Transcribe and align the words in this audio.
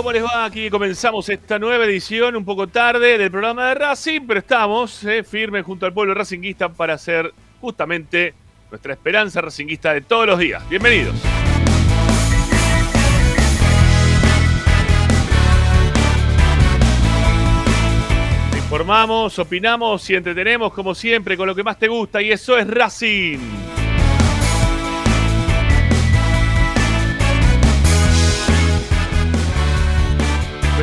¿cómo 0.00 0.12
les 0.12 0.24
va? 0.24 0.46
Aquí 0.46 0.70
comenzamos 0.70 1.28
esta 1.28 1.58
nueva 1.58 1.84
edición, 1.84 2.34
un 2.34 2.42
poco 2.42 2.66
tarde, 2.66 3.18
del 3.18 3.30
programa 3.30 3.68
de 3.68 3.74
Racing, 3.74 4.22
pero 4.26 4.40
estamos 4.40 5.04
eh, 5.04 5.22
firmes 5.22 5.62
junto 5.62 5.84
al 5.84 5.92
pueblo 5.92 6.14
racinguista 6.14 6.70
para 6.70 6.94
hacer 6.94 7.34
justamente 7.60 8.32
nuestra 8.70 8.94
esperanza 8.94 9.42
racinguista 9.42 9.92
de 9.92 10.00
todos 10.00 10.26
los 10.26 10.38
días. 10.38 10.66
Bienvenidos. 10.70 11.14
Informamos, 18.56 19.38
opinamos 19.38 20.08
y 20.08 20.14
entretenemos 20.14 20.72
como 20.72 20.94
siempre 20.94 21.36
con 21.36 21.46
lo 21.46 21.54
que 21.54 21.62
más 21.62 21.78
te 21.78 21.88
gusta 21.88 22.22
y 22.22 22.32
eso 22.32 22.56
es 22.56 22.66
Racing. 22.66 23.59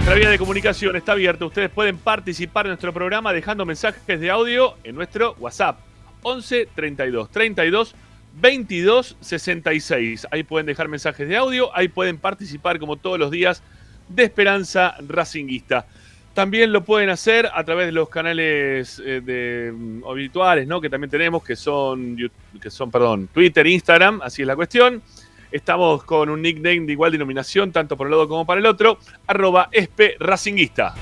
Nuestra 0.07 0.21
vía 0.21 0.31
de 0.31 0.39
comunicación 0.39 0.95
está 0.95 1.11
abierta. 1.11 1.43
Ustedes 1.43 1.69
pueden 1.69 1.97
participar 1.97 2.65
en 2.65 2.69
nuestro 2.69 2.93
programa 2.93 3.33
dejando 3.33 3.65
mensajes 3.65 4.21
de 4.21 4.31
audio 4.31 4.75
en 4.85 4.95
nuestro 4.95 5.35
WhatsApp 5.37 5.81
11 6.21 6.69
32 6.73 7.29
32 7.29 7.93
22 8.39 9.17
66. 9.19 10.27
Ahí 10.31 10.43
pueden 10.43 10.65
dejar 10.65 10.87
mensajes 10.87 11.27
de 11.27 11.35
audio, 11.35 11.75
ahí 11.75 11.89
pueden 11.89 12.19
participar 12.19 12.79
como 12.79 12.95
todos 12.95 13.19
los 13.19 13.31
días 13.31 13.61
de 14.07 14.23
Esperanza 14.23 14.95
Racinguista. 15.05 15.85
También 16.33 16.71
lo 16.71 16.85
pueden 16.85 17.09
hacer 17.09 17.49
a 17.53 17.65
través 17.65 17.87
de 17.87 17.91
los 17.91 18.07
canales 18.07 19.01
eh, 19.05 19.19
de, 19.19 19.73
mm, 19.75 20.05
habituales, 20.05 20.69
¿no? 20.69 20.79
Que 20.79 20.89
también 20.89 21.11
tenemos, 21.11 21.43
que 21.43 21.57
son, 21.57 22.15
que 22.61 22.69
son, 22.69 22.89
perdón, 22.89 23.27
Twitter, 23.33 23.67
Instagram, 23.67 24.21
así 24.21 24.43
es 24.43 24.47
la 24.47 24.55
cuestión. 24.55 25.03
Estamos 25.51 26.03
con 26.03 26.29
un 26.29 26.41
nickname 26.41 26.81
de 26.81 26.91
igual 26.91 27.11
denominación, 27.11 27.71
tanto 27.71 27.95
por 27.95 28.07
el 28.07 28.11
lado 28.11 28.27
como 28.27 28.45
para 28.45 28.59
el 28.59 28.65
otro, 28.65 28.99
arroba 29.27 29.69
espe 29.71 30.15
racinguista. 30.19 30.93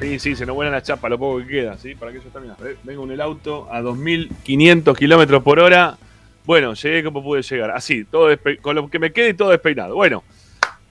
Sí, 0.00 0.18
sí, 0.18 0.36
se 0.36 0.46
nos 0.46 0.54
vuela 0.54 0.70
la 0.70 0.82
chapa 0.82 1.08
lo 1.08 1.18
poco 1.18 1.38
que 1.38 1.46
queda, 1.46 1.78
¿sí? 1.78 1.94
Para 1.94 2.12
que 2.12 2.20
yo 2.20 2.66
eh, 2.66 2.76
Vengo 2.82 3.04
en 3.04 3.12
el 3.12 3.20
auto 3.20 3.66
a 3.70 3.80
2.500 3.80 4.96
kilómetros 4.96 5.42
por 5.42 5.58
hora. 5.58 5.96
Bueno, 6.44 6.74
llegué 6.74 7.02
como 7.02 7.22
pude 7.22 7.42
llegar. 7.42 7.70
Así, 7.72 8.04
todo 8.04 8.28
con 8.62 8.76
lo 8.76 8.88
que 8.88 8.98
me 8.98 9.12
quede 9.12 9.30
y 9.30 9.34
todo 9.34 9.50
despeinado. 9.50 9.94
Bueno, 9.94 10.22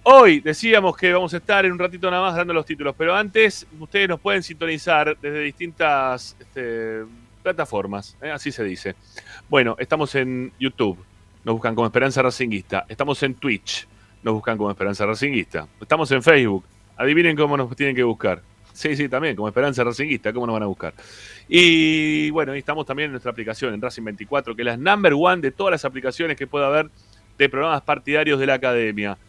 hoy 0.03 0.41
decíamos 0.41 0.97
que 0.97 1.13
vamos 1.13 1.33
a 1.33 1.37
estar 1.37 1.65
en 1.65 1.71
un 1.71 1.79
ratito 1.79 2.09
nada 2.09 2.23
más 2.23 2.35
dando 2.35 2.53
los 2.53 2.65
títulos, 2.65 2.95
pero 2.97 3.15
antes 3.15 3.65
ustedes 3.79 4.09
nos 4.09 4.19
pueden 4.19 4.43
sintonizar 4.43 5.17
desde 5.21 5.39
distintas 5.39 6.35
este, 6.39 7.03
plataformas, 7.45 8.17
¿eh? 8.23 8.31
así 8.31 8.51
se 8.51 8.63
dice. 8.63 8.95
Bueno, 9.47 9.75
estamos 9.77 10.15
en 10.15 10.51
YouTube, 10.59 10.97
nos 11.43 11.53
buscan 11.53 11.75
como 11.75 11.85
Esperanza 11.85 12.23
Racinguista. 12.23 12.87
Estamos 12.89 13.21
en 13.21 13.35
Twitch, 13.35 13.87
nos 14.23 14.33
buscan 14.33 14.57
como 14.57 14.71
Esperanza 14.71 15.05
Racinguista. 15.05 15.67
Estamos 15.79 16.11
en 16.11 16.23
Facebook, 16.23 16.65
adivinen 16.97 17.35
cómo 17.37 17.55
nos 17.55 17.75
tienen 17.75 17.95
que 17.95 18.01
buscar. 18.01 18.41
Sí, 18.73 18.95
sí, 18.95 19.07
también, 19.07 19.35
como 19.35 19.47
Esperanza 19.47 19.83
Racinguista, 19.83 20.33
¿cómo 20.33 20.47
nos 20.47 20.53
van 20.53 20.63
a 20.63 20.65
buscar? 20.65 20.95
Y 21.47 22.31
bueno, 22.31 22.51
estamos 22.55 22.83
también 22.83 23.05
en 23.05 23.11
nuestra 23.11 23.31
aplicación, 23.31 23.75
en 23.75 23.81
Racing 23.81 24.03
24, 24.03 24.55
que 24.55 24.63
es 24.63 24.65
la 24.65 24.75
number 24.75 25.13
one 25.15 25.39
de 25.39 25.51
todas 25.51 25.69
las 25.69 25.85
aplicaciones 25.85 26.35
que 26.35 26.47
pueda 26.47 26.65
haber 26.65 26.89
de 27.37 27.47
programas 27.47 27.83
partidarios 27.83 28.39
de 28.39 28.47
la 28.47 28.55
academia. 28.55 29.19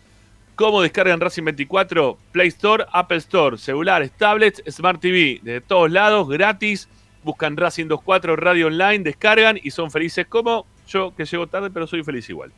¿Cómo 0.55 0.81
descargan 0.81 1.21
Racing 1.21 1.45
24? 1.45 2.17
Play 2.33 2.49
Store, 2.49 2.87
Apple 2.91 3.19
Store, 3.19 3.59
celulares, 3.59 4.11
tablets, 4.17 4.63
Smart 4.71 5.03
TV, 5.03 5.39
de 5.43 5.61
todos 5.61 5.91
lados, 5.91 6.27
gratis. 6.31 6.89
Buscan 7.27 7.57
Racing 7.57 7.89
24 7.89 8.37
Radio 8.37 8.69
Online, 8.69 9.01
descargan 9.01 9.59
y 9.61 9.73
son 9.73 9.91
felices 9.91 10.29
como 10.29 10.65
yo, 10.87 11.13
que 11.15 11.25
llego 11.25 11.49
tarde, 11.49 11.71
pero 11.71 11.89
soy 11.89 12.05
feliz 12.05 12.31
igual. 12.31 12.53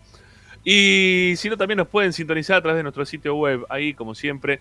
Y 0.63 1.33
si 1.37 1.49
no, 1.49 1.57
también 1.57 1.79
nos 1.79 1.89
pueden 1.89 2.13
sintonizar 2.13 2.59
a 2.59 2.61
través 2.61 2.77
de 2.77 2.83
nuestro 2.83 3.07
sitio 3.07 3.35
web. 3.35 3.65
Ahí, 3.71 3.95
como 3.95 4.15
siempre, 4.15 4.61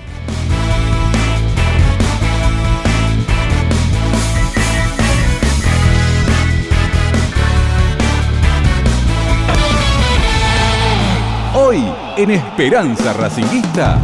en 12.17 12.31
Esperanza 12.31 13.13
Racinguista. 13.13 14.01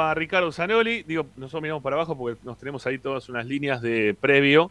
A 0.00 0.14
Ricardo 0.14 0.50
Zanoli, 0.52 1.02
digo, 1.02 1.26
nosotros 1.36 1.60
miramos 1.60 1.82
para 1.82 1.96
abajo 1.96 2.16
porque 2.16 2.40
nos 2.42 2.56
tenemos 2.56 2.86
ahí 2.86 2.98
todas 2.98 3.28
unas 3.28 3.44
líneas 3.44 3.82
de 3.82 4.16
previo. 4.18 4.70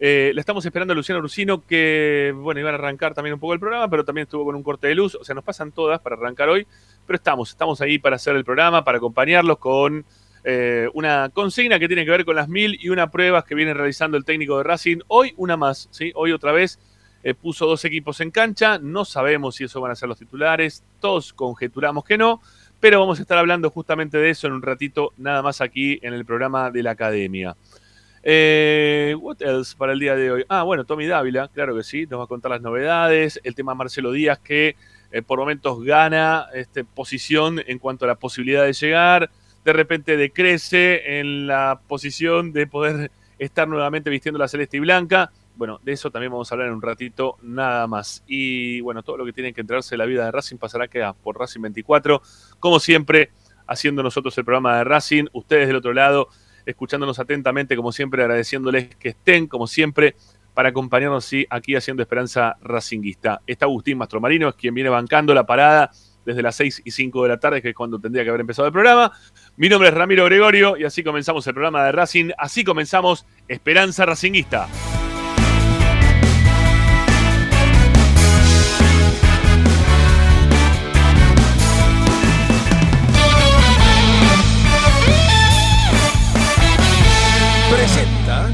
Eh, 0.00 0.32
la 0.34 0.40
estamos 0.40 0.64
esperando 0.64 0.92
a 0.92 0.94
Luciano 0.94 1.20
Rusino, 1.20 1.62
que, 1.66 2.32
bueno, 2.34 2.58
iban 2.58 2.74
a 2.74 2.78
arrancar 2.78 3.12
también 3.12 3.34
un 3.34 3.40
poco 3.40 3.52
el 3.52 3.60
programa, 3.60 3.86
pero 3.90 4.06
también 4.06 4.22
estuvo 4.22 4.46
con 4.46 4.54
un 4.54 4.62
corte 4.62 4.88
de 4.88 4.94
luz. 4.94 5.14
O 5.16 5.24
sea, 5.24 5.34
nos 5.34 5.44
pasan 5.44 5.72
todas 5.72 6.00
para 6.00 6.16
arrancar 6.16 6.48
hoy, 6.48 6.66
pero 7.06 7.18
estamos, 7.18 7.50
estamos 7.50 7.82
ahí 7.82 7.98
para 7.98 8.16
hacer 8.16 8.34
el 8.34 8.44
programa, 8.46 8.82
para 8.82 8.96
acompañarlos 8.96 9.58
con 9.58 10.06
eh, 10.44 10.88
una 10.94 11.30
consigna 11.32 11.78
que 11.78 11.88
tiene 11.88 12.04
que 12.04 12.10
ver 12.10 12.24
con 12.24 12.36
las 12.36 12.48
mil 12.48 12.78
y 12.80 12.88
una 12.88 13.10
pruebas 13.10 13.44
que 13.44 13.54
viene 13.54 13.74
realizando 13.74 14.16
el 14.16 14.24
técnico 14.24 14.58
de 14.58 14.64
Racing. 14.64 14.98
Hoy 15.08 15.34
una 15.36 15.56
más, 15.56 15.88
¿sí? 15.90 16.12
Hoy 16.14 16.32
otra 16.32 16.52
vez 16.52 16.78
eh, 17.22 17.34
puso 17.34 17.66
dos 17.66 17.84
equipos 17.84 18.20
en 18.20 18.30
cancha. 18.30 18.78
No 18.78 19.04
sabemos 19.04 19.56
si 19.56 19.64
eso 19.64 19.80
van 19.80 19.92
a 19.92 19.96
ser 19.96 20.08
los 20.08 20.18
titulares. 20.18 20.84
Todos 21.00 21.32
conjeturamos 21.32 22.04
que 22.04 22.18
no. 22.18 22.40
Pero 22.80 23.00
vamos 23.00 23.18
a 23.18 23.22
estar 23.22 23.38
hablando 23.38 23.70
justamente 23.70 24.18
de 24.18 24.30
eso 24.30 24.46
en 24.46 24.52
un 24.52 24.62
ratito, 24.62 25.12
nada 25.16 25.42
más 25.42 25.60
aquí 25.60 25.98
en 26.00 26.14
el 26.14 26.24
programa 26.24 26.70
de 26.70 26.84
la 26.84 26.92
academia. 26.92 27.56
Eh, 28.22 29.16
what 29.20 29.40
else 29.40 29.74
para 29.76 29.92
el 29.92 29.98
día 29.98 30.14
de 30.14 30.30
hoy? 30.30 30.44
Ah, 30.48 30.62
bueno, 30.62 30.84
Tommy 30.84 31.06
Dávila, 31.06 31.48
claro 31.48 31.74
que 31.74 31.82
sí, 31.82 32.06
nos 32.06 32.20
va 32.20 32.24
a 32.24 32.28
contar 32.28 32.52
las 32.52 32.60
novedades. 32.60 33.40
El 33.42 33.56
tema 33.56 33.74
Marcelo 33.74 34.12
Díaz, 34.12 34.38
que 34.38 34.76
eh, 35.10 35.22
por 35.22 35.38
momentos 35.40 35.82
gana 35.82 36.46
este, 36.54 36.84
posición 36.84 37.60
en 37.66 37.78
cuanto 37.78 38.04
a 38.04 38.08
la 38.08 38.14
posibilidad 38.14 38.64
de 38.64 38.72
llegar. 38.72 39.30
De 39.68 39.74
repente 39.74 40.16
decrece 40.16 41.20
en 41.20 41.46
la 41.46 41.78
posición 41.86 42.54
de 42.54 42.66
poder 42.66 43.10
estar 43.38 43.68
nuevamente 43.68 44.08
vistiendo 44.08 44.38
la 44.38 44.48
celeste 44.48 44.78
y 44.78 44.80
blanca. 44.80 45.30
Bueno, 45.56 45.78
de 45.82 45.92
eso 45.92 46.10
también 46.10 46.32
vamos 46.32 46.50
a 46.50 46.54
hablar 46.54 46.68
en 46.68 46.74
un 46.76 46.80
ratito, 46.80 47.36
nada 47.42 47.86
más. 47.86 48.24
Y 48.26 48.80
bueno, 48.80 49.02
todo 49.02 49.18
lo 49.18 49.26
que 49.26 49.34
tiene 49.34 49.52
que 49.52 49.60
enterarse 49.60 49.90
de 49.90 49.98
la 49.98 50.06
vida 50.06 50.24
de 50.24 50.30
Racing 50.30 50.56
pasará 50.56 50.88
que 50.88 51.06
por 51.22 51.38
Racing 51.38 51.60
24. 51.60 52.22
Como 52.58 52.80
siempre, 52.80 53.30
haciendo 53.66 54.02
nosotros 54.02 54.38
el 54.38 54.46
programa 54.46 54.78
de 54.78 54.84
Racing, 54.84 55.26
ustedes 55.34 55.66
del 55.66 55.76
otro 55.76 55.92
lado, 55.92 56.28
escuchándonos 56.64 57.18
atentamente, 57.18 57.76
como 57.76 57.92
siempre, 57.92 58.22
agradeciéndoles 58.22 58.96
que 58.96 59.10
estén, 59.10 59.48
como 59.48 59.66
siempre, 59.66 60.16
para 60.54 60.70
acompañarnos 60.70 61.26
sí, 61.26 61.46
aquí 61.50 61.76
haciendo 61.76 62.02
Esperanza 62.02 62.56
Racinguista. 62.62 63.42
Está 63.46 63.66
Agustín 63.66 63.98
Mastromarino, 63.98 64.48
es 64.48 64.54
quien 64.54 64.72
viene 64.72 64.88
bancando 64.88 65.34
la 65.34 65.44
parada 65.44 65.90
desde 66.28 66.42
las 66.42 66.56
6 66.56 66.82
y 66.84 66.90
5 66.90 67.22
de 67.22 67.28
la 67.28 67.40
tarde, 67.40 67.62
que 67.62 67.70
es 67.70 67.74
cuando 67.74 67.98
tendría 67.98 68.22
que 68.22 68.28
haber 68.28 68.42
empezado 68.42 68.66
el 68.66 68.72
programa. 68.72 69.12
Mi 69.58 69.68
nombre 69.68 69.88
es 69.88 69.94
Ramiro 69.94 70.24
Gregorio 70.24 70.76
y 70.76 70.84
así 70.84 71.02
comenzamos 71.02 71.44
el 71.48 71.52
programa 71.52 71.84
de 71.84 71.90
Racing, 71.90 72.30
así 72.38 72.62
comenzamos 72.62 73.26
Esperanza 73.48 74.06
Racinguista. 74.06 74.68
Presenta 87.68 88.52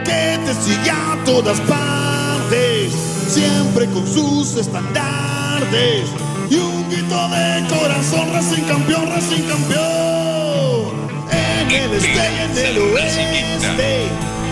que 0.05 0.39
te 0.45 0.53
sigue 0.53 0.91
a 0.91 1.21
todas 1.25 1.59
partes, 1.59 2.93
siempre 3.27 3.87
con 3.87 4.07
sus 4.07 4.55
estandartes 4.55 6.09
y 6.51 6.57
un 6.57 6.89
grito 6.89 7.29
de 7.29 7.65
corazón, 7.69 8.33
Racing 8.33 8.63
campeón, 8.63 9.07
Racing 9.09 9.43
campeón. 9.43 10.91
En 11.31 11.71
el 11.71 11.93
este 11.93 12.09
y 12.09 12.37
en 12.43 12.57
el 12.67 12.77
oeste, 12.77 14.07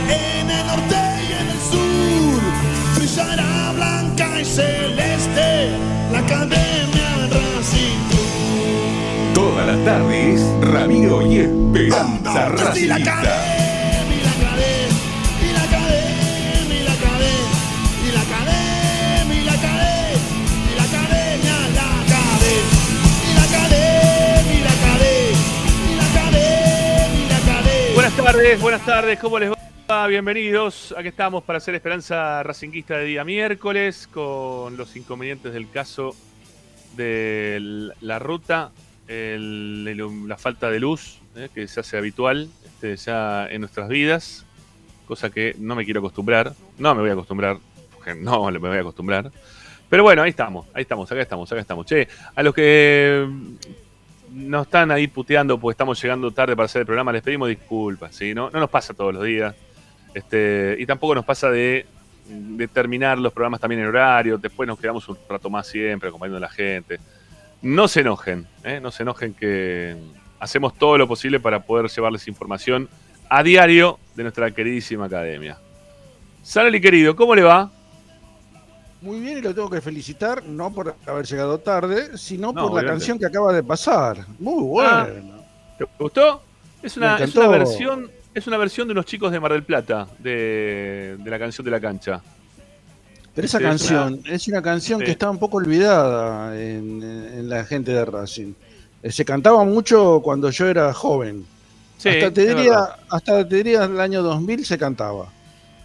en 0.08 0.50
el 0.50 0.68
norte 0.68 0.96
y 1.28 1.32
en 1.42 1.48
el 1.50 1.60
sur, 1.70 2.42
brillará 2.96 3.74
blanca 3.76 4.40
y 4.40 4.46
celeste 4.46 5.72
la 6.14 6.20
academia 6.20 7.28
Racing. 7.36 8.00
Todas 9.34 9.68
las 9.68 9.84
tardes, 9.84 10.42
Ramiro 10.62 11.22
y 11.22 11.40
Esperanza 11.40 12.54
Y 12.76 12.88
tardes, 28.24 28.62
buenas 28.62 28.86
tardes, 28.86 29.20
¿cómo 29.20 29.40
les 29.40 29.52
va? 29.52 30.08
Bienvenidos, 30.08 30.94
aquí 30.98 31.08
estamos 31.08 31.42
para 31.42 31.58
hacer 31.58 31.74
Esperanza 31.74 32.44
Racinguista 32.44 32.98
de 32.98 33.06
día 33.06 33.24
miércoles 33.24 34.10
con 34.12 34.76
los 34.76 34.96
inconvenientes 34.98 35.54
del 35.54 35.70
caso 35.70 36.14
de 36.98 37.92
la 38.02 38.20
ruta, 38.20 38.72
la 39.08 40.38
falta 40.38 40.70
de 40.70 40.80
luz 40.82 41.20
eh, 41.36 41.48
que 41.54 41.68
se 41.68 41.80
hace 41.80 41.98
habitual 41.98 42.50
este, 42.66 42.98
ya 42.98 43.48
en 43.48 43.62
nuestras 43.62 43.88
vidas, 43.88 44.46
cosa 45.08 45.30
que 45.30 45.56
no 45.58 45.76
me 45.76 45.86
quiero 45.86 46.02
acostumbrar, 46.02 46.54
no 46.78 46.94
me 46.96 47.02
voy 47.02 47.12
a 47.12 47.14
acostumbrar, 47.14 47.58
porque 47.96 48.16
no 48.16 48.52
me 48.52 48.60
voy 48.60 48.78
a 48.78 48.82
acostumbrar. 48.82 49.32
Pero 49.90 50.04
bueno, 50.04 50.24
ahí 50.24 50.32
estamos, 50.32 50.68
ahí 50.74 50.82
estamos, 50.82 51.10
acá 51.10 51.22
estamos, 51.22 51.50
acá 51.52 51.62
estamos. 51.62 51.86
Che, 51.86 52.08
a 52.36 52.44
los 52.44 52.54
que 52.54 53.28
nos 54.32 54.68
están 54.68 54.92
ahí 54.92 55.08
puteando 55.08 55.60
porque 55.60 55.74
estamos 55.74 56.02
llegando 56.02 56.32
tarde 56.32 56.56
para 56.56 56.66
hacer 56.66 56.82
el 56.82 56.86
programa, 56.86 57.12
les 57.12 57.22
pedimos 57.22 57.50
disculpas, 57.50 58.16
¿sí? 58.16 58.34
No, 58.34 58.50
no 58.50 58.60
nos 58.60 58.70
pasa 58.70 58.94
todos 58.94 59.14
los 59.14 59.24
días. 59.24 59.56
Este, 60.14 60.76
y 60.80 60.86
tampoco 60.86 61.16
nos 61.16 61.26
pasa 61.26 61.50
de, 61.50 61.86
de 62.28 62.68
terminar 62.68 63.18
los 63.18 63.34
programas 63.34 63.60
también 63.60 63.82
en 63.82 63.88
horario, 63.88 64.38
después 64.38 64.68
nos 64.68 64.80
quedamos 64.80 65.08
un 65.10 65.18
rato 65.28 65.50
más 65.50 65.68
siempre 65.68 66.10
acompañando 66.10 66.38
a 66.38 66.42
la 66.42 66.50
gente. 66.50 67.00
No 67.62 67.88
se 67.88 68.02
enojen, 68.02 68.48
¿eh? 68.64 68.80
no 68.82 68.92
se 68.92 69.04
enojen 69.04 69.34
que 69.34 69.96
hacemos 70.40 70.76
todo 70.76 70.98
lo 70.98 71.08
posible 71.08 71.40
para 71.40 71.62
poder 71.62 71.90
llevarles 71.90 72.28
información 72.28 72.88
a 73.30 73.44
diario 73.44 74.00
de 74.16 74.24
nuestra 74.24 74.52
queridísima 74.52 75.06
academia. 75.06 75.58
Salali 76.42 76.80
querido, 76.80 77.16
¿cómo 77.16 77.36
le 77.36 77.44
va? 77.44 77.72
Muy 79.02 79.20
bien, 79.22 79.38
y 79.38 79.42
lo 79.42 79.54
tengo 79.56 79.70
que 79.70 79.80
felicitar, 79.82 80.44
no 80.46 80.72
por 80.74 80.96
haber 81.06 81.26
llegado 81.26 81.58
tarde, 81.60 82.18
sino 82.18 82.52
No, 82.52 82.68
por 82.68 82.84
la 82.84 82.90
canción 82.90 83.18
que 83.18 83.26
acaba 83.26 83.54
de 83.54 83.64
pasar. 83.64 84.26
Muy 84.40 84.62
bueno. 84.62 84.90
Ah. 84.92 85.78
¿Te 85.78 85.86
gustó? 85.98 86.42
Es 86.84 86.98
una, 86.98 87.18
es 87.18 87.34
una 87.36 87.48
versión, 87.48 88.12
es 88.34 88.46
una 88.48 88.58
versión 88.58 88.88
de 88.88 88.92
unos 88.92 89.06
chicos 89.06 89.32
de 89.32 89.40
Mar 89.40 89.54
del 89.54 89.64
Plata, 89.64 90.08
de, 90.20 91.16
de 91.18 91.30
la 91.30 91.40
canción 91.40 91.64
de 91.64 91.72
la 91.72 91.80
cancha. 91.80 92.22
Pero 93.34 93.46
esa 93.46 93.58
Sí, 93.60 93.64
es 93.64 93.70
canción 93.70 94.22
es 94.26 94.48
una 94.50 94.62
canción 94.62 95.00
Sí. 95.00 95.06
que 95.06 95.12
está 95.12 95.30
un 95.30 95.38
poco 95.38 95.58
olvidada 95.58 96.60
en, 96.60 97.02
en 97.04 97.48
la 97.48 97.64
gente 97.64 97.92
de 97.94 98.04
Racing. 98.04 98.54
Eh, 99.02 99.12
Se 99.14 99.24
cantaba 99.24 99.64
mucho 99.64 100.20
cuando 100.22 100.50
yo 100.50 100.68
era 100.68 100.94
joven. 100.94 101.46
Sí, 101.98 102.10
hasta, 102.10 102.34
te 102.34 102.46
diría, 102.54 102.96
hasta 103.10 103.48
te 103.48 103.56
diría 103.56 103.84
el 103.86 104.00
año 104.02 104.22
2000 104.24 104.66
se 104.66 104.78
cantaba. 104.78 105.28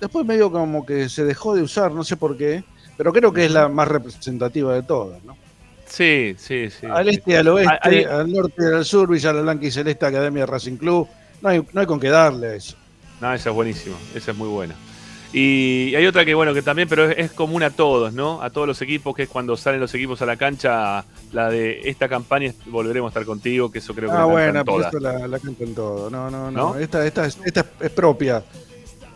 Después 0.00 0.26
medio 0.26 0.50
como 0.50 0.84
que 0.84 1.08
se 1.08 1.25
dejó 1.25 1.55
de 1.55 1.62
usar, 1.62 1.93
no 1.93 2.02
sé 2.02 2.16
por 2.16 2.37
qué, 2.37 2.64
pero 2.96 3.12
creo 3.12 3.32
que 3.32 3.44
es 3.46 3.50
la 3.50 3.69
más 3.69 3.88
representativa 3.88 4.75
de 4.75 4.82
todas. 4.82 5.23
¿no? 5.25 5.37
Sí, 5.87 6.35
sí, 6.38 6.70
sí. 6.70 6.87
al 6.91 7.08
este 7.08 7.37
al 7.38 7.49
oeste, 7.49 8.06
Ah, 8.08 8.20
al 8.20 8.32
norte 8.32 8.64
al 8.75 8.85
sur, 8.85 9.08
Villa 9.08 9.33
La 9.33 9.42
Blanca 9.42 9.66
y 9.66 9.71
Celeste, 9.71 10.07
Academia 10.07 10.47
Racing 10.47 10.76
Club. 10.76 11.07
No 11.42 11.49
hay, 11.50 11.62
no 11.73 11.80
hay 11.80 11.87
con 11.87 12.00
qué 12.00 12.09
darle 12.09 12.47
a 12.49 12.54
eso. 12.54 12.76
No, 13.21 13.33
esa 13.33 13.50
es 13.50 13.54
buenísima, 13.54 13.97
esa 14.14 14.30
es 14.33 14.37
muy 14.37 14.49
buena. 14.49 14.75
Y 15.33 15.92
hay 15.97 16.07
otra 16.07 16.25
que, 16.25 16.33
bueno, 16.35 16.54
que 16.54 16.62
también, 16.62 16.88
pero 16.88 17.11
es, 17.11 17.19
es 17.19 17.33
común 17.33 17.64
a 17.64 17.71
todos, 17.71 18.12
¿no? 18.12 18.40
A 18.40 18.50
todos 18.50 18.69
los 18.69 18.80
equipos, 18.83 19.16
que 19.16 19.25
es 19.25 19.28
cuando 19.28 19.57
salen 19.57 19.80
los 19.80 19.92
equipos 19.92 20.23
a 20.23 20.26
la 20.26 20.37
cancha, 20.37 21.04
la 21.33 21.50
de 21.50 21.80
esta 21.88 22.09
campaña 22.09 22.49
es- 22.50 22.57
volveremos 22.66 23.09
a 23.09 23.11
estar 23.11 23.25
contigo, 23.25 23.71
que 23.71 23.78
eso 23.80 23.95
creo 23.95 24.11
que 24.11 24.14
Ah, 24.16 24.21
la 24.21 24.25
bueno, 24.26 24.52
cantan 24.52 24.64
todas. 24.64 24.87
esto 24.87 24.99
la, 25.00 25.26
la 25.26 25.38
cantan 25.40 25.75
todo. 25.75 26.09
No, 26.09 26.30
no, 26.30 26.50
no. 26.52 26.75
¿No? 26.75 26.78
Esta, 26.78 27.04
esta, 27.04 27.26
es, 27.26 27.37
esta 27.45 27.61
es- 27.61 27.66
es 27.80 27.90
propia. 27.90 28.45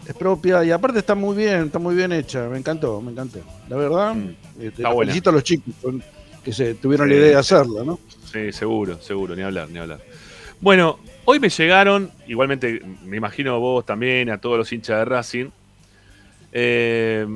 Es 0.09 0.15
propia 0.15 0.65
y 0.65 0.71
aparte 0.71 1.01
está 1.01 1.15
muy 1.15 1.37
bien, 1.37 1.65
está 1.67 1.79
muy 1.79 1.95
bien 1.95 2.11
hecha. 2.13 2.49
Me 2.49 2.57
encantó, 2.59 3.01
me 3.03 3.13
encantó. 3.13 3.41
La 3.69 3.77
verdad, 3.77 4.15
Mm, 4.15 4.31
este, 4.61 4.83
felicito 4.83 5.31
a 5.31 5.33
los 5.35 5.43
chicos 5.45 5.75
que 6.43 6.53
se 6.53 6.75
tuvieron 6.75 7.07
Sí. 7.09 7.15
la 7.15 7.21
idea 7.21 7.29
de 7.33 7.37
hacerla, 7.37 7.85
¿no? 7.85 7.99
Sí, 8.33 8.51
seguro, 8.53 8.99
seguro, 9.03 9.37
ni 9.37 9.43
hablar, 9.43 9.69
ni 9.69 9.79
hablar. 9.79 10.01
Bueno, 10.61 10.99
hoy 11.27 11.39
me 11.41 11.51
llegaron, 11.51 12.11
igualmente 12.27 12.81
me 13.05 13.17
imagino 13.19 13.55
a 13.55 13.59
vos 13.59 13.85
también, 13.85 14.31
a 14.31 14.39
todos 14.39 14.57
los 14.57 14.73
hinchas 14.73 14.99
de 14.99 15.05
Racing, 15.05 15.51
eh, 16.53 17.27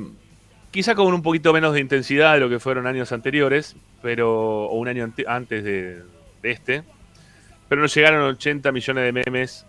quizá 0.71 0.95
con 0.95 1.13
un 1.13 1.21
poquito 1.21 1.53
menos 1.53 1.73
de 1.73 1.79
intensidad 1.79 2.33
de 2.33 2.39
lo 2.39 2.49
que 2.49 2.59
fueron 2.59 2.87
años 2.87 3.11
anteriores, 3.11 3.75
pero 4.01 4.65
o 4.65 4.75
un 4.77 4.87
año 4.87 5.03
ante- 5.03 5.25
antes 5.27 5.63
de, 5.63 6.01
de 6.41 6.51
este, 6.51 6.83
pero 7.69 7.81
nos 7.81 7.93
llegaron 7.93 8.23
80 8.23 8.71
millones 8.71 9.03
de 9.03 9.11
memes 9.11 9.65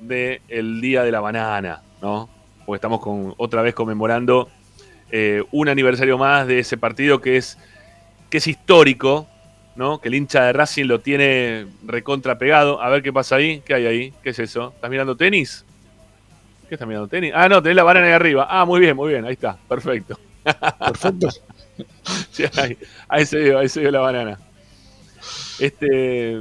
de 0.00 0.42
el 0.48 0.80
Día 0.80 1.02
de 1.02 1.10
la 1.12 1.20
Banana, 1.20 1.82
¿no? 2.02 2.28
Porque 2.64 2.76
estamos 2.76 3.00
con, 3.00 3.34
otra 3.36 3.62
vez 3.62 3.74
conmemorando 3.74 4.48
eh, 5.10 5.42
un 5.50 5.68
aniversario 5.68 6.18
más 6.18 6.46
de 6.46 6.60
ese 6.60 6.76
partido 6.76 7.20
que 7.20 7.36
es, 7.36 7.58
que 8.30 8.38
es 8.38 8.46
histórico, 8.46 9.26
¿no? 9.76 10.00
Que 10.00 10.08
el 10.08 10.14
hincha 10.14 10.44
de 10.44 10.52
Racing 10.52 10.84
lo 10.84 11.00
tiene 11.00 11.66
recontra 11.84 12.38
pegado. 12.38 12.80
A 12.82 12.88
ver 12.88 13.02
qué 13.02 13.12
pasa 13.12 13.36
ahí. 13.36 13.62
¿Qué 13.64 13.74
hay 13.74 13.86
ahí? 13.86 14.14
¿Qué 14.22 14.30
es 14.30 14.38
eso? 14.38 14.72
¿Estás 14.74 14.90
mirando 14.90 15.16
tenis? 15.16 15.64
¿Qué 16.68 16.74
estás 16.74 16.88
mirando 16.88 17.08
tenis? 17.08 17.32
Ah, 17.34 17.48
no, 17.48 17.62
tenés 17.62 17.76
la 17.76 17.82
banana 17.82 18.06
ahí 18.06 18.12
arriba. 18.12 18.46
Ah, 18.48 18.64
muy 18.64 18.80
bien, 18.80 18.96
muy 18.96 19.10
bien. 19.10 19.24
Ahí 19.24 19.34
está. 19.34 19.56
Perfecto. 19.68 20.18
Perfecto. 20.42 21.28
Sí, 22.30 22.44
ahí, 22.56 22.76
ahí 23.08 23.24
se 23.24 23.38
vio, 23.38 23.58
ahí 23.58 23.68
se 23.68 23.80
vio 23.80 23.90
la 23.90 24.00
banana. 24.00 24.38
Este, 25.58 26.38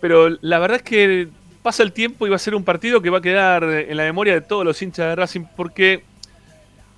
pero 0.00 0.28
la 0.40 0.58
verdad 0.58 0.78
es 0.78 0.82
que 0.82 1.28
pasa 1.62 1.82
el 1.82 1.92
tiempo 1.92 2.26
y 2.26 2.30
va 2.30 2.36
a 2.36 2.40
ser 2.40 2.54
un 2.54 2.64
partido 2.64 3.00
que 3.00 3.10
va 3.10 3.18
a 3.18 3.22
quedar 3.22 3.64
en 3.64 3.96
la 3.96 4.02
memoria 4.02 4.34
de 4.34 4.40
todos 4.40 4.64
los 4.64 4.80
hinchas 4.82 5.08
de 5.08 5.16
Racing 5.16 5.44
porque 5.56 6.02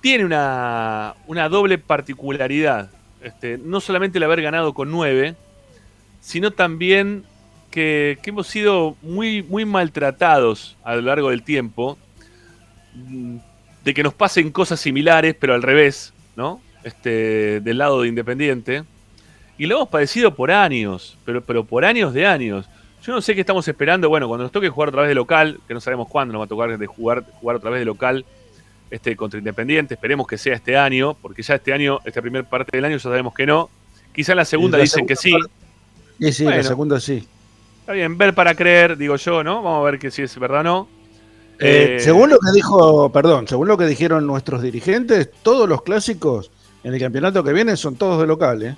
tiene 0.01 0.25
una, 0.25 1.15
una 1.27 1.49
doble 1.49 1.77
particularidad. 1.77 2.89
Este, 3.21 3.57
no 3.57 3.79
solamente 3.79 4.17
el 4.17 4.23
haber 4.23 4.41
ganado 4.41 4.73
con 4.73 4.91
9, 4.91 5.35
sino 6.21 6.51
también 6.51 7.23
que, 7.71 8.19
que 8.21 8.29
hemos 8.29 8.47
sido 8.47 8.95
muy, 9.01 9.43
muy 9.43 9.65
maltratados 9.65 10.77
a 10.83 10.95
lo 10.95 11.01
largo 11.01 11.29
del 11.29 11.43
tiempo. 11.43 11.97
De 13.83 13.93
que 13.93 14.03
nos 14.03 14.13
pasen 14.13 14.51
cosas 14.51 14.79
similares, 14.79 15.35
pero 15.39 15.53
al 15.53 15.61
revés, 15.61 16.13
¿no? 16.35 16.61
Este, 16.83 17.61
del 17.61 17.77
lado 17.77 18.01
de 18.01 18.07
Independiente. 18.07 18.83
Y 19.57 19.65
lo 19.65 19.75
hemos 19.75 19.89
padecido 19.89 20.35
por 20.35 20.51
años, 20.51 21.17
pero, 21.25 21.43
pero 21.43 21.65
por 21.65 21.85
años 21.85 22.13
de 22.13 22.25
años. 22.25 22.67
Yo 23.05 23.13
no 23.13 23.21
sé 23.21 23.35
qué 23.35 23.41
estamos 23.41 23.67
esperando. 23.67 24.09
Bueno, 24.09 24.27
cuando 24.27 24.43
nos 24.43 24.51
toque 24.51 24.69
jugar 24.69 24.89
otra 24.89 25.01
vez 25.01 25.09
de 25.09 25.15
local, 25.15 25.59
que 25.67 25.73
no 25.75 25.79
sabemos 25.79 26.07
cuándo 26.07 26.31
nos 26.31 26.41
va 26.41 26.45
a 26.45 26.47
tocar 26.47 26.77
de 26.77 26.87
jugar, 26.87 27.23
jugar 27.39 27.57
otra 27.57 27.69
vez 27.69 27.79
de 27.79 27.85
local 27.85 28.25
este, 28.89 29.15
contra 29.15 29.37
Independiente. 29.37 29.93
Esperemos 29.93 30.25
que 30.25 30.39
sea 30.39 30.55
este 30.55 30.75
año, 30.75 31.15
porque 31.21 31.43
ya 31.43 31.55
este 31.55 31.71
año, 31.71 31.99
esta 32.03 32.21
primera 32.21 32.47
parte 32.49 32.75
del 32.75 32.85
año, 32.85 32.97
ya 32.97 33.03
sabemos 33.03 33.33
que 33.35 33.45
no. 33.45 33.69
Quizá 34.11 34.31
en 34.31 34.37
la 34.37 34.45
segunda 34.45 34.77
la 34.77 34.83
dicen 34.83 35.05
que 35.05 35.15
sí. 35.15 35.33
sí, 36.31 36.43
Bueno. 36.45 36.57
la 36.57 36.63
segunda 36.63 36.99
sí. 36.99 37.27
Está 37.81 37.93
bien, 37.93 38.17
ver 38.17 38.33
para 38.33 38.55
creer, 38.55 38.97
digo 38.97 39.15
yo, 39.17 39.43
¿no? 39.43 39.61
Vamos 39.61 39.81
a 39.81 39.91
ver 39.91 39.99
que 39.99 40.09
si 40.09 40.23
es 40.23 40.39
verdad 40.39 40.61
o 40.61 40.63
no. 40.63 40.87
Eh, 41.59 41.97
Eh, 41.97 41.99
según 41.99 42.31
lo 42.31 42.39
que 42.39 42.51
dijo, 42.53 43.11
perdón, 43.11 43.47
según 43.47 43.67
lo 43.67 43.77
que 43.77 43.85
dijeron 43.85 44.25
nuestros 44.25 44.63
dirigentes, 44.63 45.29
todos 45.43 45.69
los 45.69 45.83
clásicos 45.83 46.49
en 46.83 46.95
el 46.95 46.99
campeonato 46.99 47.43
que 47.43 47.53
viene 47.53 47.77
son 47.77 47.95
todos 47.95 48.19
de 48.19 48.25
local, 48.25 48.63
¿eh? 48.63 48.75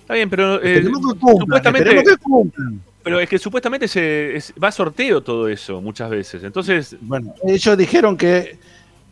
Está 0.00 0.14
bien, 0.14 0.28
pero 0.28 0.62
eh, 0.62 0.78
Esperemos 0.78 1.00
que 1.14 1.18
cumplan, 1.20 1.38
supuestamente, 1.38 1.88
esperemos 1.88 2.12
que 2.12 2.22
cumplan. 2.22 2.80
Pero 3.06 3.20
es 3.20 3.28
que 3.28 3.38
supuestamente 3.38 3.86
se 3.86 4.34
es- 4.34 4.52
va 4.60 4.66
a 4.66 4.72
sorteo 4.72 5.22
todo 5.22 5.46
eso 5.46 5.80
muchas 5.80 6.10
veces. 6.10 6.42
Entonces, 6.42 6.96
Bueno, 7.00 7.32
ellos 7.46 7.78
dijeron 7.78 8.16
que 8.16 8.58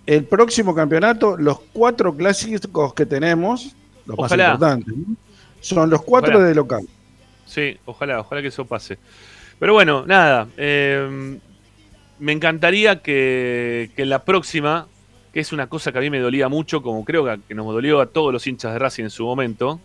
el 0.04 0.24
próximo 0.24 0.74
campeonato, 0.74 1.36
los 1.36 1.60
cuatro 1.72 2.12
clásicos 2.16 2.92
que 2.92 3.06
tenemos, 3.06 3.76
los 4.04 4.18
Ojalá. 4.18 4.44
más 4.48 4.54
importantes, 4.54 4.96
¿no? 4.96 5.16
son 5.60 5.88
los 5.90 6.02
cuatro 6.02 6.32
Ojalá. 6.34 6.48
de 6.48 6.54
local. 6.56 6.82
sí, 7.46 7.76
ojalá, 7.84 8.18
ojalá 8.18 8.42
que 8.42 8.48
eso 8.48 8.64
pase. 8.64 8.98
Pero 9.60 9.74
bueno, 9.74 10.04
nada. 10.06 10.48
eh, 10.56 11.38
me 12.18 12.32
encantaría 12.32 13.00
que, 13.00 13.90
que 13.94 14.04
la 14.06 14.24
próxima, 14.24 14.88
que 15.32 15.38
es 15.38 15.52
una 15.52 15.68
cosa 15.68 15.92
que 15.92 15.98
a 15.98 16.00
mí 16.00 16.10
me 16.10 16.18
dolía 16.18 16.48
mucho, 16.48 16.82
como 16.82 17.04
creo 17.04 17.24
que 17.46 17.54
nos 17.54 17.66
dolió 17.66 18.00
a 18.00 18.06
todos 18.06 18.32
los 18.32 18.44
hinchas 18.48 18.72
de 18.72 18.78
Racing 18.80 19.04
en 19.04 19.10
su 19.10 19.24
momento, 19.24 19.78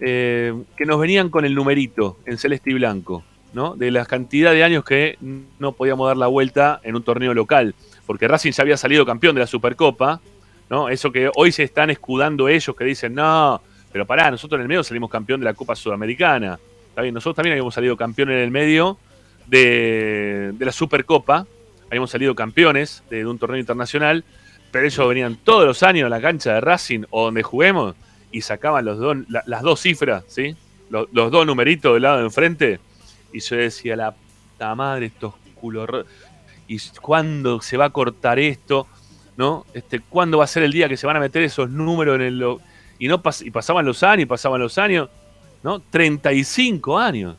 eh, 0.00 0.52
que 0.76 0.86
nos 0.86 0.98
venían 0.98 1.30
con 1.30 1.44
el 1.44 1.54
numerito 1.54 2.18
en 2.26 2.36
celeste 2.36 2.70
y 2.70 2.74
blanco, 2.74 3.22
¿no? 3.52 3.76
De 3.76 3.90
la 3.90 4.04
cantidad 4.06 4.52
de 4.52 4.64
años 4.64 4.84
que 4.84 5.16
no 5.58 5.72
podíamos 5.72 6.08
dar 6.08 6.16
la 6.16 6.26
vuelta 6.26 6.80
en 6.82 6.96
un 6.96 7.02
torneo 7.02 7.32
local, 7.32 7.74
porque 8.06 8.26
Racing 8.26 8.52
ya 8.52 8.62
había 8.62 8.76
salido 8.76 9.06
campeón 9.06 9.34
de 9.34 9.40
la 9.40 9.46
Supercopa, 9.46 10.20
¿no? 10.68 10.88
Eso 10.88 11.12
que 11.12 11.30
hoy 11.36 11.52
se 11.52 11.62
están 11.62 11.90
escudando 11.90 12.48
ellos, 12.48 12.74
que 12.74 12.84
dicen, 12.84 13.14
no, 13.14 13.62
pero 13.92 14.06
pará, 14.06 14.30
nosotros 14.30 14.58
en 14.58 14.62
el 14.62 14.68
medio 14.68 14.82
salimos 14.82 15.10
campeón 15.10 15.40
de 15.40 15.44
la 15.44 15.54
Copa 15.54 15.76
Sudamericana, 15.76 16.58
está 16.88 17.02
bien, 17.02 17.14
nosotros 17.14 17.36
también 17.36 17.52
habíamos 17.52 17.74
salido 17.74 17.96
campeón 17.96 18.30
en 18.30 18.38
el 18.38 18.50
medio 18.50 18.98
de, 19.46 20.54
la 20.58 20.72
Supercopa, 20.72 21.46
habíamos 21.88 22.10
salido 22.10 22.34
campeones 22.34 23.04
de, 23.10 23.18
de 23.18 23.26
un 23.26 23.38
torneo 23.38 23.58
internacional, 23.58 24.24
pero 24.72 24.86
ellos 24.86 25.08
venían 25.08 25.36
todos 25.36 25.64
los 25.64 25.84
años 25.84 26.06
a 26.06 26.08
la 26.08 26.20
cancha 26.20 26.54
de 26.54 26.60
Racing 26.60 27.04
o 27.10 27.26
donde 27.26 27.44
juguemos 27.44 27.94
y 28.36 28.40
sacaban 28.42 28.84
los 28.84 28.98
dos, 28.98 29.16
la- 29.28 29.44
las 29.46 29.62
dos 29.62 29.80
cifras, 29.80 30.24
¿sí? 30.26 30.56
Los, 30.90 31.08
dos 31.12 31.46
numeritos 31.46 31.92
del 31.94 32.02
lado 32.02 32.18
de 32.18 32.24
enfrente. 32.24 32.80
Y 33.32 33.40
yo 33.40 33.56
decía, 33.56 33.96
la 33.96 34.12
puta 34.12 34.74
madre, 34.74 35.06
estos 35.06 35.34
culos. 35.54 35.88
¿Y 36.66 36.78
cuándo 37.00 37.60
se 37.60 37.76
va 37.76 37.86
a 37.86 37.90
cortar 37.90 38.38
esto? 38.38 38.86
¿No? 39.36 39.66
Este, 39.74 40.00
¿Cuándo 40.00 40.38
va 40.38 40.44
a 40.44 40.46
ser 40.48 40.62
el 40.62 40.72
día 40.72 40.88
que 40.88 40.96
se 40.96 41.06
van 41.06 41.16
a 41.16 41.20
meter 41.20 41.42
esos 41.42 41.68
números 41.70 42.16
en 42.16 42.22
el. 42.22 42.56
Y, 42.98 43.08
no 43.08 43.22
pas- 43.22 43.44
y 43.44 43.50
pasaban 43.50 43.84
los 43.84 44.02
años, 44.02 44.28
pasaban 44.28 44.60
los 44.60 44.78
años. 44.78 45.08
¿No? 45.62 45.80
35 45.80 46.98
años. 46.98 47.36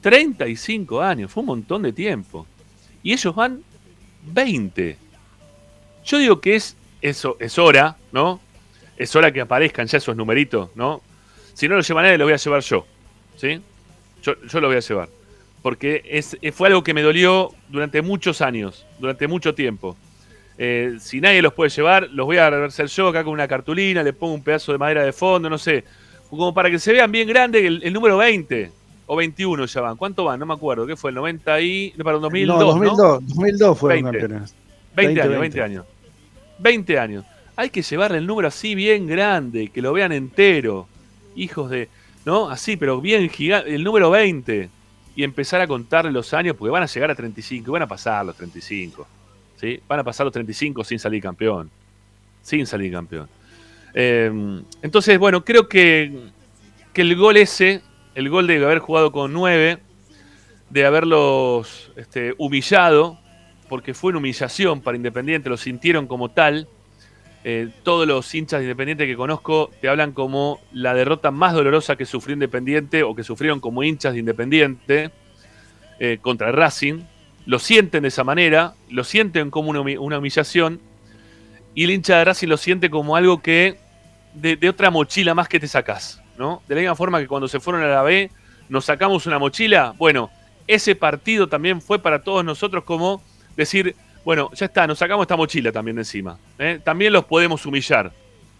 35 0.00 1.00
años. 1.00 1.30
Fue 1.30 1.42
un 1.42 1.46
montón 1.48 1.82
de 1.82 1.92
tiempo. 1.92 2.46
Y 3.02 3.12
ellos 3.12 3.34
van 3.34 3.62
20. 4.26 4.96
Yo 6.04 6.18
digo 6.18 6.40
que 6.40 6.56
es 6.56 6.76
eso, 7.00 7.36
es 7.40 7.58
hora, 7.58 7.96
¿no? 8.12 8.40
Es 9.02 9.16
hora 9.16 9.32
que 9.32 9.40
aparezcan 9.40 9.86
ya 9.86 9.98
esos 9.98 10.16
numeritos, 10.16 10.70
¿no? 10.74 11.02
Si 11.54 11.68
no 11.68 11.76
lo 11.76 11.82
lleva 11.82 12.02
nadie, 12.02 12.18
lo 12.18 12.24
voy 12.24 12.34
a 12.34 12.36
llevar 12.36 12.62
yo, 12.62 12.86
¿sí? 13.36 13.60
Yo, 14.22 14.34
yo 14.46 14.60
lo 14.60 14.68
voy 14.68 14.76
a 14.76 14.80
llevar. 14.80 15.08
Porque 15.62 16.02
es, 16.04 16.36
eh, 16.40 16.52
fue 16.52 16.68
algo 16.68 16.82
que 16.82 16.94
me 16.94 17.02
dolió 17.02 17.50
durante 17.68 18.02
muchos 18.02 18.40
años, 18.40 18.86
durante 18.98 19.26
mucho 19.26 19.54
tiempo. 19.54 19.96
Eh, 20.58 20.96
si 21.00 21.20
nadie 21.20 21.42
los 21.42 21.52
puede 21.52 21.70
llevar, 21.70 22.08
los 22.12 22.26
voy 22.26 22.36
a 22.36 22.48
hacer 22.64 22.86
yo 22.86 23.08
acá 23.08 23.24
con 23.24 23.32
una 23.32 23.48
cartulina, 23.48 24.02
le 24.02 24.12
pongo 24.12 24.34
un 24.34 24.42
pedazo 24.42 24.72
de 24.72 24.78
madera 24.78 25.04
de 25.04 25.12
fondo, 25.12 25.50
no 25.50 25.58
sé. 25.58 25.84
Como 26.30 26.54
para 26.54 26.70
que 26.70 26.78
se 26.78 26.92
vean 26.92 27.10
bien 27.10 27.28
grande 27.28 27.66
el, 27.66 27.82
el 27.82 27.92
número 27.92 28.16
20 28.16 28.70
o 29.06 29.16
21 29.16 29.66
ya 29.66 29.80
van. 29.80 29.96
¿Cuánto 29.96 30.24
van? 30.24 30.40
No 30.40 30.46
me 30.46 30.54
acuerdo. 30.54 30.86
¿Qué 30.86 30.96
fue? 30.96 31.10
¿El 31.10 31.16
90 31.16 31.60
y...? 31.60 31.92
No, 31.96 32.04
perdón, 32.04 32.22
2002, 32.22 32.56
no, 32.56 32.60
¿no? 32.60 32.66
2002, 32.72 33.26
2002 33.28 33.78
fueron 33.78 34.02
20. 34.04 34.18
campeones. 34.18 34.54
20, 34.94 35.14
20, 35.14 35.20
años, 35.20 35.40
20. 35.40 35.40
20 35.40 35.60
años. 35.62 35.86
20 36.58 36.98
años. 36.98 37.24
Hay 37.56 37.70
que 37.70 37.82
llevarle 37.82 38.18
el 38.18 38.26
número 38.26 38.48
así 38.48 38.74
bien 38.74 39.06
grande, 39.06 39.68
que 39.68 39.82
lo 39.82 39.92
vean 39.92 40.12
entero. 40.12 40.88
Hijos 41.36 41.70
de. 41.70 41.88
¿No? 42.24 42.48
Así, 42.48 42.76
pero 42.76 43.00
bien 43.00 43.28
gigante. 43.28 43.74
El 43.74 43.84
número 43.84 44.10
20. 44.10 44.70
Y 45.14 45.24
empezar 45.24 45.60
a 45.60 45.66
contar 45.66 46.06
los 46.06 46.32
años, 46.32 46.56
porque 46.56 46.70
van 46.70 46.82
a 46.82 46.86
llegar 46.86 47.10
a 47.10 47.14
35. 47.14 47.70
Y 47.70 47.72
van 47.72 47.82
a 47.82 47.86
pasar 47.86 48.24
los 48.24 48.36
35. 48.36 49.06
¿Sí? 49.60 49.80
Van 49.86 50.00
a 50.00 50.04
pasar 50.04 50.24
los 50.24 50.32
35 50.32 50.82
sin 50.84 50.98
salir 50.98 51.22
campeón. 51.22 51.70
Sin 52.42 52.66
salir 52.66 52.90
campeón. 52.92 53.28
Eh, 53.94 54.62
entonces, 54.80 55.18
bueno, 55.18 55.44
creo 55.44 55.68
que, 55.68 56.30
que 56.92 57.02
el 57.02 57.14
gol 57.16 57.36
ese, 57.36 57.82
el 58.14 58.30
gol 58.30 58.46
de 58.46 58.64
haber 58.64 58.78
jugado 58.78 59.12
con 59.12 59.32
9, 59.32 59.78
de 60.70 60.86
haberlos 60.86 61.92
este, 61.96 62.34
humillado, 62.38 63.18
porque 63.68 63.92
fue 63.94 64.10
una 64.10 64.18
humillación 64.18 64.80
para 64.80 64.96
Independiente, 64.96 65.50
lo 65.50 65.56
sintieron 65.56 66.06
como 66.06 66.30
tal. 66.30 66.66
Eh, 67.44 67.70
todos 67.82 68.06
los 68.06 68.32
hinchas 68.34 68.60
de 68.60 68.66
Independiente 68.66 69.06
que 69.06 69.16
conozco 69.16 69.70
te 69.80 69.88
hablan 69.88 70.12
como 70.12 70.60
la 70.72 70.94
derrota 70.94 71.32
más 71.32 71.54
dolorosa 71.54 71.96
que 71.96 72.06
sufrió 72.06 72.34
Independiente 72.34 73.02
o 73.02 73.16
que 73.16 73.24
sufrieron 73.24 73.58
como 73.58 73.82
hinchas 73.82 74.12
de 74.12 74.20
Independiente 74.20 75.10
eh, 75.98 76.18
contra 76.20 76.52
Racing. 76.52 77.02
Lo 77.44 77.58
sienten 77.58 78.02
de 78.02 78.08
esa 78.08 78.22
manera, 78.22 78.74
lo 78.88 79.02
sienten 79.02 79.50
como 79.50 79.70
una 79.70 80.18
humillación 80.18 80.80
y 81.74 81.84
el 81.84 81.90
hincha 81.90 82.18
de 82.18 82.24
Racing 82.26 82.48
lo 82.48 82.56
siente 82.56 82.90
como 82.90 83.16
algo 83.16 83.42
que 83.42 83.78
de, 84.34 84.56
de 84.56 84.68
otra 84.68 84.90
mochila 84.90 85.34
más 85.34 85.48
que 85.48 85.58
te 85.58 85.66
sacás, 85.66 86.22
¿no? 86.38 86.62
De 86.68 86.76
la 86.76 86.80
misma 86.82 86.94
forma 86.94 87.18
que 87.18 87.26
cuando 87.26 87.48
se 87.48 87.58
fueron 87.58 87.82
a 87.82 87.88
la 87.88 88.02
B 88.02 88.30
nos 88.68 88.84
sacamos 88.84 89.26
una 89.26 89.40
mochila, 89.40 89.94
bueno, 89.98 90.30
ese 90.68 90.94
partido 90.94 91.48
también 91.48 91.80
fue 91.80 91.98
para 91.98 92.22
todos 92.22 92.44
nosotros 92.44 92.84
como 92.84 93.20
decir, 93.56 93.96
bueno, 94.24 94.50
ya 94.54 94.66
está, 94.66 94.86
nos 94.86 94.98
sacamos 94.98 95.24
esta 95.24 95.36
mochila 95.36 95.72
también 95.72 95.96
de 95.96 96.02
encima. 96.02 96.38
¿eh? 96.58 96.80
También 96.82 97.12
los 97.12 97.24
podemos 97.24 97.64
humillar, 97.66 98.12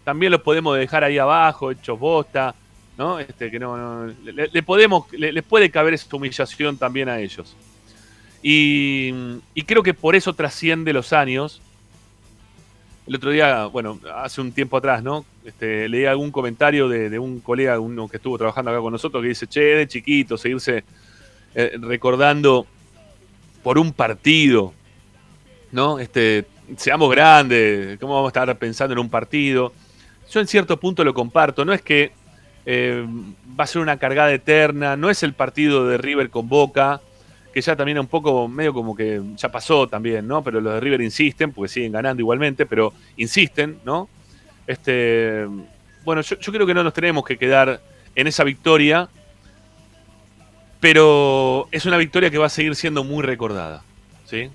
también 0.04 0.33
los 0.33 0.42
podemos 0.42 0.76
dejar 0.76 1.04
ahí 1.04 1.19
abajo, 1.19 1.71
hechos 1.71 1.99
bosta, 1.99 2.54
¿no? 2.99 3.19
Este, 3.19 3.50
que 3.50 3.59
no, 3.59 4.07
le, 4.25 4.62
podemos, 4.62 5.11
le- 5.12 5.33
les 5.33 5.42
puede 5.45 5.71
caber 5.71 5.95
esta 5.95 6.16
humillación 6.16 6.76
también 6.76 7.09
a 7.09 7.21
ellos. 7.21 7.57
Y, 8.42 9.12
creo 9.66 9.83
que 9.83 9.95
por 9.95 10.16
eso 10.16 10.33
trasciende 10.33 10.92
los 10.92 11.12
años. 11.12 11.62
El 13.07 13.16
otro 13.16 13.31
día, 13.31 13.66
bueno, 13.66 13.99
hace 14.14 14.40
un 14.40 14.52
tiempo 14.52 14.76
atrás, 14.76 15.02
¿no? 15.02 15.25
Este, 15.45 15.88
leí 15.88 16.04
algún 16.07 16.31
comentario 16.31 16.88
de, 16.88 17.09
de 17.11 17.19
un 17.19 17.40
colega, 17.40 17.78
uno 17.78 18.09
que 18.09 18.16
estuvo 18.16 18.37
trabajando 18.38 18.71
acá 18.71 18.81
con 18.81 18.92
nosotros, 18.92 19.23
que 19.23 19.28
dice, 19.28 19.47
che, 19.47 19.61
de 19.61 19.88
chiquito, 19.88 20.37
seguirse 20.37 20.85
eh, 21.54 21.76
recordando 21.81 22.66
por 23.62 23.78
un 23.78 23.92
partido, 23.92 24.73
¿no? 25.73 25.99
Este, 25.99 26.45
seamos 26.76 27.11
grandes, 27.11 27.99
¿cómo 27.99 28.14
vamos 28.14 28.29
a 28.29 28.41
estar 28.41 28.59
pensando 28.59 28.93
en 28.93 28.99
un 28.99 29.09
partido? 29.09 29.73
Yo 30.31 30.41
en 30.41 30.47
cierto 30.47 30.79
punto 30.79 31.02
lo 31.02 31.12
comparto, 31.12 31.64
no 31.64 31.73
es 31.73 31.83
que 31.83 32.12
eh, 32.64 33.05
va 33.59 33.64
a 33.64 33.67
ser 33.67 33.83
una 33.83 33.99
cargada 33.99 34.33
eterna, 34.33 34.97
no 34.97 35.11
es 35.11 35.23
el 35.23 35.33
partido 35.33 35.88
de 35.88 35.99
River 35.99 36.31
con 36.31 36.49
Boca, 36.49 37.00
que 37.52 37.61
ya 37.61 37.76
también 37.76 37.99
un 37.99 38.07
poco 38.07 38.49
medio 38.49 38.73
como 38.73 38.95
que 38.95 39.21
ya 39.37 39.50
pasó 39.50 39.87
también, 39.87 40.26
¿no? 40.26 40.43
Pero 40.43 40.61
los 40.61 40.75
de 40.75 40.81
River 40.81 41.00
insisten, 41.02 41.52
porque 41.52 41.69
siguen 41.69 41.93
ganando 41.93 42.21
igualmente, 42.21 42.64
pero 42.64 42.93
insisten, 43.17 43.79
¿no? 43.85 44.09
Este, 44.67 45.47
bueno, 46.05 46.23
yo, 46.23 46.38
yo 46.38 46.52
creo 46.52 46.67
que 46.67 46.75
no 46.75 46.85
nos 46.85 46.95
tenemos 46.95 47.25
que 47.25 47.37
quedar 47.37 47.81
en 48.14 48.26
esa 48.26 48.45
victoria, 48.45 49.09
pero 50.81 51.69
es 51.73 51.85
una 51.85 51.97
victoria 51.97 52.31
que 52.31 52.38
va 52.38 52.47
a 52.47 52.50
seguir 52.50 52.75
siendo 52.75 53.05
muy 53.05 53.23
recordada, 53.23 53.83
¿sí? 54.25 54.50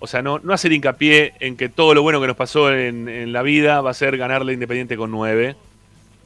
O 0.00 0.06
sea, 0.06 0.22
no, 0.22 0.38
no 0.38 0.52
hacer 0.52 0.72
hincapié 0.72 1.34
en 1.40 1.56
que 1.56 1.68
todo 1.68 1.94
lo 1.94 2.02
bueno 2.02 2.20
que 2.20 2.26
nos 2.26 2.36
pasó 2.36 2.72
en, 2.72 3.08
en 3.08 3.32
la 3.32 3.42
vida 3.42 3.80
va 3.80 3.90
a 3.90 3.94
ser 3.94 4.16
ganarle 4.16 4.52
Independiente 4.52 4.96
con 4.96 5.10
9, 5.10 5.56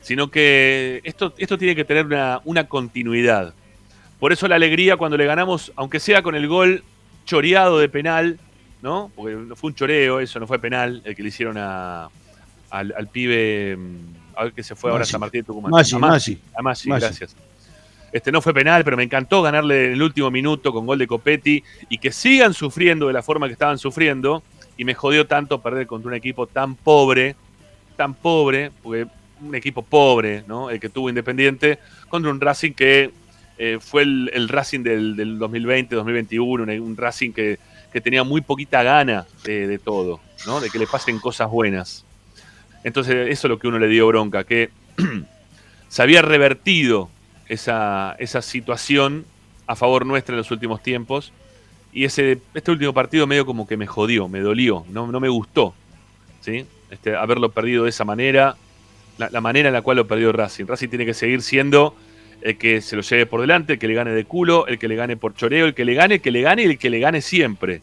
sino 0.00 0.30
que 0.30 1.00
esto, 1.04 1.32
esto 1.38 1.56
tiene 1.58 1.74
que 1.74 1.84
tener 1.84 2.06
una, 2.06 2.40
una 2.44 2.68
continuidad. 2.68 3.54
Por 4.20 4.32
eso 4.32 4.46
la 4.48 4.56
alegría 4.56 4.96
cuando 4.96 5.16
le 5.16 5.26
ganamos, 5.26 5.72
aunque 5.76 6.00
sea 6.00 6.22
con 6.22 6.34
el 6.34 6.46
gol 6.48 6.84
choreado 7.24 7.78
de 7.78 7.88
penal, 7.88 8.38
¿no? 8.82 9.10
Porque 9.14 9.34
no 9.34 9.56
fue 9.56 9.70
un 9.70 9.74
choreo, 9.74 10.20
eso 10.20 10.38
no 10.40 10.46
fue 10.46 10.58
penal, 10.58 11.02
el 11.04 11.16
que 11.16 11.22
le 11.22 11.28
hicieron 11.28 11.56
a, 11.58 12.08
al, 12.70 12.94
al 12.96 13.08
pibe 13.08 13.76
mm, 13.76 13.96
a 14.36 14.44
ver 14.44 14.52
que 14.52 14.62
se 14.62 14.74
fue 14.74 14.90
ahora 14.90 15.02
a. 15.02 15.06
San 15.06 15.20
Martín 15.20 15.40
de 15.40 15.46
Tucumán. 15.46 15.70
Maggi, 15.70 15.94
A 15.94 15.98
Maggi. 15.98 16.38
a 16.56 16.62
Maggi. 16.62 16.88
gracias. 16.88 17.36
Este 18.12 18.30
no 18.30 18.42
fue 18.42 18.52
penal, 18.52 18.84
pero 18.84 18.96
me 18.96 19.02
encantó 19.02 19.40
ganarle 19.40 19.86
en 19.86 19.92
el 19.92 20.02
último 20.02 20.30
minuto 20.30 20.72
con 20.72 20.86
gol 20.86 20.98
de 20.98 21.06
Copetti 21.06 21.64
y 21.88 21.98
que 21.98 22.12
sigan 22.12 22.52
sufriendo 22.52 23.06
de 23.06 23.14
la 23.14 23.22
forma 23.22 23.46
que 23.46 23.54
estaban 23.54 23.78
sufriendo. 23.78 24.42
Y 24.76 24.84
me 24.84 24.94
jodió 24.94 25.26
tanto 25.26 25.60
perder 25.60 25.86
contra 25.86 26.08
un 26.08 26.14
equipo 26.14 26.46
tan 26.46 26.74
pobre, 26.74 27.36
tan 27.96 28.14
pobre, 28.14 28.70
porque 28.82 29.06
un 29.40 29.54
equipo 29.54 29.82
pobre, 29.82 30.44
¿no? 30.46 30.70
El 30.70 30.78
que 30.78 30.88
tuvo 30.88 31.08
Independiente, 31.08 31.78
contra 32.08 32.30
un 32.30 32.40
Racing 32.40 32.72
que 32.72 33.10
eh, 33.58 33.78
fue 33.80 34.02
el, 34.02 34.48
Racing 34.48 34.80
del, 34.80 35.16
del 35.16 35.38
2020-2021, 35.38 36.80
un, 36.80 36.96
Racing 36.96 37.32
que, 37.32 37.58
tenía 38.02 38.24
muy 38.24 38.40
poquita 38.40 38.82
gana 38.82 39.26
de, 39.44 39.78
todo. 39.78 40.20
De 40.60 40.70
que 40.70 40.78
le 40.78 40.86
pasen 40.86 41.18
cosas 41.18 41.50
buenas. 41.50 42.04
Entonces, 42.84 43.28
eso 43.30 43.46
es 43.46 43.50
lo 43.50 43.58
que 43.58 43.68
uno 43.68 43.78
le 43.78 43.88
dio 43.88 44.06
bronca, 44.06 44.44
que 44.44 44.70
se 45.88 46.02
había 46.02 46.22
revertido 46.22 47.10
esa, 47.52 48.16
esa 48.18 48.42
situación 48.42 49.24
a 49.66 49.76
favor 49.76 50.06
nuestra 50.06 50.34
en 50.34 50.38
los 50.38 50.50
últimos 50.50 50.82
tiempos. 50.82 51.32
Y 51.92 52.04
ese, 52.04 52.38
este 52.54 52.70
último 52.70 52.94
partido 52.94 53.26
medio 53.26 53.44
como 53.44 53.66
que 53.66 53.76
me 53.76 53.86
jodió, 53.86 54.28
me 54.28 54.40
dolió, 54.40 54.84
no, 54.90 55.06
no 55.10 55.20
me 55.20 55.28
gustó. 55.28 55.74
¿sí? 56.40 56.64
Este, 56.90 57.14
haberlo 57.14 57.50
perdido 57.50 57.84
de 57.84 57.90
esa 57.90 58.04
manera, 58.04 58.56
la, 59.18 59.40
manera 59.40 59.68
en 59.68 59.74
la 59.74 59.82
cual 59.82 59.98
lo 59.98 60.06
perdió 60.06 60.32
Racing. 60.32 60.66
Racing 60.66 60.88
tiene 60.88 61.04
que 61.04 61.14
seguir 61.14 61.42
siendo 61.42 61.94
el 62.40 62.56
que 62.56 62.80
se 62.80 62.96
lo 62.96 63.02
lleve 63.02 63.26
por 63.26 63.40
delante, 63.40 63.74
el 63.74 63.78
que 63.78 63.88
le 63.88 63.94
gane 63.94 64.10
de 64.12 64.24
culo, 64.24 64.66
el 64.66 64.78
que 64.78 64.88
le 64.88 64.96
gane 64.96 65.16
por 65.16 65.34
choreo, 65.34 65.66
el 65.66 65.74
que 65.74 65.84
le 65.84 65.94
gane, 65.94 66.16
el 66.16 66.20
que 66.20 66.30
le 66.30 66.40
gane 66.40 66.62
y 66.62 66.66
el 66.66 66.78
que 66.78 66.90
le 66.90 66.98
gane 66.98 67.20
siempre 67.20 67.82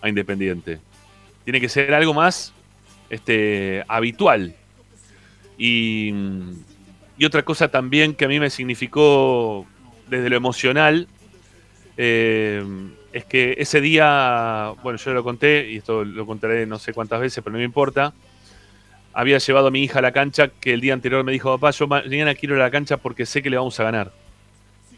a 0.00 0.08
Independiente. 0.08 0.78
Tiene 1.44 1.60
que 1.60 1.68
ser 1.68 1.92
algo 1.92 2.14
más 2.14 2.52
este, 3.10 3.84
habitual. 3.88 4.54
Y, 5.58 6.12
y 7.18 7.24
otra 7.24 7.42
cosa 7.42 7.68
también 7.68 8.14
que 8.14 8.24
a 8.24 8.28
mí 8.28 8.38
me 8.38 8.48
significó 8.48 9.66
desde 10.08 10.30
lo 10.30 10.36
emocional 10.36 11.08
eh, 11.96 12.64
es 13.12 13.24
que 13.24 13.56
ese 13.58 13.80
día, 13.80 14.72
bueno, 14.82 14.98
yo 14.98 15.12
lo 15.12 15.24
conté 15.24 15.68
y 15.70 15.78
esto 15.78 16.04
lo 16.04 16.24
contaré 16.26 16.64
no 16.64 16.78
sé 16.78 16.92
cuántas 16.92 17.20
veces, 17.20 17.42
pero 17.42 17.52
no 17.52 17.58
me 17.58 17.64
importa. 17.64 18.12
Había 19.12 19.38
llevado 19.38 19.66
a 19.66 19.70
mi 19.72 19.82
hija 19.82 19.98
a 19.98 20.02
la 20.02 20.12
cancha 20.12 20.48
que 20.48 20.72
el 20.74 20.80
día 20.80 20.94
anterior 20.94 21.24
me 21.24 21.32
dijo, 21.32 21.58
papá, 21.58 21.72
yo 21.72 21.88
mañana 21.88 22.34
quiero 22.34 22.54
ir 22.54 22.60
a 22.60 22.64
la 22.64 22.70
cancha 22.70 22.98
porque 22.98 23.26
sé 23.26 23.42
que 23.42 23.50
le 23.50 23.56
vamos 23.56 23.78
a 23.80 23.84
ganar. 23.84 24.12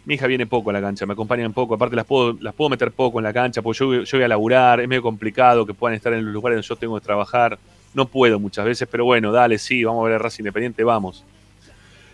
Mi 0.05 0.15
hija 0.15 0.27
viene 0.27 0.47
poco 0.47 0.71
a 0.71 0.73
la 0.75 0.81
cancha, 0.81 1.07
me 1.07 1.15
acompañan 1.15 1.53
poco, 1.55 1.75
aparte 1.75 1.97
las 1.97 2.05
puedo, 2.05 2.37
las 2.41 2.55
puedo 2.55 2.69
meter 2.69 2.91
poco 2.91 3.19
en 3.21 3.25
la 3.25 3.33
cancha, 3.33 3.63
porque 3.63 3.79
yo, 3.79 4.03
yo 4.03 4.19
voy 4.19 4.25
a 4.25 4.29
laburar, 4.29 4.81
es 4.81 4.89
medio 4.89 5.03
complicado 5.03 5.65
que 5.65 5.73
puedan 5.73 5.95
estar 5.95 6.13
en 6.13 6.25
los 6.25 6.35
lugares 6.35 6.57
donde 6.57 6.69
yo 6.69 6.77
tengo 6.77 6.99
que 6.99 7.05
trabajar. 7.05 7.59
No 7.95 8.07
puedo 8.07 8.39
muchas 8.39 8.65
veces, 8.65 8.89
pero 8.91 9.05
bueno, 9.05 9.33
dale, 9.33 9.59
sí, 9.59 9.85
vamos 9.85 10.03
a 10.03 10.09
ver 10.09 10.17
a 10.17 10.19
Racing 10.19 10.43
Independiente, 10.43 10.85
vamos. 10.85 11.25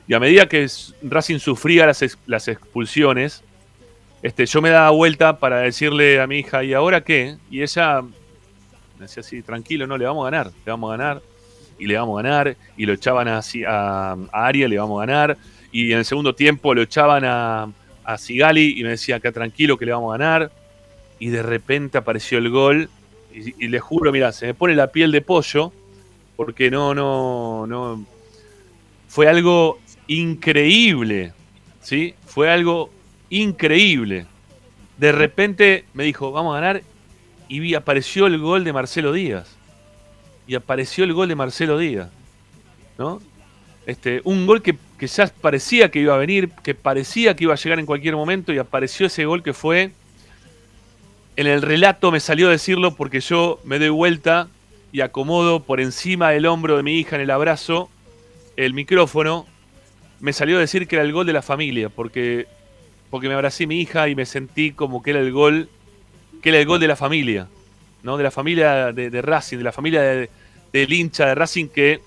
Y 0.09 0.15
a 0.15 0.21
medida 0.21 0.47
que 0.47 0.67
Racing 1.03 1.39
sufría 1.39 1.87
las, 1.87 2.19
las 2.27 2.49
expulsiones, 2.49 3.43
este, 4.23 4.47
yo 4.47 4.63
me 4.63 4.71
daba 4.71 4.91
vuelta 4.91 5.39
para 5.39 5.59
decirle 5.59 6.21
a 6.21 6.27
mi 6.27 6.39
hija, 6.39 6.63
¿y 6.63 6.75
ahora 6.75 7.03
qué? 7.03 7.37
Y 7.51 7.63
ella 7.63 8.03
me 8.03 9.03
decía 9.03 9.21
así, 9.21 9.43
tranquilo, 9.43 9.87
no, 9.87 9.99
le 9.99 10.05
vamos 10.05 10.27
a 10.27 10.31
ganar, 10.31 10.53
le 10.65 10.71
vamos 10.71 10.93
a 10.93 10.97
ganar, 10.97 11.23
y 11.79 11.87
le 11.87 11.97
vamos 11.97 12.19
a 12.19 12.23
ganar, 12.23 12.57
y 12.77 12.87
lo 12.87 12.93
echaban 12.93 13.29
así 13.29 13.65
a, 13.65 14.13
a 14.13 14.47
Ariel, 14.47 14.71
le 14.71 14.79
vamos 14.79 15.03
a 15.03 15.07
ganar, 15.07 15.37
y 15.73 15.93
en 15.93 15.99
el 15.99 16.05
segundo 16.05 16.35
tiempo 16.35 16.73
lo 16.73 16.83
echaban 16.83 17.25
a, 17.25 17.69
a 18.05 18.19
Sigali 18.19 18.79
y 18.79 18.83
me 18.83 18.91
decía 18.91 19.21
que 19.21 19.31
tranquilo 19.33 19.77
que 19.77 19.87
le 19.87 19.93
vamos 19.93 20.15
a 20.15 20.19
ganar, 20.19 20.51
y 21.19 21.29
de 21.29 21.43
repente 21.43 21.99
apareció 21.99 22.39
el 22.39 22.49
gol, 22.51 22.89
y, 23.35 23.65
y 23.65 23.69
le 23.69 23.81
juro, 23.81 24.13
mira, 24.13 24.33
se 24.33 24.47
me 24.47 24.55
pone 24.55 24.75
la 24.75 24.87
piel 24.87 25.13
de 25.13 25.21
pollo, 25.21 25.73
porque 26.37 26.71
no, 26.71 26.95
no, 26.95 27.67
no, 27.67 28.05
fue 29.09 29.29
algo 29.29 29.79
increíble, 30.07 31.33
¿sí? 31.81 32.15
Fue 32.27 32.51
algo 32.51 32.91
increíble. 33.31 34.27
De 34.99 35.13
repente 35.13 35.85
me 35.95 36.05
dijo, 36.05 36.33
vamos 36.33 36.57
a 36.57 36.61
ganar, 36.61 36.83
y 37.49 37.61
vi, 37.61 37.75
apareció 37.75 38.27
el 38.27 38.39
gol 38.39 38.65
de 38.65 38.73
Marcelo 38.73 39.13
Díaz. 39.13 39.57
Y 40.47 40.55
apareció 40.55 41.05
el 41.05 41.13
gol 41.13 41.29
de 41.29 41.35
Marcelo 41.35 41.79
Díaz. 41.79 42.09
¿No? 42.99 43.21
Este, 43.87 44.21
un 44.25 44.47
gol 44.47 44.63
que, 44.63 44.77
ya 45.07 45.31
parecía 45.41 45.91
que 45.91 46.01
iba 46.01 46.15
a 46.15 46.19
venir, 46.19 46.51
que 46.63 46.75
parecía 46.75 47.37
que 47.37 47.45
iba 47.45 47.55
a 47.55 47.57
llegar 47.57 47.79
en 47.79 47.87
cualquier 47.87 48.17
momento, 48.17 48.53
y 48.53 48.59
apareció 48.59 49.07
ese 49.07 49.25
gol 49.25 49.43
que 49.43 49.53
fue. 49.53 49.93
En 51.37 51.47
el 51.47 51.63
relato 51.63 52.11
me 52.11 52.21
salió 52.21 52.49
decirlo 52.49 52.95
porque 52.95 53.21
yo 53.21 53.61
me 53.65 53.79
doy 53.79 53.91
vuelta 53.91 54.49
y 54.91 55.03
acomodo 55.03 55.63
por 55.63 55.81
encima 55.81 56.31
del 56.31 56.47
hombro 56.47 56.79
de 56.79 56.83
mi 56.83 56.99
hija 56.99 57.17
en 57.17 57.23
el 57.23 57.31
abrazo 57.31 57.91
el 58.57 58.73
micrófono. 58.73 59.47
Me 60.21 60.33
salió 60.33 60.57
a 60.57 60.61
decir 60.61 60.87
que 60.89 60.97
era 60.97 61.05
el 61.05 61.13
gol 61.13 61.27
de 61.27 61.33
la 61.33 61.43
familia, 61.43 61.89
porque 61.89 62.47
porque 63.11 63.29
me 63.29 63.35
abracé 63.35 63.65
a 63.65 63.67
mi 63.67 63.81
hija 63.81 64.09
y 64.09 64.15
me 64.15 64.27
sentí 64.27 64.73
como 64.73 65.03
que 65.03 65.11
era 65.11 65.21
el 65.21 65.33
gol, 65.33 65.69
que 66.43 66.51
era 66.51 66.59
el 66.59 66.67
gol 66.67 66.81
de 66.81 66.89
la 66.89 66.97
familia, 66.97 67.49
¿no? 68.03 68.17
De 68.17 68.25
la 68.25 68.31
familia 68.31 68.93
de, 68.93 69.11
de 69.11 69.23
Racing, 69.23 69.59
de 69.59 69.65
la 69.65 69.73
familia 69.73 70.03
de, 70.03 70.31
del 70.73 70.93
hincha 70.93 71.27
de 71.27 71.35
Racing 71.35 71.69
que, 71.69 72.01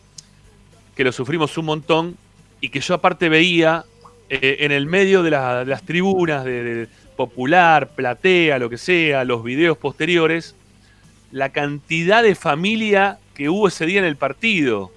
que 0.96 1.04
lo 1.04 1.12
sufrimos 1.12 1.58
un 1.58 1.66
montón 1.66 2.18
y 2.62 2.70
que 2.70 2.80
yo 2.80 2.94
aparte 2.94 3.30
veía 3.30 3.86
eh, 4.30 4.58
en 4.60 4.72
el 4.72 4.86
medio 4.86 5.24
de, 5.24 5.32
la, 5.32 5.60
de 5.60 5.72
las 5.72 5.84
tribunas 5.84 6.44
de, 6.46 6.64
de, 6.64 6.88
Popular, 7.16 7.90
Platea, 7.96 8.60
lo 8.60 8.70
que 8.70 8.78
sea, 8.78 9.26
los 9.26 9.44
videos 9.44 9.78
posteriores, 9.78 10.56
la 11.34 11.50
cantidad 11.50 12.24
de 12.24 12.34
familia 12.34 13.20
que 13.34 13.50
hubo 13.50 13.68
ese 13.68 13.86
día 13.86 14.00
en 14.00 14.06
el 14.06 14.16
partido, 14.16 14.90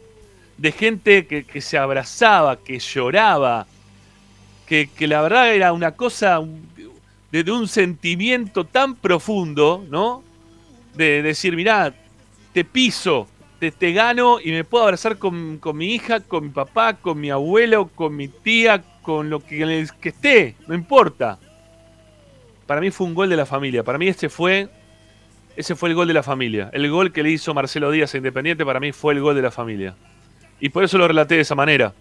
de 0.63 0.71
gente 0.71 1.27
que, 1.27 1.43
que 1.43 1.61
se 1.61 1.77
abrazaba, 1.77 2.57
que 2.57 2.79
lloraba, 2.79 3.67
que, 4.65 4.89
que, 4.97 5.09
la 5.09 5.21
verdad 5.21 5.53
era 5.53 5.73
una 5.73 5.91
cosa 5.91 6.41
de, 7.33 7.51
un 7.51 7.67
sentimiento 7.67 8.65
tan 8.65 8.95
profundo, 8.95 9.85
¿no? 9.91 10.23
De, 10.95 11.21
decir, 11.21 11.57
mirá, 11.57 11.93
te 12.53 12.65
piso, 12.65 13.27
te, 13.59 13.73
te, 13.73 13.93
gano 13.93 14.39
y 14.39 14.53
me 14.53 14.63
puedo 14.63 14.85
abrazar 14.85 15.19
con, 15.19 15.59
con, 15.59 15.77
mi 15.77 15.97
hija, 15.97 16.21
con 16.21 16.45
mi 16.45 16.51
papá, 16.51 16.95
con 16.95 17.21
mi 17.21 17.31
abuelo, 17.31 17.89
con 17.89 18.15
mi 18.15 18.29
tía, 18.29 18.85
con 19.03 19.31
lo 19.31 19.41
que, 19.41 19.89
que 20.01 20.09
esté, 20.11 20.55
no 20.69 20.77
importa. 20.77 21.41
Para 22.69 22.81
mí 22.81 22.93
fue 22.93 23.09
un 23.09 23.15
gol 23.15 23.29
de 23.29 23.37
la 23.37 23.47
familia, 23.47 23.83
para 23.83 23.99
mí 23.99 24.07
este 24.07 24.29
fue, 24.29 24.69
ese 25.57 25.75
fue 25.75 25.89
el 25.89 25.97
gol 25.97 26.07
de 26.07 26.15
la 26.15 26.23
familia. 26.23 26.71
El 26.73 26.89
gol 26.89 27.11
que 27.11 27.25
le 27.25 27.31
hizo 27.31 27.53
Marcelo 27.53 27.91
Díaz 27.91 28.15
a 28.15 28.19
Independiente 28.19 28.65
para 28.65 28.79
mí 28.79 28.93
fue 28.93 29.15
el 29.15 29.21
gol 29.21 29.35
de 29.35 29.43
la 29.43 29.51
familia. 29.51 29.97
Y 30.63 30.69
por 30.69 30.85
eso 30.85 30.97
lo 30.97 31.09
relaté 31.09 31.35
de 31.35 31.41
esa 31.41 31.57
manera. 31.57 31.93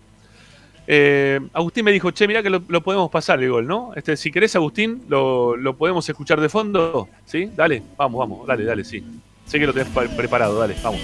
Eh, 0.86 1.40
Agustín 1.52 1.84
me 1.84 1.92
dijo, 1.92 2.12
che, 2.12 2.28
mirá 2.28 2.44
que 2.44 2.52
lo, 2.52 2.62
podemos 2.82 3.10
pasar 3.10 3.42
el 3.42 3.50
gol, 3.50 3.66
¿no? 3.66 3.92
Este, 3.96 4.16
si 4.16 4.32
querés, 4.32 4.56
Agustín, 4.56 5.02
lo, 5.10 5.58
lo, 5.58 5.76
podemos 5.76 6.08
escuchar 6.08 6.40
de 6.40 6.48
fondo, 6.48 7.10
¿sí? 7.26 7.50
Dale, 7.56 7.82
vamos, 7.98 8.20
vamos, 8.20 8.46
dale, 8.46 8.64
dale, 8.64 8.84
sí. 8.84 9.04
Sé 9.46 9.58
que 9.58 9.66
lo 9.66 9.74
tenés 9.74 9.90
preparado, 10.16 10.60
dale, 10.60 10.76
vamos. 10.84 11.02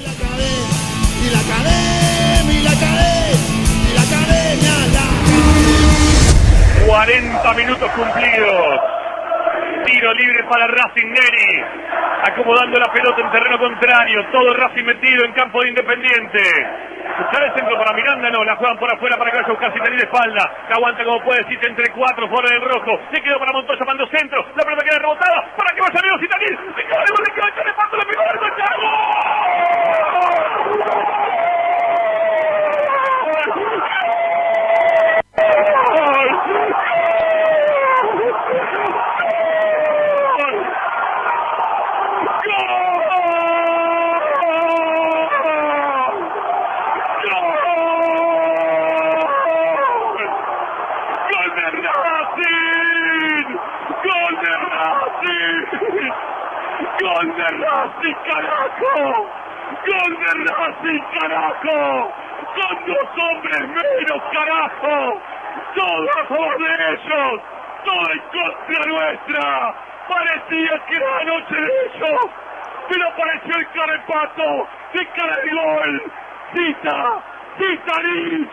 La... 1.33 1.39
40 6.85 7.53
minutos 7.55 7.89
cumplidos. 7.91 9.06
Tiro 9.87 10.13
libre 10.13 10.43
para 10.43 10.67
Racing 10.67 11.07
Neri. 11.07 11.63
Acomodando 12.29 12.77
la 12.77 12.91
pelota 12.91 13.21
en 13.21 13.31
terreno 13.31 13.57
contrario. 13.57 14.19
Todo 14.33 14.53
Racing 14.53 14.83
metido 14.83 15.23
en 15.23 15.31
campo 15.31 15.61
de 15.61 15.69
Independiente. 15.69 16.43
Buscar 17.17 17.41
el 17.43 17.53
centro 17.53 17.77
para 17.77 17.95
Miranda, 17.95 18.29
no, 18.29 18.43
la 18.43 18.57
juegan 18.57 18.77
por 18.77 18.93
afuera 18.93 19.15
para 19.17 19.31
que 19.31 19.37
vaya 19.37 19.47
a 19.47 19.51
buscar 19.51 19.71
de 19.73 19.95
espalda. 19.95 20.51
Que 20.67 20.73
aguanta 20.73 21.05
como 21.05 21.23
puede, 21.23 21.41
decirse 21.43 21.67
entre 21.67 21.89
cuatro, 21.93 22.27
fuera 22.27 22.49
del 22.49 22.61
rojo. 22.69 22.99
Se 23.13 23.21
quedó 23.21 23.39
para 23.39 23.53
Montoya, 23.53 23.85
mando 23.85 24.05
centro. 24.07 24.45
La 24.57 24.63
pelota 24.63 24.83
queda 24.83 24.99
rebotada 24.99 25.55
para 25.55 25.73
que 25.73 25.79
vaya 25.79 26.01
Leo 26.03 26.19
Citaní. 26.19 26.47
Se 26.47 26.83
quedó 26.83 26.99
gol, 27.15 27.23
le 27.23 27.31
quedó 27.33 27.47
le 27.63 27.73
paso, 27.73 27.95
le 27.95 28.03
le 28.03 28.17
¡Gol 35.87 36.86
Racing, 57.87 58.15
carajo! 58.29 59.29
¡Gol 59.87 60.17
de 60.19 60.51
Racing, 60.51 61.03
carajo! 61.19 62.13
¡Con 62.55 62.85
dos 62.85 63.09
hombres 63.23 63.61
menos, 63.69 64.23
carajo! 64.33 65.21
¡Todo 65.75 66.09
a 66.09 66.25
favor 66.25 66.57
de 66.57 66.73
ellos! 66.91 67.41
¡Todo 67.85 68.11
en 68.11 68.19
contra 68.19 68.85
nuestra! 68.87 69.75
Parecía 70.07 70.85
que 70.87 70.95
era 70.95 71.15
la 71.17 71.23
noche 71.23 71.55
de 71.55 71.85
ellos, 71.85 72.29
pero 72.89 73.07
apareció 73.07 73.57
el 73.57 73.67
carepato 73.71 74.67
de 74.93 75.05
cara 75.07 75.33
al 75.33 75.49
gol. 75.49 76.11
¡Cita! 76.55 77.19
¡Citanich! 77.57 78.49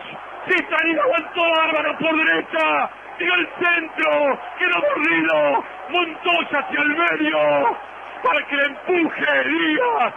¡Citanich 0.47 0.99
aguantó 0.99 1.41
bárbaro 1.57 1.97
por 1.97 2.25
derecha! 2.25 2.89
¡Llegó 3.19 3.35
el 3.35 3.49
centro! 3.59 4.39
¡Quedó 4.59 4.79
mordido! 4.79 5.63
Montoya 5.89 6.59
hacia 6.59 6.81
el 6.81 6.89
medio! 6.89 7.94
Para 8.25 8.43
que 8.47 8.55
le 8.55 8.65
empuje 8.65 9.43
Díaz, 9.45 10.13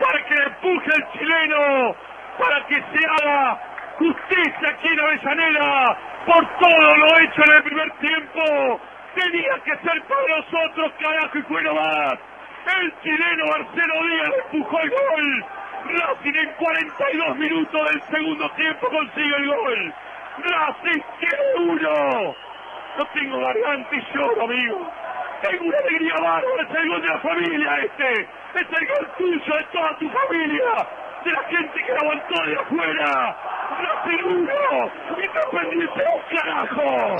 para 0.00 0.24
que 0.24 0.34
le 0.34 0.44
empuje 0.46 0.90
el 0.96 1.06
chileno, 1.12 1.96
para 2.36 2.66
que 2.66 2.74
se 2.74 3.06
haga 3.06 3.60
justicia 3.98 4.68
aquí 4.68 4.88
en 4.88 5.00
Avellaneda 5.00 5.98
por 6.26 6.58
todo 6.58 6.96
lo 6.96 7.18
hecho 7.20 7.42
en 7.44 7.52
el 7.52 7.62
primer 7.62 7.90
tiempo. 7.98 8.80
Tenía 9.14 9.58
que 9.64 9.76
ser 9.76 10.02
para 10.02 10.38
nosotros, 10.38 10.92
carajo, 10.98 11.38
y 11.38 11.42
fue 11.42 11.62
más. 11.62 12.14
El 12.80 12.94
chileno 13.02 13.46
Marcelo 13.46 14.06
Díaz 14.06 14.32
empujó 14.52 14.80
el 14.80 14.90
gol. 14.90 15.44
Racing 15.84 16.34
en 16.34 16.52
42 16.54 17.36
minutos 17.36 17.90
del 17.90 18.02
segundo 18.10 18.50
tiempo 18.50 18.88
consigue 18.88 19.36
el 19.36 19.46
gol. 19.46 19.94
Racing 20.38 21.02
quiere 21.20 21.36
uno. 21.58 22.34
No 22.98 23.06
tengo 23.14 23.40
garganta 23.40 23.96
y 23.96 24.16
lloro, 24.16 24.42
amigo. 24.42 24.92
Tengo 25.42 25.64
una 25.64 25.78
alegría 25.78 26.14
bárbara, 26.20 26.62
es 26.62 26.74
el 26.76 26.88
gol 26.88 27.02
de 27.02 27.08
la 27.08 27.18
familia 27.18 27.78
este. 27.82 28.12
Es 28.22 28.80
el 28.80 28.86
gol 28.86 29.08
tuyo, 29.18 29.56
de 29.56 29.64
toda 29.72 29.98
tu 29.98 30.08
familia. 30.08 30.86
De 31.24 31.32
la 31.32 31.42
gente 31.44 31.82
que 31.84 31.92
lo 31.92 32.00
aguantó 32.00 32.46
de 32.46 32.54
afuera. 32.54 33.36
Racing 33.82 34.24
uno. 34.24 34.90
Independiente 35.16 36.04
un 36.14 36.22
carajo. 36.36 37.16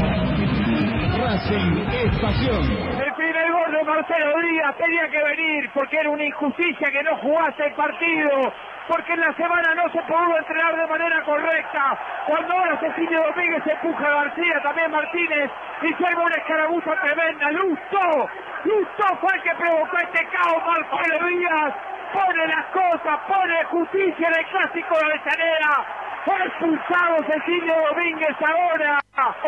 Racing 1.18 1.86
es 1.90 2.18
pasión. 2.20 2.62
El 3.04 3.12
primer 3.14 3.52
gol 3.52 3.72
de 3.72 3.84
Marcelo 3.84 4.40
Díaz 4.40 4.76
tenía 4.76 5.08
que 5.08 5.22
venir 5.22 5.70
porque 5.74 5.96
era 5.98 6.10
una 6.10 6.24
injusticia 6.24 6.90
que 6.90 7.02
no 7.02 7.16
jugase 7.16 7.66
el 7.66 7.74
partido. 7.74 8.52
Porque 8.92 9.14
en 9.14 9.20
la 9.20 9.32
semana 9.32 9.74
no 9.74 9.88
se 9.90 10.02
pudo 10.02 10.36
entrenar 10.36 10.76
de 10.76 10.86
manera 10.86 11.22
correcta. 11.22 11.98
Cuando 12.26 12.52
ahora 12.52 12.78
Cecilio 12.78 13.22
Domínguez 13.22 13.66
empuja 13.66 14.06
a 14.06 14.24
García, 14.24 14.60
también 14.62 14.90
Martínez, 14.90 15.50
y 15.80 15.94
se 15.94 16.14
una 16.14 16.36
escaramuza 16.36 16.94
tremenda. 17.00 17.52
Lusto, 17.52 18.28
Lusto 18.64 19.16
fue 19.22 19.34
el 19.34 19.42
que 19.44 19.54
provocó 19.54 19.96
este 19.96 20.26
caos. 20.26 20.62
Marcelo 20.66 21.26
Díaz 21.26 21.74
pone 22.12 22.46
las 22.46 22.66
cosas, 22.66 23.18
pone 23.26 23.64
justicia 23.64 24.28
en 24.28 24.34
el 24.38 24.46
clásico 24.50 24.98
de 24.98 25.04
Avellaneda. 25.06 25.86
Fue 26.26 26.36
expulsado 26.44 27.24
Cecilio 27.24 27.74
Domínguez 27.88 28.36
ahora. 28.44 28.98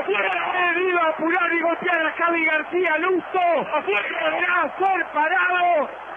Debido 0.07 1.01
a 1.03 1.09
apurar 1.11 1.53
y 1.53 1.61
golpear 1.61 2.07
a 2.07 2.13
Javi 2.13 2.45
García. 2.47 2.97
Lusto, 2.97 3.41
a 3.41 3.83
ser 4.79 5.07
parado. 5.13 6.14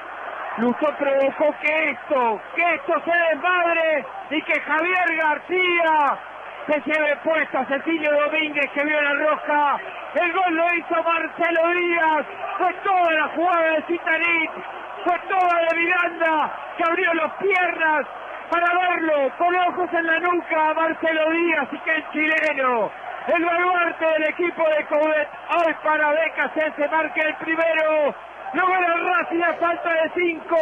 Lusto 0.57 0.87
provocó 0.97 1.55
que 1.61 1.89
esto, 1.91 2.41
que 2.55 2.73
esto 2.73 2.93
se 3.05 3.11
desmadre 3.11 4.05
y 4.31 4.41
que 4.41 4.59
Javier 4.59 5.15
García 5.15 6.17
se 6.65 6.81
lleve 6.81 7.15
puesta 7.17 7.59
a 7.59 7.65
Cecilio 7.65 8.11
Domínguez 8.11 8.65
que 8.73 8.83
vio 8.83 8.99
la 8.99 9.13
roja. 9.13 9.77
El 10.15 10.33
gol 10.33 10.55
lo 10.55 10.73
hizo 10.73 11.03
Marcelo 11.03 11.69
Díaz. 11.69 12.25
Fue 12.57 12.73
toda 12.83 13.11
la 13.11 13.27
jugada 13.35 13.71
de 13.73 13.81
Citanit. 13.83 14.51
Fue 15.03 15.19
toda 15.29 15.61
de 15.61 15.77
Miranda 15.77 16.51
que 16.75 16.83
abrió 16.83 17.13
las 17.13 17.33
piernas 17.33 18.07
para 18.49 18.79
verlo 18.79 19.31
con 19.37 19.55
ojos 19.55 19.93
en 19.93 20.07
la 20.07 20.19
nuca 20.19 20.69
a 20.69 20.73
Marcelo 20.73 21.29
Díaz 21.29 21.67
y 21.71 21.77
que 21.77 21.95
el 21.95 22.09
chileno, 22.11 22.91
el 23.27 23.45
baluarte 23.45 24.05
del 24.05 24.23
equipo 24.29 24.67
de 24.67 24.85
Coudet, 24.85 25.29
hoy 25.55 25.73
para 25.83 26.13
se 26.55 26.87
marque 26.87 27.21
el 27.21 27.35
primero. 27.35 28.26
Lo 28.53 28.67
gana 28.67 28.95
Racing 28.95 29.41
a 29.41 29.53
falta 29.55 29.89
de 29.89 30.11
cinco. 30.15 30.57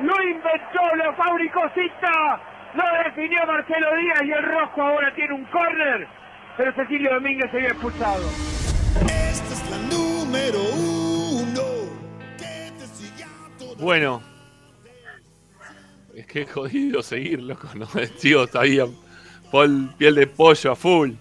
Lo 0.00 0.22
inventó, 0.22 0.94
lo 0.96 1.14
fabricó 1.14 1.60
Cita. 1.74 2.40
Lo 2.74 2.84
definió 3.04 3.44
Marcelo 3.46 3.96
Díaz 3.96 4.22
y 4.24 4.32
el 4.32 4.42
rojo 4.44 4.82
ahora 4.82 5.14
tiene 5.14 5.34
un 5.34 5.44
córner. 5.46 6.08
Pero 6.56 6.72
Cecilio 6.74 7.14
Domínguez 7.14 7.50
se 7.50 7.56
había 7.58 7.68
expulsado. 7.70 8.24
Esta 9.02 9.54
es 9.54 9.70
la 9.70 9.78
número 9.94 10.58
uno. 10.62 11.62
Que 12.38 12.72
te 12.78 12.86
siga 12.86 13.26
toda 13.58 13.76
Bueno. 13.78 14.22
Es 16.14 16.26
que 16.26 16.42
es 16.42 16.52
jodido 16.52 17.02
seguir, 17.02 17.42
loco, 17.42 17.68
¿no? 17.74 17.86
Tío, 18.20 18.46
todavía 18.46 18.84
Paul 19.50 19.92
piel 19.96 20.14
de 20.14 20.26
pollo 20.26 20.72
a 20.72 20.76
full. 20.76 21.12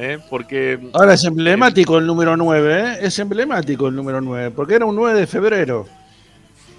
¿Eh? 0.00 0.18
Porque. 0.28 0.78
Ahora 0.92 1.14
es 1.14 1.24
emblemático 1.24 1.98
el 1.98 2.06
número 2.06 2.36
9, 2.36 2.80
¿eh? 2.80 2.98
Es 3.02 3.18
emblemático 3.18 3.88
el 3.88 3.94
número 3.96 4.20
9, 4.20 4.50
porque 4.50 4.74
era 4.74 4.84
un 4.86 4.96
9 4.96 5.18
de 5.20 5.26
febrero. 5.26 5.86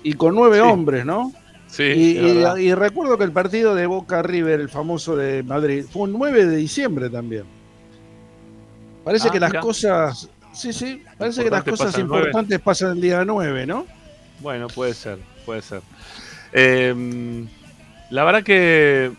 Y 0.04 0.14
con 0.14 0.34
nueve 0.34 0.56
Sí. 0.58 0.62
hombres, 0.64 1.06
¿no? 1.06 1.32
Sí, 1.68 1.84
y, 1.84 2.20
y- 2.20 2.62
y 2.70 2.74
recuerdo 2.74 3.18
que 3.18 3.24
el 3.24 3.32
partido 3.32 3.76
de 3.76 3.86
Boca 3.86 4.22
River, 4.24 4.60
el 4.60 4.68
famoso 4.70 5.16
de 5.16 5.44
Madrid, 5.44 5.86
fue 5.90 6.04
un 6.04 6.14
9 6.14 6.46
de 6.46 6.56
diciembre 6.58 7.10
también. 7.10 7.44
Parece 9.04 9.28
Ah, 9.30 9.32
que 9.32 9.40
las 9.40 9.52
mirá. 9.52 9.62
cosas. 9.62 10.30
Sí, 10.54 10.74
sí, 10.74 11.02
parece 11.18 11.44
que 11.44 11.50
las 11.50 11.64
cosas 11.64 11.88
pasan 11.88 12.02
importantes 12.02 12.60
pasan 12.60 12.92
el 12.92 13.02
día 13.02 13.24
9, 13.24 13.66
¿no? 13.66 13.86
Bueno, 14.40 14.68
puede 14.68 14.94
ser, 14.94 15.20
puede 15.46 15.62
ser. 15.62 15.82
Eh, 16.52 17.46
la 18.10 18.24
verdad 18.26 18.44
que 18.44 19.12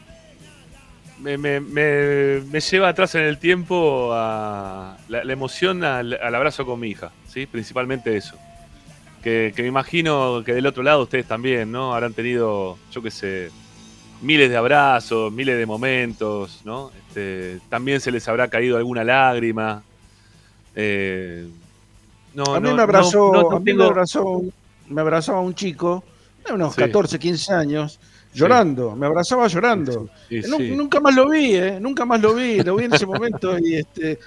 me, 1.23 1.39
me- 1.39 1.61
me- 1.61 2.41
me 2.51 2.61
lleva 2.61 2.89
atrás 2.89 3.15
en 3.15 3.23
el 3.23 3.39
tiempo 3.39 4.11
a 4.13 4.97
la, 5.09 5.25
la 5.25 5.33
emoción 5.33 5.85
al, 5.85 6.15
al 6.15 6.35
abrazo 6.35 6.67
con 6.67 6.81
mi 6.81 6.89
hija, 6.91 7.11
¿sí? 7.29 7.47
Principalmente 7.47 8.17
eso. 8.17 8.37
Que, 9.23 9.53
que 9.55 9.63
me 9.63 9.69
imagino 9.69 10.43
que 10.45 10.53
del 10.53 10.67
otro 10.67 10.83
lado 10.83 11.03
ustedes 11.05 11.27
también, 11.27 11.71
¿no? 11.71 11.95
Habrán 11.95 12.13
tenido, 12.13 12.77
yo 12.91 13.03
qué 13.03 13.11
sé, 13.13 13.51
miles 14.21 14.51
de 14.51 14.57
abrazos, 14.57 15.33
miles 15.33 15.57
de 15.57 15.65
momentos, 15.67 16.61
¿no? 16.65 16.91
Este, 17.09 17.61
también 17.69 18.01
se 18.01 18.11
les 18.11 18.27
habrá 18.29 18.49
caído 18.49 18.77
alguna 18.77 19.05
lágrima. 19.05 19.83
Eh, 20.75 21.47
no, 22.35 22.55
a 22.55 22.61
mí 22.61 22.69
no, 22.69 22.75
me 22.77 22.83
abrazó, 22.83 23.31
no- 23.33 23.43
no 23.51 23.57
a 23.57 23.61
mí 23.61 23.73
me 23.75 23.85
abrazó, 23.85 24.43
me 24.89 25.01
abrazaba 25.01 25.41
un 25.41 25.55
chico 25.55 26.03
de 26.47 26.55
unos 26.55 26.75
Sí. 26.75 26.81
14, 26.81 27.19
15 27.19 27.53
años, 27.53 28.01
llorando, 28.33 28.97
me 28.97 29.07
abrazaba 29.07 29.47
llorando. 29.47 30.09
Sí, 30.29 30.41
Nu- 30.49 30.57
sí. 30.59 30.71
Nunca 30.77 31.01
más 31.01 31.15
lo 31.15 31.29
vi, 31.29 31.55
¿eh? 31.57 31.79
Nunca 31.81 32.05
más 32.05 32.21
lo 32.21 32.35
vi, 32.35 32.63
lo 32.63 32.77
vi 32.77 32.85
en 32.85 32.95
ese 32.95 33.07
momento 33.07 33.59
y 33.59 33.75
este, 33.77 34.19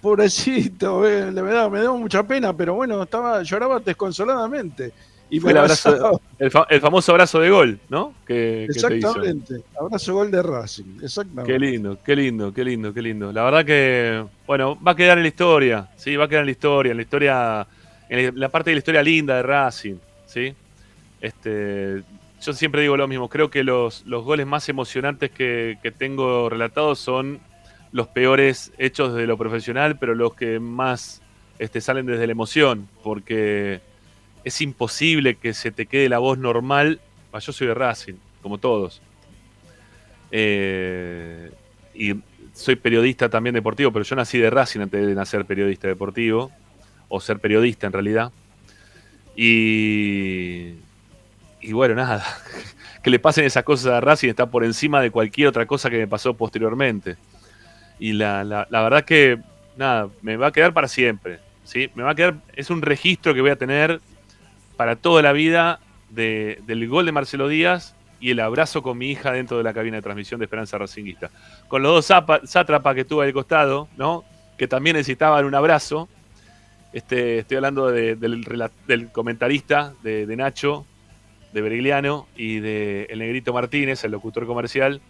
pobrecito, 0.00 1.08
eh, 1.08 1.30
me 1.30 1.42
daba, 1.52 1.70
me 1.70 1.80
daba 1.80 1.96
mucha 1.96 2.22
pena, 2.26 2.54
pero 2.56 2.74
bueno, 2.74 3.02
estaba, 3.02 3.42
lloraba 3.42 3.80
desconsoladamente. 3.80 4.92
Y 5.30 5.40
Fue 5.40 5.52
el 5.52 5.56
abrazo, 5.58 6.20
el, 6.38 6.50
fa- 6.50 6.66
el 6.68 6.80
famoso 6.80 7.10
abrazo 7.10 7.40
de 7.40 7.48
gol, 7.50 7.80
¿no? 7.88 8.12
Que, 8.26 8.66
que 8.68 8.74
te 8.74 8.98
hizo. 8.98 9.08
Exactamente, 9.08 9.54
abrazo 9.80 10.14
gol 10.14 10.30
de 10.30 10.42
Racing, 10.42 10.98
exactamente. 11.02 11.52
Qué 11.52 11.58
lindo, 11.58 11.98
qué 12.04 12.14
lindo, 12.14 12.52
qué 12.52 12.64
lindo, 12.64 12.92
qué 12.94 13.02
lindo. 13.02 13.32
La 13.32 13.42
verdad 13.44 13.64
que, 13.64 14.24
bueno, 14.46 14.78
va 14.86 14.92
a 14.92 14.94
quedar 14.96 15.16
en 15.16 15.24
la 15.24 15.28
historia, 15.28 15.88
sí, 15.96 16.14
va 16.14 16.26
a 16.26 16.28
quedar 16.28 16.42
en 16.42 16.46
la 16.46 16.52
historia, 16.52 16.90
en 16.90 16.96
la 16.98 17.02
historia, 17.02 17.66
en 18.10 18.38
la 18.38 18.48
parte 18.50 18.70
de 18.70 18.74
la 18.74 18.78
historia 18.78 19.02
linda 19.02 19.36
de 19.36 19.42
Racing, 19.42 19.94
sí. 20.26 20.54
Este, 21.20 22.02
yo 22.44 22.52
siempre 22.52 22.82
digo 22.82 22.96
lo 22.96 23.08
mismo, 23.08 23.28
creo 23.28 23.50
que 23.50 23.64
los, 23.64 24.04
los 24.06 24.24
goles 24.24 24.46
más 24.46 24.68
emocionantes 24.68 25.30
que, 25.30 25.78
que 25.82 25.90
tengo 25.90 26.48
relatados 26.48 26.98
son 26.98 27.40
los 27.92 28.08
peores 28.08 28.72
hechos 28.76 29.14
de 29.14 29.26
lo 29.26 29.38
profesional, 29.38 29.98
pero 29.98 30.14
los 30.14 30.34
que 30.34 30.58
más 30.58 31.22
este, 31.58 31.80
salen 31.80 32.06
desde 32.06 32.26
la 32.26 32.32
emoción, 32.32 32.88
porque 33.02 33.80
es 34.42 34.60
imposible 34.60 35.36
que 35.36 35.54
se 35.54 35.70
te 35.70 35.86
quede 35.86 36.08
la 36.08 36.18
voz 36.18 36.36
normal. 36.36 37.00
Ah, 37.32 37.38
Yo 37.38 37.52
soy 37.52 37.68
de 37.68 37.74
Racing, 37.74 38.14
como 38.42 38.58
todos. 38.58 39.00
Eh, 40.30 41.50
y 41.94 42.14
soy 42.52 42.76
periodista 42.76 43.28
también 43.28 43.54
deportivo, 43.54 43.92
pero 43.92 44.04
yo 44.04 44.16
nací 44.16 44.38
de 44.38 44.50
Racing 44.50 44.80
antes 44.80 45.06
de 45.06 45.14
nacer 45.14 45.44
periodista 45.44 45.86
deportivo, 45.86 46.50
o 47.08 47.20
ser 47.20 47.38
periodista 47.38 47.86
en 47.86 47.92
realidad. 47.92 48.32
Y, 49.36 50.74
y 51.64 51.72
bueno, 51.72 51.94
nada, 51.94 52.24
que 53.02 53.10
le 53.10 53.18
pasen 53.18 53.44
esas 53.44 53.64
cosas 53.64 53.92
a 53.92 54.00
Racing 54.00 54.28
está 54.28 54.46
por 54.46 54.64
encima 54.64 55.00
de 55.00 55.10
cualquier 55.10 55.48
otra 55.48 55.66
cosa 55.66 55.90
que 55.90 55.98
me 55.98 56.06
pasó 56.08 56.34
posteriormente. 56.34 57.16
Y 57.98 58.12
la, 58.12 58.44
la- 58.44 58.66
la 58.70 58.82
verdad 58.82 59.04
que, 59.04 59.38
nada, 59.76 60.08
me 60.22 60.36
va 60.36 60.48
a 60.48 60.52
quedar 60.52 60.72
para 60.72 60.88
siempre. 60.88 61.38
¿sí? 61.64 61.90
Me 61.94 62.02
va 62.02 62.10
a 62.10 62.14
quedar, 62.14 62.34
es 62.54 62.70
un 62.70 62.82
registro 62.82 63.34
que 63.34 63.40
voy 63.40 63.50
a 63.50 63.56
tener 63.56 64.00
para 64.76 64.96
toda 64.96 65.22
la 65.22 65.32
vida 65.32 65.80
de- 66.10 66.60
del 66.66 66.88
gol 66.88 67.06
de 67.06 67.12
Marcelo 67.12 67.48
Díaz 67.48 67.94
y 68.20 68.30
el 68.30 68.40
abrazo 68.40 68.82
con 68.82 68.96
mi 68.98 69.10
hija 69.10 69.32
dentro 69.32 69.58
de 69.58 69.62
la 69.64 69.72
cabina 69.74 69.96
de 69.96 70.02
transmisión 70.02 70.38
de 70.40 70.44
Esperanza 70.44 70.78
Racinguista. 70.78 71.30
Con 71.68 71.82
los 71.82 72.08
dos 72.08 72.24
sátrapas 72.48 72.94
que 72.94 73.04
tuve 73.04 73.26
al 73.26 73.32
costado, 73.32 73.88
¿no? 73.96 74.24
Que 74.56 74.66
también 74.66 74.96
necesitaban 74.96 75.44
un 75.44 75.54
abrazo. 75.54 76.08
Este, 76.92 77.40
estoy 77.40 77.56
hablando 77.56 77.90
de- 77.90 78.16
del, 78.16 78.44
del 78.86 79.10
comentarista 79.12 79.92
de 80.02 80.36
Nacho, 80.36 80.86
de 81.54 81.62
Berigliano 81.62 82.26
y 82.36 82.58
de 82.60 83.04
El 83.08 83.20
Negrito 83.20 83.52
Martínez, 83.54 84.04
el 84.04 84.10
locutor 84.10 84.46
comercial, 84.46 85.00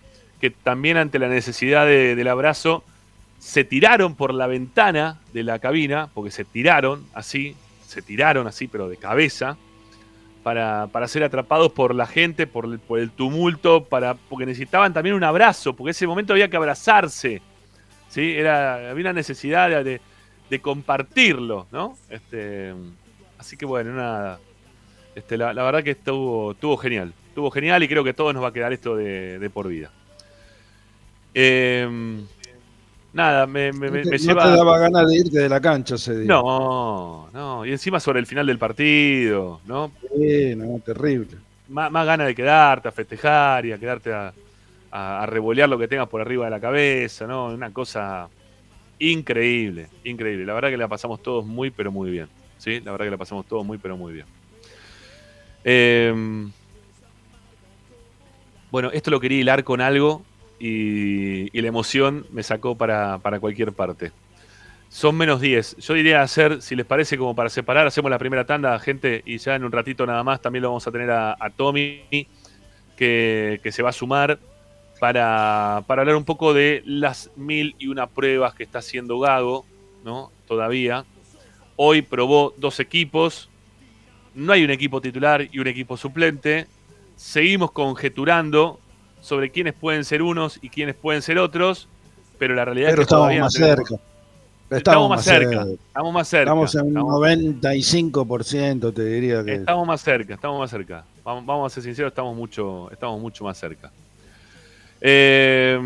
que 0.41 0.51
también 0.51 0.97
ante 0.97 1.19
la 1.19 1.29
necesidad 1.29 1.87
de- 1.87 2.15
del 2.15 2.29
abrazo 2.29 2.85
se 3.41 3.65
tiraron 3.65 4.15
por 4.15 4.33
la 4.33 4.47
ventana 4.47 5.19
de 5.33 5.43
la 5.43 5.59
cabina, 5.59 6.09
porque 6.15 6.31
se 6.31 6.45
tiraron 6.45 7.05
así, 7.15 7.57
se 7.87 8.01
tiraron 8.03 8.47
así, 8.47 8.69
pero 8.69 8.89
de 8.89 8.97
cabeza, 8.97 9.57
para, 10.43 10.89
para 10.93 11.09
ser 11.09 11.25
atrapados 11.25 11.73
por 11.73 11.95
la 11.95 12.07
gente, 12.07 12.47
por 12.47 12.67
el, 12.67 12.79
por 12.79 12.99
el 12.99 13.11
tumulto, 13.11 13.85
para, 13.85 14.15
porque 14.15 14.45
necesitaban 14.47 14.93
también 14.93 15.17
un 15.17 15.25
abrazo, 15.25 15.75
porque 15.75 15.93
ese 15.93 16.07
momento 16.07 16.35
había 16.35 16.49
que 16.49 16.57
abrazarse. 16.57 17.41
¿sí? 18.09 18.33
Era, 18.37 18.91
había 18.91 19.03
una 19.05 19.13
necesidad 19.15 19.71
de, 19.71 19.83
de- 19.85 20.01
de 20.51 20.61
compartirlo, 20.61 21.67
¿no? 21.73 21.97
Este, 22.11 22.75
así 23.39 23.57
que 23.57 23.65
bueno, 23.65 23.95
nada. 23.95 24.39
Este, 25.15 25.37
la, 25.37 25.53
la 25.53 25.63
verdad 25.63 25.83
que 25.85 25.93
estuvo, 25.93 26.53
estuvo 26.53 26.77
genial. 26.77 27.13
Estuvo 27.29 27.51
genial 27.51 27.83
y 27.83 27.89
creo 27.89 28.05
que 28.05 28.11
a 28.11 28.15
todos 28.15 28.33
nos 28.35 28.43
va 28.43 28.49
a 28.49 28.53
quedar 28.53 28.73
esto 28.73 28.97
de, 28.97 29.39
de 29.39 29.51
por 29.51 29.69
vida. 29.69 29.91
Em, 31.35 32.25
nada, 33.13 33.47
me, 33.47 33.73
me- 33.73 33.91
me- 33.91 33.97
no 33.99 34.03
te, 34.05 34.11
no 34.11 34.17
lleva. 34.17 34.43
te 34.45 34.57
daba 34.57 34.79
ganas 34.79 35.09
de 35.09 35.17
irte 35.17 35.39
de 35.41 35.49
la 35.49 35.61
cancha 35.61 35.97
ese 35.97 36.19
día. 36.19 36.29
No, 36.29 37.29
no. 37.33 37.67
Y 37.67 37.71
encima 37.73 37.99
sobre 38.01 38.21
el 38.21 38.27
final 38.27 38.47
del 38.47 38.59
partido, 38.59 39.61
¿no? 39.67 39.91
Sí, 40.17 40.55
no, 40.57 40.79
terrible. 40.85 41.37
Más, 41.69 41.91
más 41.91 42.07
ganas 42.07 42.27
de 42.27 42.35
quedarte, 42.35 42.89
a 42.89 42.93
festejar 42.93 43.67
y 43.67 43.73
a 43.73 43.79
quedarte 43.79 44.13
a, 44.13 44.33
a, 44.93 45.23
a 45.23 45.27
revolear 45.27 45.69
lo 45.69 45.79
que 45.79 45.89
tengas 45.89 46.09
por 46.09 46.21
arriba 46.21 46.45
de 46.45 46.51
la 46.53 46.61
cabeza, 46.61 47.27
¿no? 47.27 47.47
Una 47.47 47.73
cosa 47.73 48.29
increíble, 48.99 49.89
increíble. 50.05 50.45
La 50.47 50.55
verdad 50.55 50.71
que 50.71 50.77
la 50.77 50.89
pasamos 50.89 51.21
todos 51.23 51.45
muy, 51.45 51.71
pero 51.71 51.91
muy 51.91 52.11
bien. 52.11 52.29
¿sí? 52.59 52.81
La 52.81 52.93
verdad 52.93 53.07
que 53.07 53.11
la 53.11 53.17
pasamos 53.19 53.45
todos 53.47 53.65
muy, 53.67 53.79
pero 53.79 53.97
muy 53.97 54.13
bien. 54.13 54.27
Em, 55.65 56.53
bueno, 58.71 58.91
esto 58.93 59.11
lo 59.11 59.21
quería 59.21 59.41
hilar 59.41 59.65
con 59.65 59.81
algo 59.81 60.23
y, 60.59 61.61
la 61.61 61.69
emoción 61.69 62.27
me 62.31 62.43
sacó 62.43 62.77
para, 62.77 63.19
para, 63.19 63.41
cualquier 63.41 63.73
parte. 63.73 64.13
Son 64.89 65.17
menos 65.17 65.41
10. 65.41 65.77
Yo 65.79 65.95
diría 65.95 66.23
hacer, 66.23 66.63
si 66.63 66.77
les 66.77 66.87
parece, 66.87 67.19
como 67.19 67.35
para 67.35 67.49
separar, 67.49 67.87
hacemos 67.87 68.11
la 68.11 68.19
primera 68.19 68.45
tanda, 68.45 68.79
gente, 68.79 69.23
y 69.25 69.39
ya 69.39 69.57
en 69.57 69.65
un 69.65 69.73
ratito 69.73 70.07
nada 70.07 70.23
más 70.23 70.41
también 70.41 70.63
lo 70.63 70.69
vamos 70.69 70.87
a 70.87 70.93
tener 70.93 71.11
a, 71.11 71.37
Tommy, 71.57 72.29
que, 72.97 73.61
que, 73.63 73.73
se 73.73 73.83
va 73.83 73.89
a 73.89 73.93
sumar 73.93 74.39
para, 75.01 75.83
para, 75.87 76.03
hablar 76.03 76.17
un 76.17 76.25
poco 76.25 76.55
de 76.55 76.83
las 76.87 77.31
mil 77.37 77.75
y 77.79 77.89
una 77.89 78.07
pruebas 78.07 78.55
que 78.55 78.63
está 78.63 78.79
haciendo 78.79 79.19
Gago, 79.19 79.65
¿no? 80.05 80.31
Todavía. 80.47 81.05
Hoy 81.77 82.03
probó 82.03 82.55
dos 82.57 82.79
equipos. 82.79 83.51
No 84.35 84.53
hay 84.53 84.65
un 84.65 84.71
equipo 84.71 85.01
titular 85.01 85.47
y 85.51 85.59
un 85.59 85.67
equipo 85.67 85.97
suplente. 85.97 86.67
Seguimos 87.17 87.71
conjeturando 87.71 88.81
sobre 89.21 89.51
quiénes 89.51 89.75
pueden 89.75 90.05
ser 90.05 90.23
unos 90.23 90.59
y 90.61 90.69
quiénes 90.69 90.95
pueden 90.95 91.23
ser 91.23 91.39
otros, 91.39 91.89
pero 92.39 92.55
la 92.55 92.65
realidad 92.65 92.91
es 92.91 92.97
que 92.97 93.03
estamos 93.03 93.39
más 93.39 93.53
cerca. 93.53 93.95
Estamos, 94.71 95.09
más 95.09 95.25
cerca, 95.25 95.67
Estamos 95.87 96.13
más 96.13 96.29
cerca. 96.29 96.51
Estamos 96.51 96.75
en 96.75 96.99
un 96.99 97.05
95%, 97.05 98.95
te 98.95 99.05
diría 99.05 99.45
que. 99.45 99.55
Estamos 99.57 99.87
más 99.87 100.01
cerca, 100.01 100.35
estamos 100.35 100.59
más 100.59 100.71
cerca. 100.71 101.05
Vamos, 101.23 101.73
a 101.73 101.75
ser 101.75 101.85
sinceros, 101.85 102.11
estamos 102.11 102.37
mucho, 102.37 102.91
estamos 102.91 103.21
mucho 103.21 103.45
más 103.45 103.57
cerca. 103.57 103.91
Eh, 105.01 105.79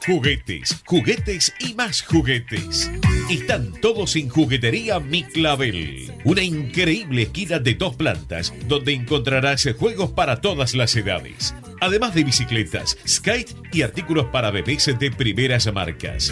Juguetes, 0.05 0.83
juguetes 0.85 1.51
y 1.59 1.73
más 1.73 2.03
juguetes. 2.03 2.91
Están 3.27 3.73
todos 3.81 4.15
en 4.15 4.29
Juguetería 4.29 4.99
Mi 4.99 5.23
Clavel. 5.23 6.11
Una 6.23 6.43
increíble 6.43 7.23
esquina 7.23 7.57
de 7.57 7.73
dos 7.73 7.95
plantas 7.95 8.53
donde 8.67 8.93
encontrarás 8.93 9.67
juegos 9.79 10.11
para 10.11 10.41
todas 10.41 10.75
las 10.75 10.95
edades. 10.95 11.55
Además 11.81 12.13
de 12.13 12.23
bicicletas, 12.23 12.95
skate 13.07 13.55
y 13.73 13.81
artículos 13.81 14.27
para 14.27 14.51
bebés 14.51 14.93
de 14.99 15.09
primeras 15.09 15.73
marcas. 15.73 16.31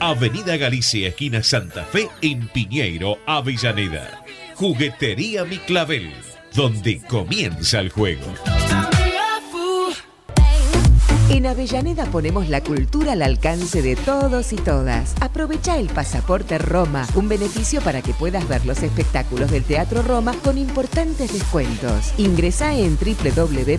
Avenida 0.00 0.56
Galicia, 0.56 1.06
esquina 1.06 1.44
Santa 1.44 1.84
Fe, 1.84 2.08
en 2.20 2.48
Piñeiro, 2.48 3.20
Avellaneda. 3.26 4.24
Juguetería 4.56 5.44
Mi 5.44 5.58
Clavel, 5.58 6.12
donde 6.52 7.00
comienza 7.02 7.78
el 7.78 7.90
juego. 7.90 8.34
En 11.30 11.46
Avellaneda 11.46 12.04
ponemos 12.06 12.48
la 12.50 12.62
cultura 12.62 13.12
al 13.12 13.22
alcance 13.22 13.80
de 13.80 13.96
todos 13.96 14.52
y 14.52 14.56
todas. 14.56 15.14
Aprovecha 15.20 15.78
el 15.78 15.88
pasaporte 15.88 16.58
Roma, 16.58 17.06
un 17.14 17.28
beneficio 17.28 17.80
para 17.80 18.02
que 18.02 18.12
puedas 18.12 18.46
ver 18.46 18.66
los 18.66 18.82
espectáculos 18.82 19.50
del 19.50 19.64
Teatro 19.64 20.02
Roma 20.02 20.34
con 20.44 20.58
importantes 20.58 21.32
descuentos. 21.32 22.12
Ingresa 22.18 22.74
en 22.74 22.98
www.mda.gov.ar 22.98 23.72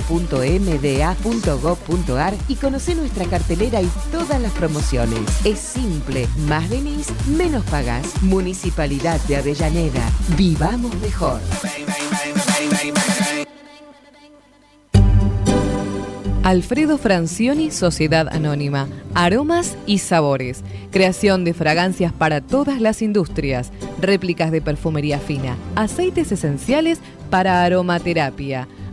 y 2.47 2.55
conoce 2.55 2.95
nuestra 2.95 3.25
cartelera 3.25 3.79
y 3.81 3.89
todas 4.11 4.41
las 4.41 4.51
promociones. 4.53 5.19
Es 5.45 5.59
simple, 5.59 6.27
más 6.47 6.67
venís, 6.69 7.07
menos 7.27 7.63
pagás. 7.65 8.23
Municipalidad 8.23 9.21
de 9.27 9.37
Avellaneda. 9.37 10.09
Vivamos 10.35 10.95
mejor. 10.99 11.39
Alfredo 16.45 16.99
Francioni, 16.99 17.71
Sociedad 17.71 18.27
Anónima. 18.29 18.87
Aromas 19.15 19.75
y 19.87 19.97
sabores. 19.97 20.63
Creación 20.91 21.43
de 21.43 21.55
fragancias 21.55 22.13
para 22.13 22.39
todas 22.39 22.79
las 22.79 23.01
industrias. 23.01 23.71
Réplicas 23.99 24.51
de 24.51 24.61
perfumería 24.61 25.17
fina. 25.17 25.57
Aceites 25.75 26.31
esenciales 26.31 26.99
para 27.31 27.63
aromaterapia. 27.63 28.67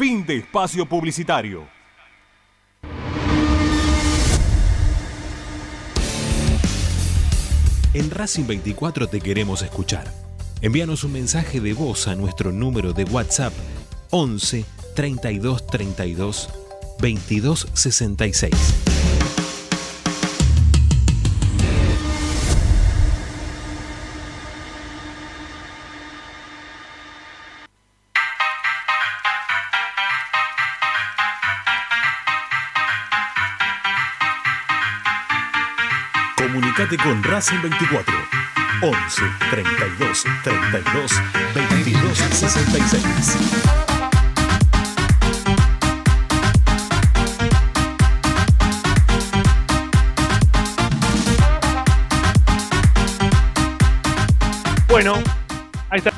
Fin 0.00 0.24
de 0.24 0.38
espacio 0.38 0.86
publicitario. 0.86 1.68
En 7.92 8.10
Racing 8.10 8.46
24 8.46 9.08
te 9.08 9.20
queremos 9.20 9.60
escuchar. 9.60 10.10
Envíanos 10.62 11.04
un 11.04 11.12
mensaje 11.12 11.60
de 11.60 11.74
voz 11.74 12.08
a 12.08 12.14
nuestro 12.14 12.50
número 12.50 12.94
de 12.94 13.04
WhatsApp 13.04 13.52
11 14.08 14.64
32 14.96 15.66
32 15.66 16.48
22 16.98 17.68
66. 17.74 18.89
Con 36.96 37.22
Racing 37.22 37.62
24 37.62 38.14
11 38.82 39.22
32 39.50 40.24
32 40.42 41.22
22 41.54 42.18
66. 42.18 43.04
Bueno, 54.88 55.14
ahí 55.90 55.98
está 55.98 56.10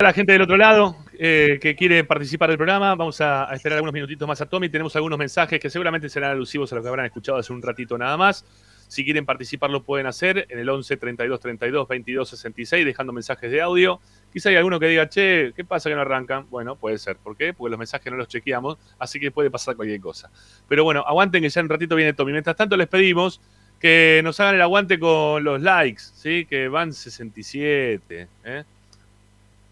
la 0.00 0.12
gente 0.12 0.32
del 0.32 0.42
otro 0.42 0.56
lado 0.56 0.96
eh, 1.16 1.60
que 1.62 1.76
quiere 1.76 2.02
participar 2.02 2.48
del 2.48 2.58
programa. 2.58 2.96
Vamos 2.96 3.20
a, 3.20 3.48
a 3.48 3.54
esperar 3.54 3.76
algunos 3.76 3.94
minutitos 3.94 4.26
más 4.26 4.40
a 4.40 4.46
Tommy. 4.46 4.68
Tenemos 4.68 4.96
algunos 4.96 5.16
mensajes 5.16 5.60
que 5.60 5.70
seguramente 5.70 6.08
serán 6.08 6.32
alusivos 6.32 6.72
a 6.72 6.76
lo 6.76 6.82
que 6.82 6.88
habrán 6.88 7.06
escuchado 7.06 7.38
hace 7.38 7.52
un 7.52 7.62
ratito 7.62 7.96
nada 7.96 8.16
más. 8.16 8.44
Si 8.88 9.04
quieren 9.04 9.26
participar 9.26 9.70
lo 9.70 9.82
pueden 9.82 10.06
hacer 10.06 10.46
en 10.48 10.58
el 10.58 10.68
11 10.68 10.96
32 10.96 11.40
32 11.40 11.86
22 11.86 12.28
66 12.28 12.84
dejando 12.84 13.12
mensajes 13.12 13.50
de 13.50 13.60
audio. 13.60 14.00
Quizá 14.32 14.48
hay 14.48 14.56
alguno 14.56 14.80
que 14.80 14.86
diga, 14.86 15.08
che, 15.08 15.52
¿qué 15.54 15.64
pasa 15.64 15.88
que 15.88 15.94
no 15.94 16.00
arrancan? 16.00 16.48
Bueno, 16.50 16.74
puede 16.74 16.98
ser. 16.98 17.16
¿Por 17.16 17.36
qué? 17.36 17.52
Porque 17.52 17.70
los 17.70 17.78
mensajes 17.78 18.10
no 18.10 18.18
los 18.18 18.28
chequeamos, 18.28 18.78
así 18.98 19.20
que 19.20 19.30
puede 19.30 19.50
pasar 19.50 19.76
cualquier 19.76 20.00
cosa. 20.00 20.30
Pero 20.68 20.84
bueno, 20.84 21.04
aguanten 21.06 21.42
que 21.42 21.48
ya 21.48 21.60
en 21.60 21.66
un 21.66 21.70
ratito 21.70 21.94
viene 21.94 22.14
Tommy. 22.14 22.32
Mientras 22.32 22.56
tanto 22.56 22.76
les 22.76 22.88
pedimos 22.88 23.40
que 23.78 24.20
nos 24.24 24.40
hagan 24.40 24.56
el 24.56 24.62
aguante 24.62 24.98
con 24.98 25.44
los 25.44 25.60
likes, 25.60 26.02
¿sí? 26.14 26.46
Que 26.46 26.68
van 26.68 26.92
67, 26.92 28.28
¿eh? 28.44 28.64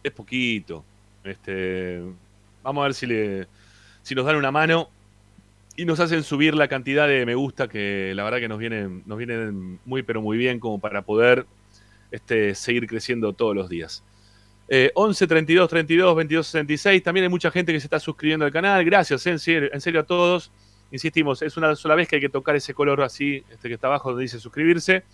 Es 0.03 0.13
poquito. 0.13 0.85
Este, 1.25 2.03
vamos 2.63 2.83
a 2.83 2.85
ver 2.85 2.95
si, 2.95 3.07
le, 3.07 3.47
si 4.03 4.15
nos 4.15 4.25
dan 4.25 4.37
una 4.37 4.53
mano 4.53 4.91
y 5.77 5.85
nos 5.85 6.01
hacen 6.01 6.23
subir 6.23 6.55
la 6.55 6.69
cantidad 6.69 7.07
de 7.07 7.27
me 7.27 7.35
gusta 7.35 7.69
que 7.69 8.13
la 8.15 8.25
verdad 8.25 8.39
que 8.39 8.49
nos 8.49 8.59
vienen, 8.59 9.03
nos 9.07 9.19
vienen 9.19 9.79
muy 9.85 10.03
pero 10.03 10.23
muy 10.23 10.39
bien 10.39 10.59
como 10.59 10.81
para 10.81 11.03
poder 11.03 11.47
este, 12.11 12.55
seguir 12.55 12.87
creciendo 12.87 13.33
todos 13.35 13.55
los 13.55 13.69
días. 13.69 14.03
Eh, 14.69 14.91
11 14.95 15.27
32 15.27 15.69
32 15.69 16.17
22 16.17 16.47
66. 16.47 17.03
También 17.03 17.25
hay 17.25 17.31
mucha 17.31 17.51
gente 17.51 17.73
que 17.73 17.81
se 17.81 17.87
está 17.87 18.01
suscribiendo 18.01 18.45
al 18.45 18.53
canal. 18.53 18.85
Gracias, 18.85 19.27
en 19.27 19.39
serio, 19.39 20.01
a 20.01 20.03
todos. 20.05 20.51
Insistimos, 20.91 21.43
es 21.43 21.57
una 21.57 21.75
sola 21.77 21.95
vez 21.95 22.09
que 22.09 22.17
hay 22.17 22.23
que 22.23 22.29
tocar 22.29 22.57
ese 22.57 22.73
color 22.73 23.03
así, 23.03 23.43
este 23.51 23.69
que 23.69 23.75
está 23.75 23.89
abajo 23.89 24.11
donde 24.11 24.23
dice 24.23 24.41
suscribirse. 24.41 25.05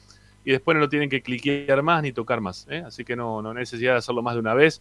Y 0.45 0.53
después 0.53 0.77
no 0.77 0.89
tienen 0.89 1.09
que 1.09 1.23
cliquear 1.23 1.83
más 1.83 2.03
ni 2.03 2.13
tocar 2.13 2.41
más. 2.41 2.67
¿eh? 2.71 2.83
Así 2.87 3.05
que 3.05 3.17
no, 3.17 3.43
no 3.43 3.55
necesidad 3.55 3.93
de 3.93 3.99
hacerlo 3.99 4.23
más 4.23 4.35
de 4.35 4.41
una 4.41 4.55
vez. 4.55 4.81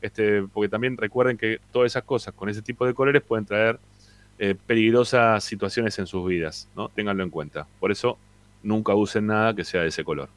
Este, 0.00 0.42
porque 0.42 0.68
también 0.68 0.96
recuerden 0.96 1.36
que 1.36 1.58
todas 1.72 1.92
esas 1.92 2.04
cosas 2.04 2.34
con 2.34 2.48
ese 2.48 2.62
tipo 2.62 2.86
de 2.86 2.94
colores 2.94 3.22
pueden 3.22 3.44
traer 3.44 3.80
eh, 4.38 4.54
peligrosas 4.66 5.42
situaciones 5.44 5.98
en 5.98 6.06
sus 6.06 6.26
vidas, 6.26 6.68
¿no? 6.76 6.88
Ténganlo 6.88 7.22
en 7.24 7.30
cuenta. 7.30 7.66
Por 7.80 7.90
eso 7.90 8.18
nunca 8.62 8.94
usen 8.94 9.26
nada 9.26 9.54
que 9.54 9.64
sea 9.64 9.82
de 9.82 9.88
ese 9.88 10.04
color. 10.04 10.28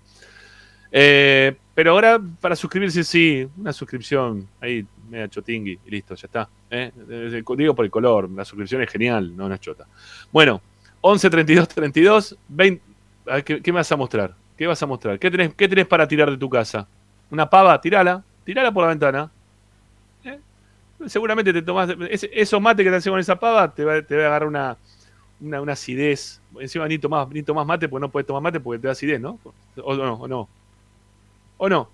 Eh, 0.91 1.55
pero 1.73 1.91
ahora, 1.91 2.19
para 2.41 2.55
suscribirse, 2.55 3.03
sí, 3.03 3.47
una 3.57 3.71
suscripción 3.71 4.47
ahí, 4.59 4.85
media 5.09 5.29
chotingui, 5.29 5.79
y 5.85 5.89
listo, 5.89 6.15
ya 6.15 6.25
está. 6.25 6.49
¿eh? 6.69 6.91
Digo 7.57 7.75
por 7.75 7.85
el 7.85 7.91
color, 7.91 8.29
la 8.29 8.43
suscripción 8.43 8.81
es 8.81 8.91
genial, 8.91 9.35
no 9.35 9.45
una 9.45 9.59
chota. 9.59 9.87
Bueno, 10.31 10.61
11 11.01 11.29
32 11.29 11.67
32, 11.69 12.37
20. 12.49 12.83
a 13.27 13.35
ver, 13.35 13.43
¿qué, 13.43 13.61
qué 13.61 13.71
me 13.71 13.77
vas 13.77 13.91
a 13.91 13.95
mostrar? 13.95 14.35
¿Qué 14.57 14.67
vas 14.67 14.81
a 14.83 14.85
mostrar? 14.85 15.17
¿Qué 15.17 15.31
tenés, 15.31 15.53
¿Qué 15.55 15.67
tenés 15.67 15.87
para 15.87 16.07
tirar 16.07 16.29
de 16.29 16.37
tu 16.37 16.49
casa? 16.49 16.87
¿Una 17.29 17.49
pava? 17.49 17.79
Tirala, 17.79 18.23
tirala 18.43 18.71
por 18.71 18.83
la 18.83 18.89
ventana. 18.89 19.31
Seguramente 21.07 21.53
te 21.53 21.61
tomás. 21.61 21.89
esos 22.09 22.61
mates 22.61 22.83
que 22.85 22.89
te 22.89 22.95
hacen 22.97 23.11
con 23.13 23.19
esa 23.19 23.37
pava 23.39 23.73
te 23.73 23.83
va, 23.85 24.01
te 24.01 24.15
va 24.17 24.23
a 24.23 24.27
agarrar 24.27 24.47
una, 24.47 24.77
una, 25.41 25.61
una 25.61 25.73
acidez. 25.73 26.41
Encima 26.59 26.87
ni 26.87 26.99
tomás, 26.99 27.29
ni 27.29 27.43
tomás 27.43 27.65
mate 27.67 27.89
porque 27.89 28.01
no 28.01 28.11
puedes 28.11 28.27
tomar 28.27 28.41
mate 28.43 28.59
porque 28.59 28.79
te 28.79 28.87
da 28.87 28.93
acidez, 28.93 29.19
¿no? 29.21 29.39
O 29.83 29.95
no, 29.95 30.13
o 30.15 30.27
no. 30.27 30.49
¿O 31.57 31.69
no? 31.69 31.89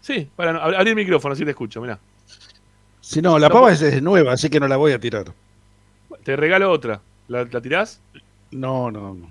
Sí, 0.00 0.28
para 0.36 0.52
no, 0.52 0.60
abrí 0.60 0.90
el 0.90 0.96
micrófono, 0.96 1.32
así 1.34 1.44
te 1.44 1.50
escucho, 1.50 1.80
mirá. 1.80 1.98
Si 3.00 3.22
no, 3.22 3.38
la 3.38 3.48
No, 3.48 3.54
pava 3.54 3.72
es, 3.72 3.80
es 3.82 4.02
nueva, 4.02 4.32
así 4.32 4.50
que 4.50 4.60
no 4.60 4.68
la 4.68 4.76
voy 4.76 4.92
a 4.92 5.00
tirar. 5.00 5.34
Te 6.24 6.36
regalo 6.36 6.70
otra. 6.70 7.00
¿La, 7.28 7.44
la 7.44 7.60
tirás? 7.60 8.00
No, 8.50 8.90
no, 8.90 9.14
no. 9.14 9.30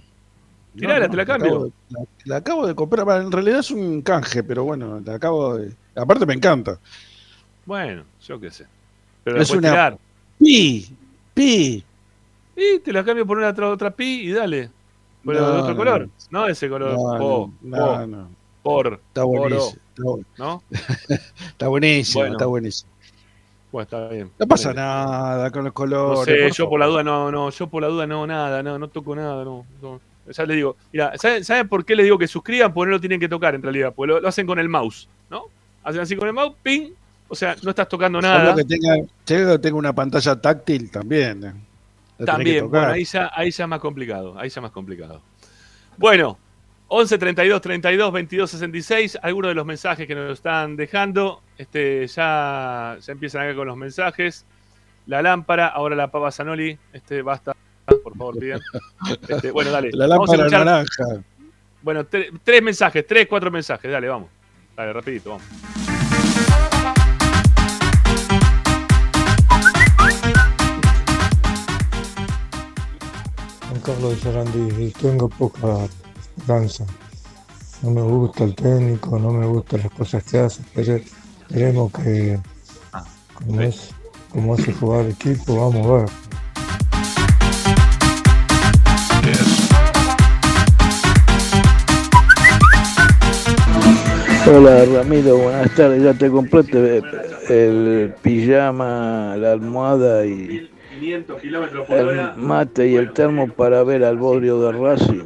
Tirala, 0.77 1.07
No, 1.07 1.09
te 1.09 1.17
la 1.17 1.25
cambio. 1.25 1.51
acabo 1.51 1.65
de- 1.65 1.73
la, 1.89 1.99
la 2.25 2.35
acabo 2.37 2.67
de 2.67 2.75
comprar. 2.75 3.21
En 3.21 3.31
realidad 3.31 3.59
es 3.59 3.71
un 3.71 4.01
canje, 4.01 4.43
pero 4.43 4.63
bueno, 4.65 5.01
la 5.05 5.15
acabo 5.15 5.55
de. 5.57 5.75
Aparte 5.95 6.25
me 6.25 6.33
encanta. 6.33 6.79
Bueno, 7.65 8.03
yo 8.25 8.39
qué 8.39 8.51
sé. 8.51 8.65
Pero 9.23 9.41
Es 9.41 9.49
una- 9.51 9.69
tirar. 9.69 9.97
Pi, 10.39 10.87
pi. 11.33 11.83
Y 12.55 12.79
te 12.79 12.93
la 12.93 13.03
cambio 13.03 13.25
por 13.25 13.37
una 13.37 13.49
otra, 13.49 13.69
otra 13.69 13.91
pi 13.91 14.29
y 14.29 14.31
dale. 14.31 14.69
Pero 15.25 15.41
No, 15.41 15.51
de 15.51 15.57
otro 15.61 15.71
no, 15.71 15.77
color. 15.77 16.01
no. 16.31 16.41
No, 16.41 16.47
ese 16.47 16.69
color. 16.69 16.91
No, 16.93 16.97
Po, 17.17 17.51
no, 17.61 17.77
po, 17.77 17.97
no, 17.97 18.07
no. 18.07 18.29
Por. 18.61 18.93
Está 19.07 19.23
buenísimo. 19.23 19.79
¿No? 20.37 20.63
está 21.47 21.67
buenísimo, 21.67 22.21
Bueno. 22.21 22.33
está 22.35 22.45
buenísimo. 22.45 22.91
Bueno, 23.71 23.83
está 23.83 24.07
bien. 24.07 24.31
No 24.39 24.47
pasa 24.47 24.73
nada 24.73 25.49
con 25.51 25.63
los 25.63 25.71
No 25.71 25.73
colores. 25.73 26.25
sé, 26.25 26.43
por 26.47 26.51
yo 26.55 26.69
por 26.69 26.79
la 26.79 26.85
duda 26.85 27.03
no, 27.03 27.31
no, 27.31 27.49
yo 27.49 27.67
por 27.67 27.81
la 27.81 27.87
duda 27.89 28.07
no, 28.07 28.25
nada, 28.27 28.61
no, 28.63 28.77
no 28.79 28.87
toco 28.87 29.15
nada, 29.15 29.43
no. 29.43 29.65
no. 29.81 29.99
Ya 30.31 30.43
les 30.45 30.55
digo, 30.55 30.75
mira, 30.91 31.13
¿saben, 31.17 31.43
saben 31.43 31.67
por 31.67 31.85
qué 31.85 31.95
les 31.95 32.05
digo 32.05 32.17
que 32.17 32.27
suscriban? 32.27 32.73
Porque 32.73 32.87
no 32.89 32.95
lo 32.95 32.99
tienen 33.01 33.19
que 33.19 33.29
tocar 33.29 33.53
en 33.53 33.61
realidad, 33.61 33.93
porque 33.95 34.13
lo, 34.13 34.19
lo 34.21 34.27
hacen 34.27 34.47
con 34.47 34.57
el 34.59 34.69
mouse, 34.69 35.07
¿no? 35.29 35.43
Hacen 35.83 36.01
así 36.01 36.15
con 36.15 36.27
el 36.27 36.33
mouse, 36.33 36.55
ping, 36.63 36.91
o 37.27 37.35
sea, 37.35 37.55
no 37.63 37.69
estás 37.71 37.87
tocando 37.89 38.19
nada. 38.21 38.55
que 38.55 38.63
tenga, 38.63 38.95
salvo 39.25 39.51
que 39.53 39.59
tenga 39.59 39.77
una 39.77 39.93
pantalla 39.93 40.35
táctil 40.39 40.89
también. 40.91 41.43
eh. 41.43 41.53
La 42.17 42.25
También, 42.25 42.69
bueno, 42.69 42.87
ahí 42.87 43.03
ya, 43.03 43.29
ahí 43.35 43.51
ya 43.51 43.67
más 43.67 43.79
complicado, 43.79 44.37
ahí 44.39 44.49
ya 44.49 44.59
es 44.59 44.61
más 44.61 44.71
complicado. 44.71 45.21
Bueno, 45.97 46.37
11 46.87 47.17
32 47.17 47.61
32 47.61 48.11
22 48.13 48.51
66, 48.51 49.19
algunos 49.21 49.49
de 49.49 49.55
los 49.55 49.65
mensajes 49.65 50.07
que 50.07 50.15
nos 50.15 50.31
están 50.33 50.75
dejando, 50.77 51.41
este, 51.57 52.07
ya, 52.07 52.97
ya 53.01 53.11
empiezan 53.11 53.41
acá 53.43 53.55
con 53.55 53.67
los 53.67 53.75
mensajes. 53.75 54.45
La 55.07 55.21
lámpara, 55.21 55.67
ahora 55.67 55.95
la 55.95 56.09
pava 56.09 56.31
Zanoli, 56.31 56.77
este, 56.93 57.21
basta, 57.21 57.53
por 57.85 58.15
favor, 58.17 58.39
pidan. 58.39 58.61
Este, 59.27 59.51
bueno, 59.51 59.71
dale. 59.71 59.89
La 59.93 60.07
lámpara 60.07 60.47
naranja. 60.47 61.03
Bueno, 61.81 62.03
tre- 62.05 62.31
tres 62.43 62.61
mensajes, 62.63 63.05
tres, 63.05 63.27
cuatro 63.27 63.51
mensajes, 63.51 63.91
dale, 63.91 64.07
vamos. 64.07 64.29
Dale, 64.75 64.93
rapidito, 64.93 65.31
vamos. 65.31 65.94
Carlos 73.85 74.15
de 74.15 74.19
Sarandí, 74.19 74.85
y 74.85 74.89
tengo 74.89 75.29
poca 75.29 75.87
danza. 76.47 76.83
No 77.83 77.91
me 77.91 78.01
gusta 78.01 78.45
el 78.45 78.55
técnico, 78.55 79.19
no 79.19 79.29
me 79.29 79.45
gustan 79.45 79.81
las 79.81 79.91
cosas 79.91 80.23
que 80.23 80.39
hace. 80.39 80.63
pero 80.73 80.95
Esperemos 80.95 81.91
que, 81.91 82.39
como, 83.35 83.61
es, 83.61 83.91
como 84.31 84.55
hace 84.55 84.73
jugar 84.73 85.05
el 85.05 85.11
equipo, 85.11 85.69
vamos 85.69 85.85
a 85.85 85.91
ver. 85.97 86.09
Hola 94.47 94.85
Ramiro, 94.85 95.37
buenas 95.37 95.75
tardes. 95.75 96.01
Ya 96.01 96.13
te 96.15 96.31
compraste 96.31 97.03
el 97.49 98.15
pijama, 98.23 99.35
la 99.37 99.51
almohada 99.51 100.25
y 100.25 100.71
500 100.99 101.41
kilómetros 101.41 101.87
por 101.87 101.97
hora. 101.97 102.33
el 102.35 102.41
mate 102.41 102.87
y 102.87 102.95
el 102.95 103.11
termo 103.13 103.47
para 103.51 103.83
ver 103.83 104.03
al 104.03 104.17
bodrio 104.17 104.59
de 104.61 104.71
Racing 104.71 105.23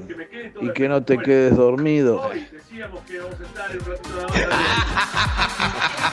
y 0.62 0.70
que 0.74 0.88
no 0.90 1.04
te 1.04 1.18
quedes 1.18 1.56
dormido. 1.56 2.22
Decíamos 2.52 3.02
que 3.02 3.20
vamos 3.20 3.36
a 3.40 3.44
estar 3.44 3.72
en 3.72 3.78
un 3.80 3.86
ratito 3.86 4.10
nada 4.16 4.48
más. 4.50 6.10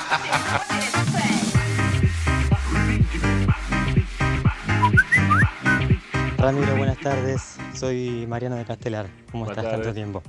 Ramiro, 6.38 6.76
buenas 6.76 6.98
tardes. 6.98 7.56
Soy 7.74 8.26
Mariano 8.28 8.56
de 8.56 8.64
Castelar. 8.64 9.06
¿Cómo 9.32 9.44
Buenas 9.44 9.58
estás 9.58 9.72
tanto 9.72 9.88
tardes. 9.88 9.94
tiempo? 9.94 10.22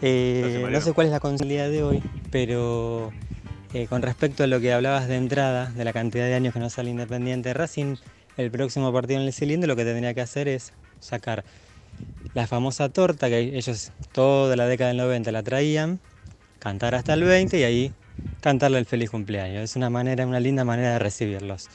Eh, 0.00 0.38
Gracias, 0.40 0.54
no 0.60 0.62
Mariano. 0.66 0.84
sé 0.84 0.92
cuál 0.92 1.06
es 1.06 1.12
la 1.12 1.20
consigna 1.20 1.68
de 1.68 1.82
hoy, 1.82 2.02
pero 2.30 3.12
eh, 3.72 3.86
con 3.88 4.02
respecto 4.02 4.44
a 4.44 4.46
lo 4.46 4.60
que 4.60 4.72
hablabas 4.72 5.08
de 5.08 5.16
entrada, 5.16 5.70
de 5.70 5.84
la 5.84 5.92
cantidad 5.92 6.24
de 6.26 6.34
años 6.34 6.52
que 6.54 6.60
no 6.60 6.70
sale 6.70 6.90
Independiente 6.90 7.54
Racing, 7.54 7.96
el 8.36 8.50
próximo 8.50 8.92
partido 8.92 9.20
en 9.20 9.26
el 9.26 9.32
cilindro 9.32 9.68
lo 9.68 9.76
que 9.76 9.84
tendría 9.84 10.14
que 10.14 10.20
hacer 10.20 10.48
es 10.48 10.72
sacar 11.00 11.44
la 12.34 12.46
famosa 12.46 12.88
torta 12.88 13.28
que 13.28 13.38
ellos 13.38 13.92
toda 14.12 14.56
la 14.56 14.66
década 14.66 14.88
del 14.88 14.98
90 14.98 15.32
la 15.32 15.42
traían, 15.42 16.00
cantar 16.58 16.94
hasta 16.94 17.14
el 17.14 17.24
20 17.24 17.58
y 17.58 17.64
ahí 17.64 17.92
cantarle 18.40 18.78
el 18.78 18.86
feliz 18.86 19.10
cumpleaños. 19.10 19.62
Es 19.62 19.76
una 19.76 19.90
manera, 19.90 20.26
una 20.26 20.40
linda 20.40 20.64
manera 20.64 20.92
de 20.92 20.98
recibirlos. 20.98 21.68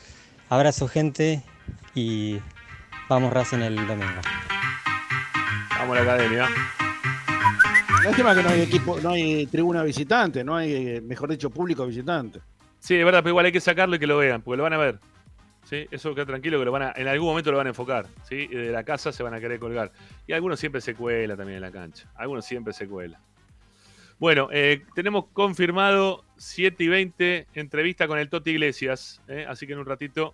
Abrazo 0.50 0.88
gente 0.88 1.44
y 1.94 2.40
vamos 3.10 3.34
Racing 3.34 3.60
el 3.60 3.76
domingo. 3.76 4.22
Vamos 5.78 5.98
a 5.98 6.04
la 6.04 6.14
academia. 6.14 6.48
Lástima 8.04 8.34
que 8.34 8.44
no 8.44 8.50
hay 8.50 8.62
equipo, 8.62 9.00
no 9.02 9.10
hay 9.10 9.46
tribuna 9.48 9.84
visitante, 9.84 10.44
no 10.44 10.56
hay, 10.56 10.74
eh, 10.74 11.02
mejor 11.02 11.30
dicho, 11.30 11.50
público 11.50 11.86
visitante. 11.86 12.40
Sí, 12.80 12.96
es 12.96 13.04
verdad, 13.04 13.20
pero 13.20 13.32
igual 13.32 13.46
hay 13.48 13.52
que 13.52 13.60
sacarlo 13.60 13.96
y 13.98 14.00
que 14.00 14.08
lo 14.08 14.18
vean, 14.18 14.42
porque 14.42 14.58
lo 14.58 14.64
van 14.64 14.74
a 14.74 14.78
ver. 14.78 15.00
¿Sí? 15.68 15.88
Eso 15.92 16.14
queda 16.16 16.26
tranquilo 16.26 16.58
que 16.60 16.66
lo 16.66 16.72
van 16.72 16.82
a, 16.84 16.94
en 16.96 17.08
algún 17.08 17.28
momento 17.30 17.52
lo 17.52 17.58
van 17.58 17.68
a 17.68 17.70
enfocar, 17.72 18.06
¿sí? 18.24 18.48
De 18.48 18.72
la 18.72 18.84
casa 18.84 19.12
se 19.12 19.22
van 19.24 19.34
a 19.34 19.40
querer 19.40 19.60
colgar. 19.60 19.92
Y 20.26 20.34
algunos 20.34 20.60
siempre 20.60 20.82
se 20.82 20.96
cuela 20.96 21.36
también 21.36 21.58
en 21.58 21.62
la 21.64 21.72
cancha. 21.72 22.10
Algunos 22.16 22.46
siempre 22.46 22.74
se 22.74 22.88
cuela. 22.88 23.20
Bueno, 24.20 24.50
eh, 24.52 24.82
tenemos 24.96 25.26
confirmado 25.32 26.24
7 26.38 26.84
y 26.84 26.88
20 26.88 27.48
entrevista 27.54 28.08
con 28.08 28.18
el 28.18 28.30
Toti 28.30 28.52
Iglesias. 28.52 29.22
¿eh? 29.28 29.46
Así 29.48 29.68
que 29.68 29.74
en 29.74 29.80
un 29.80 29.86
ratito 29.86 30.34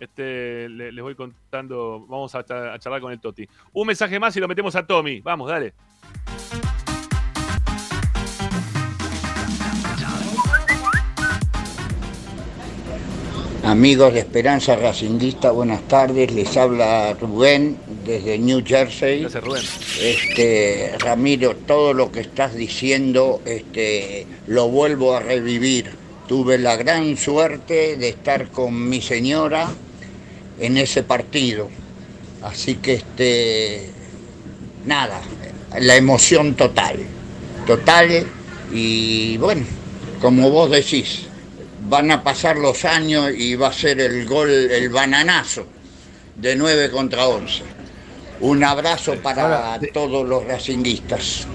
este, 0.00 0.68
le- 0.68 0.92
les 0.92 1.02
voy 1.02 1.14
contando. 1.14 2.06
Vamos 2.08 2.34
a, 2.34 2.38
a 2.38 2.78
charlar 2.78 3.00
con 3.00 3.12
el 3.12 3.20
Toti. 3.20 3.46
Un 3.74 3.86
mensaje 3.86 4.18
más 4.18 4.34
y 4.36 4.40
lo 4.40 4.48
metemos 4.48 4.74
a 4.76 4.86
Tommy. 4.86 5.20
Vamos, 5.20 5.50
dale. 5.50 5.74
Amigos 13.68 14.14
de 14.14 14.20
Esperanza 14.20 14.76
Racingista, 14.76 15.50
buenas 15.50 15.86
tardes. 15.88 16.32
Les 16.32 16.56
habla 16.56 17.12
Rubén 17.20 17.76
desde 18.02 18.38
New 18.38 18.62
Jersey. 18.64 19.20
Gracias, 19.20 19.44
Rubén. 19.44 19.62
Este, 20.00 20.94
Ramiro, 20.98 21.54
todo 21.54 21.92
lo 21.92 22.10
que 22.10 22.20
estás 22.20 22.54
diciendo 22.54 23.42
este, 23.44 24.26
lo 24.46 24.70
vuelvo 24.70 25.14
a 25.14 25.20
revivir. 25.20 25.90
Tuve 26.26 26.56
la 26.56 26.76
gran 26.76 27.18
suerte 27.18 27.98
de 27.98 28.08
estar 28.08 28.48
con 28.48 28.88
mi 28.88 29.02
señora 29.02 29.68
en 30.58 30.78
ese 30.78 31.02
partido. 31.02 31.68
Así 32.40 32.76
que, 32.76 32.94
este, 32.94 33.90
nada, 34.86 35.20
la 35.78 35.94
emoción 35.94 36.54
total. 36.54 37.00
Total. 37.66 38.26
Y 38.72 39.36
bueno, 39.36 39.66
como 40.22 40.48
vos 40.48 40.70
decís, 40.70 41.28
van 41.88 42.10
a 42.10 42.22
pasar 42.22 42.56
los 42.58 42.84
años 42.84 43.30
y 43.36 43.54
va 43.56 43.68
a 43.68 43.72
ser 43.72 44.00
el 44.00 44.26
gol, 44.26 44.50
el 44.50 44.88
bananazo 44.90 45.66
de 46.36 46.54
9 46.56 46.90
contra 46.90 47.26
11. 47.26 47.62
Un 48.40 48.62
abrazo 48.62 49.14
para 49.22 49.78
todos 49.92 50.28
los 50.28 50.44
racinguistas. 50.44 51.46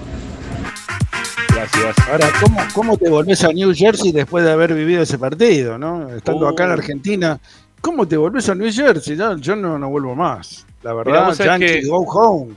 Gracias. 1.54 2.08
Ahora, 2.10 2.28
¿cómo, 2.40 2.58
¿cómo 2.74 2.96
te 2.98 3.08
volvés 3.08 3.44
a 3.44 3.52
New 3.52 3.72
Jersey 3.74 4.12
después 4.12 4.44
de 4.44 4.50
haber 4.52 4.74
vivido 4.74 5.02
ese 5.02 5.18
partido, 5.18 5.78
no? 5.78 6.10
Estando 6.14 6.48
acá 6.48 6.64
en 6.64 6.70
Uh. 6.70 6.72
Argentina, 6.74 7.40
¿cómo 7.80 8.06
te 8.08 8.16
volvés 8.16 8.48
a 8.48 8.54
New 8.54 8.70
Jersey? 8.72 9.16
Yo, 9.16 9.36
yo 9.38 9.56
no, 9.56 9.78
no 9.78 9.88
vuelvo 9.88 10.14
más. 10.14 10.66
La 10.82 10.92
Mirá, 10.92 11.28
verdad, 11.28 11.44
Yankee, 11.44 11.66
que- 11.66 11.86
go 11.86 11.98
home. 12.00 12.54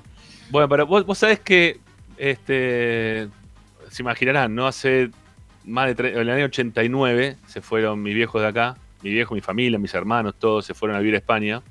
Bueno, 0.49 0.67
pero 0.67 0.87
vos, 0.87 1.05
vos 1.05 1.17
sabés 1.17 1.39
que, 1.39 1.79
este, 2.17 3.27
se 3.89 4.01
imaginarán, 4.01 4.53
¿no? 4.55 4.67
Hace 4.67 5.11
más 5.67 5.95
de 5.95 6.09
en 6.09 6.17
el 6.17 6.29
año 6.29 6.45
89 6.45 7.37
se 7.45 7.61
fueron 7.61 8.01
mis 8.01 8.15
viejos 8.15 8.41
de 8.41 8.47
acá, 8.47 8.77
mi 9.03 9.11
viejo, 9.11 9.35
mi 9.35 9.41
familia, 9.41 9.77
mis 9.77 9.93
hermanos, 9.93 10.35
todos 10.39 10.65
se 10.65 10.73
fueron 10.73 10.95
a 10.95 10.99
vivir 10.99 11.15
a 11.15 11.17
España. 11.17 11.61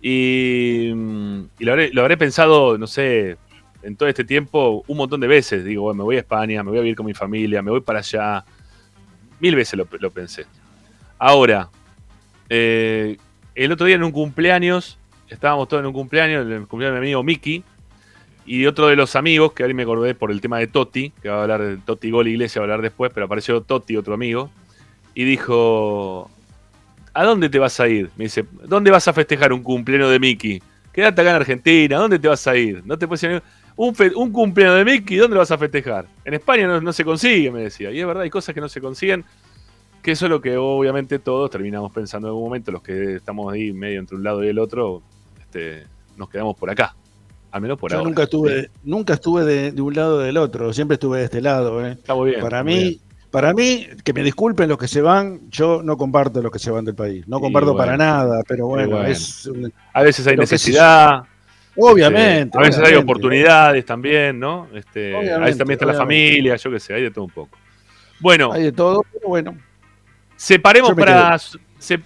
Y, 0.00 0.92
mm, 0.94 1.42
lo, 1.60 1.72
habré, 1.72 2.16
pensado, 2.16 2.76
no 2.76 2.86
sé, 2.86 3.36
en 3.82 3.96
todo 3.96 4.08
este 4.08 4.24
tiempo 4.24 4.84
un 4.86 4.96
montón 4.96 5.20
de 5.20 5.26
veces. 5.26 5.64
Digo, 5.64 5.92
me 5.94 6.02
voy 6.02 6.16
a 6.16 6.20
España, 6.20 6.62
me 6.62 6.70
voy 6.70 6.78
a 6.78 6.82
vivir 6.82 6.96
con 6.96 7.06
mi 7.06 7.14
familia, 7.14 7.62
me 7.62 7.70
voy 7.70 7.80
para 7.80 8.00
allá. 8.00 8.44
Mil 9.40 9.56
veces 9.56 9.78
lo, 9.78 10.10
pensé. 10.10 10.46
Ahora, 11.18 11.70
eh, 12.48 13.16
el 13.54 13.72
otro 13.72 13.86
día 13.86 13.96
en 13.96 14.04
un 14.04 14.12
cumpleaños, 14.12 14.98
estábamos 15.28 15.66
todos 15.66 15.80
en 15.80 15.86
un 15.86 15.92
cumpleaños, 15.92 16.46
el 16.46 16.66
cumpleaños 16.66 16.96
de 16.96 17.00
mi 17.00 17.06
amigo 17.06 17.22
Miki, 17.22 17.64
y 18.44 18.66
otro 18.66 18.88
de 18.88 18.96
los 18.96 19.14
amigos, 19.16 19.52
que 19.52 19.62
ahora 19.62 19.74
me 19.74 19.82
acordé 19.82 20.14
por 20.14 20.30
el 20.30 20.40
tema 20.40 20.58
de 20.58 20.66
Totti, 20.66 21.10
que 21.22 21.28
va 21.28 21.38
a 21.38 21.42
hablar 21.42 21.62
de 21.62 21.76
Totti 21.76 22.10
Gol 22.10 22.28
Iglesia, 22.28 22.60
va 22.60 22.64
a 22.64 22.66
hablar 22.66 22.82
después, 22.82 23.12
pero 23.14 23.26
apareció 23.26 23.60
Totti, 23.60 23.96
otro 23.96 24.14
amigo, 24.14 24.50
y 25.14 25.24
dijo, 25.24 26.30
¿a 27.14 27.24
dónde 27.24 27.48
te 27.48 27.58
vas 27.58 27.78
a 27.78 27.88
ir? 27.88 28.10
Me 28.16 28.24
dice, 28.24 28.44
¿dónde 28.64 28.90
vas 28.90 29.06
a 29.06 29.12
festejar 29.12 29.52
un 29.52 29.62
cumpleaños 29.62 30.10
de 30.10 30.18
Miki? 30.18 30.62
Quédate 30.92 31.20
acá 31.20 31.30
en 31.30 31.36
Argentina, 31.36 31.96
¿dónde 31.96 32.18
te 32.18 32.28
vas 32.28 32.46
a 32.46 32.56
ir? 32.56 32.82
No 32.84 32.98
te 32.98 33.06
puedes 33.06 33.22
ir. 33.22 33.42
Un, 33.76 33.94
un 34.16 34.32
cumpleaños 34.32 34.76
de 34.76 34.84
Miki, 34.84 35.16
¿dónde 35.16 35.34
lo 35.34 35.40
vas 35.40 35.50
a 35.50 35.58
festejar? 35.58 36.06
En 36.24 36.34
España 36.34 36.66
no, 36.66 36.80
no 36.80 36.92
se 36.92 37.04
consigue, 37.04 37.50
me 37.50 37.62
decía. 37.62 37.90
Y 37.90 38.00
es 38.00 38.06
verdad, 38.06 38.24
hay 38.24 38.30
cosas 38.30 38.54
que 38.54 38.60
no 38.60 38.68
se 38.68 38.80
consiguen, 38.80 39.24
que 40.02 40.12
eso 40.12 40.26
es 40.26 40.30
lo 40.30 40.40
que 40.40 40.56
obviamente 40.56 41.20
todos 41.20 41.48
terminamos 41.48 41.92
pensando 41.92 42.26
en 42.26 42.30
algún 42.30 42.44
momento, 42.44 42.72
los 42.72 42.82
que 42.82 43.16
estamos 43.16 43.52
ahí 43.52 43.72
medio 43.72 44.00
entre 44.00 44.16
un 44.16 44.24
lado 44.24 44.42
y 44.42 44.48
el 44.48 44.58
otro, 44.58 45.02
este, 45.40 45.86
nos 46.16 46.28
quedamos 46.28 46.56
por 46.56 46.68
acá. 46.68 46.96
Al 47.52 47.60
menos 47.60 47.78
por 47.78 47.90
Yo 47.90 47.98
ahora. 47.98 48.08
nunca 48.08 48.22
estuve, 48.24 48.70
nunca 48.82 49.12
estuve 49.14 49.44
de, 49.44 49.72
de 49.72 49.80
un 49.82 49.94
lado 49.94 50.16
o 50.16 50.18
del 50.20 50.36
otro, 50.38 50.72
siempre 50.72 50.94
estuve 50.94 51.18
de 51.18 51.24
este 51.26 51.40
lado. 51.40 51.86
¿eh? 51.86 51.92
Está 51.92 52.14
muy 52.14 52.30
bien. 52.30 52.40
Para 52.40 52.64
muy 52.64 52.72
mí, 52.74 52.80
bien. 52.80 53.00
para 53.30 53.52
mí, 53.52 53.86
que 54.02 54.12
me 54.14 54.22
disculpen 54.22 54.68
los 54.70 54.78
que 54.78 54.88
se 54.88 55.00
van, 55.02 55.50
yo 55.50 55.82
no 55.82 55.96
comparto 55.98 56.40
los 56.42 56.50
que 56.50 56.58
se 56.58 56.70
van 56.70 56.84
del 56.84 56.94
país. 56.94 57.28
No 57.28 57.40
comparto 57.40 57.76
para 57.76 57.96
nada, 57.96 58.40
pero 58.48 58.66
bueno, 58.66 58.96
bueno. 58.96 59.06
es 59.06 59.46
un- 59.46 59.72
A 59.92 60.02
veces 60.02 60.26
hay 60.26 60.36
necesidad. 60.36 61.22
Obviamente, 61.76 62.56
este, 62.56 62.58
a 62.58 62.60
veces 62.62 62.82
hay 62.84 62.94
oportunidades 62.96 63.84
también, 63.86 64.38
¿no? 64.40 64.68
Este, 64.74 65.14
a 65.32 65.38
veces 65.38 65.58
también 65.58 65.76
está 65.76 65.86
la 65.86 65.94
familia, 65.94 66.56
yo 66.56 66.70
qué 66.70 66.80
sé, 66.80 66.94
hay 66.94 67.02
de 67.02 67.10
todo 67.10 67.24
un 67.24 67.30
poco. 67.30 67.56
Bueno, 68.20 68.52
hay 68.52 68.62
de 68.64 68.72
todo, 68.72 69.04
pero 69.12 69.28
bueno. 69.28 69.56
separemos 70.36 70.92
para. 70.94 71.38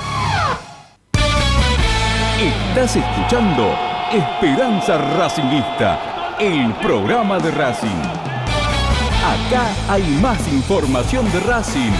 Estás 2.42 2.96
escuchando 2.96 3.89
Esperanza 4.12 4.98
Racingista, 5.16 6.36
el 6.40 6.72
programa 6.82 7.38
de 7.38 7.52
Racing. 7.52 7.88
Acá 9.24 9.68
hay 9.88 10.02
más 10.20 10.52
información 10.52 11.30
de 11.30 11.38
Racing. 11.38 11.92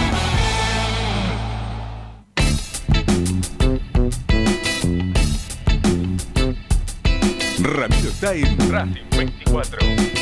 Ramiro 7.61 8.09
está 8.09 8.33
en 8.33 8.57
Racing 8.69 9.09
24. 9.11 10.20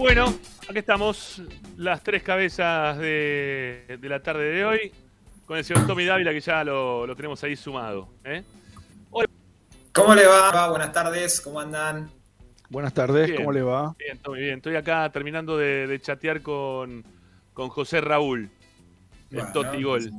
Bueno, 0.00 0.34
aquí 0.66 0.78
estamos, 0.78 1.42
las 1.76 2.02
tres 2.02 2.22
cabezas 2.22 2.96
de, 2.96 3.98
de 4.00 4.08
la 4.08 4.22
tarde 4.22 4.44
de 4.44 4.64
hoy, 4.64 4.92
con 5.44 5.58
el 5.58 5.64
señor 5.64 5.86
Tommy 5.86 6.06
Dávila, 6.06 6.30
que 6.30 6.40
ya 6.40 6.64
lo, 6.64 7.06
lo 7.06 7.14
tenemos 7.14 7.44
ahí 7.44 7.54
sumado. 7.54 8.08
¿eh? 8.24 8.42
¿Cómo 9.92 10.14
le 10.14 10.26
va? 10.26 10.70
Buenas 10.70 10.90
tardes, 10.94 11.42
¿cómo 11.42 11.60
andan? 11.60 12.10
Buenas 12.70 12.94
tardes, 12.94 13.26
Bien. 13.26 13.36
¿cómo 13.42 13.52
le 13.52 13.60
va? 13.60 13.94
Bien, 13.98 14.16
Tommy, 14.18 14.38
bien. 14.40 14.56
Estoy 14.56 14.76
acá 14.76 15.10
terminando 15.12 15.58
de, 15.58 15.86
de 15.86 16.00
chatear 16.00 16.40
con, 16.40 17.04
con 17.52 17.68
José 17.68 18.00
Raúl, 18.00 18.48
el 19.32 19.36
Bueno, 19.36 19.52
Toti 19.52 19.82
Gol. 19.82 20.10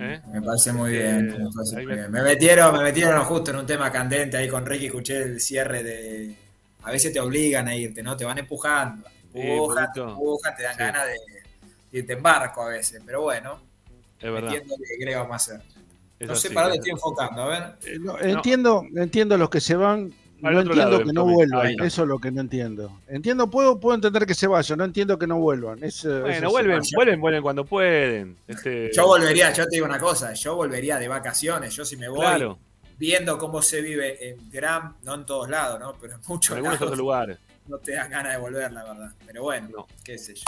¿eh? 0.00 0.20
Me 0.34 0.42
parece 0.42 0.72
muy 0.74 0.90
bien. 0.90 1.30
Eh, 1.30 1.38
me 1.38 1.50
parece 1.50 1.78
ahí 1.78 1.86
muy 1.86 1.94
me- 1.94 2.00
bien. 2.00 2.12
Me 2.12 2.22
metieron, 2.22 2.76
me 2.76 2.82
metieron 2.82 3.24
justo 3.24 3.52
en 3.52 3.56
un 3.56 3.66
tema 3.66 3.90
candente 3.90 4.36
ahí 4.36 4.48
con 4.48 4.66
Ricky, 4.66 4.86
escuché 4.86 5.22
el 5.22 5.40
cierre 5.40 5.82
de. 5.82 6.34
A 6.82 6.90
veces 6.90 7.10
te 7.10 7.20
obligan 7.20 7.68
a 7.68 7.74
irte, 7.74 8.02
¿no? 8.02 8.18
Te 8.18 8.26
van 8.26 8.36
empujando. 8.36 9.06
Te 9.32 9.56
poquito. 9.58 10.08
empujan, 10.10 10.56
te 10.56 10.62
dan 10.62 10.72
Sí. 10.74 10.78
ganas 10.78 11.06
de 11.06 11.12
de 11.92 11.98
irte 11.98 12.12
en 12.12 12.22
barco 12.22 12.62
a 12.62 12.68
veces. 12.68 13.02
Pero 13.04 13.22
bueno, 13.22 13.60
Es 14.20 14.30
verdad. 14.32 14.54
entiendo 14.54 14.74
que 14.76 14.96
hacer. 15.34 15.60
Es 16.20 16.28
no 16.28 16.36
sé 16.36 16.50
para 16.50 16.68
dónde 16.68 16.76
es 16.76 16.80
estoy 16.80 16.92
enfocando, 16.92 17.42
a 17.42 17.48
ver. 17.48 18.00
No, 18.00 18.18
entiendo, 18.20 18.84
entiendo 18.94 19.36
los 19.38 19.48
que 19.50 19.60
se 19.60 19.74
van, 19.74 20.12
no 20.38 20.50
entiendo 20.50 20.74
lado, 20.74 21.04
que 21.04 21.12
no 21.12 21.24
vuelvan. 21.24 21.66
Ahí. 21.66 21.76
Eso 21.82 22.02
es 22.02 22.08
lo 22.08 22.18
que 22.18 22.30
no 22.30 22.42
entiendo. 22.42 23.00
Entiendo, 23.08 23.50
puedo, 23.50 23.80
puedo 23.80 23.94
entender 23.94 24.26
que 24.26 24.34
se 24.34 24.46
vayan, 24.46 24.78
no 24.78 24.84
entiendo 24.84 25.18
que 25.18 25.26
no 25.26 25.38
vuelvan. 25.38 25.82
Es, 25.82 26.04
eh, 26.04 26.20
Bueno, 26.20 26.50
vuelven, 26.50 26.80
vuelven, 26.94 27.20
vuelven 27.20 27.42
cuando 27.42 27.64
pueden. 27.64 28.36
Este, 28.46 28.90
Yo 28.94 29.06
volvería, 29.06 29.52
yo 29.52 29.64
te 29.64 29.70
digo 29.76 29.86
una 29.86 29.98
cosa, 29.98 30.32
yo 30.34 30.54
volvería 30.56 30.98
de 30.98 31.08
vacaciones, 31.08 31.74
yo 31.74 31.84
si 31.84 31.96
me 31.96 32.08
voy 32.08 32.20
Claro. 32.20 32.58
viendo 32.98 33.38
cómo 33.38 33.62
se 33.62 33.80
vive 33.80 34.28
en 34.28 34.50
Gran, 34.50 34.94
no 35.02 35.14
en 35.14 35.24
todos 35.26 35.48
lados, 35.48 35.80
¿no? 35.80 35.94
Pero 36.00 36.14
en 36.16 36.20
muchos 36.28 36.50
En 36.50 36.56
algunos 36.58 36.74
lados 36.74 36.82
otros 36.92 36.98
lugares. 36.98 37.38
No 37.70 37.78
te 37.78 37.92
dan 37.92 38.10
ganas 38.10 38.32
de 38.32 38.38
volver, 38.38 38.70
la 38.72 38.82
verdad. 38.84 39.12
Pero 39.26 39.42
bueno, 39.42 39.86
qué 40.04 40.18
sé 40.18 40.34
yo. 40.34 40.44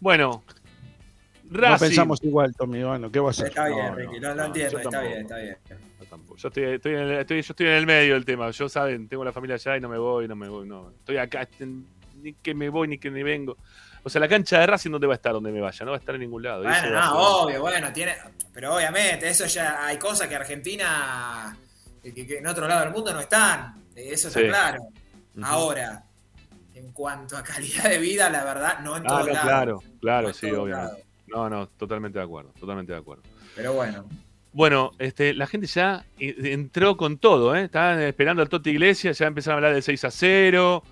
Bueno, 0.00 0.44
No 1.44 1.60
Racing. 1.60 1.86
pensamos 1.86 2.22
igual, 2.22 2.54
Tommy, 2.54 2.82
bueno, 2.82 3.10
¿qué 3.10 3.20
va 3.20 3.28
a 3.28 3.30
hacer? 3.30 3.48
Está 3.48 3.66
bien, 3.68 3.86
no, 3.86 3.94
Ricky, 3.94 4.20
no, 4.20 4.28
lo, 4.28 4.28
lo 4.28 4.34
no, 4.34 4.44
entiendo, 4.46 4.72
yo 4.72 4.78
está 4.78 4.90
tampoco. 4.90 5.08
bien, 5.08 5.22
está 5.22 5.36
bien. 5.38 5.58
Yo 6.00 6.06
tampoco. 6.06 6.36
Yo 6.38 6.48
estoy, 6.48 6.64
estoy 6.64 6.92
en 6.94 6.98
el, 7.00 7.10
estoy- 7.18 7.42
yo 7.42 7.52
estoy 7.52 7.66
en 7.66 7.72
el 7.72 7.86
medio 7.86 8.14
del 8.14 8.24
tema. 8.24 8.50
Yo 8.50 8.68
saben, 8.68 9.08
tengo 9.08 9.24
la 9.24 9.32
familia 9.32 9.54
allá 9.56 9.76
y 9.76 9.80
no 9.80 9.88
me 9.88 9.98
voy, 9.98 10.28
no 10.28 10.36
me 10.36 10.48
voy, 10.48 10.66
no. 10.68 10.90
Estoy 10.90 11.16
acá, 11.18 11.42
este, 11.42 11.66
ni 11.66 12.32
que 12.34 12.54
me 12.54 12.68
voy 12.68 12.88
ni 12.88 12.98
que 12.98 13.10
me 13.10 13.22
vengo. 13.22 13.56
O 14.02 14.10
sea, 14.10 14.20
la 14.20 14.28
cancha 14.28 14.60
de 14.60 14.66
Racing 14.66 14.90
dónde 14.90 15.06
va 15.06 15.14
a 15.14 15.16
estar 15.16 15.32
donde 15.32 15.50
me 15.50 15.60
vaya, 15.60 15.84
no 15.84 15.92
va 15.92 15.96
a 15.96 16.00
estar 16.00 16.14
en 16.14 16.20
ningún 16.22 16.42
lado. 16.42 16.62
Bueno, 16.62 16.90
no, 16.90 17.02
ser- 17.02 17.10
obvio, 17.14 17.60
bueno, 17.62 17.92
tiene. 17.92 18.14
Pero 18.52 18.74
obviamente, 18.76 19.28
eso 19.28 19.46
ya 19.46 19.86
hay 19.86 19.96
cosas 19.98 20.28
que 20.28 20.34
Argentina, 20.36 21.56
que, 22.02 22.12
que 22.26 22.38
en 22.38 22.46
otro 22.46 22.68
lado 22.68 22.82
del 22.84 22.90
mundo 22.92 23.12
no 23.14 23.20
están. 23.20 23.82
Eso 23.96 24.28
está 24.28 24.40
Sí. 24.40 24.46
claro. 24.46 24.78
Ahora, 25.42 26.04
en 26.74 26.92
cuanto 26.92 27.36
a 27.36 27.42
calidad 27.42 27.84
de 27.90 27.98
vida, 27.98 28.30
la 28.30 28.44
verdad, 28.44 28.80
no 28.80 28.96
en 28.96 29.04
Ah, 29.04 29.08
todos 29.08 29.26
no, 29.26 29.32
lados. 29.32 29.42
claro, 29.48 29.82
claro, 30.00 30.32
sí, 30.32 30.50
obviamente. 30.50 31.04
No, 31.26 31.48
no, 31.50 31.68
totalmente 31.68 32.18
de 32.18 32.24
acuerdo, 32.24 32.52
totalmente 32.58 32.92
de 32.92 32.98
acuerdo. 32.98 33.22
Pero 33.56 33.72
bueno. 33.72 34.04
Bueno, 34.52 34.92
este, 35.00 35.34
la 35.34 35.46
gente 35.48 35.66
ya 35.66 36.04
eh, 36.20 36.34
entró 36.52 36.96
con 36.96 37.18
todo, 37.18 37.56
¿eh? 37.56 37.64
Estaban 37.64 38.00
esperando 38.02 38.40
al 38.42 38.48
Totti 38.48 38.70
Iglesias, 38.70 39.18
ya 39.18 39.26
empezaron 39.26 39.54
a 39.54 39.58
hablar 39.58 39.74
del 39.74 39.82
6 39.82 40.04
a 40.04 40.10
0. 40.12 40.82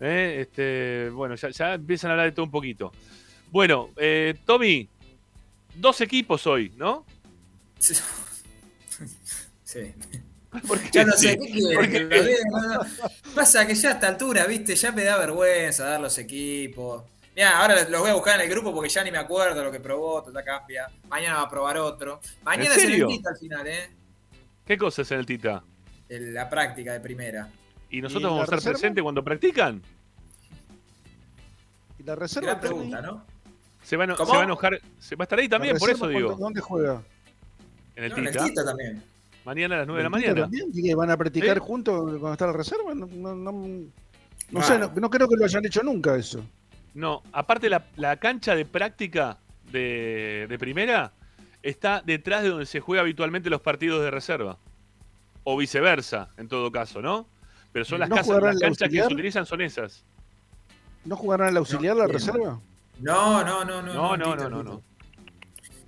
¿eh? 0.00 0.38
Este, 0.40 1.10
bueno, 1.10 1.34
ya, 1.34 1.50
ya 1.50 1.74
empiezan 1.74 2.10
a 2.10 2.14
hablar 2.14 2.26
de 2.26 2.32
todo 2.32 2.46
un 2.46 2.50
poquito. 2.50 2.92
Bueno, 3.50 3.90
eh, 3.96 4.36
Tommy, 4.46 4.88
dos 5.74 6.00
equipos 6.00 6.46
hoy, 6.46 6.72
¿no? 6.76 7.04
Sí. 9.64 9.92
¿Por 9.96 10.08
qué 10.09 10.09
Ya 10.92 11.04
no 11.04 11.12
sí? 11.12 11.28
sé, 11.28 11.38
¿qué 11.38 11.52
quieren? 12.08 12.44
Pasa 13.34 13.66
que 13.66 13.74
ya 13.74 13.90
a 13.90 13.92
esta 13.92 14.08
altura, 14.08 14.46
viste, 14.46 14.74
ya 14.74 14.90
me 14.92 15.04
da 15.04 15.16
vergüenza 15.18 15.84
dar 15.84 16.00
los 16.00 16.18
equipos. 16.18 17.04
Mira, 17.36 17.60
ahora 17.60 17.88
los 17.88 18.00
voy 18.00 18.10
a 18.10 18.14
buscar 18.14 18.34
en 18.34 18.46
el 18.46 18.50
grupo 18.50 18.74
porque 18.74 18.88
ya 18.88 19.04
ni 19.04 19.12
me 19.12 19.18
acuerdo 19.18 19.62
lo 19.62 19.70
que 19.70 19.78
probó, 19.78 20.24
ya 20.32 20.42
cambia. 20.42 20.88
Mañana 21.08 21.36
va 21.36 21.42
a 21.42 21.48
probar 21.48 21.78
otro. 21.78 22.20
Mañana 22.42 22.66
¿En 22.66 22.72
es 22.72 22.84
el 22.84 22.90
serio? 22.90 23.06
Tita 23.06 23.30
al 23.30 23.36
final, 23.36 23.66
¿eh? 23.68 23.90
¿Qué 24.66 24.76
cosas 24.76 25.10
en 25.12 25.20
el 25.20 25.26
Tita? 25.26 25.62
El- 26.08 26.34
la 26.34 26.50
práctica 26.50 26.92
de 26.92 27.00
primera. 27.00 27.48
¿Y 27.88 28.00
nosotros 28.02 28.20
¿Y 28.22 28.24
la 28.24 28.28
vamos 28.30 28.40
a 28.40 28.44
estar 28.44 28.58
reserva? 28.58 28.72
presentes 28.78 29.02
cuando 29.02 29.22
practican? 29.24 29.82
¿Y 31.98 32.02
la 32.02 32.16
reserva? 32.16 32.48
Gran 32.50 32.60
pregunta, 32.60 33.00
¿no? 33.02 33.24
¿Se 33.84 33.96
va, 33.96 34.02
a 34.02 34.06
eno- 34.06 34.16
¿Cómo? 34.16 34.30
se 34.30 34.36
va 34.36 34.42
a 34.42 34.44
enojar? 34.44 34.80
¿Se 34.98 35.16
va 35.16 35.22
a 35.22 35.24
estar 35.24 35.38
ahí 35.38 35.48
también? 35.48 35.74
¿La 35.74 35.80
Por 35.80 35.90
eso 35.90 36.08
digo. 36.08 36.34
¿Dónde 36.36 36.60
juega? 36.60 37.02
En 37.96 38.04
el 38.04 38.10
No, 38.10 38.16
en 38.18 38.26
el 38.26 38.32
Tita. 38.32 38.44
Tita 38.44 38.64
también. 38.64 39.02
Mañana 39.44 39.76
a 39.76 39.78
las 39.78 39.86
9 39.86 40.02
de 40.02 40.08
la 40.10 40.16
¿El 40.16 40.22
Tita 40.22 40.30
mañana. 40.32 40.42
también? 40.46 40.70
¿Y 40.72 40.82
que 40.88 40.94
van 40.94 41.10
a 41.10 41.16
practicar 41.16 41.56
¿Sí? 41.58 41.62
juntos 41.64 41.98
cuando 42.18 42.32
está 42.32 42.46
la 42.46 42.52
reserva? 42.52 42.94
No, 42.94 43.06
no, 43.06 43.34
no- 43.34 43.52
no 43.52 44.60
Raro. 44.60 44.66
sé, 44.66 44.78
no, 44.78 44.92
no 45.00 45.10
creo 45.10 45.28
que 45.28 45.36
lo 45.36 45.44
hayan 45.44 45.64
hecho 45.64 45.82
nunca 45.82 46.16
eso. 46.16 46.44
No, 46.94 47.22
aparte 47.32 47.70
la, 47.70 47.86
la 47.96 48.16
cancha 48.16 48.54
de 48.54 48.64
práctica 48.66 49.38
de, 49.70 50.46
de 50.48 50.58
primera 50.58 51.12
está 51.62 52.02
detrás 52.04 52.42
de 52.42 52.48
donde 52.48 52.66
se 52.66 52.80
juega 52.80 53.02
habitualmente 53.02 53.48
los 53.48 53.60
partidos 53.60 54.02
de 54.02 54.10
reserva. 54.10 54.58
O 55.44 55.56
viceversa, 55.56 56.28
en 56.36 56.48
todo 56.48 56.70
caso, 56.72 57.00
¿no? 57.00 57.26
Pero 57.72 57.84
son 57.84 58.00
las, 58.00 58.08
¿No 58.08 58.16
casas, 58.16 58.42
las 58.42 58.58
canchas 58.58 58.60
que 58.60 58.84
auxiliar? 58.98 59.08
se 59.08 59.14
utilizan 59.14 59.46
son 59.46 59.60
esas. 59.62 60.04
¿No 61.04 61.16
jugarán 61.16 61.48
al 61.48 61.56
auxiliar 61.58 61.96
la 61.96 62.04
bien. 62.06 62.14
reserva? 62.18 62.60
No, 62.98 63.44
no, 63.44 63.64
no, 63.64 63.80
no. 63.80 63.94
No, 63.94 64.16
no, 64.16 64.36
no, 64.36 64.50
no, 64.50 64.62
no. 64.62 64.82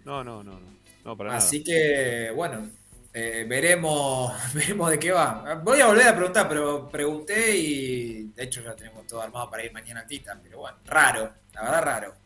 No, 0.05 0.24
no, 0.24 0.42
no, 0.42 0.53
no. 0.55 0.72
No, 1.05 1.16
para 1.16 1.36
Así 1.36 1.62
que, 1.64 2.30
bueno, 2.34 2.68
eh, 3.14 3.44
veremos, 3.48 4.32
veremos 4.54 4.90
de 4.90 4.98
qué 4.98 5.12
va. 5.12 5.60
Voy 5.62 5.80
a 5.80 5.86
volver 5.86 6.08
a 6.08 6.14
preguntar, 6.16 6.48
pero 6.48 6.88
pregunté 6.88 7.56
y 7.56 8.22
de 8.34 8.42
hecho 8.44 8.62
ya 8.62 8.74
tenemos 8.74 9.06
todo 9.06 9.20
armado 9.22 9.50
para 9.50 9.64
ir 9.64 9.72
mañana 9.72 10.00
a 10.00 10.06
Tita, 10.06 10.38
pero 10.42 10.58
bueno, 10.60 10.76
raro, 10.86 11.32
la 11.54 11.62
verdad 11.62 11.82
raro. 11.84 12.08
nada. 12.08 12.18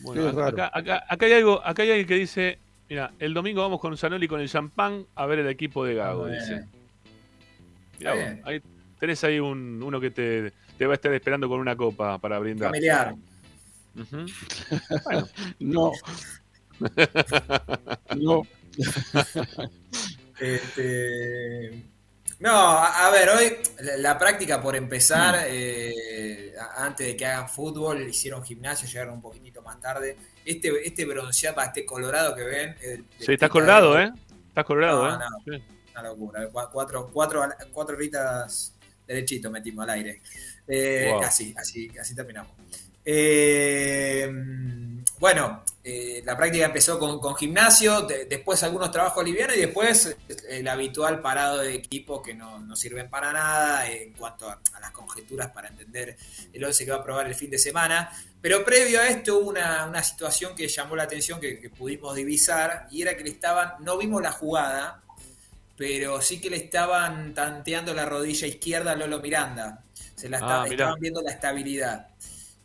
Bueno, 0.00 0.22
Sí, 0.22 0.28
acá, 0.28 0.36
raro. 0.40 0.48
acá- 0.48 0.70
acá- 0.78 1.04
acá 1.08 1.26
hay 1.26 1.32
algo, 1.32 1.62
acá 1.64 1.82
hay 1.82 1.90
alguien 1.90 2.06
que 2.06 2.14
dice, 2.14 2.58
mira, 2.88 3.12
el 3.18 3.32
domingo 3.34 3.62
vamos 3.62 3.80
con 3.80 3.96
Zanoli 3.96 4.28
con 4.28 4.40
el 4.40 4.48
champán 4.48 5.06
a 5.14 5.24
ver 5.26 5.38
el 5.38 5.48
equipo 5.48 5.84
de 5.84 5.94
Gago, 5.94 6.26
dice. 6.26 6.64
Mirá 7.98 8.12
vos, 8.14 8.24
ahí 8.44 8.60
tenés 9.00 9.24
ahí 9.24 9.40
un, 9.40 9.82
uno 9.82 9.98
que 10.00 10.10
te, 10.10 10.52
te 10.76 10.86
va 10.86 10.92
a 10.92 10.96
estar 10.96 11.12
esperando 11.14 11.48
con 11.48 11.60
una 11.60 11.74
copa 11.76 12.18
para 12.18 12.38
brindar. 12.38 12.68
Familiar. 12.70 13.14
Bueno, 15.04 15.26
No. 15.60 15.92
no. 18.16 18.42
Este, 20.38 21.82
no, 22.40 22.50
a, 22.50 23.06
a 23.06 23.10
ver, 23.10 23.28
hoy 23.30 23.56
la, 23.80 23.96
la 23.96 24.18
práctica 24.18 24.60
por 24.60 24.76
empezar, 24.76 25.46
eh, 25.48 26.52
a- 26.60 26.84
antes 26.84 27.06
de 27.06 27.16
que 27.16 27.24
hagan 27.26 27.48
fútbol, 27.48 28.02
hicieron 28.08 28.42
gimnasio, 28.44 28.86
llegaron 28.88 29.14
un 29.14 29.22
poquitito 29.22 29.62
más 29.62 29.80
tarde. 29.80 30.16
Este, 30.44 30.86
este 30.86 31.04
bronceado, 31.06 31.60
este 31.62 31.84
colorado 31.86 32.34
que 32.34 32.42
ven. 32.44 32.76
el- 32.82 33.04
sí, 33.18 33.32
estás 33.32 33.50
colorado, 33.50 33.94
de- 33.94 34.04
¿eh? 34.04 34.12
Estás 34.48 34.64
colorado, 34.64 35.08
No, 35.08 35.14
¿eh? 35.14 35.18
no. 35.18 35.56
Sí. 35.56 35.62
Una 35.92 36.02
locura. 36.02 36.46
Cu- 36.48 36.68
Cuatro, 36.72 37.10
cuatro, 37.12 37.48
cuatro 37.72 37.96
horitas 37.96 38.74
derechito 39.06 39.50
metimos 39.50 39.84
al 39.84 39.90
aire. 39.90 40.20
Eh, 40.68 41.08
Wow. 41.12 41.22
Así, 41.22 41.54
así, 41.56 41.90
así 41.98 42.14
terminamos. 42.14 42.52
Eh, 43.04 44.28
bueno, 45.18 45.62
eh, 45.82 46.22
la 46.24 46.36
práctica 46.36 46.66
empezó 46.66 46.98
con, 46.98 47.18
con 47.20 47.34
gimnasio, 47.36 48.02
de- 48.02 48.26
después 48.26 48.62
algunos 48.62 48.90
trabajos 48.90 49.24
livianos 49.24 49.56
y 49.56 49.60
después 49.60 50.06
eh, 50.28 50.36
el 50.50 50.68
habitual 50.68 51.20
parado 51.22 51.58
de 51.58 51.74
equipo 51.74 52.22
que 52.22 52.34
no, 52.34 52.58
no 52.60 52.76
sirven 52.76 53.08
para 53.08 53.32
nada 53.32 53.88
en 53.90 54.12
cuanto 54.12 54.48
a, 54.50 54.60
a 54.74 54.80
las 54.80 54.90
conjeturas 54.90 55.50
para 55.52 55.68
entender 55.68 56.16
el 56.52 56.64
11 56.64 56.84
que 56.84 56.90
va 56.90 56.98
a 56.98 57.04
probar 57.04 57.26
el 57.26 57.34
fin 57.34 57.50
de 57.50 57.58
semana. 57.58 58.10
Pero 58.40 58.64
previo 58.64 59.00
a 59.00 59.08
esto 59.08 59.38
hubo 59.38 59.48
una, 59.50 59.86
una 59.86 60.02
situación 60.02 60.54
que 60.54 60.68
llamó 60.68 60.94
la 60.96 61.04
atención, 61.04 61.40
que, 61.40 61.58
que 61.60 61.70
pudimos 61.70 62.14
divisar, 62.14 62.86
y 62.90 63.02
era 63.02 63.16
que 63.16 63.24
le 63.24 63.30
estaban, 63.30 63.74
no 63.80 63.96
vimos 63.96 64.20
la 64.22 64.32
jugada, 64.32 65.02
pero 65.76 66.22
sí 66.22 66.40
que 66.40 66.50
le 66.50 66.56
estaban 66.56 67.34
tanteando 67.34 67.92
la 67.94 68.06
rodilla 68.06 68.46
izquierda 68.46 68.92
a 68.92 68.96
Lolo 68.96 69.20
Miranda. 69.20 69.84
Se 70.14 70.28
la 70.28 70.38
Ah, 70.38 70.64
estaban 70.70 70.98
viendo 71.00 71.20
la 71.22 71.32
estabilidad. 71.32 72.08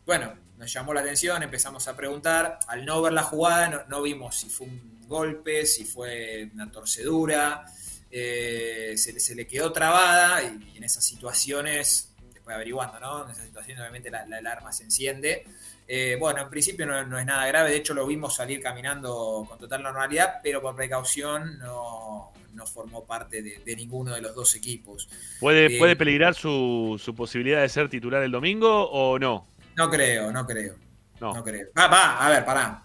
Bueno, 0.05 0.33
nos 0.61 0.71
llamó 0.71 0.93
la 0.93 1.01
atención, 1.01 1.41
empezamos 1.41 1.87
a 1.87 1.95
preguntar. 1.97 2.59
Al 2.67 2.85
no 2.85 3.01
ver 3.01 3.13
la 3.13 3.23
jugada, 3.23 3.67
no, 3.67 3.81
no 3.89 4.01
vimos 4.03 4.35
si 4.35 4.47
fue 4.47 4.67
un 4.67 5.01
golpe, 5.07 5.65
si 5.65 5.85
fue 5.85 6.49
una 6.53 6.71
torcedura. 6.71 7.65
eh, 8.11 8.93
se, 8.95 9.19
se 9.19 9.33
le 9.35 9.47
quedó 9.47 9.71
trabada 9.71 10.43
y, 10.43 10.77
en 10.77 10.83
esas 10.83 11.03
situaciones, 11.03 12.13
después 12.33 12.55
averiguando, 12.55 12.99
¿no? 12.99 13.25
En 13.25 13.31
esas 13.31 13.45
situaciones, 13.45 13.81
obviamente, 13.81 14.11
la, 14.11 14.25
la 14.27 14.37
alarma 14.37 14.71
se 14.71 14.83
enciende. 14.83 15.45
Eh, 15.87 16.15
bueno, 16.19 16.41
en 16.41 16.49
principio 16.49 16.85
no, 16.85 17.05
no 17.07 17.17
es 17.19 17.25
nada 17.25 17.45
grave, 17.47 17.71
de 17.71 17.77
hecho 17.77 17.93
lo 17.93 18.05
vimos 18.05 18.35
salir 18.35 18.61
caminando 18.61 19.45
con 19.49 19.57
total 19.57 19.81
normalidad, 19.83 20.39
pero 20.43 20.61
por 20.61 20.75
precaución 20.75 21.57
no, 21.57 22.31
no 22.53 22.65
formó 22.67 23.03
parte 23.03 23.41
de, 23.41 23.57
de 23.65 23.75
ninguno 23.75 24.13
de 24.13 24.21
los 24.21 24.33
dos 24.35 24.55
equipos. 24.55 25.09
¿Puede, 25.39 25.75
Eh, 25.75 25.79
¿Puede 25.79 25.95
peligrar 25.97 26.33
su, 26.35 27.01
su 27.03 27.13
posibilidad 27.15 27.61
de 27.61 27.67
ser 27.69 27.89
titular 27.89 28.21
el 28.23 28.31
domingo 28.31 28.89
o 28.91 29.17
no? 29.19 29.47
No 29.75 29.89
creo, 29.89 30.31
no 30.31 30.45
creo. 30.45 30.75
No. 31.19 31.33
No 31.33 31.43
creo. 31.43 31.67
Va, 31.77 31.87
va, 31.87 32.25
a 32.25 32.29
ver, 32.29 32.45
pará. 32.45 32.83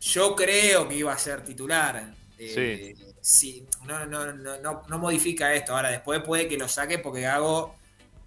Yo 0.00 0.36
creo 0.36 0.88
que 0.88 0.96
iba 0.96 1.12
a 1.12 1.18
ser 1.18 1.42
titular. 1.42 2.14
Eh, 2.38 2.94
sí. 3.20 3.66
no, 3.86 4.06
no, 4.06 4.32
no, 4.32 4.58
no, 4.60 4.82
no 4.88 4.98
modifica 4.98 5.52
esto. 5.54 5.74
Ahora, 5.74 5.90
después 5.90 6.22
puede 6.22 6.46
que 6.46 6.56
lo 6.56 6.68
saque 6.68 6.98
porque 6.98 7.22
Gago 7.22 7.74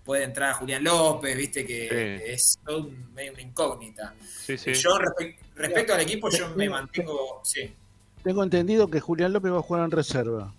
puede 0.04 0.24
entrar 0.24 0.50
a 0.50 0.54
Julián 0.56 0.84
López, 0.84 1.38
viste 1.38 1.66
que 1.66 1.88
Sí. 2.26 2.32
es 2.34 2.60
todo 2.66 2.80
un- 2.80 3.14
medio 3.14 3.32
una 3.34 3.42
incógnita. 3.42 4.14
Sí, 4.44 4.58
sí. 4.58 4.74
Yo, 4.74 4.98
respe- 4.98 5.38
respecto 5.56 5.94
al 5.94 6.02
equipo, 6.02 6.30
yo 6.30 6.50
me 6.56 6.68
mantengo. 6.70 7.40
Sí. 7.44 7.74
Tengo 8.24 8.44
entendido 8.44 8.90
que 8.90 9.00
Julián 9.00 9.32
López 9.32 9.52
va 9.54 9.60
a 9.60 9.62
jugar 9.62 9.86
en 9.86 9.92
reserva. 9.92 10.54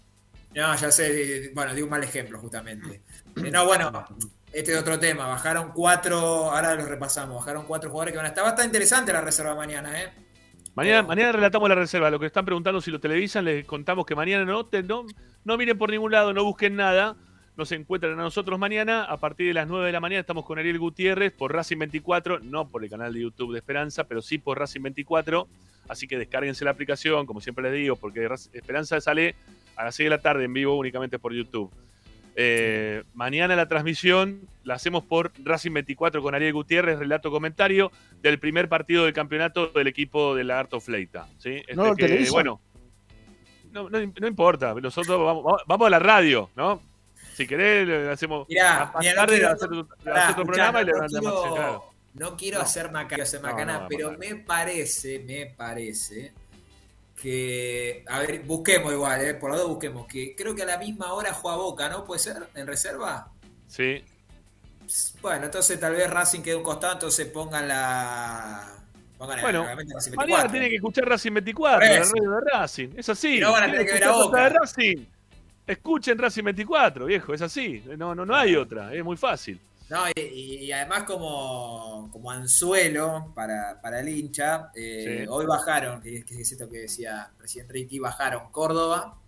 No, 0.54 0.76
ya 0.76 0.90
sé, 0.90 1.50
bueno, 1.54 1.74
di 1.74 1.82
un 1.82 1.90
mal 1.90 2.04
ejemplo 2.04 2.38
justamente. 2.38 3.02
Eh, 3.36 3.50
No, 3.50 3.66
bueno, 3.66 3.90
este 4.52 4.72
es 4.72 4.78
otro 4.78 4.98
tema. 4.98 5.26
Bajaron 5.26 5.72
cuatro, 5.74 6.50
ahora 6.50 6.74
los 6.74 6.88
repasamos, 6.88 7.36
bajaron 7.36 7.64
cuatro 7.66 7.90
jugadores 7.90 8.12
que 8.12 8.16
van 8.18 8.26
a 8.26 8.28
estar. 8.28 8.44
Va 8.44 8.48
a 8.48 8.52
estar 8.52 8.66
interesante 8.66 9.12
la 9.12 9.20
reserva 9.20 9.54
mañana, 9.54 10.00
¿eh? 10.02 10.10
Mañana, 10.74 11.02
mañana 11.02 11.32
relatamos 11.32 11.68
la 11.68 11.74
reserva. 11.74 12.10
Lo 12.10 12.18
que 12.18 12.26
están 12.26 12.44
preguntando 12.44 12.80
si 12.80 12.90
lo 12.90 12.98
televisan, 13.00 13.44
les 13.44 13.66
contamos 13.66 14.06
que 14.06 14.14
mañana 14.14 14.44
no, 14.44 14.64
te- 14.66 14.82
no, 14.82 15.04
no 15.44 15.56
miren 15.58 15.76
por 15.76 15.90
ningún 15.90 16.12
lado, 16.12 16.32
no 16.32 16.44
busquen 16.44 16.76
nada. 16.76 17.16
Nos 17.54 17.70
encuentran 17.72 18.14
a 18.14 18.22
nosotros 18.22 18.58
mañana 18.58 19.04
a 19.04 19.18
partir 19.18 19.48
de 19.48 19.52
las 19.52 19.68
9 19.68 19.84
de 19.84 19.92
la 19.92 20.00
mañana. 20.00 20.20
Estamos 20.20 20.46
con 20.46 20.58
Ariel 20.58 20.78
Gutiérrez 20.78 21.30
por 21.32 21.52
Racing 21.52 21.76
24, 21.78 22.38
no 22.40 22.66
por 22.68 22.82
el 22.82 22.88
canal 22.88 23.12
de 23.12 23.20
YouTube 23.20 23.52
de 23.52 23.58
Esperanza, 23.58 24.04
pero 24.04 24.22
sí 24.22 24.38
por 24.38 24.58
Racing 24.58 24.80
24. 24.80 25.46
Así 25.88 26.08
que 26.08 26.16
descárguense 26.16 26.64
la 26.64 26.70
aplicación, 26.70 27.26
como 27.26 27.42
siempre 27.42 27.64
les 27.64 27.74
digo, 27.74 27.96
porque 27.96 28.26
Esperanza 28.54 28.98
sale 29.02 29.34
a 29.76 29.84
las 29.84 29.94
6 29.94 30.06
de 30.06 30.10
la 30.16 30.22
tarde 30.22 30.44
en 30.44 30.54
vivo 30.54 30.78
únicamente 30.78 31.18
por 31.18 31.34
YouTube. 31.34 31.70
Eh, 32.34 33.02
mañana 33.14 33.54
la 33.56 33.68
transmisión 33.68 34.40
la 34.64 34.74
hacemos 34.74 35.04
por 35.04 35.32
Racing 35.44 35.72
24 35.72 36.22
con 36.22 36.34
Ariel 36.34 36.52
Gutiérrez, 36.54 36.98
relato 36.98 37.30
comentario 37.30 37.92
del 38.22 38.38
primer 38.38 38.68
partido 38.68 39.04
del 39.04 39.12
campeonato 39.12 39.66
del 39.68 39.86
equipo 39.86 40.34
de 40.34 40.44
Lagarto 40.44 40.80
Fleita. 40.80 41.28
¿sí? 41.38 41.56
Este 41.56 41.74
¿No 41.74 41.84
lo 41.86 41.94
que, 41.96 42.26
bueno, 42.30 42.60
no, 43.72 43.90
no- 43.90 43.98
no 44.20 44.26
importa, 44.26 44.74
nosotros 44.74 45.18
vamos, 45.18 45.60
vamos- 45.66 45.86
a 45.86 45.90
la 45.90 45.98
radio, 45.98 46.48
¿no? 46.56 46.80
Si 47.34 47.46
querés, 47.46 47.86
le 47.88 48.10
hacemos 48.10 48.46
Mirá, 48.48 48.90
más 48.92 49.00
mirá, 49.00 49.12
no 49.14 49.20
tarde 49.20 49.36
quiero- 49.38 49.52
hacer, 49.52 49.68
Pará, 50.04 50.16
hacer 50.24 50.32
otro 50.32 50.44
programa 50.44 50.82
y 50.82 50.84
le 50.84 50.92
no 50.92 50.98
mandamos 50.98 51.40
quiero- 51.40 51.54
claro. 51.54 51.84
No 52.14 52.36
quiero 52.36 52.58
No. 52.58 52.64
hacer 52.64 52.90
macana, 52.92 53.22
hacer 53.22 53.40
No, 53.40 53.48
macana, 53.48 53.78
no, 53.80 53.86
pero 53.88 54.12
me 54.18 54.34
parece, 54.36 55.18
me 55.20 55.46
parece 55.46 56.32
que. 57.22 58.04
A 58.08 58.18
ver, 58.18 58.40
busquemos 58.40 58.92
igual, 58.92 59.20
eh, 59.22 59.34
por 59.34 59.50
lo 59.50 59.56
menos 59.56 59.70
busquemos. 59.70 60.06
Que 60.06 60.34
creo 60.36 60.54
que 60.54 60.62
a 60.62 60.66
la 60.66 60.76
misma 60.78 61.12
hora 61.12 61.32
juega 61.32 61.56
Boca, 61.56 61.88
¿no? 61.88 62.04
¿Puede 62.04 62.18
ser? 62.20 62.36
¿En 62.54 62.66
reserva? 62.66 63.30
Sí. 63.68 64.04
Bueno, 65.22 65.46
entonces 65.46 65.78
tal 65.80 65.94
vez 65.94 66.10
Racing 66.10 66.40
quede 66.42 66.56
un 66.56 66.62
costado, 66.62 66.94
entonces 66.94 67.26
pongan 67.28 67.68
la. 67.68 68.74
Pongan 69.16 69.36
la- 69.36 69.42
Bueno, 69.42 69.62
obviamente 69.62 69.94
Racing 69.94 70.10
Mañana 70.10 70.26
24. 70.26 70.50
tiene 70.52 70.68
que 70.68 70.76
escuchar 70.76 71.04
Racing 71.08 71.32
24, 71.34 71.78
Por 71.78 71.88
la 71.88 72.04
radio 72.04 72.30
de 72.30 72.40
Racing. 72.52 72.88
Es 72.96 73.08
así. 73.08 73.36
Y 73.36 73.40
no 73.40 73.52
van 73.52 73.62
a 73.62 73.66
tener 73.66 73.86
¿Quieren 73.86 73.86
que 73.86 74.00
ver 74.00 74.08
a 74.08 74.12
Boca. 74.12 74.30
cosas 74.30 74.52
de 74.52 74.58
Racing? 74.58 75.06
Escuchen 75.66 76.18
Racing 76.18 76.42
24, 76.44 77.06
viejo, 77.06 77.32
es 77.32 77.40
así. 77.42 77.82
No, 77.96 78.14
no, 78.14 78.26
no 78.26 78.34
hay 78.34 78.56
otra, 78.56 78.92
es 78.92 79.04
muy 79.04 79.16
fácil. 79.16 79.60
No, 79.92 80.04
y, 80.16 80.72
además 80.72 81.02
como, 81.02 82.08
como 82.10 82.30
anzuelo 82.30 83.30
para, 83.34 83.78
para 83.82 84.00
el 84.00 84.08
hincha, 84.08 84.70
eh, 84.74 85.18
Sí. 85.20 85.26
hoy 85.28 85.44
bajaron, 85.44 86.00
que, 86.00 86.24
que 86.24 86.40
es 86.40 86.50
esto 86.50 86.66
que 86.66 86.78
decía 86.78 87.30
recién 87.38 87.68
Ricky, 87.68 87.98
bajaron 87.98 88.50
Córdoba, 88.50 89.18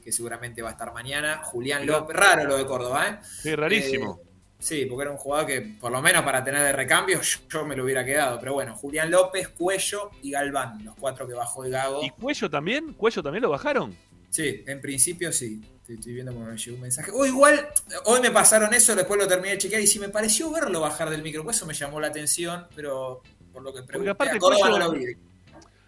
que 0.00 0.12
seguramente 0.12 0.62
va 0.62 0.68
a 0.68 0.72
estar 0.72 0.92
mañana, 0.92 1.38
Julián. 1.42 1.84
López, 1.84 2.16
raro 2.16 2.44
lo 2.44 2.56
de 2.56 2.64
Córdoba, 2.66 3.08
¿eh? 3.08 3.18
Sí, 3.24 3.56
rarísimo. 3.56 4.20
Eh, 4.22 4.28
sí, 4.60 4.86
porque 4.86 5.02
era 5.02 5.10
un 5.10 5.16
jugador 5.16 5.48
que 5.48 5.60
por 5.80 5.90
lo 5.90 6.00
menos 6.00 6.22
para 6.22 6.44
tener 6.44 6.62
de 6.62 6.72
recambio 6.72 7.20
yo, 7.20 7.40
yo 7.50 7.66
me 7.66 7.74
lo 7.74 7.82
hubiera 7.82 8.04
quedado, 8.04 8.38
pero 8.38 8.52
bueno, 8.52 8.76
Julián 8.76 9.10
López, 9.10 9.48
Cuello 9.48 10.12
y 10.22 10.30
Galván, 10.30 10.84
los 10.84 10.94
cuatro 10.94 11.26
que 11.26 11.34
bajó 11.34 11.64
el 11.64 11.72
Gago. 11.72 12.00
¿Y 12.00 12.10
Cuello 12.10 12.48
también? 12.48 12.92
¿Cuello 12.92 13.24
también 13.24 13.42
lo 13.42 13.50
bajaron? 13.50 13.96
Sí, 14.30 14.62
en 14.68 14.80
principio 14.80 15.32
sí. 15.32 15.60
Estoy, 15.82 15.96
estoy 15.96 16.12
viendo 16.14 16.32
cómo 16.32 16.46
me 16.46 16.56
llegó 16.56 16.76
un 16.76 16.82
mensaje. 16.82 17.10
O 17.12 17.26
igual, 17.26 17.68
hoy 18.06 18.20
me 18.20 18.30
pasaron 18.30 18.72
eso, 18.72 18.94
después 18.94 19.18
lo 19.20 19.26
terminé 19.28 19.50
de 19.50 19.58
chequear 19.58 19.80
y 19.82 19.86
sí 19.86 19.98
me 19.98 20.08
pareció 20.08 20.50
verlo 20.50 20.80
bajar 20.80 21.10
del 21.10 21.22
micro. 21.22 21.42
Por 21.44 21.52
eso 21.52 21.66
me 21.66 21.74
llamó 21.74 22.00
la 22.00 22.06
atención, 22.08 22.66
pero 22.74 23.20
por 23.52 23.62
lo 23.62 23.74
que 23.74 23.82
pregunté, 23.82 24.10
aparte 24.10 24.36
a 24.36 24.38
Córdoba 24.38 24.68
Cuello- 24.70 24.78
no 24.78 24.84
lo 24.86 24.92
vi. 24.92 25.06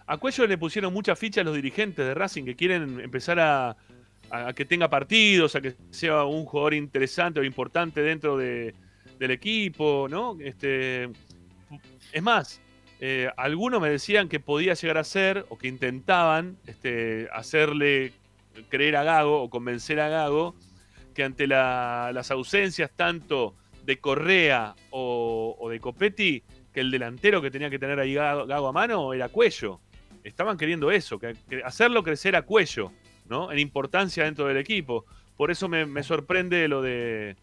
A 0.06 0.16
Cuello 0.18 0.46
le 0.46 0.58
pusieron 0.58 0.92
muchas 0.92 1.18
fichas 1.18 1.44
los 1.44 1.54
dirigentes 1.54 2.04
de 2.04 2.12
Racing 2.12 2.44
que 2.44 2.56
quieren 2.56 3.00
empezar 3.00 3.38
a, 3.40 3.76
a 4.30 4.52
que 4.52 4.64
tenga 4.64 4.90
partidos, 4.90 5.54
a 5.56 5.60
que 5.62 5.76
sea 5.90 6.24
un 6.24 6.44
jugador 6.44 6.74
interesante 6.74 7.40
o 7.40 7.44
importante 7.44 8.02
dentro 8.02 8.36
de- 8.36 8.74
del 9.18 9.30
equipo, 9.30 10.08
¿no? 10.10 10.36
Este, 10.40 11.08
es 12.12 12.22
más, 12.22 12.60
eh, 13.00 13.30
algunos 13.36 13.80
me 13.80 13.88
decían 13.90 14.28
que 14.28 14.40
podía 14.40 14.74
llegar 14.74 14.98
a 14.98 15.04
ser, 15.04 15.46
o 15.48 15.56
que 15.56 15.68
intentaban 15.68 16.56
este, 16.66 17.28
hacerle 17.32 18.12
creer 18.68 18.96
a 18.96 19.04
Gago 19.04 19.42
o 19.42 19.50
convencer 19.50 20.00
a 20.00 20.08
Gago 20.08 20.54
que 21.14 21.24
ante 21.24 21.46
la- 21.46 22.10
las 22.12 22.30
ausencias 22.30 22.90
tanto 22.94 23.54
de 23.84 23.98
Correa 23.98 24.74
o, 24.90 25.68
de 25.70 25.78
Copetti, 25.80 26.42
que 26.72 26.80
el 26.80 26.90
delantero 26.90 27.40
que 27.42 27.50
tenía 27.50 27.70
que 27.70 27.78
tener 27.78 28.00
ahí 28.00 28.14
Gago, 28.14 28.46
Gago 28.46 28.68
a 28.68 28.72
mano 28.72 29.12
era 29.12 29.28
Cuello. 29.28 29.80
Estaban 30.24 30.56
queriendo 30.56 30.90
eso, 30.90 31.18
que, 31.18 31.36
hacerlo 31.64 32.02
crecer 32.02 32.34
a 32.34 32.42
Cuello, 32.42 32.92
¿no? 33.28 33.52
En 33.52 33.58
importancia 33.58 34.24
dentro 34.24 34.46
del 34.46 34.56
equipo. 34.56 35.04
Por 35.36 35.50
eso 35.50 35.68
me, 35.68 36.02
sorprende 36.02 36.66
lo 36.68 36.80
de. 36.80 37.36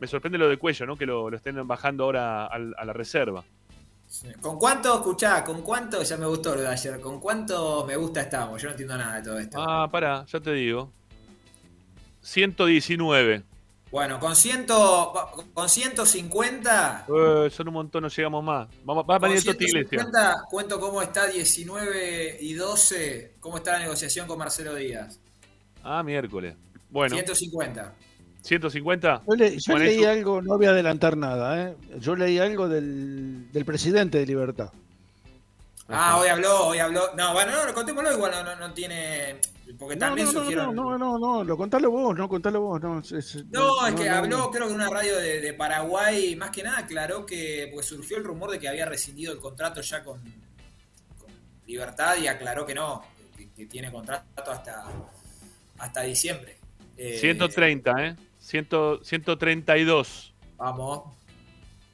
Me 0.00 0.06
sorprende 0.06 0.38
lo 0.38 0.48
de 0.48 0.56
Cuello, 0.56 0.86
¿no? 0.86 0.96
Que 0.96 1.06
lo, 1.06 1.32
estén 1.34 1.66
bajando 1.66 2.04
ahora 2.04 2.46
a, 2.46 2.58
la 2.58 2.92
reserva. 2.92 3.44
¿Con 4.40 4.58
cuánto, 4.58 4.94
escuchá, 4.94 5.44
con 5.44 5.62
cuánto, 5.62 6.02
ya 6.02 6.16
me 6.16 6.26
gustó 6.26 6.54
lo 6.54 6.62
de 6.62 6.68
ayer, 6.68 7.00
con 7.00 7.20
cuánto 7.20 7.84
me 7.86 7.96
gusta 7.96 8.22
estamos? 8.22 8.60
Yo 8.60 8.66
no 8.66 8.72
entiendo 8.72 8.98
nada 8.98 9.16
de 9.16 9.22
todo 9.22 9.38
esto. 9.38 9.58
Ah, 9.60 9.88
pará, 9.90 10.26
ya 10.26 10.40
te 10.40 10.52
digo. 10.52 10.90
119. 12.22 13.44
Bueno, 13.90 14.20
con, 14.20 14.36
ciento, 14.36 15.12
con 15.52 15.68
150, 15.68 17.06
Eh, 17.08 17.50
son 17.50 17.68
un 17.68 17.74
montón, 17.74 18.02
no 18.02 18.08
llegamos 18.08 18.44
más. 18.44 18.68
Vamos, 18.84 19.04
va 19.08 19.16
a 19.16 19.18
venir 19.18 19.44
Toti 19.44 19.64
Iglesia. 19.64 19.98
150 19.98 20.44
cuento 20.48 20.78
cómo 20.78 21.02
está 21.02 21.26
19 21.26 22.38
y 22.40 22.54
12, 22.54 23.36
cómo 23.40 23.56
está 23.56 23.72
la 23.72 23.80
negociación 23.80 24.28
con 24.28 24.38
Marcelo 24.38 24.74
Díaz. 24.74 25.18
Ah, 25.82 26.02
miércoles. 26.02 26.54
Bueno, 26.88 27.14
150. 27.14 27.94
150. 28.42 29.22
Yo, 29.26 29.34
le- 29.34 29.58
yo 29.58 29.78
leí 29.78 30.00
eso- 30.00 30.10
algo, 30.10 30.42
no 30.42 30.56
voy 30.56 30.66
a 30.66 30.70
adelantar 30.70 31.16
nada, 31.16 31.62
¿eh? 31.70 31.76
yo 31.98 32.16
leí 32.16 32.38
algo 32.38 32.68
del, 32.68 33.50
del 33.52 33.64
presidente 33.64 34.18
de 34.18 34.26
Libertad. 34.26 34.70
Ah, 35.92 36.18
hoy 36.18 36.28
habló, 36.28 36.68
hoy 36.68 36.78
habló. 36.78 37.10
No, 37.16 37.32
bueno, 37.32 37.50
no, 37.66 37.74
contémoslo 37.74 38.12
igual, 38.12 38.30
no, 38.32 38.44
no, 38.44 38.56
no 38.56 38.72
tiene. 38.72 39.36
Porque 39.78 39.96
también 39.96 40.26
no, 40.26 40.32
no, 40.32 40.38
surgieron. 40.40 40.74
no, 40.74 40.96
no, 40.96 40.98
no, 40.98 41.18
no, 41.18 41.44
lo 41.44 41.56
contalo 41.56 41.90
vos, 41.90 42.16
no, 42.16 42.28
contalo 42.28 42.60
vos. 42.60 42.80
No, 42.80 43.00
es, 43.00 43.10
es- 43.12 43.44
No, 43.50 43.86
es 43.86 43.94
que 43.94 44.08
no, 44.08 44.14
habló, 44.16 44.50
creo 44.50 44.66
que 44.66 44.72
en 44.72 44.80
una 44.80 44.88
radio 44.90 45.16
de, 45.18 45.40
de 45.40 45.52
Paraguay, 45.52 46.34
más 46.36 46.50
que 46.50 46.62
nada 46.62 46.78
aclaró 46.78 47.26
que 47.26 47.70
pues 47.74 47.86
surgió 47.86 48.16
el 48.18 48.24
rumor 48.24 48.50
de 48.52 48.58
que 48.60 48.68
había 48.68 48.86
rescindido 48.86 49.32
el 49.32 49.38
contrato 49.38 49.80
ya 49.80 50.02
con, 50.04 50.20
con 51.18 51.30
Libertad 51.66 52.16
y 52.18 52.26
aclaró 52.28 52.64
que 52.66 52.74
no, 52.74 53.02
que, 53.36 53.48
que 53.50 53.66
tiene 53.66 53.90
contrato 53.92 54.50
hasta, 54.50 54.84
hasta 55.78 56.02
diciembre. 56.02 56.56
Eh, 56.96 57.18
130, 57.20 58.06
¿eh? 58.06 58.16
100, 58.50 58.68
132. 59.02 60.34
Vamos. 60.56 61.02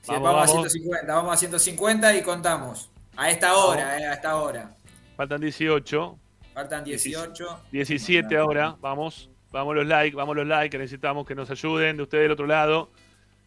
Sí, 0.03 0.13
Vamos, 0.13 0.23
vamos, 0.23 0.51
a 0.51 0.53
vamos. 0.55 0.73
150, 0.73 1.15
vamos 1.15 1.33
a 1.35 1.37
150 1.37 2.17
y 2.17 2.23
contamos. 2.23 2.91
A 3.17 3.31
esta 3.31 3.57
hora, 3.57 3.99
eh, 3.99 4.07
a 4.07 4.15
esta 4.15 4.37
hora. 4.37 4.71
Faltan 5.17 5.41
18. 5.41 6.19
Faltan 6.55 6.85
18. 6.85 7.61
17 7.73 8.37
ahora. 8.37 8.77
Vamos. 8.81 9.29
Vamos 9.53 9.75
los 9.75 9.87
likes, 9.87 10.15
vamos 10.17 10.37
los 10.37 10.47
likes, 10.47 10.71
que 10.71 10.79
necesitamos 10.79 11.27
que 11.27 11.35
nos 11.35 11.51
ayuden 11.51 11.97
de 11.97 12.03
ustedes 12.03 12.25
del 12.25 12.33
otro 12.33 12.47
lado. 12.47 12.91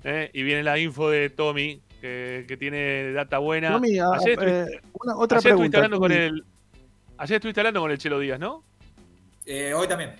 ¿eh? 0.04 0.30
Y 0.34 0.44
viene 0.44 0.64
la 0.64 0.78
info 0.80 1.10
de 1.10 1.30
Tommy, 1.30 1.82
que, 2.02 2.46
que 2.48 2.58
tiene 2.58 3.12
data 3.14 3.38
buena. 3.38 3.74
Tommy, 3.74 4.00
a- 4.00 4.12
ayer 4.14 4.40
eh, 4.42 4.82
una- 4.94 5.16
otra 5.18 5.38
ayer 5.40 5.52
estuviste 5.52 5.52
pregunta, 5.52 5.78
hablando 5.78 6.00
con 6.00 6.10
Tommy. 6.12 6.22
el. 6.22 6.46
Ayer 7.18 7.36
estuviste 7.36 7.60
hablando 7.62 7.82
con 7.82 7.92
el 7.92 7.98
Chelo 7.98 8.20
Díaz, 8.20 8.40
¿no? 8.40 8.64
Eh, 9.46 9.74
hoy 9.74 9.88
también. 9.88 10.16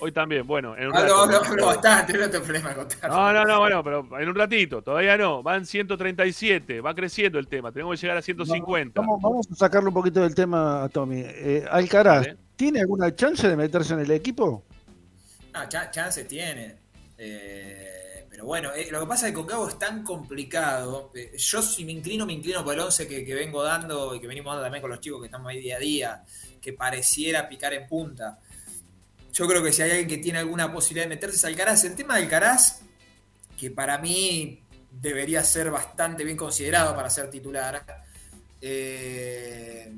Hoy 0.00 0.12
también, 0.12 0.46
bueno, 0.46 0.76
en 0.76 0.88
un 0.88 0.96
Hablo, 0.96 1.08
rato. 1.26 1.36
hablo, 1.36 1.48
hablo 1.48 1.66
bastante, 1.66 2.12
no 2.18 2.28
tengo 2.30 2.44
problema 2.44 2.68
de 2.70 2.74
contar. 2.76 3.10
No, 3.10 3.32
no, 3.32 3.44
no, 3.44 3.58
bueno, 3.60 3.82
pero 3.84 4.08
en 4.20 4.28
un 4.28 4.34
ratito, 4.34 4.82
todavía 4.82 5.16
no. 5.16 5.42
Van 5.42 5.64
137, 5.64 6.80
va 6.80 6.94
creciendo 6.94 7.38
el 7.38 7.46
tema. 7.48 7.72
Tenemos 7.72 7.98
que 7.98 8.02
llegar 8.06 8.18
a 8.18 8.22
150. 8.22 9.00
Vamos, 9.00 9.20
vamos 9.22 9.46
a 9.50 9.54
sacarle 9.54 9.88
un 9.88 9.94
poquito 9.94 10.20
del 10.20 10.34
tema 10.34 10.82
a 10.84 10.88
Tommy. 10.88 11.22
Eh, 11.24 11.64
Alcaraz. 11.70 12.26
¿tiene 12.56 12.80
alguna 12.80 13.14
chance 13.14 13.48
de 13.48 13.56
meterse 13.56 13.94
en 13.94 14.00
el 14.00 14.10
equipo? 14.10 14.64
No, 15.52 15.68
cha- 15.68 15.90
chance 15.90 16.24
tiene. 16.24 16.76
Eh, 17.16 18.26
pero 18.28 18.44
bueno, 18.46 18.72
eh, 18.74 18.88
lo 18.90 19.00
que 19.00 19.06
pasa 19.06 19.26
es 19.26 19.32
que 19.32 19.36
con 19.36 19.46
Gago 19.46 19.68
es 19.68 19.78
tan 19.78 20.02
complicado. 20.02 21.10
Eh, 21.14 21.32
yo 21.36 21.62
si 21.62 21.84
me 21.84 21.92
inclino, 21.92 22.26
me 22.26 22.32
inclino 22.32 22.64
por 22.64 22.74
el 22.74 22.80
11 22.80 23.06
que, 23.08 23.24
que 23.24 23.34
vengo 23.34 23.62
dando 23.62 24.14
y 24.14 24.20
que 24.20 24.26
venimos 24.26 24.52
dando 24.52 24.64
también 24.64 24.82
con 24.82 24.90
los 24.90 25.00
chicos 25.00 25.20
que 25.20 25.26
estamos 25.26 25.48
ahí 25.48 25.60
día 25.60 25.76
a 25.76 25.80
día, 25.80 26.24
que 26.60 26.72
pareciera 26.72 27.48
picar 27.48 27.72
en 27.74 27.86
punta. 27.88 28.38
Yo 29.34 29.48
creo 29.48 29.62
que 29.64 29.72
si 29.72 29.82
hay 29.82 29.90
alguien 29.90 30.08
que 30.08 30.18
tiene 30.18 30.38
alguna 30.38 30.72
posibilidad 30.72 31.06
de 31.06 31.14
meterse 31.16 31.36
es 31.36 31.44
Alcaraz. 31.44 31.82
El 31.84 31.96
tema 31.96 32.16
de 32.16 32.22
Alcaraz, 32.22 32.80
que 33.58 33.68
para 33.72 33.98
mí 33.98 34.62
debería 34.92 35.42
ser 35.42 35.72
bastante 35.72 36.22
bien 36.24 36.36
considerado 36.36 36.94
para 36.94 37.10
ser 37.10 37.28
titular, 37.30 37.84
eh, 38.60 39.92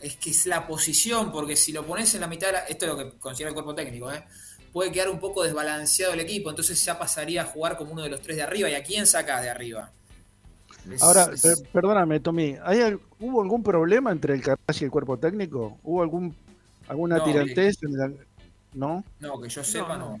es 0.00 0.16
que 0.16 0.30
es 0.30 0.46
la 0.46 0.66
posición, 0.66 1.30
porque 1.30 1.54
si 1.54 1.70
lo 1.72 1.86
pones 1.86 2.12
en 2.16 2.20
la 2.20 2.26
mitad, 2.26 2.48
de 2.48 2.52
la- 2.54 2.58
esto 2.66 2.86
es 2.86 2.90
lo 2.92 2.98
que 2.98 3.18
considera 3.18 3.50
el 3.50 3.54
cuerpo 3.54 3.74
técnico, 3.74 4.12
¿eh? 4.12 4.24
puede 4.72 4.90
quedar 4.92 5.08
un 5.10 5.18
poco 5.20 5.44
desbalanceado 5.44 6.12
el 6.12 6.20
equipo, 6.20 6.50
entonces 6.50 6.84
ya 6.84 6.98
pasaría 6.98 7.42
a 7.42 7.44
jugar 7.46 7.76
como 7.76 7.92
uno 7.92 8.02
de 8.02 8.10
los 8.10 8.20
tres 8.20 8.36
de 8.36 8.42
arriba. 8.42 8.68
¿Y 8.68 8.74
a 8.74 8.82
quién 8.82 9.06
sacas 9.06 9.42
de 9.42 9.50
arriba? 9.50 9.92
Es- 10.90 11.02
Ahora, 11.02 11.30
es- 11.32 11.62
perdóname, 11.72 12.18
Tommy, 12.20 12.56
¿hay 12.64 12.96
¿hubo 13.20 13.42
algún 13.42 13.62
problema 13.62 14.10
entre 14.12 14.34
el 14.34 14.40
Alcaraz 14.40 14.80
y 14.82 14.84
el 14.84 14.90
cuerpo 14.90 15.18
técnico? 15.18 15.78
¿Hubo 15.84 16.02
algún 16.02 16.36
alguna 16.88 17.18
No, 17.18 17.24
tirantez? 17.24 17.78
la- 17.82 18.10
¿No? 18.74 19.04
no, 19.20 19.40
que 19.40 19.48
yo 19.48 19.64
sepa, 19.64 19.96
no. 19.96 20.18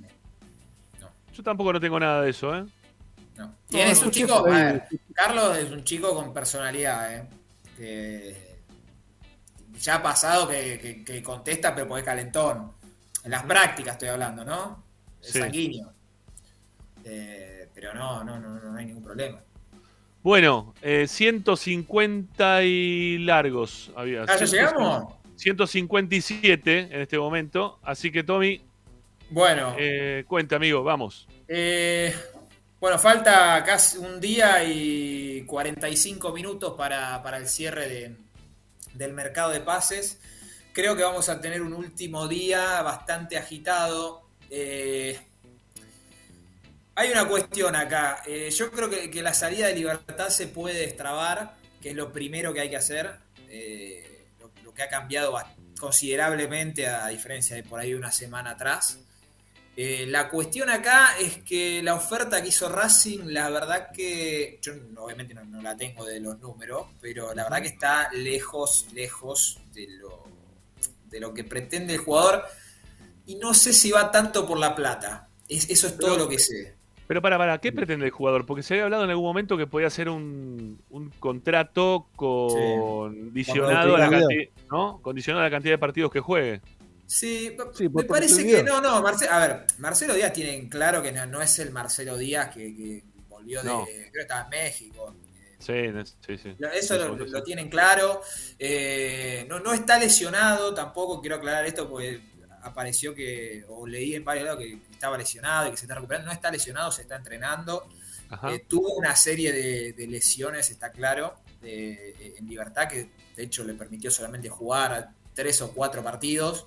Yo 1.34 1.42
tampoco 1.42 1.72
no 1.72 1.80
tengo 1.80 2.00
nada 2.00 2.22
de 2.22 2.30
eso, 2.30 2.54
¿eh? 2.56 2.64
no. 3.36 3.54
Tiene- 3.68 3.92
es 3.92 4.02
un 4.02 4.10
chico, 4.10 4.42
ver, 4.42 4.84
Carlos 5.14 5.56
es 5.58 5.70
un 5.70 5.84
chico 5.84 6.14
con 6.14 6.32
personalidad, 6.32 7.14
¿eh? 7.16 7.28
que 7.76 8.58
ya 9.80 9.96
ha 9.96 10.02
pasado 10.02 10.48
que, 10.48 10.78
que- 10.80 11.04
que 11.04 11.22
contesta, 11.22 11.74
pero 11.74 11.86
porque 11.86 12.00
es 12.00 12.04
calentón. 12.06 12.72
En 13.22 13.30
las 13.30 13.44
prácticas 13.44 13.92
estoy 13.94 14.08
hablando, 14.08 14.44
¿no? 14.44 14.82
Es 15.22 15.30
Sí. 15.32 15.38
sanguíneo. 15.38 15.92
Eh, 17.04 17.68
pero 17.74 17.94
no, 17.94 18.24
no, 18.24 18.38
no, 18.40 18.58
no 18.58 18.76
hay 18.76 18.86
ningún 18.86 19.04
problema. 19.04 19.38
Bueno, 20.22 20.74
eh, 20.82 21.06
150 21.06 22.64
y 22.64 23.18
largos 23.18 23.92
había. 23.94 24.24
Ah, 24.24 24.36
¿ya 24.36 24.44
llegamos? 24.46 25.14
157 25.38 26.78
en 26.90 27.00
este 27.00 27.18
momento. 27.18 27.78
Así 27.82 28.10
que, 28.10 28.22
Tommy, 28.22 28.60
Bueno. 29.30 29.74
Eh, 29.78 30.24
cuenta, 30.26 30.56
amigo, 30.56 30.82
vamos. 30.82 31.26
Eh, 31.46 32.14
bueno, 32.80 32.98
falta 32.98 33.62
casi 33.64 33.98
un 33.98 34.20
día 34.20 34.62
y 34.64 35.42
45 35.46 36.32
minutos 36.32 36.74
para, 36.76 37.22
para 37.22 37.36
el 37.38 37.46
cierre 37.48 37.88
de- 37.88 38.16
del 38.94 39.12
mercado 39.12 39.50
de 39.50 39.60
pases. 39.60 40.18
Creo 40.72 40.96
que 40.96 41.02
vamos 41.02 41.28
a 41.28 41.40
tener 41.40 41.60
un 41.62 41.72
último 41.74 42.26
día 42.28 42.80
bastante 42.82 43.36
agitado. 43.36 44.22
Eh, 44.50 45.18
hay 46.94 47.10
una 47.10 47.26
cuestión 47.28 47.76
acá. 47.76 48.22
Eh, 48.26 48.50
yo 48.50 48.70
creo 48.70 48.88
que, 48.90 49.10
que 49.10 49.22
la 49.22 49.34
salida 49.34 49.66
de 49.68 49.74
libertad 49.74 50.28
se 50.30 50.46
puede 50.48 50.78
destrabar, 50.80 51.54
que 51.82 51.90
es 51.90 51.96
lo 51.96 52.12
primero 52.12 52.52
que 52.52 52.60
hay 52.60 52.70
que 52.70 52.76
hacer. 52.76 53.10
Eh, 53.50 54.04
que 54.78 54.84
ha 54.84 54.88
cambiado 54.88 55.36
considerablemente 55.80 56.86
a 56.86 57.08
diferencia 57.08 57.56
de 57.56 57.64
por 57.64 57.80
ahí 57.80 57.94
una 57.94 58.12
semana 58.12 58.50
atrás. 58.50 59.00
Eh, 59.76 60.06
la 60.08 60.28
cuestión 60.28 60.70
acá 60.70 61.18
es 61.20 61.38
que 61.42 61.82
la 61.82 61.94
oferta 61.94 62.40
que 62.40 62.48
hizo 62.48 62.68
Racing, 62.68 63.20
la 63.26 63.50
verdad 63.50 63.90
que 63.92 64.58
yo 64.62 64.72
obviamente 64.98 65.34
no, 65.34 65.44
no 65.44 65.60
la 65.60 65.76
tengo 65.76 66.04
de 66.04 66.20
los 66.20 66.38
números, 66.38 66.86
pero 67.00 67.34
la 67.34 67.42
verdad 67.44 67.62
que 67.62 67.68
está 67.68 68.08
lejos, 68.12 68.86
lejos 68.92 69.58
de 69.74 69.88
lo, 69.98 70.22
de 71.10 71.18
lo 71.20 71.34
que 71.34 71.42
pretende 71.44 71.94
el 71.94 72.00
jugador 72.00 72.44
y 73.26 73.34
no 73.36 73.52
sé 73.54 73.72
si 73.72 73.90
va 73.90 74.10
tanto 74.12 74.46
por 74.46 74.58
la 74.58 74.74
plata. 74.76 75.28
Es- 75.48 75.68
eso 75.70 75.88
es 75.88 75.96
todo 75.98 76.12
Pero- 76.12 76.24
lo 76.24 76.28
que 76.30 76.38
sé. 76.38 76.74
Pero 77.06 77.22
para, 77.22 77.38
para, 77.38 77.58
¿qué 77.58 77.72
pretende 77.72 78.04
el 78.04 78.10
jugador? 78.12 78.44
Porque 78.44 78.62
se 78.62 78.74
había 78.74 78.84
hablado 78.84 79.02
en 79.04 79.08
algún 79.10 79.24
momento 79.24 79.56
que 79.56 79.66
podía 79.66 79.88
ser 79.88 80.10
un, 80.10 80.78
un 80.90 81.08
contrato 81.18 82.06
condicionado 82.16 83.96
a 83.96 83.98
la 83.98 84.10
cantidad, 84.10 84.44
¿no? 84.70 85.00
Condicionado 85.02 85.42
a 85.44 85.48
la 85.48 85.50
cantidad 85.50 85.74
de 85.74 85.78
partidos 85.78 86.10
que 86.12 86.20
juegue. 86.20 86.60
Sí, 87.06 87.56
Sí, 87.74 87.84
me 87.84 87.90
por 87.90 88.06
parece 88.06 88.46
que 88.46 88.62
no, 88.62 88.80
no, 88.82 89.02
Marce- 89.02 89.28
a 89.28 89.38
ver, 89.38 89.66
Marcelo 89.78 90.12
Díaz 90.14 90.32
tiene 90.32 90.54
en 90.54 90.68
claro 90.68 91.02
que 91.02 91.10
no, 91.10 91.24
no 91.26 91.40
es 91.40 91.58
el 91.58 91.70
Marcelo 91.70 92.18
Díaz 92.18 92.52
que, 92.54 92.76
que 92.76 93.02
volvió 93.28 93.62
de, 93.62 93.68
No. 93.68 93.84
creo 93.86 94.10
que 94.12 94.20
estaba 94.20 94.42
en 94.42 94.48
México. 94.50 95.14
Sí, 95.58 95.72
sí, 96.26 96.38
sí. 96.38 96.56
Eso 96.74 97.16
lo, 97.16 97.42
tienen 97.42 97.68
claro. 97.68 98.20
Eh, 98.58 99.44
no, 99.48 99.58
no 99.58 99.72
está 99.72 99.98
lesionado 99.98 100.72
tampoco, 100.74 101.20
quiero 101.20 101.36
aclarar 101.36 101.64
esto 101.66 101.88
porque 101.88 102.20
apareció 102.62 103.14
que, 103.14 103.64
o 103.68 103.86
leí 103.86 104.14
en 104.14 104.24
varios 104.24 104.44
lados 104.44 104.60
que 104.60 104.78
estaba 104.90 105.16
lesionado 105.16 105.68
y 105.68 105.70
que 105.70 105.76
se 105.78 105.86
está 105.86 105.94
recuperando. 105.94 106.26
No 106.26 106.32
está 106.32 106.50
lesionado, 106.50 106.92
se 106.92 107.02
está 107.02 107.16
entrenando. 107.16 107.88
Ajá. 108.28 108.52
Eh, 108.52 108.66
tuvo 108.68 108.92
una 108.94 109.16
serie 109.16 109.52
de, 109.52 109.94
de 109.94 110.06
lesiones, 110.06 110.70
está 110.70 110.92
claro, 110.92 111.34
de- 111.60 112.34
en 112.38 112.46
libertad, 112.48 112.88
que 112.88 113.10
de 113.36 113.42
hecho 113.42 113.64
le 113.64 113.74
permitió 113.74 114.10
solamente 114.10 114.48
jugar 114.48 115.10
tres 115.34 115.60
o 115.62 115.72
cuatro 115.72 116.02
partidos. 116.02 116.66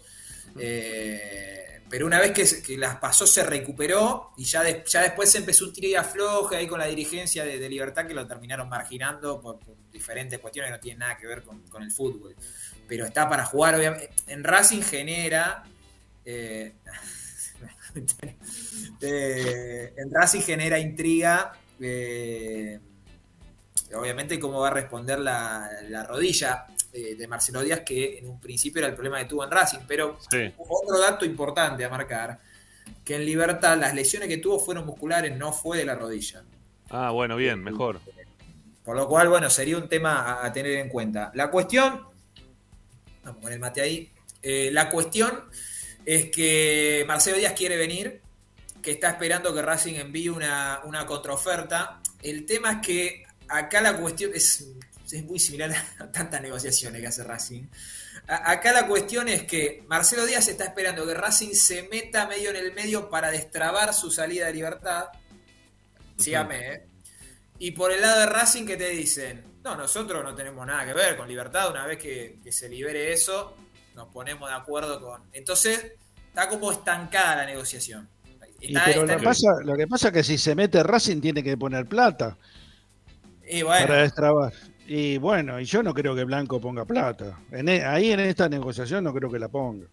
Eh, 0.58 1.82
pero 1.90 2.06
una 2.06 2.20
vez 2.20 2.32
que, 2.32 2.78
las 2.78 2.98
pasó 2.98 3.28
se 3.28 3.44
recuperó 3.44 4.32
y 4.38 4.46
ya, 4.46 4.64
de- 4.64 4.84
ya 4.88 5.02
después 5.02 5.30
se 5.30 5.40
empezó 5.40 5.66
un 5.66 5.74
tiro 5.74 5.88
y 5.88 5.96
afloje 5.96 6.56
ahí 6.56 6.68
con 6.68 6.80
la 6.80 6.88
dirigencia 6.88 7.44
de, 7.44 7.60
de 7.60 7.70
Libertad 7.70 8.08
que 8.08 8.14
lo 8.14 8.26
terminaron 8.28 8.70
marginando 8.70 9.42
por, 9.42 9.60
por 9.60 9.76
diferentes 9.92 10.40
cuestiones 10.40 10.72
que 10.72 10.78
no 10.78 10.80
tienen 10.82 11.00
nada 11.00 11.18
que 11.18 11.28
ver 11.28 11.44
con, 11.44 11.62
con 11.68 11.84
el 11.84 11.92
fútbol. 11.92 12.36
Pero 12.88 13.06
está 13.06 13.28
para 13.30 13.46
jugar, 13.46 13.76
obviamente. 13.76 14.10
En 14.28 14.44
Racing 14.44 14.82
genera... 14.82 15.64
eh, 16.26 16.74
eh, 19.02 19.94
en 19.98 20.12
Racing 20.14 20.42
genera 20.42 20.80
intriga. 20.80 21.54
eh, 21.80 22.80
obviamente 23.96 24.40
cómo 24.40 24.60
va 24.62 24.68
a 24.70 24.72
responder 24.72 25.20
la, 25.20 25.70
la 25.90 26.04
rodilla 26.04 26.66
eh, 26.94 27.16
de 27.16 27.28
Marcelo 27.28 27.62
Díaz, 27.62 27.82
que 27.86 28.18
en 28.20 28.28
un 28.28 28.40
principio 28.40 28.80
era 28.80 28.88
el 28.88 28.94
problema 28.94 29.20
que 29.20 29.26
tuvo 29.26 29.44
en 29.44 29.52
Racing. 29.52 29.80
Pero 29.88 30.18
Sí. 30.30 30.54
otro 30.58 31.00
dato 31.00 31.26
importante 31.26 31.84
a 31.86 31.90
marcar, 31.90 32.40
que 33.06 33.16
en 33.16 33.26
Libertad 33.26 33.78
las 33.78 33.94
lesiones 33.96 34.28
que 34.30 34.38
tuvo 34.38 34.60
fueron 34.60 34.86
musculares, 34.86 35.36
no 35.38 35.52
fue 35.54 35.78
de 35.78 35.86
la 35.86 35.96
rodilla. 35.96 36.44
Ah, 36.90 37.12
bueno, 37.12 37.36
bien, 37.36 37.64
mejor. 37.64 38.00
Por 38.84 38.96
lo 38.96 39.08
cual, 39.08 39.30
bueno, 39.30 39.50
sería 39.50 39.78
un 39.78 39.88
tema 39.88 40.22
a, 40.22 40.46
a 40.46 40.52
tener 40.52 40.74
en 40.74 40.90
cuenta. 40.90 41.32
La 41.36 41.50
cuestión, 41.52 42.02
vamos 43.24 43.42
con 43.42 43.52
el 43.54 43.60
mate 43.60 43.82
ahí, 43.82 44.12
Eh, 44.44 44.72
la 44.74 44.90
cuestión 44.90 45.44
es 46.04 46.32
que 46.32 47.06
Marcelo 47.08 47.38
Díaz 47.38 47.54
quiere 47.54 47.78
venir, 47.78 48.22
que 48.82 48.90
está 48.90 49.10
esperando 49.12 49.54
que 49.54 49.62
Racing 49.62 49.94
envíe 49.96 50.30
una, 50.30 50.82
una 50.86 51.06
contraoferta. 51.06 52.02
El 52.24 52.48
tema 52.48 52.72
es 52.72 52.78
que 52.88 53.24
acá 53.52 53.82
la 53.82 53.98
cuestión 53.98 54.32
es, 54.34 54.66
es 55.12 55.24
muy 55.26 55.40
similar 55.40 55.72
a 56.00 56.12
tantas 56.12 56.42
negociaciones 56.42 57.02
que 57.02 57.08
hace 57.08 57.24
Racing. 57.24 57.64
A- 58.28 58.52
acá 58.52 58.72
la 58.72 58.88
cuestión 58.88 59.28
es 59.28 59.44
que 59.44 59.84
Marcelo 59.88 60.26
Díaz 60.26 60.48
está 60.48 60.66
esperando 60.66 61.06
que 61.06 61.14
Racing 61.14 61.54
se 61.54 61.84
meta 61.90 62.28
medio 62.28 62.50
en 62.52 62.56
el 62.58 62.74
medio 62.74 63.10
para 63.10 63.32
destrabar 63.32 63.94
su 63.94 64.12
salida 64.12 64.48
de 64.48 64.54
libertad. 64.54 65.06
Sígame, 66.18 66.74
¿eh? 66.74 66.82
Y 67.60 67.72
por 67.72 67.92
el 67.92 68.02
lado 68.02 68.22
de 68.22 68.26
Racing, 68.28 68.66
que 68.66 68.78
te 68.78 68.90
dicen? 68.90 69.44
No, 69.64 69.76
nosotros 69.76 70.24
no 70.24 70.34
tenemos 70.34 70.66
nada 70.66 70.86
que 70.86 70.94
ver 70.94 71.16
con 71.18 71.28
libertad. 71.28 71.70
Una 71.70 71.86
vez 71.86 72.00
que, 72.00 72.40
que 72.44 72.52
se 72.52 72.68
libere 72.70 73.14
eso, 73.14 73.56
nos 73.96 74.08
ponemos 74.08 74.50
de 74.50 74.56
acuerdo 74.56 75.00
con. 75.00 75.22
Entonces, 75.34 75.92
está 76.28 76.50
como 76.50 76.72
estancada 76.72 77.38
la 77.38 77.46
negociación. 77.46 78.08
Y 78.60 78.74
pero 78.74 79.02
está- 79.02 79.14
lo, 79.14 79.20
que 79.20 79.24
pasa, 79.24 79.48
lo 79.64 79.76
que 79.76 79.88
pasa 79.88 80.08
es 80.08 80.14
que 80.14 80.24
si 80.24 80.38
se 80.38 80.56
mete 80.56 80.82
Racing 80.84 81.22
tiene 81.22 81.44
que 81.44 81.58
poner 81.58 81.86
plata 81.86 82.38
y 83.48 83.62
bueno, 83.64 83.88
para 83.88 84.02
destrabar. 84.04 84.54
Y 84.88 85.18
bueno, 85.18 85.60
y 85.60 85.66
yo 85.66 85.84
no 85.84 85.94
creo 85.94 86.16
que 86.16 86.24
Blanco 86.26 86.60
ponga 86.60 86.86
plata. 86.86 87.40
En 87.52 87.70
e- 87.70 87.84
ahí 87.86 88.12
en 88.12 88.20
esta 88.20 88.50
negociación 88.50 89.04
no 89.04 89.14
creo 89.14 89.30
que 89.32 89.40
la 89.40 89.48
ponga. 89.48 89.88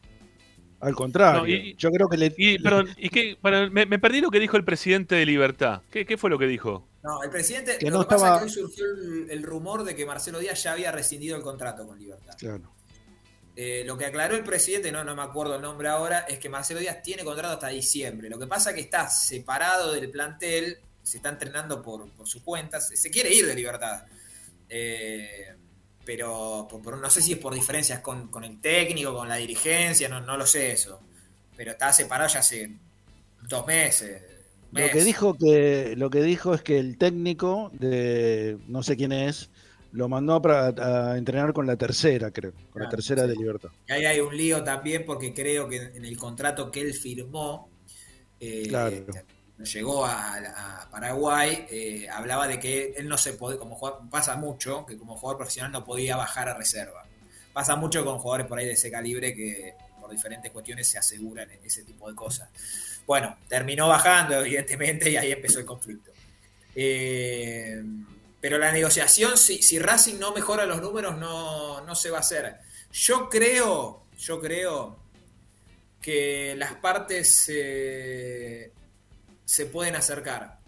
Al 0.81 0.95
contrario, 0.95 1.41
No, 1.41 1.47
y- 1.49 1.75
yo 1.77 1.91
creo 1.91 2.09
que 2.09 2.17
le, 2.17 2.33
Y, 2.37 2.59
perdón, 2.61 2.89
¿y 2.97 3.09
qué? 3.09 3.37
Para- 3.41 3.69
me, 3.69 3.85
me 3.87 3.99
perdí 3.99 4.21
lo 4.21 4.31
que 4.31 4.39
dijo 4.41 4.57
el 4.57 4.65
presidente 4.65 5.15
de 5.17 5.27
Libertad. 5.27 5.83
¿Qué, 5.91 6.07
qué 6.07 6.17
fue 6.17 6.31
lo 6.31 6.39
que 6.39 6.47
dijo? 6.47 6.87
no, 7.03 7.23
el 7.23 7.31
presidente. 7.31 7.79
Que 7.79 7.91
lo 7.91 7.99
no 7.99 8.05
que 8.05 8.15
pasa 8.15 8.27
estaba- 8.27 8.47
es 8.47 8.55
que 8.55 8.61
hoy 8.61 8.69
surgió 8.69 8.85
el, 8.87 9.31
el 9.31 9.43
rumor 9.43 9.83
de 9.85 9.95
que 9.95 10.05
Marcelo 10.05 10.39
Díaz 10.41 10.63
ya 10.63 10.73
había 10.73 10.93
rescindido 10.93 11.37
el 11.37 11.43
contrato 11.43 11.87
con 11.87 11.99
Libertad. 11.99 12.35
Claro. 12.39 12.73
Eh, 13.57 13.83
lo 13.87 13.97
que 13.99 14.05
aclaró 14.07 14.37
el 14.37 14.45
presidente, 14.45 14.93
no, 14.93 15.03
no 15.05 15.17
me 15.17 15.23
acuerdo 15.23 15.57
el 15.57 15.63
nombre 15.63 15.89
ahora, 15.89 16.21
es 16.21 16.39
que 16.39 16.49
Marcelo 16.49 16.79
Díaz 16.81 17.03
tiene 17.03 17.25
contrato 17.25 17.55
hasta 17.55 17.69
diciembre. 17.69 18.29
Lo 18.31 18.39
que 18.39 18.47
pasa 18.47 18.71
es 18.71 18.77
que 18.77 18.83
está 18.83 19.09
separado 19.09 19.93
del 19.93 20.11
plantel, 20.11 20.79
se 21.09 21.17
está 21.19 21.31
entrenando 21.31 21.83
por, 21.83 22.11
por 22.13 22.27
su 22.29 22.43
cuenta, 22.43 22.81
se, 22.81 23.11
quiere 23.11 23.33
ir 23.35 23.47
de 23.47 23.55
libertad. 23.55 24.05
Eh, 24.69 25.55
pero 26.05 26.69
no 27.01 27.11
sé 27.11 27.21
si 27.23 27.33
es 27.33 27.39
por 27.39 27.55
diferencias 27.55 28.01
con, 28.01 28.29
con 28.29 28.45
el 28.45 28.61
técnico, 28.61 29.15
con 29.15 29.29
la 29.29 29.37
dirigencia, 29.37 30.09
no, 30.09 30.21
no 30.21 30.37
lo 30.37 30.47
sé 30.47 30.73
eso. 30.73 31.01
Pero 31.57 31.73
está 31.73 31.93
separado 31.93 32.31
ya 32.33 32.41
hace 32.41 32.79
dos 33.43 33.67
meses. 33.67 34.23
Lo 34.71 34.91
que 34.91 35.03
dijo 35.03 35.37
que 35.37 35.95
lo 35.97 36.11
que 36.11 36.23
dijo 36.23 36.55
es 36.55 36.63
que 36.63 36.79
el 36.79 36.99
técnico 36.99 37.71
de 37.73 38.59
no 38.67 38.83
sé 38.83 38.97
quién 38.97 39.13
es 39.13 39.51
lo 39.93 40.09
mandó 40.09 40.35
a, 40.35 40.43
pra- 40.43 40.79
a 41.15 41.19
entrenar 41.19 41.53
con 41.55 41.67
la 41.67 41.77
tercera, 41.77 42.31
creo, 42.31 42.53
con 42.71 42.83
la 42.83 42.87
Claro, 42.87 42.89
tercera 42.89 43.23
sí. 43.23 43.29
de 43.29 43.35
Libertad. 43.37 43.71
Y 43.89 43.93
ahí 43.93 44.05
hay 44.07 44.21
un 44.21 44.37
lío 44.37 44.65
también 44.65 45.05
porque 45.07 45.35
creo 45.35 45.69
que 45.69 45.77
en 45.79 46.05
el 46.05 46.17
contrato 46.19 46.71
que 46.71 46.81
él 46.83 46.95
firmó, 46.95 47.71
eh, 48.41 48.69
Claro. 48.69 49.07
Llegó 49.65 50.07
a, 50.07 50.89
Paraguay, 50.91 51.67
eh, 51.71 52.09
hablaba 52.11 52.47
de 52.49 52.59
que 52.59 52.95
él 52.97 53.09
no 53.09 53.19
se 53.19 53.33
podía, 53.35 53.59
como 53.59 53.75
jugador, 53.75 54.09
pasa 54.11 54.37
mucho, 54.37 54.87
que 54.87 54.97
como 54.97 55.17
jugador 55.17 55.39
profesional 55.39 55.73
no 55.73 55.85
podía 55.85 56.17
bajar 56.17 56.49
a 56.49 56.55
reserva. 56.55 57.05
Pasa 57.53 57.77
mucho 57.77 58.05
con 58.05 58.19
jugadores 58.19 58.47
por 58.47 58.59
ahí 58.59 58.67
de 58.67 58.73
ese 58.73 58.91
calibre 58.91 59.35
que 59.35 59.75
por 60.01 60.11
diferentes 60.11 60.51
cuestiones 60.53 60.89
se 60.89 60.99
aseguran 60.99 61.49
ese 61.65 61.83
tipo 61.83 62.09
de 62.09 62.15
cosas. 62.15 62.49
Bueno, 63.07 63.37
terminó 63.49 63.89
bajando, 63.89 64.41
evidentemente, 64.41 65.11
y 65.11 65.17
ahí 65.17 65.33
empezó 65.33 65.59
el 65.59 65.65
conflicto. 65.65 66.13
Eh, 66.75 67.83
pero 68.41 68.59
la 68.59 68.71
negociación, 68.71 69.37
si, 69.37 69.63
si 69.63 69.79
Racing 69.79 70.19
no 70.19 70.33
mejora 70.33 70.65
los 70.67 70.81
números, 70.81 71.19
no, 71.19 71.81
no 71.81 71.95
se 71.95 72.11
va 72.11 72.19
a 72.19 72.21
hacer. 72.21 72.59
Yo 72.93 73.29
creo, 73.29 74.05
yo 74.17 74.41
creo 74.41 74.99
que 76.01 76.55
las 76.57 76.75
partes 76.75 77.47
eh, 77.53 78.73
se 79.49 79.65
pueden 79.65 79.97
acercar. 79.97 80.59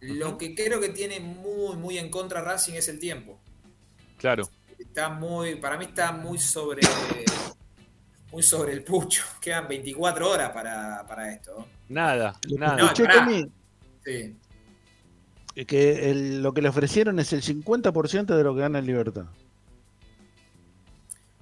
Lo 0.00 0.38
que 0.38 0.54
creo 0.54 0.80
que 0.80 0.88
tiene 0.88 1.20
muy, 1.20 1.76
muy 1.76 1.98
en 1.98 2.08
contra 2.08 2.40
Racing 2.40 2.72
es 2.72 2.88
el 2.88 2.98
tiempo. 2.98 3.38
Claro. 4.16 4.48
Está 4.78 5.10
muy, 5.10 5.56
para 5.56 5.76
mí 5.76 5.84
está 5.84 6.12
muy 6.12 6.38
sobre, 6.38 6.80
muy 8.32 8.42
sobre 8.42 8.72
el 8.72 8.82
pucho. 8.84 9.22
Quedan 9.40 9.68
24 9.68 10.30
horas 10.30 10.50
para, 10.50 11.04
para 11.06 11.30
esto. 11.30 11.66
Nada, 11.90 12.34
nada. 12.58 12.82
escuché, 12.84 13.04
pará. 13.04 13.14
Tommy, 13.26 13.46
Sí. 14.04 14.34
es 15.54 15.66
que 15.66 16.10
el- 16.10 16.42
lo 16.42 16.54
que 16.54 16.62
le 16.62 16.70
ofrecieron 16.70 17.18
es 17.18 17.32
el 17.34 17.42
50% 17.42 18.34
de 18.34 18.42
lo 18.42 18.54
que 18.54 18.60
gana 18.62 18.78
en 18.78 18.86
Libertad. 18.86 19.26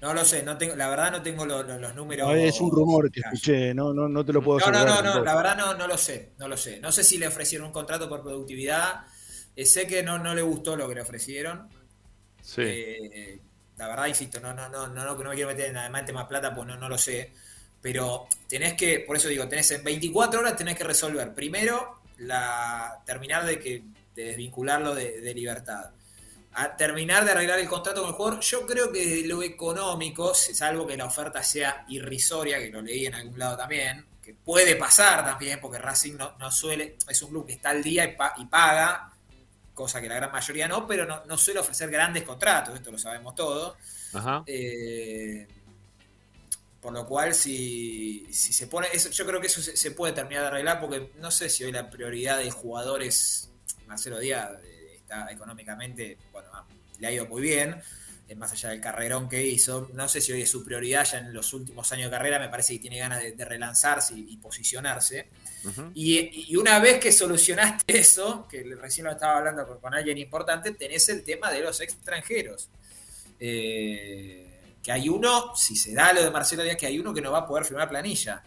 No 0.00 0.14
lo 0.14 0.24
sé, 0.24 0.42
no 0.42 0.56
tengo, 0.56 0.74
la 0.76 0.88
verdad 0.88 1.12
no 1.12 1.22
tengo 1.22 1.44
lo- 1.44 1.62
lo- 1.62 1.78
los 1.78 1.94
números. 1.94 2.26
No, 2.26 2.34
es 2.34 2.58
un 2.60 2.70
rumor 2.70 3.10
que 3.10 3.20
escuché, 3.20 3.74
no, 3.74 3.92
no, 3.92 4.08
no 4.08 4.24
te 4.24 4.32
lo 4.32 4.42
puedo 4.42 4.58
No, 4.60 4.70
no, 4.70 4.78
asegurar. 4.78 5.04
no, 5.04 5.14
no, 5.16 5.24
la 5.24 5.34
verdad 5.34 5.56
no, 5.58 5.74
no 5.74 5.86
lo 5.86 5.98
sé, 5.98 6.32
no 6.38 6.48
lo 6.48 6.56
sé. 6.56 6.80
No 6.80 6.90
sé 6.90 7.04
si 7.04 7.18
le 7.18 7.26
ofrecieron 7.26 7.66
un 7.66 7.72
contrato 7.72 8.08
por 8.08 8.22
productividad. 8.22 9.04
Eh, 9.54 9.66
sé 9.66 9.86
que 9.86 10.02
no, 10.02 10.18
no 10.18 10.34
le 10.34 10.40
gustó 10.42 10.74
lo 10.76 10.88
que 10.88 10.94
le 10.94 11.02
ofrecieron. 11.02 11.68
Sí. 12.42 12.62
Eh, 12.64 13.38
la 13.76 13.88
verdad, 13.88 14.06
insisto, 14.06 14.40
no, 14.40 14.54
no, 14.54 14.68
no, 14.70 14.86
no, 14.88 15.04
no, 15.04 15.14
no 15.14 15.28
me 15.30 15.34
quiero 15.34 15.48
meter 15.50 15.66
en 15.70 15.76
además 15.76 16.00
en 16.00 16.06
temas 16.06 16.26
plata, 16.26 16.54
pues 16.54 16.66
no, 16.66 16.76
no 16.76 16.88
lo 16.88 16.96
sé. 16.98 17.32
pero 17.82 18.26
tenés 18.48 18.74
que, 18.74 19.00
por 19.00 19.16
eso 19.16 19.28
digo, 19.28 19.48
tenés 19.48 19.70
en 19.70 19.82
24 19.84 20.40
horas 20.40 20.54
tenés 20.56 20.76
que 20.76 20.84
resolver 20.84 21.32
primero 21.34 22.00
la 22.18 23.00
terminar 23.06 23.46
de 23.46 23.58
que 23.58 23.82
de 24.14 24.24
desvincularlo 24.24 24.94
de, 24.94 25.20
de 25.22 25.34
libertad. 25.34 25.90
A 26.52 26.76
terminar 26.76 27.24
de 27.24 27.30
arreglar 27.30 27.60
el 27.60 27.68
contrato 27.68 28.00
con 28.00 28.10
el 28.10 28.16
jugador, 28.16 28.40
yo 28.40 28.66
creo 28.66 28.90
que 28.90 29.06
de 29.06 29.28
lo 29.28 29.42
económico, 29.42 30.34
salvo 30.34 30.86
que 30.86 30.96
la 30.96 31.04
oferta 31.06 31.42
sea 31.44 31.84
irrisoria, 31.88 32.58
que 32.58 32.70
lo 32.70 32.82
leí 32.82 33.06
en 33.06 33.14
algún 33.14 33.38
lado 33.38 33.56
también, 33.56 34.04
que 34.20 34.34
puede 34.34 34.74
pasar 34.76 35.24
también, 35.24 35.60
porque 35.60 35.78
Racing 35.78 36.16
no, 36.16 36.36
no 36.38 36.50
suele, 36.50 36.96
es 37.08 37.22
un 37.22 37.30
club 37.30 37.46
que 37.46 37.52
está 37.52 37.70
al 37.70 37.82
día 37.82 38.04
y, 38.04 38.16
pa- 38.16 38.34
y 38.36 38.46
paga, 38.46 39.12
cosa 39.74 40.00
que 40.00 40.08
la 40.08 40.16
gran 40.16 40.32
mayoría 40.32 40.66
no, 40.66 40.86
pero 40.88 41.06
no, 41.06 41.24
no 41.24 41.38
suele 41.38 41.60
ofrecer 41.60 41.88
grandes 41.88 42.24
contratos, 42.24 42.74
esto 42.74 42.90
lo 42.90 42.98
sabemos 42.98 43.34
todos. 43.36 43.76
Ajá. 44.12 44.42
Eh, 44.46 45.46
por 46.80 46.92
lo 46.92 47.06
cual, 47.06 47.34
si, 47.34 48.26
si 48.32 48.52
se 48.52 48.66
pone. 48.66 48.88
Eso, 48.92 49.10
yo 49.10 49.26
creo 49.26 49.40
que 49.40 49.48
eso 49.48 49.60
se, 49.60 49.76
se 49.76 49.90
puede 49.90 50.14
terminar 50.14 50.42
de 50.44 50.48
arreglar 50.48 50.80
porque 50.80 51.12
no 51.18 51.30
sé 51.30 51.48
si 51.50 51.62
hoy 51.62 51.72
la 51.72 51.90
prioridad 51.90 52.38
de 52.38 52.50
jugadores. 52.50 53.50
Marcelo 53.86 54.18
Díaz 54.18 54.50
está 55.10 55.30
económicamente. 55.32 56.16
Bueno, 56.32 56.48
le 56.98 57.06
ha 57.06 57.12
ido 57.12 57.26
muy 57.26 57.42
bien. 57.42 57.80
eh, 58.28 58.34
Más 58.36 58.52
allá 58.52 58.70
del 58.70 58.80
carrerón 58.80 59.28
que 59.28 59.44
hizo. 59.44 59.88
No 59.92 60.08
sé 60.08 60.20
si 60.20 60.32
hoy 60.32 60.42
es 60.42 60.50
su 60.50 60.64
prioridad 60.64 61.04
ya 61.04 61.18
en 61.18 61.32
los 61.32 61.52
últimos 61.52 61.90
años 61.92 62.10
de 62.10 62.16
carrera. 62.16 62.38
Me 62.38 62.48
parece 62.48 62.74
que 62.74 62.78
tiene 62.80 62.98
ganas 62.98 63.20
de, 63.20 63.32
de 63.32 63.44
relanzarse 63.44 64.14
y, 64.14 64.32
y 64.32 64.36
posicionarse. 64.36 65.28
Y, 65.94 66.52
y 66.52 66.56
una 66.56 66.78
vez 66.78 67.00
que 67.00 67.10
solucionaste 67.12 67.98
eso, 67.98 68.46
que 68.48 68.62
recién 68.76 69.06
lo 69.06 69.12
estaba 69.12 69.38
hablando 69.38 69.66
con, 69.66 69.80
con 69.80 69.94
alguien 69.94 70.16
importante, 70.18 70.72
tenés 70.72 71.08
el 71.08 71.24
tema 71.24 71.50
de 71.50 71.60
los 71.60 71.80
extranjeros. 71.80 72.70
Eh, 73.38 74.46
que 74.82 74.92
hay 74.92 75.08
uno, 75.08 75.54
si 75.56 75.76
se 75.76 75.92
da 75.92 76.12
lo 76.12 76.22
de 76.22 76.30
Marcelo 76.30 76.62
Díaz, 76.62 76.76
que 76.76 76.86
hay 76.86 76.98
uno 76.98 77.12
que 77.12 77.20
no 77.20 77.32
va 77.32 77.38
a 77.40 77.46
poder 77.46 77.64
firmar 77.64 77.88
planilla. 77.88 78.42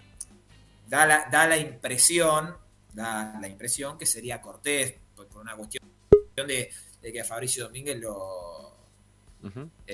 Da 0.88 1.06
la, 1.06 1.28
da 1.32 1.48
la 1.48 1.58
impresión, 1.58 2.56
da 2.92 3.38
la 3.40 3.48
impresión 3.48 3.98
que 3.98 4.06
sería 4.06 4.42
Cortés, 4.42 4.96
por, 5.16 5.28
por 5.28 5.42
una 5.42 5.56
cuestión 5.56 5.84
de, 6.36 6.70
de 7.02 7.12
que 7.14 7.22
a 7.22 7.26
Fabricio 7.26 7.66
Domínguez 7.66 8.00
lo. 8.00 8.72
Eh, 9.46 9.50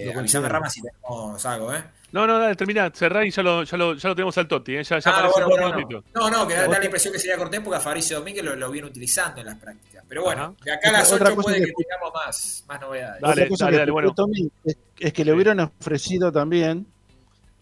Lo 0.06 0.12
avísame, 0.12 0.14
considera. 0.14 0.50
Rama, 0.50 0.70
si 0.70 0.80
tenemos 0.82 1.44
algo, 1.46 1.74
¿eh? 1.74 1.84
No, 2.12 2.28
no, 2.28 2.38
dale, 2.38 2.56
termina, 2.56 2.92
cerrá 2.94 3.26
y 3.26 3.32
ya 3.32 3.42
lo, 3.42 3.64
ya 3.64 3.78
lo, 3.78 3.96
ya 3.96 4.10
lo 4.10 4.16
tenemos 4.16 4.38
al 4.38 4.48
Totti, 4.48 4.76
¿eh? 4.76 4.84
ya, 4.84 5.00
ya 5.00 5.10
Ah, 5.12 5.28
bueno, 5.32 5.48
bueno, 5.48 5.70
no. 5.90 6.04
no, 6.14 6.30
no, 6.30 6.48
que 6.48 6.54
da, 6.54 6.68
da 6.68 6.78
la 6.78 6.86
impresión 6.86 7.12
que 7.14 7.20
sería 7.20 7.36
Cortés 7.36 7.60
porque 7.60 7.78
a 7.78 7.80
Fabricio 7.80 8.20
Domínguez 8.20 8.44
lo, 8.46 8.56
lo 8.56 8.70
viene 8.70 8.88
utilizando 8.88 9.42
en 9.42 9.48
las 9.48 9.56
prácticas. 9.58 10.04
Pero 10.08 10.22
bueno, 10.24 10.44
Ajá. 10.44 10.54
de 10.66 10.72
acá 10.72 10.90
a 10.90 10.92
las 10.92 11.12
Otra 11.12 11.28
8 11.30 11.36
cosa 11.36 11.46
puede 11.48 11.60
que- 11.62 11.66
que 11.66 11.84
tengamos 11.84 12.14
más, 12.14 12.64
más 12.68 12.82
novedades. 12.82 13.24
Otra 13.24 13.48
cosa 13.48 13.70
que 13.72 13.76
explicó 13.78 14.14
Tommy 14.14 14.52
es, 14.66 14.78
es 15.00 15.14
que 15.14 15.26
le 15.26 15.34
hubieran 15.34 15.60
ofrecido 15.62 16.32
también. 16.32 16.86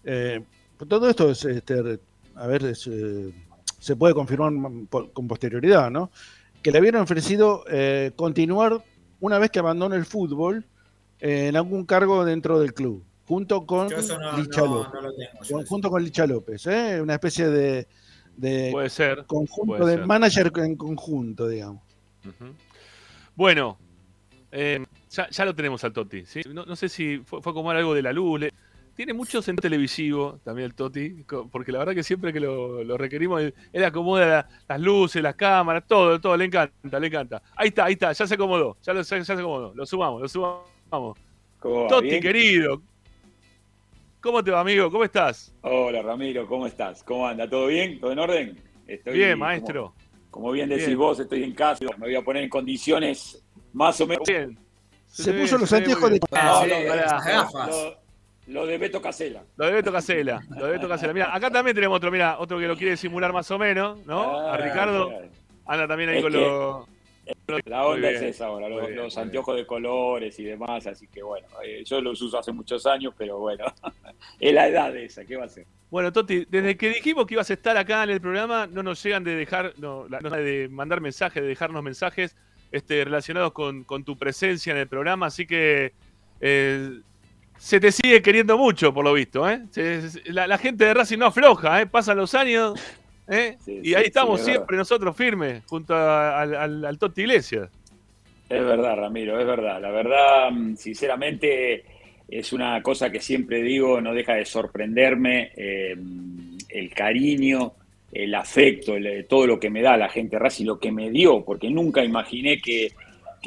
eh, 0.04 0.44
todo 0.90 1.10
esto 1.10 1.32
es, 1.32 1.44
este, 1.46 2.00
a 2.36 2.48
ver, 2.48 2.66
es, 2.66 2.86
eh, 2.88 3.34
se 3.80 3.96
puede 3.96 4.14
confirmar 4.14 4.52
con 5.14 5.28
posterioridad, 5.28 5.90
¿no? 5.90 6.12
Que 6.62 6.72
le 6.72 6.80
hubieran 6.80 7.02
ofrecido 7.04 7.64
eh, 7.70 8.12
continuar 8.16 8.84
una 9.20 9.40
vez 9.40 9.52
que 9.52 9.60
abandone 9.60 9.96
el 9.96 10.06
fútbol 10.06 10.66
eh, 11.20 11.48
en 11.48 11.56
algún 11.56 11.86
cargo 11.86 12.26
dentro 12.26 12.60
del 12.60 12.74
club, 12.74 13.04
junto 13.28 13.66
con 13.66 13.88
no, 13.90 14.38
Licha 14.38 14.62
no- 14.62 14.84
López. 14.84 15.02
no 15.02 15.14
tengo. 15.50 15.66
junto 15.66 15.90
con 15.90 16.04
Licha 16.04 16.28
López, 16.28 16.68
¿eh? 16.68 17.00
una 17.02 17.14
especie 17.16 17.48
de, 17.48 17.88
de 18.36 18.70
Puede 18.72 18.90
ser. 18.90 19.26
conjunto 19.26 19.78
puede 19.78 19.92
de 19.92 19.98
ser. 19.98 20.06
manager 20.06 20.52
en 20.58 20.76
conjunto, 20.76 21.48
digamos. 21.48 21.82
Bueno, 23.36 23.78
eh, 24.52 24.84
ya, 25.10 25.30
ya 25.30 25.46
lo 25.46 25.56
tenemos 25.56 25.84
al 25.84 25.94
Totti. 25.94 26.26
¿sí? 26.26 26.42
No, 26.52 26.66
no 26.66 26.76
sé 26.76 26.90
si 26.90 27.20
fue, 27.20 27.42
fue 27.42 27.54
como 27.54 27.72
algo 27.72 27.94
de 27.94 28.02
la 28.02 28.12
luz. 28.14 28.40
le- 28.42 28.54
tiene 28.98 29.14
mucho 29.14 29.44
sentido 29.44 29.62
televisivo 29.62 30.40
también 30.44 30.66
el 30.66 30.74
Totti, 30.74 31.24
co- 31.24 31.48
porque 31.52 31.72
la 31.72 31.78
verdad 31.80 31.94
que 31.94 32.02
siempre 32.02 32.34
que 32.34 32.40
lo, 32.40 32.84
lo 32.84 32.98
requerimos, 32.98 33.40
él, 33.42 33.54
él 33.72 33.86
acomoda 33.86 34.26
la- 34.26 34.50
las 34.68 34.82
luces, 34.82 35.22
las 35.22 35.36
cámaras, 35.36 35.84
todo, 35.88 36.20
todo, 36.20 36.36
le 36.36 36.46
encanta, 36.46 37.00
le 37.00 37.06
encanta. 37.08 37.42
Ahí 37.56 37.68
está, 37.68 37.86
ahí 37.86 37.94
está, 37.94 38.12
ya 38.12 38.26
se 38.26 38.34
acomodó, 38.34 38.76
ya, 38.82 38.94
lo, 38.94 39.04
ya, 39.04 39.18
ya 39.20 39.24
se 39.24 39.34
acomodó, 39.34 39.72
lo 39.76 39.86
sumamos, 39.86 40.22
lo 40.24 40.28
sumamos. 40.28 41.16
¿Cómo 41.60 42.02
¿Bien? 42.02 42.20
querido, 42.22 42.82
¿cómo 44.20 44.44
te 44.44 44.50
va, 44.50 44.62
amigo? 44.62 44.90
¿Cómo 44.90 45.04
estás? 45.04 45.54
Hola 45.62 46.02
Ramiro, 46.02 46.48
¿cómo 46.48 46.66
estás? 46.66 47.04
¿Cómo 47.04 47.28
anda? 47.28 47.48
¿Todo 47.48 47.68
bien? 47.68 48.00
¿Todo 48.00 48.12
en 48.14 48.20
orden? 48.20 48.62
Estoy, 48.88 49.14
Bien, 49.14 49.38
maestro. 49.38 49.94
Como, 50.32 50.52
bien 50.52 50.70
decís 50.70 50.88
Bien. 50.88 50.98
vos, 50.98 51.20
estoy 51.20 51.44
en 51.44 51.54
casa, 51.54 51.86
me 51.98 52.08
voy 52.08 52.16
a 52.16 52.22
poner 52.24 52.44
en 52.44 52.50
condiciones 52.50 53.44
más 53.74 54.02
o 54.02 54.08
menos. 54.08 54.28
Bien. 54.28 54.58
Se 55.06 55.32
puso 55.34 55.58
los 55.60 55.72
anteojos 55.72 56.10
de. 56.10 56.20
No, 56.32 56.62
sí, 56.64 56.70
no, 56.70 56.88
pará. 56.88 57.48
lo- 57.68 58.07
lo- 58.48 58.66
de 58.66 58.78
Beto 58.78 59.02
Casela. 59.02 59.44
Lo 59.58 59.66
de 59.68 59.72
Beto 59.74 59.92
Casela, 59.92 60.42
lo 60.58 60.66
de 60.66 60.72
Beto 60.74 60.88
Casela. 60.90 61.14
Mira, 61.14 61.36
acá 61.36 61.50
también 61.52 61.76
tenemos 61.76 61.98
otro, 61.98 62.12
mira, 62.12 62.40
otro 62.40 62.60
que 62.60 62.68
lo 62.68 62.76
quiere 62.76 62.98
simular 62.98 63.32
más 63.34 63.50
o 63.52 63.58
menos, 63.60 64.06
¿no? 64.06 64.40
A 64.50 64.58
Ricardo. 64.58 65.10
claro. 65.10 65.28
Anda 65.66 65.88
también 65.88 66.10
ahí 66.10 66.18
Es 66.18 66.24
con 66.24 66.32
que- 66.32 66.40
los. 66.40 66.86
La 67.66 67.86
onda 67.86 68.10
es 68.10 68.22
esa 68.22 68.46
ahora, 68.46 68.70
los, 68.70 68.80
bien, 68.88 68.96
los 68.96 69.14
muy 69.14 69.24
anteojos 69.24 69.58
de 69.58 69.66
colores 69.68 70.40
y 70.40 70.46
demás, 70.46 70.88
así 70.88 71.08
que 71.10 71.22
bueno, 71.22 71.46
eh, 71.62 71.84
yo 71.86 72.00
los 72.00 72.22
uso 72.22 72.40
hace 72.40 72.54
muchos 72.54 72.86
años, 72.86 73.14
pero 73.18 73.38
bueno, 73.38 73.66
es 74.40 74.54
la 74.54 74.66
edad 74.70 74.96
esa, 74.96 75.26
¿qué 75.26 75.36
va 75.36 75.44
a 75.44 75.50
ser? 75.50 75.66
Bueno, 75.92 76.14
Toti, 76.14 76.46
desde 76.50 76.78
que 76.78 76.88
dijimos 76.88 77.26
que 77.28 77.34
ibas 77.34 77.50
a 77.50 77.54
estar 77.54 77.76
acá 77.76 78.04
en 78.06 78.12
el 78.12 78.22
programa, 78.22 78.66
no 78.68 78.82
nos 78.82 79.04
llegan 79.04 79.26
de 79.26 79.36
dejar, 79.36 79.74
no, 79.78 80.08
la- 80.08 80.20
de 80.38 80.70
mandar 80.70 81.02
mensajes, 81.02 81.44
de 81.44 81.50
dejarnos 81.50 81.84
mensajes 81.84 82.34
este, 82.72 83.04
relacionados 83.04 83.52
con, 83.52 83.84
con 83.84 84.06
tu 84.06 84.18
presencia 84.18 84.72
en 84.72 84.78
el 84.78 84.88
programa, 84.88 85.26
así 85.26 85.46
que 85.46 85.92
eh, 86.40 87.02
se 87.58 87.80
te 87.80 87.92
sigue 87.92 88.22
queriendo 88.22 88.58
mucho, 88.58 88.94
por 88.94 89.04
lo 89.04 89.14
visto, 89.14 89.50
¿eh? 89.50 89.62
Se- 89.72 90.10
se- 90.10 90.32
la, 90.32 90.48
la 90.48 90.58
gente 90.58 90.86
de 90.86 90.94
Racing 90.94 91.18
no 91.18 91.28
afloja, 91.28 91.82
¿eh? 91.82 91.86
Pasan 91.88 92.18
los 92.18 92.34
años, 92.36 92.80
¿eh? 93.28 93.58
Sí, 93.64 93.80
y 93.84 93.94
ahí 93.94 94.04
sí, 94.04 94.08
estamos 94.08 94.40
es 94.40 94.46
siempre 94.46 94.78
nosotros 94.78 95.16
firmes, 95.16 95.64
junto 95.66 95.94
a- 95.96 96.42
al, 96.42 96.56
al, 96.56 96.86
al 96.86 96.98
Totti 96.98 97.22
Iglesias. 97.22 97.70
Es 98.50 98.64
verdad, 98.64 98.96
Ramiro, 98.96 99.40
es 99.40 99.46
verdad. 99.46 99.82
La 99.82 99.92
verdad, 99.92 100.52
mm, 100.52 100.76
sinceramente, 100.78 101.84
es 102.30 102.54
una 102.54 102.82
cosa 102.82 103.10
que 103.10 103.20
siempre 103.20 103.62
digo, 103.62 104.00
no 104.02 104.14
deja 104.14 104.36
de 104.36 104.46
sorprenderme 104.46 105.52
eh, 105.56 105.96
el 106.70 106.94
cariño, 106.94 107.74
el 108.12 108.34
afecto, 108.36 108.96
el- 108.96 109.26
todo 109.28 109.48
lo 109.48 109.60
que 109.60 109.70
me 109.70 109.82
da 109.82 109.98
la 109.98 110.08
gente 110.10 110.36
de 110.38 110.40
Racing, 110.40 110.66
lo 110.66 110.80
que 110.80 110.92
me 110.92 111.10
dio, 111.10 111.44
porque 111.44 111.70
nunca 111.70 112.04
imaginé 112.04 112.62
que, 112.62 112.92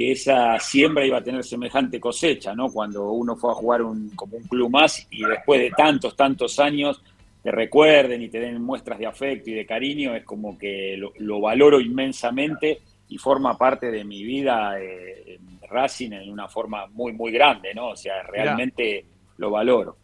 que 0.01 0.13
esa 0.13 0.59
siembra 0.59 1.05
iba 1.05 1.19
a 1.19 1.23
tener 1.23 1.45
semejante 1.45 2.01
cosecha, 2.01 2.55
¿no? 2.55 2.71
Cuando 2.71 3.11
uno 3.13 3.37
fue 3.37 3.51
a 3.51 3.55
jugar 3.55 3.83
un, 3.83 4.09
como 4.17 4.39
un 4.39 4.45
club 4.45 4.71
más 4.71 5.07
y 5.11 5.23
después 5.23 5.61
de 5.61 5.71
tantos, 5.73 6.17
tantos 6.17 6.59
años 6.59 7.03
te 7.43 7.51
recuerden 7.51 8.23
y 8.23 8.31
te 8.31 8.41
den 8.41 8.63
muestras 8.63 8.99
de 8.99 9.05
afecto 9.05 9.51
y 9.51 9.53
de 9.53 9.67
cariño, 9.67 10.15
es 10.17 10.25
como 10.25 10.57
que 10.57 10.97
lo, 10.97 11.13
lo 11.19 11.39
valoro 11.43 11.81
inmensamente 11.83 12.81
y 13.11 13.19
forma 13.19 13.59
parte 13.59 13.91
de 13.91 14.03
mi 14.05 14.23
vida 14.25 14.81
eh, 14.81 15.37
en 15.37 15.61
Racing 15.69 16.13
en 16.13 16.31
una 16.33 16.49
forma 16.49 16.87
muy, 16.87 17.13
muy 17.13 17.31
grande, 17.31 17.75
¿no? 17.75 17.89
O 17.89 17.97
sea, 17.97 18.23
realmente 18.23 19.05
lo 19.37 19.51
valoro. 19.51 19.99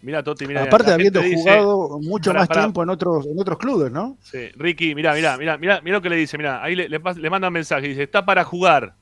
Mira, 0.00 0.22
Totti, 0.22 0.46
mira. 0.46 0.62
Aparte, 0.62 0.86
gente 0.90 0.94
habiendo 0.94 1.20
dice- 1.20 1.36
jugado 1.36 1.98
mucho 2.00 2.30
Pará, 2.30 2.40
más 2.40 2.48
pará. 2.48 2.60
tiempo 2.62 2.82
en 2.82 2.88
otros, 2.88 3.26
en 3.26 3.38
otros 3.38 3.58
clubes, 3.58 3.92
¿no? 3.92 4.16
Sí, 4.22 4.48
Ricky, 4.56 4.94
mira, 4.94 5.12
mira, 5.14 5.36
mira, 5.36 5.58
mira, 5.58 5.82
mira 5.82 5.96
lo 5.98 6.02
que 6.02 6.08
le 6.08 6.16
dice, 6.16 6.38
mira, 6.38 6.62
ahí 6.64 6.74
le, 6.74 6.88
le, 6.88 6.98
le 6.98 7.28
mandan 7.30 7.52
mensaje, 7.52 7.88
dice, 7.88 8.04
está 8.04 8.24
para 8.24 8.42
jugar. 8.44 8.94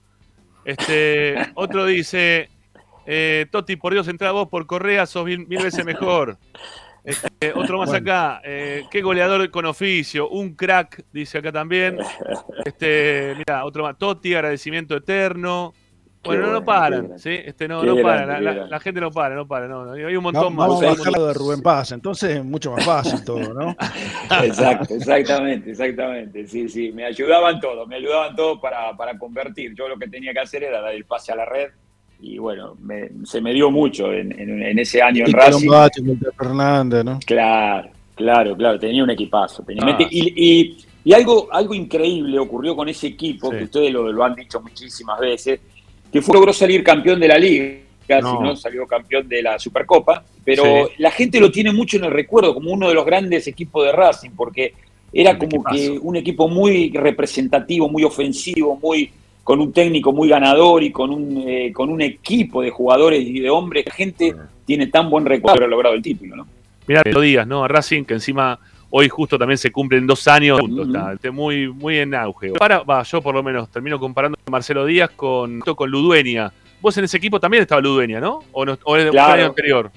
Este, 0.64 1.34
otro 1.54 1.86
dice, 1.86 2.48
eh, 3.06 3.46
Toti, 3.50 3.76
por 3.76 3.92
Dios, 3.92 4.08
entra 4.08 4.32
vos 4.32 4.48
por 4.48 4.66
Correa, 4.66 5.06
sos 5.06 5.24
mil, 5.24 5.46
mil 5.46 5.62
veces 5.62 5.84
mejor. 5.84 6.38
Este, 7.04 7.52
otro 7.54 7.78
más 7.78 7.90
Bueno. 7.90 8.12
acá, 8.12 8.40
eh, 8.44 8.84
qué 8.90 9.02
goleador 9.02 9.50
con 9.50 9.66
oficio, 9.66 10.28
un 10.28 10.54
crack, 10.54 11.04
dice 11.12 11.38
acá 11.38 11.50
también. 11.50 11.98
Este, 12.64 13.34
mira, 13.36 13.64
otro 13.64 13.82
más, 13.82 13.98
Toti, 13.98 14.34
agradecimiento 14.34 14.96
eterno. 14.96 15.74
Bueno, 16.24 16.46
no, 16.52 16.64
paran. 16.64 17.18
¿sí? 17.18 17.30
Este, 17.44 17.66
no, 17.66 17.82
no 17.82 17.96
paran, 18.00 18.28
la, 18.28 18.40
la- 18.40 18.66
la 18.66 18.80
gente 18.80 19.00
no 19.00 19.10
para, 19.10 19.34
no 19.34 19.46
para, 19.46 19.66
no, 19.66 19.84
no, 19.84 19.92
hay 19.92 20.14
un 20.16 20.22
montón 20.22 20.54
más. 20.54 20.68
vamos 20.68 20.82
a 20.84 21.10
de 21.26 21.34
Rubén 21.34 21.62
Paz, 21.62 21.92
entonces 21.92 22.36
es 22.36 22.44
mucho 22.44 22.70
más 22.72 22.84
fácil 22.84 23.24
todo, 23.24 23.52
¿no? 23.52 23.76
Exacto, 24.44 24.94
exactamente, 24.94 25.70
exactamente. 25.72 26.46
Sí, 26.46 26.68
sí, 26.68 26.92
me 26.92 27.04
ayudaban 27.04 27.60
todos, 27.60 27.86
me 27.88 27.96
ayudaban 27.96 28.36
todos 28.36 28.60
para, 28.60 28.96
para 28.96 29.18
convertir. 29.18 29.74
Yo 29.74 29.88
lo 29.88 29.96
que 29.98 30.06
tenía 30.08 30.32
que 30.32 30.40
hacer 30.40 30.62
era 30.64 30.80
dar 30.80 30.94
el 30.94 31.04
pase 31.04 31.32
a 31.32 31.36
la 31.36 31.44
red 31.44 31.70
y 32.20 32.38
bueno, 32.38 32.76
me- 32.80 33.10
se 33.24 33.40
me 33.40 33.52
dio 33.52 33.70
mucho 33.70 34.12
en, 34.12 34.30
en- 34.38 34.62
en 34.62 34.78
ese 34.78 35.02
año 35.02 35.24
en 35.24 35.30
Y 35.30 35.32
Racing. 35.32 35.66
Colombacho, 35.66 36.02
Walter 36.02 36.32
Fernández, 36.38 37.04
¿no? 37.04 37.18
Claro, 37.26 37.88
claro, 38.14 38.56
claro, 38.56 38.78
tenía 38.78 39.02
un 39.02 39.10
equipazo. 39.10 39.64
tenía- 39.64 39.82
Ah. 39.84 39.98
y, 40.08 40.32
y- 40.36 40.76
y 41.04 41.12
algo, 41.14 41.48
algo 41.50 41.74
increíble 41.74 42.38
ocurrió 42.38 42.76
con 42.76 42.88
ese 42.88 43.08
equipo, 43.08 43.50
que 43.50 43.64
ustedes 43.64 43.92
lo, 43.92 44.12
lo 44.12 44.22
han 44.24 44.36
dicho 44.36 44.60
muchísimas 44.60 45.18
veces, 45.18 45.58
que 46.12 46.20
fue 46.22 46.34
logró 46.34 46.52
salir 46.52 46.84
campeón 46.84 47.18
de 47.18 47.28
la 47.28 47.38
liga, 47.38 47.76
No. 48.20 48.36
si 48.36 48.42
no 48.42 48.56
salió 48.56 48.86
campeón 48.86 49.26
de 49.28 49.42
la 49.42 49.58
Supercopa, 49.58 50.22
pero 50.44 50.62
Sí. 50.64 50.92
la 50.98 51.10
gente 51.10 51.40
lo 51.40 51.50
tiene 51.50 51.72
mucho 51.72 51.96
en 51.96 52.04
el 52.04 52.10
recuerdo 52.10 52.52
como 52.52 52.70
uno 52.70 52.88
de 52.88 52.94
los 52.94 53.06
grandes 53.06 53.46
equipos 53.46 53.84
de 53.86 53.92
Racing, 53.92 54.30
porque 54.36 54.74
era 55.12 55.38
como 55.38 55.62
que 55.64 55.90
un 56.00 56.16
equipo 56.16 56.48
muy 56.48 56.90
representativo, 56.94 57.88
muy 57.88 58.04
ofensivo, 58.04 58.78
muy 58.82 59.10
con 59.44 59.60
un 59.60 59.72
técnico 59.72 60.12
muy 60.12 60.28
ganador 60.28 60.82
y 60.84 60.92
con 60.92 61.10
un, 61.10 61.44
eh, 61.48 61.72
con 61.72 61.90
un 61.90 62.00
equipo 62.00 62.62
de 62.62 62.70
jugadores 62.70 63.20
y 63.26 63.40
de 63.40 63.50
hombres. 63.50 63.84
La 63.86 63.92
gente 63.92 64.34
tiene 64.64 64.86
tan 64.86 65.10
buen 65.10 65.26
recuerdo 65.26 65.54
de 65.54 65.64
haber 65.64 65.70
logrado 65.70 65.94
el 65.96 66.02
título, 66.02 66.36
¿no? 66.36 66.46
Mirá, 66.86 67.02
lo 67.06 67.20
digas, 67.20 67.46
¿no? 67.46 67.66
Racing, 67.66 68.04
que 68.04 68.14
encima 68.14 68.58
hoy 68.94 69.08
justo 69.08 69.38
también 69.38 69.56
se 69.58 69.72
cumplen 69.72 70.06
dos 70.06 70.28
años, 70.28 70.60
está, 70.86 71.14
está 71.14 71.32
muy, 71.32 71.68
muy 71.68 71.98
en 71.98 72.14
auge. 72.14 72.52
Para, 72.52 72.82
va, 72.82 73.02
yo 73.02 73.22
por 73.22 73.34
lo 73.34 73.42
menos 73.42 73.70
termino 73.70 73.98
comparando 73.98 74.36
a 74.46 74.50
Marcelo 74.50 74.84
Díaz 74.84 75.10
con, 75.16 75.60
con 75.60 75.90
Ludueña. 75.90 76.52
Vos 76.80 76.96
en 76.98 77.04
ese 77.04 77.16
equipo 77.16 77.40
también 77.40 77.62
estaba 77.62 77.80
Ludueña, 77.80 78.20
¿no? 78.20 78.40
¿O, 78.52 78.64
no, 78.66 78.78
o 78.84 78.94
un 78.94 79.08
Claro. 79.10 79.32
año 79.32 79.46
anterior? 79.46 79.90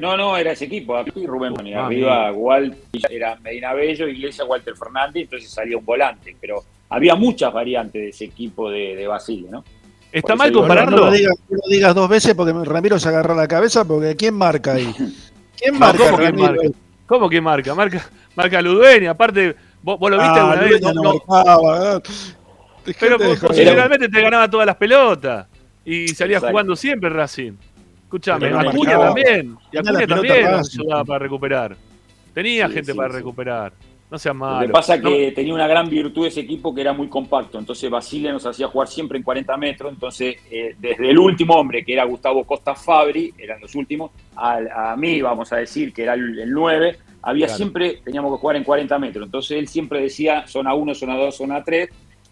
No, 0.00 0.16
no, 0.16 0.36
era 0.36 0.52
ese 0.52 0.64
equipo. 0.66 0.96
Aquí 0.96 1.26
Rubén 1.26 1.54
Boni, 1.54 1.72
Ah, 1.74 1.86
arriba 1.86 2.32
Walt, 2.32 2.74
era 3.08 3.36
Medina 3.36 3.72
Bello, 3.72 4.08
Iglesia, 4.08 4.44
Walter 4.44 4.74
Fernández, 4.76 5.24
entonces 5.24 5.50
salía 5.50 5.76
un 5.76 5.84
volante. 5.84 6.34
Pero 6.40 6.62
había 6.88 7.14
muchas 7.14 7.52
variantes 7.52 8.00
de 8.02 8.08
ese 8.08 8.24
equipo 8.24 8.70
de, 8.70 8.96
de 8.96 9.06
Basile, 9.06 9.48
¿no? 9.50 9.64
¿Está 10.12 10.34
mal 10.34 10.48
digo, 10.48 10.60
compararlo? 10.60 10.96
No 10.96 11.04
lo, 11.06 11.10
digas, 11.12 11.34
no 11.48 11.56
lo 11.64 11.70
digas 11.70 11.94
dos 11.94 12.08
veces 12.08 12.34
porque 12.34 12.52
Ramiro 12.64 12.98
se 12.98 13.08
agarró 13.08 13.34
la 13.34 13.46
cabeza 13.46 13.84
porque 13.84 14.16
¿quién 14.16 14.34
marca 14.34 14.72
ahí? 14.74 14.92
¿Quién 15.56 15.74
No, 15.74 15.80
marca? 15.80 16.04
¿Cómo 16.04 16.16
que 16.18 16.24
Ramiro? 16.24 16.46
marca? 16.48 16.68
¿Cómo 17.06 17.28
que 17.28 17.40
marca? 17.40 17.74
Marca, 17.74 18.08
marca 18.34 18.60
Ludueña. 18.62 19.10
Aparte, 19.12 19.54
¿vos, 19.82 19.98
vos 19.98 20.10
lo 20.10 20.18
viste 20.18 20.38
Ah, 20.40 20.50
alguna 20.52 20.60
vez? 20.60 20.80
Ludueña 20.80 20.92
No, 20.94 21.02
no 21.02 21.12
no. 21.12 21.22
marcaba, 21.26 21.96
¿eh? 21.96 22.02
Pero 23.00 23.18
generalmente 23.52 24.08
te 24.08 24.20
ganaba 24.20 24.48
todas 24.50 24.66
las 24.66 24.76
pelotas. 24.76 25.46
Y 25.84 26.08
salía 26.08 26.36
Exacto. 26.36 26.52
jugando 26.52 26.76
siempre 26.76 27.08
Racing. 27.10 27.52
Escuchame, 28.04 28.50
no 28.50 28.60
Acuña 28.60 28.98
marcaba. 28.98 29.04
también. 29.06 29.56
Y 29.72 29.76
Acuña 29.78 30.06
también 30.06 30.50
nos 30.50 30.70
ayudaba 30.78 31.04
para 31.04 31.18
recuperar. 31.20 31.76
Tenía 32.34 32.66
Sí, 32.68 32.74
gente 32.74 32.92
sí, 32.92 32.96
para 32.96 33.10
sí. 33.10 33.16
recuperar. 33.16 33.72
No 34.10 34.18
Lo 34.60 34.66
que 34.68 34.72
pasa 34.72 34.94
es 34.94 35.02
No, 35.02 35.10
que 35.10 35.32
tenía 35.32 35.52
una 35.52 35.66
gran 35.66 35.88
virtud 35.90 36.26
ese 36.26 36.40
equipo 36.40 36.72
que 36.74 36.80
era 36.80 36.92
muy 36.92 37.08
compacto. 37.08 37.58
Entonces 37.58 37.90
Basile 37.90 38.30
nos 38.30 38.46
hacía 38.46 38.68
jugar 38.68 38.86
siempre 38.86 39.18
en 39.18 39.24
40 39.24 39.56
metros. 39.56 39.92
Entonces, 39.92 40.36
eh, 40.50 40.76
desde 40.78 41.10
el 41.10 41.18
último 41.18 41.54
hombre, 41.54 41.84
que 41.84 41.92
era 41.92 42.04
Gustavo 42.04 42.44
Costa 42.44 42.74
Fabri, 42.76 43.34
eran 43.36 43.60
los 43.60 43.74
últimos, 43.74 44.12
al- 44.36 44.70
a, 44.70 44.96
mí, 44.96 45.20
vamos 45.20 45.52
a 45.52 45.56
decir, 45.56 45.92
que 45.92 46.04
era 46.04 46.14
el, 46.14 46.38
el 46.38 46.50
9, 46.52 46.98
había 47.22 47.46
Claro. 47.46 47.56
siempre, 47.56 47.98
teníamos 48.04 48.32
que 48.32 48.40
jugar 48.40 48.56
en 48.56 48.62
40 48.64 48.98
metros. 49.00 49.26
Entonces 49.26 49.58
él 49.58 49.66
siempre 49.66 50.00
decía 50.00 50.46
zona 50.46 50.72
1, 50.74 50.94
zona 50.94 51.16
2, 51.16 51.34
zona 51.36 51.64
3. 51.64 51.88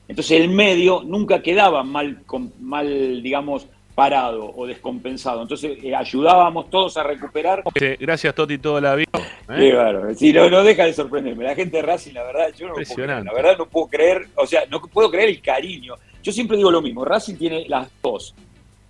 Entonces 0.06 0.40
el 0.40 0.50
medio 0.50 1.02
nunca 1.04 1.42
quedaba 1.42 1.82
mal, 1.82 2.22
com- 2.24 2.50
mal 2.60 3.20
digamos, 3.22 3.66
parado 3.94 4.52
o 4.54 4.66
descompensado. 4.66 5.42
Entonces 5.42 5.78
eh, 5.82 5.94
ayudábamos 5.94 6.68
todos 6.70 6.96
a 6.96 7.02
recuperar 7.02 7.62
Gracias, 8.00 8.34
Toti, 8.34 8.58
toda 8.58 8.80
la 8.80 8.94
vida. 8.94 9.10
¿eh? 9.48 9.72
Bárbaro. 9.72 10.14
Sí, 10.14 10.32
no, 10.32 10.50
no 10.50 10.64
deja 10.64 10.84
de 10.84 10.92
sorprenderme. 10.92 11.44
La 11.44 11.54
gente 11.54 11.76
de 11.76 11.82
Racing, 11.82 12.12
la 12.12 12.24
verdad, 12.24 12.52
yo 12.56 12.68
no 12.68 12.74
puedo 12.74 12.94
creer. 12.94 13.24
La 13.24 13.32
verdad 13.32 13.58
no 13.58 13.66
puedo 13.66 13.86
creer, 13.86 14.28
o 14.34 14.46
sea, 14.46 14.64
no 14.70 14.80
puedo 14.80 15.10
creer 15.10 15.28
el 15.28 15.40
cariño. 15.40 15.94
Yo 16.22 16.32
siempre 16.32 16.56
digo 16.56 16.70
lo 16.70 16.82
mismo, 16.82 17.04
Racing 17.04 17.36
tiene 17.36 17.68
las 17.68 17.88
dos. 18.02 18.34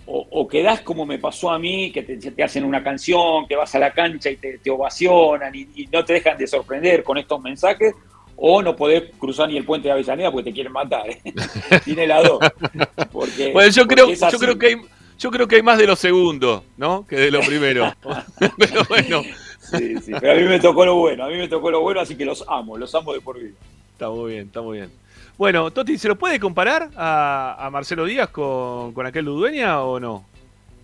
O, 0.06 0.26
o 0.30 0.46
quedás 0.46 0.82
como 0.82 1.06
me 1.06 1.18
pasó 1.18 1.50
a 1.50 1.58
mí, 1.58 1.90
que 1.90 2.02
te, 2.02 2.16
te 2.18 2.42
hacen 2.42 2.64
una 2.64 2.82
canción, 2.82 3.46
que 3.46 3.56
vas 3.56 3.74
a 3.74 3.78
la 3.78 3.90
cancha 3.90 4.30
y 4.30 4.36
te, 4.36 4.58
te 4.58 4.70
ovacionan 4.70 5.54
y, 5.54 5.66
y 5.74 5.86
no 5.86 6.04
te 6.04 6.12
dejan 6.14 6.36
de 6.36 6.46
sorprender 6.46 7.02
con 7.02 7.16
estos 7.16 7.40
mensajes, 7.40 7.94
o 8.36 8.62
no 8.62 8.74
podés 8.76 9.04
cruzar 9.18 9.48
ni 9.48 9.56
el 9.56 9.64
puente 9.64 9.88
de 9.88 9.92
Avellaneda 9.92 10.30
porque 10.30 10.50
te 10.50 10.54
quieren 10.54 10.72
matar. 10.72 11.08
¿eh? 11.08 11.20
tiene 11.84 12.06
las 12.06 12.24
dos. 12.24 12.38
Porque, 13.12 13.52
Bueno, 13.52 13.70
yo 13.70 13.86
creo, 13.86 14.12
yo 14.12 14.38
creo 14.38 14.58
que 14.58 14.66
hay, 14.66 14.76
yo 15.18 15.30
creo 15.30 15.48
que 15.48 15.56
hay 15.56 15.62
más 15.62 15.78
de 15.78 15.86
lo 15.86 15.96
segundo, 15.96 16.64
¿no? 16.76 17.06
Que 17.06 17.16
de 17.16 17.30
lo 17.30 17.40
primero. 17.40 17.92
Pero 18.58 18.84
bueno, 18.88 19.22
Sí, 19.70 19.96
sí, 20.02 20.12
pero 20.20 20.32
a 20.32 20.36
mí 20.36 20.42
me 20.42 20.60
tocó 20.60 20.84
lo 20.84 20.96
bueno, 20.96 21.24
a 21.24 21.28
mí 21.28 21.36
me 21.36 21.48
tocó 21.48 21.70
lo 21.70 21.80
bueno, 21.80 21.98
así 22.00 22.16
que 22.16 22.24
los 22.24 22.44
amo, 22.48 22.76
los 22.76 22.94
amo 22.94 23.14
de 23.14 23.20
por 23.20 23.40
vida. 23.40 23.54
está 23.92 24.10
muy 24.10 24.32
bien, 24.32 24.46
está 24.46 24.60
muy 24.60 24.78
bien. 24.78 24.90
Bueno, 25.38 25.70
Toti, 25.70 25.98
¿se 25.98 26.06
lo 26.06 26.16
puede 26.16 26.38
comparar 26.38 26.90
a, 26.94 27.56
a 27.66 27.70
Marcelo 27.70 28.04
Díaz 28.04 28.28
con, 28.28 28.92
con 28.92 29.06
aquel 29.06 29.24
Ludueña 29.24 29.82
o 29.82 29.98
no? 29.98 30.26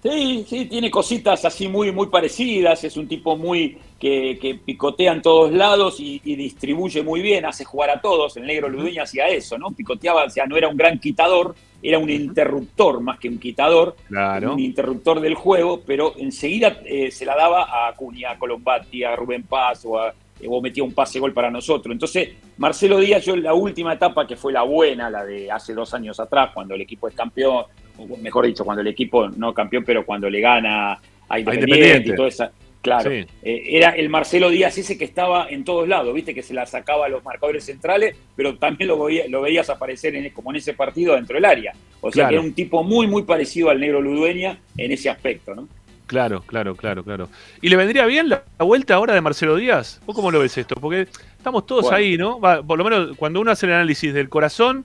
Sí, 0.02 0.46
sí, 0.48 0.64
tiene 0.64 0.90
cositas 0.90 1.44
así 1.44 1.68
muy, 1.68 1.92
muy 1.92 2.06
parecidas. 2.06 2.82
Es 2.82 2.96
un 2.96 3.06
tipo 3.06 3.36
muy 3.36 3.78
que, 4.00 4.38
que 4.40 4.54
picotea 4.54 5.12
en 5.12 5.20
todos 5.22 5.52
lados 5.52 6.00
y, 6.00 6.20
y 6.24 6.34
distribuye 6.34 7.02
muy 7.02 7.20
bien, 7.20 7.44
hace 7.44 7.64
jugar 7.66 7.90
a 7.90 8.00
todos. 8.00 8.36
El 8.38 8.46
negro 8.46 8.68
Ludueña 8.68 9.02
hacía 9.02 9.28
eso, 9.28 9.58
¿no? 9.58 9.70
Picoteaba, 9.72 10.24
o 10.24 10.30
sea, 10.30 10.46
no 10.46 10.56
era 10.56 10.68
un 10.68 10.76
gran 10.76 10.98
quitador, 10.98 11.54
era 11.82 11.98
un 11.98 12.08
interruptor 12.08 13.00
más 13.00 13.18
que 13.18 13.28
un 13.28 13.38
quitador, 13.38 13.94
Claro. 14.08 14.54
un 14.54 14.60
interruptor 14.60 15.20
del 15.20 15.34
juego, 15.34 15.82
pero 15.86 16.14
enseguida 16.16 16.78
eh, 16.86 17.10
se 17.10 17.26
la 17.26 17.36
daba 17.36 17.64
a 17.64 17.88
Acuña, 17.88 18.30
a 18.32 18.38
Colombati, 18.38 19.04
a 19.04 19.14
Rubén 19.14 19.42
Paz 19.42 19.84
o, 19.84 19.98
a- 19.98 20.14
o 20.48 20.62
metía 20.62 20.82
un 20.82 20.94
pase 20.94 21.20
gol 21.20 21.34
para 21.34 21.50
nosotros. 21.50 21.92
Entonces, 21.92 22.30
Marcelo 22.56 22.98
Díaz, 22.98 23.22
yo 23.26 23.34
en 23.34 23.42
la 23.42 23.52
última 23.52 23.92
etapa 23.92 24.26
que 24.26 24.36
fue 24.36 24.50
la 24.54 24.62
buena, 24.62 25.10
la 25.10 25.22
de 25.26 25.50
hace 25.50 25.74
dos 25.74 25.92
años 25.92 26.18
atrás, 26.18 26.52
cuando 26.54 26.74
el 26.74 26.80
equipo 26.80 27.06
es 27.08 27.14
campeón, 27.14 27.64
o 27.98 28.16
mejor 28.16 28.46
dicho, 28.46 28.64
cuando 28.64 28.80
el 28.80 28.88
equipo 28.88 29.28
no 29.28 29.52
campeón, 29.52 29.84
pero 29.84 30.06
cuando 30.06 30.30
le 30.30 30.40
gana 30.40 30.98
a 31.28 31.38
Independiente, 31.38 31.76
Independiente. 31.76 32.10
y 32.12 32.16
toda 32.16 32.28
esa. 32.28 32.52
Claro, 32.82 33.10
Sí. 33.10 33.26
eh, 33.42 33.62
era 33.68 33.90
el 33.90 34.08
Marcelo 34.08 34.48
Díaz 34.48 34.78
ese 34.78 34.96
que 34.96 35.04
estaba 35.04 35.48
en 35.50 35.64
todos 35.64 35.86
lados, 35.86 36.14
viste 36.14 36.34
que 36.34 36.42
se 36.42 36.54
la 36.54 36.64
sacaba 36.64 37.06
a 37.06 37.08
los 37.10 37.22
marcadores 37.22 37.64
centrales, 37.64 38.16
pero 38.34 38.56
también 38.56 38.88
lo, 38.88 38.98
veía- 39.04 39.28
lo 39.28 39.42
veías 39.42 39.68
aparecer 39.68 40.16
en, 40.16 40.30
como 40.30 40.50
en 40.50 40.56
ese 40.56 40.72
partido 40.72 41.14
dentro 41.14 41.34
del 41.34 41.44
área. 41.44 41.72
O 42.00 42.10
sea 42.10 42.22
Claro. 42.24 42.28
que 42.30 42.34
era 42.36 42.42
un 42.42 42.54
tipo 42.54 42.82
muy, 42.82 43.06
muy 43.06 43.24
parecido 43.24 43.68
al 43.68 43.78
negro 43.80 44.00
Ludueña 44.00 44.58
en 44.78 44.92
ese 44.92 45.10
aspecto, 45.10 45.54
¿no? 45.54 45.68
Claro, 46.06 46.40
claro, 46.46 46.74
claro, 46.74 47.04
claro. 47.04 47.28
¿Y 47.60 47.68
le 47.68 47.76
vendría 47.76 48.04
bien 48.06 48.28
la, 48.30 48.42
vuelta 48.58 48.94
ahora 48.94 49.12
de 49.14 49.20
Marcelo 49.20 49.56
Díaz? 49.56 50.00
¿Vos 50.06 50.16
cómo 50.16 50.30
lo 50.30 50.40
ves 50.40 50.56
esto? 50.56 50.74
Porque 50.76 51.06
estamos 51.36 51.66
todos 51.66 51.82
Bueno. 51.82 51.98
ahí, 51.98 52.16
¿no? 52.16 52.40
Va, 52.40 52.62
por 52.62 52.78
lo 52.78 52.84
menos 52.84 53.16
cuando 53.16 53.40
uno 53.40 53.50
hace 53.52 53.66
el 53.66 53.72
análisis 53.74 54.12
del 54.14 54.28
corazón, 54.30 54.84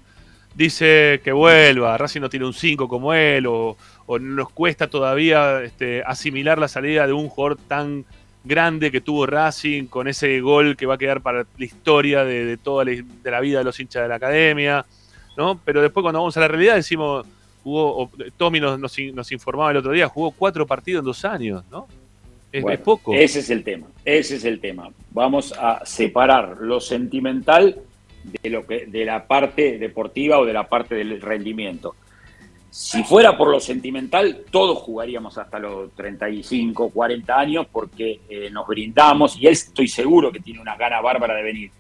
dice 0.54 1.22
que 1.24 1.32
vuelva, 1.32 1.98
Racing 1.98 2.22
no 2.22 2.30
tiene 2.30 2.46
un 2.46 2.54
5 2.54 2.88
como 2.88 3.14
él, 3.14 3.46
o, 3.48 3.76
o 4.08 4.20
nos 4.20 4.50
cuesta 4.52 4.88
todavía 4.88 5.62
este, 5.64 6.04
asimilar 6.04 6.58
la 6.60 6.68
salida 6.68 7.08
de 7.08 7.14
un 7.14 7.28
jugador 7.30 7.58
tan 7.68 8.06
grande 8.44 8.92
que 8.92 9.02
tuvo 9.02 9.26
Racing, 9.26 9.86
con 9.86 10.08
ese 10.08 10.40
gol 10.42 10.78
que 10.78 10.86
va 10.86 10.94
a 10.96 10.98
quedar 11.00 11.22
para 11.22 11.46
la 11.58 11.66
historia 11.66 12.24
de, 12.24 12.46
de 12.46 12.58
toda 12.58 12.86
la, 12.86 12.92
de 12.92 13.32
la 13.32 13.40
vida 13.40 13.58
de 13.60 13.64
los 13.64 13.80
hinchas 13.80 14.04
de 14.04 14.10
la 14.10 14.16
academia, 14.16 14.86
¿no? 15.36 15.60
Pero 15.66 15.82
después 15.82 16.04
cuando 16.04 16.20
vamos 16.20 16.38
a 16.38 16.42
la 16.42 16.48
realidad 16.48 16.76
decimos, 16.76 17.26
jugó, 17.64 18.12
Tommy 18.38 18.60
nos, 18.60 18.80
nos, 18.80 19.00
in- 19.00 19.16
nos 19.16 19.32
informaba 19.32 19.72
el 19.72 19.78
otro 19.78 19.92
día, 19.92 20.08
jugó 20.08 20.30
cuatro 20.30 20.68
partidos 20.68 21.00
en 21.00 21.06
dos 21.06 21.26
años, 21.26 21.64
¿no? 21.72 21.88
Es, 22.52 22.62
Bueno, 22.62 22.76
es 22.76 22.82
poco. 22.82 23.14
Ese 23.16 23.40
es 23.40 23.50
el 23.50 23.64
tema, 23.64 23.88
ese 24.06 24.36
es 24.36 24.46
el 24.46 24.60
tema. 24.60 24.90
Vamos 25.12 25.52
a 25.60 25.84
separar 25.86 26.58
lo 26.62 26.80
sentimental 26.80 27.80
de, 28.24 28.50
lo 28.50 28.66
que, 28.66 28.86
de 28.86 29.06
la 29.06 29.26
parte 29.26 29.78
deportiva 29.80 30.38
o 30.38 30.46
de 30.46 30.54
la 30.54 30.68
parte 30.68 30.94
del 30.96 31.20
rendimiento. 31.20 31.96
Si 32.78 33.06
fuera 33.06 33.38
por 33.38 33.50
lo 33.50 33.62
sentimental, 33.62 34.44
todos 34.52 34.80
jugaríamos 34.80 35.38
hasta 35.38 35.60
los 35.60 35.96
35, 35.96 36.90
40 36.90 37.40
años 37.40 37.68
porque 37.72 38.20
eh, 38.28 38.50
nos 38.52 38.68
brindamos 38.68 39.38
y 39.40 39.48
él 39.48 39.54
estoy 39.54 39.88
seguro 39.88 40.30
que 40.30 40.42
tiene 40.42 40.60
una 40.60 40.76
gana 40.76 41.00
bárbara 41.00 41.36
de 41.36 41.44
venir 41.44 41.72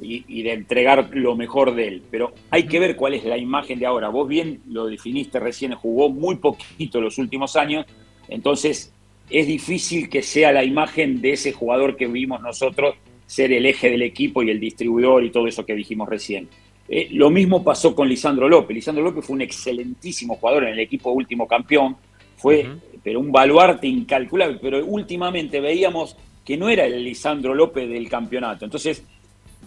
y, 0.00 0.24
y 0.28 0.44
de 0.44 0.52
entregar 0.52 1.10
lo 1.14 1.34
mejor 1.34 1.74
de 1.74 1.88
él. 1.88 2.02
Pero 2.12 2.32
hay 2.48 2.68
que 2.68 2.78
ver 2.78 2.94
cuál 2.94 3.14
es 3.14 3.24
la 3.24 3.36
imagen 3.36 3.80
de 3.80 3.86
ahora. 3.86 4.08
Vos 4.08 4.28
bien 4.28 4.60
lo 4.68 4.86
definiste 4.86 5.40
recién, 5.40 5.74
jugó 5.74 6.10
muy 6.10 6.36
poquito 6.36 7.00
los 7.00 7.18
últimos 7.18 7.56
años, 7.56 7.84
entonces 8.28 8.92
es 9.28 9.48
difícil 9.48 10.08
que 10.08 10.22
sea 10.22 10.52
la 10.52 10.62
imagen 10.62 11.20
de 11.20 11.32
ese 11.32 11.50
jugador 11.50 11.96
que 11.96 12.06
vimos 12.06 12.40
nosotros 12.40 12.94
ser 13.26 13.52
el 13.52 13.66
eje 13.66 13.90
del 13.90 14.02
equipo 14.02 14.44
y 14.44 14.50
el 14.50 14.60
distribuidor 14.60 15.24
y 15.24 15.30
todo 15.30 15.48
eso 15.48 15.66
que 15.66 15.74
dijimos 15.74 16.08
recién. 16.08 16.48
Eh, 16.88 17.08
lo 17.12 17.30
mismo 17.30 17.64
pasó 17.64 17.94
con 17.94 18.08
Lisandro 18.08 18.48
López. 18.48 18.74
Lisandro 18.74 19.02
López 19.02 19.24
fue 19.24 19.34
un 19.34 19.42
excelentísimo 19.42 20.36
jugador 20.36 20.64
en 20.64 20.74
el 20.74 20.80
equipo 20.80 21.10
último 21.10 21.46
campeón, 21.46 21.96
fue 22.36 22.68
pero 23.02 23.20
un 23.20 23.30
baluarte 23.30 23.86
incalculable, 23.86 24.58
pero 24.60 24.84
últimamente 24.84 25.60
veíamos 25.60 26.16
que 26.44 26.56
no 26.56 26.68
era 26.68 26.86
el 26.86 27.04
Lisandro 27.04 27.54
López 27.54 27.88
del 27.88 28.08
campeonato. 28.08 28.64
Entonces, 28.64 29.04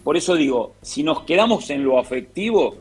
por 0.04 0.18
eso 0.18 0.36
digo, 0.36 0.76
si 0.82 1.04
nos 1.04 1.22
quedamos 1.24 1.70
en 1.70 1.84
lo 1.84 2.00
afectivo, 2.00 2.76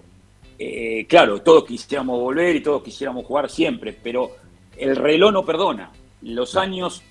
eh, 0.59 1.07
claro, 1.09 1.43
todos 1.43 1.64
quisiéramos 1.64 2.20
volver 2.20 2.57
y 2.57 2.61
todos 2.61 2.82
quisiéramos 2.82 3.24
jugar 3.24 3.49
siempre, 3.49 3.93
pero 3.93 4.32
el 4.76 4.97
reloj 4.97 5.32
no 5.32 5.45
perdona. 5.45 5.93
Los 6.22 6.57
años 6.57 7.03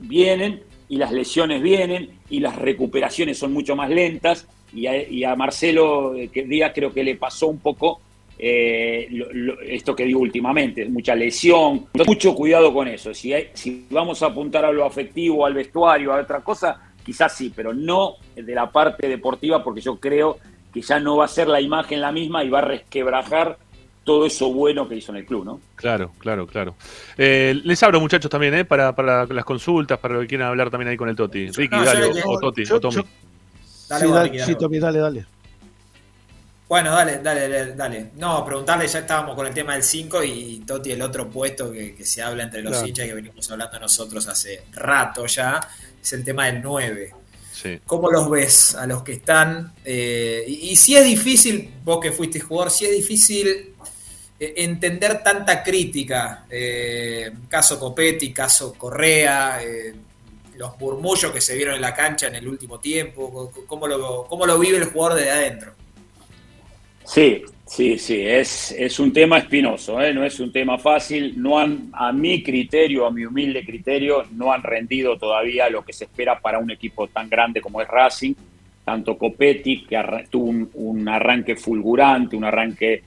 vienen 0.00 0.62
y 0.88 0.96
las 0.96 1.12
lesiones 1.12 1.62
vienen 1.62 2.18
y 2.28 2.40
las 2.40 2.56
recuperaciones 2.56 3.38
son 3.38 3.52
mucho 3.52 3.76
más 3.76 3.90
lentas 3.90 4.48
y 4.74 4.86
a, 4.86 5.08
y 5.08 5.24
a 5.24 5.34
Marcelo 5.36 6.14
eh, 6.14 6.28
que 6.28 6.42
Díaz 6.44 6.72
creo 6.74 6.92
que 6.92 7.02
le 7.04 7.16
pasó 7.16 7.46
un 7.48 7.58
poco 7.58 8.00
eh, 8.38 9.08
lo- 9.10 9.32
lo- 9.32 9.60
esto 9.62 9.96
que 9.96 10.04
digo 10.04 10.20
últimamente, 10.20 10.84
mucha 10.88 11.14
lesión, 11.14 11.86
mucho 12.06 12.34
cuidado 12.34 12.72
con 12.72 12.86
eso. 12.86 13.12
Si, 13.12 13.32
hay- 13.32 13.48
si 13.54 13.86
vamos 13.90 14.22
a 14.22 14.26
apuntar 14.26 14.64
a 14.64 14.70
lo 14.72 14.84
afectivo, 14.84 15.44
al 15.44 15.54
vestuario, 15.54 16.12
a 16.12 16.20
otra 16.20 16.40
cosa, 16.40 16.80
quizás 17.04 17.36
sí, 17.36 17.52
pero 17.54 17.74
no 17.74 18.14
de 18.36 18.54
la 18.54 18.70
parte 18.70 19.08
deportiva 19.08 19.64
porque 19.64 19.80
yo 19.80 19.96
creo 19.96 20.38
que 20.72 20.80
ya 20.82 21.00
no 21.00 21.16
va 21.16 21.24
a 21.24 21.28
ser 21.28 21.48
la 21.48 21.60
imagen 21.60 22.00
la 22.00 22.12
misma 22.12 22.44
y 22.44 22.48
va 22.48 22.58
a 22.60 22.62
resquebrajar 22.62 23.58
todo 24.04 24.24
eso 24.24 24.52
bueno 24.52 24.88
que 24.88 24.96
hizo 24.96 25.12
en 25.12 25.18
el 25.18 25.26
club, 25.26 25.44
¿no? 25.44 25.60
Claro, 25.74 26.12
claro, 26.18 26.46
claro. 26.46 26.76
Eh, 27.18 27.60
les 27.64 27.82
abro, 27.82 28.00
muchachos, 28.00 28.30
también, 28.30 28.54
¿eh? 28.54 28.64
Para, 28.64 28.94
para 28.94 29.26
las 29.26 29.44
consultas, 29.44 29.98
para 29.98 30.14
lo 30.14 30.20
que 30.20 30.28
quieran 30.28 30.48
hablar 30.48 30.70
también 30.70 30.88
ahí 30.88 30.96
con 30.96 31.08
el 31.10 31.16
Toti. 31.16 31.50
Ricky, 31.50 31.76
No, 31.76 31.82
o, 32.30 32.38
Toti, 32.38 32.64
yo- 32.64 32.76
o 32.76 32.80
Tommy. 32.80 32.94
yo- 32.96 33.04
Sí, 33.88 34.06
dale, 34.06 34.44
sí, 34.44 34.54
Tommy, 34.54 34.78
dale, 34.78 34.98
dale. 34.98 35.26
Bueno, 36.68 36.92
dale, 36.92 37.20
dale, 37.22 37.48
dale, 37.48 37.74
dale. 37.74 38.10
No, 38.16 38.44
preguntarle, 38.44 38.86
ya 38.86 38.98
estábamos 38.98 39.34
con 39.34 39.46
el 39.46 39.54
tema 39.54 39.72
del 39.72 39.82
5 39.82 40.22
y 40.22 40.62
Toti 40.66 40.92
el 40.92 41.00
otro 41.00 41.30
puesto 41.30 41.72
que, 41.72 41.94
que 41.94 42.04
se 42.04 42.20
habla 42.20 42.42
entre 42.42 42.60
los 42.60 42.72
Claro. 42.72 42.86
hinchas 42.86 43.06
que 43.06 43.14
venimos 43.14 43.50
hablando 43.50 43.80
nosotros 43.80 44.28
hace 44.28 44.64
rato 44.72 45.24
ya, 45.26 45.60
es 46.02 46.12
el 46.12 46.22
tema 46.24 46.46
del 46.46 46.60
9. 46.60 47.14
Sí. 47.52 47.80
¿Cómo 47.86 48.10
los 48.10 48.28
ves 48.30 48.74
a 48.74 48.86
los 48.86 49.02
que 49.02 49.12
están? 49.12 49.72
Eh, 49.84 50.44
y, 50.46 50.70
y 50.70 50.76
si 50.76 50.94
es 50.94 51.04
difícil, 51.04 51.72
vos 51.82 51.98
que 52.00 52.12
fuiste 52.12 52.38
jugador, 52.38 52.70
si 52.70 52.84
es 52.84 52.92
difícil 52.92 53.74
eh, 54.38 54.54
entender 54.58 55.22
tanta 55.22 55.62
crítica, 55.64 56.44
eh, 56.50 57.32
caso 57.48 57.80
Copetti, 57.80 58.30
caso 58.32 58.74
Correa, 58.74 59.60
eh, 59.62 59.94
los 60.58 60.78
murmullos 60.78 61.30
que 61.32 61.40
se 61.40 61.54
vieron 61.56 61.76
en 61.76 61.80
la 61.80 61.94
cancha 61.94 62.26
en 62.26 62.34
el 62.34 62.48
último 62.48 62.80
tiempo, 62.80 63.52
¿cómo 63.66 63.86
lo, 63.86 64.26
cómo 64.28 64.44
lo 64.44 64.58
vive 64.58 64.78
el 64.78 64.86
jugador 64.86 65.18
de 65.18 65.30
adentro? 65.30 65.72
Sí, 67.04 67.42
sí, 67.64 67.96
sí, 67.96 68.20
es, 68.20 68.72
es 68.72 68.98
un 68.98 69.12
tema 69.12 69.38
espinoso, 69.38 70.00
¿eh? 70.02 70.12
no 70.12 70.24
es 70.24 70.40
un 70.40 70.52
tema 70.52 70.76
fácil. 70.78 71.40
No 71.40 71.58
han, 71.58 71.90
a 71.92 72.12
mi 72.12 72.42
criterio, 72.42 73.06
a 73.06 73.10
mi 73.10 73.24
humilde 73.24 73.64
criterio, 73.64 74.24
no 74.32 74.52
han 74.52 74.62
rendido 74.62 75.16
todavía 75.16 75.70
lo 75.70 75.84
que 75.84 75.92
se 75.92 76.04
espera 76.04 76.38
para 76.38 76.58
un 76.58 76.70
equipo 76.70 77.06
tan 77.06 77.30
grande 77.30 77.60
como 77.60 77.80
es 77.80 77.88
Racing. 77.88 78.34
Tanto 78.84 79.16
Copetti, 79.16 79.84
que 79.84 80.02
tuvo 80.30 80.46
un, 80.46 80.70
un 80.74 81.08
arranque 81.08 81.56
fulgurante, 81.56 82.36
un 82.36 82.44
arranque 82.44 83.02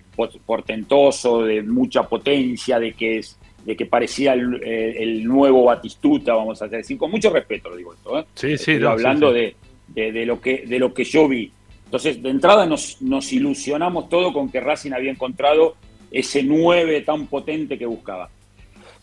portentoso, 0.46 1.44
de 1.44 1.64
mucha 1.64 2.04
potencia, 2.04 2.80
de 2.80 2.94
que, 2.94 3.18
es, 3.18 3.38
de 3.66 3.76
que 3.76 3.86
parecía 3.86 4.34
el, 4.34 4.62
eh, 4.64 5.04
el 5.04 5.24
nuevo 5.24 5.66
Batistuta, 5.66 6.34
vamos 6.34 6.62
a 6.62 6.68
decir, 6.68 6.98
con 6.98 7.12
mucho 7.12 7.30
respeto 7.30 7.70
lo 7.70 7.76
digo 7.76 7.94
esto. 7.94 8.20
¿eh? 8.20 8.26
Sí, 8.34 8.58
sí, 8.58 8.74
no, 8.74 8.80
sí, 8.80 8.86
hablando 8.86 9.30
sí. 9.30 9.36
De, 9.36 9.56
de, 9.88 10.12
de 10.12 10.26
lo 10.26 10.42
que, 10.42 10.66
de 10.66 10.80
lo 10.80 10.94
que 10.94 11.04
yo 11.04 11.28
vi. 11.28 11.52
Entonces, 11.86 12.22
de 12.24 12.30
entrada 12.30 12.66
nos, 12.66 13.02
nos 13.02 13.32
ilusionamos 13.34 14.10
todo 14.10 14.32
con 14.32 14.50
que 14.50 14.62
Racing 14.62 14.94
había 14.94 15.12
encontrado 15.12 15.76
ese 16.10 16.44
9 16.44 17.02
tan 17.02 17.28
potente 17.28 17.78
que 17.78 17.86
buscaba. 17.86 18.30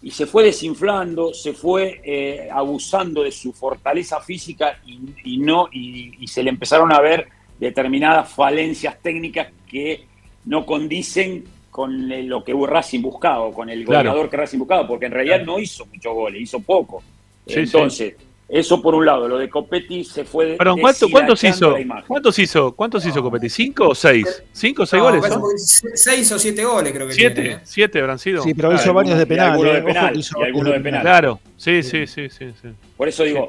Y 0.03 0.11
se 0.11 0.27
fue 0.27 0.45
desinflando, 0.45 1.35
se 1.35 1.53
fue 1.53 2.01
eh, 2.05 2.49
abusando 2.51 3.25
de 3.25 3.33
su 3.33 3.53
fortaleza 3.53 4.21
física 4.21 4.79
y, 4.87 5.01
y 5.25 5.39
no, 5.39 5.69
y, 5.73 6.15
y 6.21 6.27
se 6.29 6.43
le 6.43 6.51
empezaron 6.51 6.93
a 6.93 7.01
ver 7.01 7.29
determinadas 7.59 8.33
falencias 8.33 8.97
técnicas 9.03 9.49
que 9.69 10.05
no 10.45 10.65
condicen 10.65 11.45
con 11.79 12.11
el- 12.11 12.27
lo 12.27 12.43
que 12.43 12.53
Racing 12.53 13.01
buscaba, 13.03 13.53
con 13.53 13.71
el 13.71 13.85
Claro. 13.85 14.11
goleador 14.11 14.29
que 14.29 14.37
Racing 14.37 14.59
buscaba, 14.59 14.85
porque 14.89 15.07
en 15.07 15.13
realidad 15.13 15.43
no 15.45 15.61
hizo 15.61 15.87
muchos 15.87 16.13
goles, 16.13 16.43
hizo 16.43 16.59
poco. 16.59 17.05
Sí, 17.47 17.61
Entonces, 17.61 18.15
eso 18.49 18.83
por 18.83 18.97
un 18.97 19.07
lado, 19.07 19.29
lo 19.29 19.39
de 19.39 19.49
Copetti 19.49 20.03
se 20.03 20.25
fue 20.25 20.57
Perdón, 20.57 20.81
¿cuánto- 20.81 21.09
¿cuántos 21.09 21.45
hizo? 21.45 21.77
¿Cuántos 22.09 22.39
hizo? 22.41 22.73
¿Cuántos 22.73 23.07
hizo 23.07 23.23
Copetti? 23.23 23.49
¿Cinco 23.49 23.91
o 23.91 23.95
seis? 23.95 24.43
¿Cinco 24.53 24.83
o 24.83 24.87
seis 24.87 25.01
No, 25.03 25.09
goles? 25.41 25.81
seis 25.95 26.33
o 26.33 26.39
siete 26.39 26.65
goles 26.65 26.93
creo 26.93 27.07
que 27.07 27.15
tiene. 27.15 27.35
¿Siete? 27.35 27.53
¿eh? 27.53 27.59
¿Siete 27.63 28.01
habrán 28.01 28.19
sido? 28.19 28.43
Sí, 28.43 28.55
pero 28.55 28.75
hizo 28.75 28.93
varios 28.93 29.17
de 29.19 29.27
penal. 29.27 29.53
algunos 29.53 29.73
de. 29.73 29.79
Ojo 29.79 29.87
penal, 29.87 30.17
y 30.19 30.43
algunos 30.45 30.73
de 30.73 30.81
penal. 30.81 31.01
Claro, 31.03 31.41
sí, 31.57 31.83
sí, 31.85 32.07
sí, 32.09 32.29
sí. 32.29 32.47
sí. 32.61 32.69
Por 32.97 33.07
eso 33.07 33.23
digo, 33.23 33.47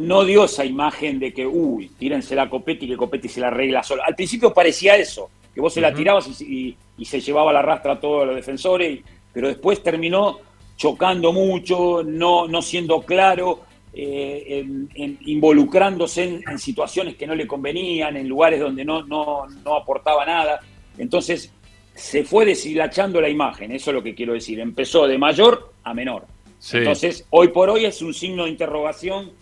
no 0.00 0.24
dio 0.24 0.44
esa 0.44 0.64
imagen 0.64 1.18
de 1.18 1.34
que, 1.34 1.44
uy, 1.44 1.90
tírense 1.98 2.36
la 2.36 2.48
Copetti, 2.48 2.86
que 2.86 2.96
Copetti 2.96 3.28
se 3.28 3.40
la 3.40 3.48
arregla 3.48 3.82
solo. 3.82 4.02
Al 4.06 4.14
principio 4.14 4.52
parecía 4.54 4.94
eso, 4.96 5.28
que 5.54 5.60
vos 5.60 5.72
se 5.72 5.80
la 5.80 5.92
tirabas 5.94 6.40
y, 6.40 6.44
y- 6.68 6.76
y 6.98 7.04
se 7.04 7.20
llevaba 7.20 7.52
la 7.52 7.62
rastra 7.62 7.92
a 7.94 8.00
todos 8.00 8.26
los 8.26 8.36
defensores, 8.36 9.00
pero 9.32 9.48
después 9.48 9.82
terminó 9.82 10.38
chocando 10.76 11.32
mucho, 11.32 12.02
no, 12.04 12.46
no 12.48 12.62
siendo 12.62 13.00
claro, 13.02 13.60
eh, 13.94 14.44
en- 14.60 14.88
en- 14.94 15.18
involucrándose 15.26 16.24
en, 16.24 16.42
en 16.48 16.58
situaciones 16.58 17.16
que 17.16 17.26
no 17.26 17.34
le 17.34 17.46
convenían, 17.46 18.16
en 18.16 18.28
lugares 18.28 18.60
donde 18.60 18.84
no, 18.84 19.02
no, 19.02 19.46
no 19.64 19.76
aportaba 19.76 20.24
nada. 20.24 20.60
Entonces 20.98 21.52
se 21.94 22.24
fue 22.24 22.46
deshilachando 22.46 23.20
la 23.20 23.28
imagen, 23.28 23.70
eso 23.72 23.90
es 23.90 23.94
lo 23.94 24.02
que 24.02 24.14
quiero 24.14 24.32
decir. 24.32 24.58
Empezó 24.60 25.06
de 25.06 25.18
mayor 25.18 25.72
a 25.84 25.92
menor. 25.92 26.24
Sí. 26.58 26.78
Entonces, 26.78 27.26
hoy 27.30 27.48
por 27.48 27.68
hoy 27.68 27.84
es 27.84 28.00
un 28.00 28.14
signo 28.14 28.44
de 28.44 28.50
interrogación 28.50 29.32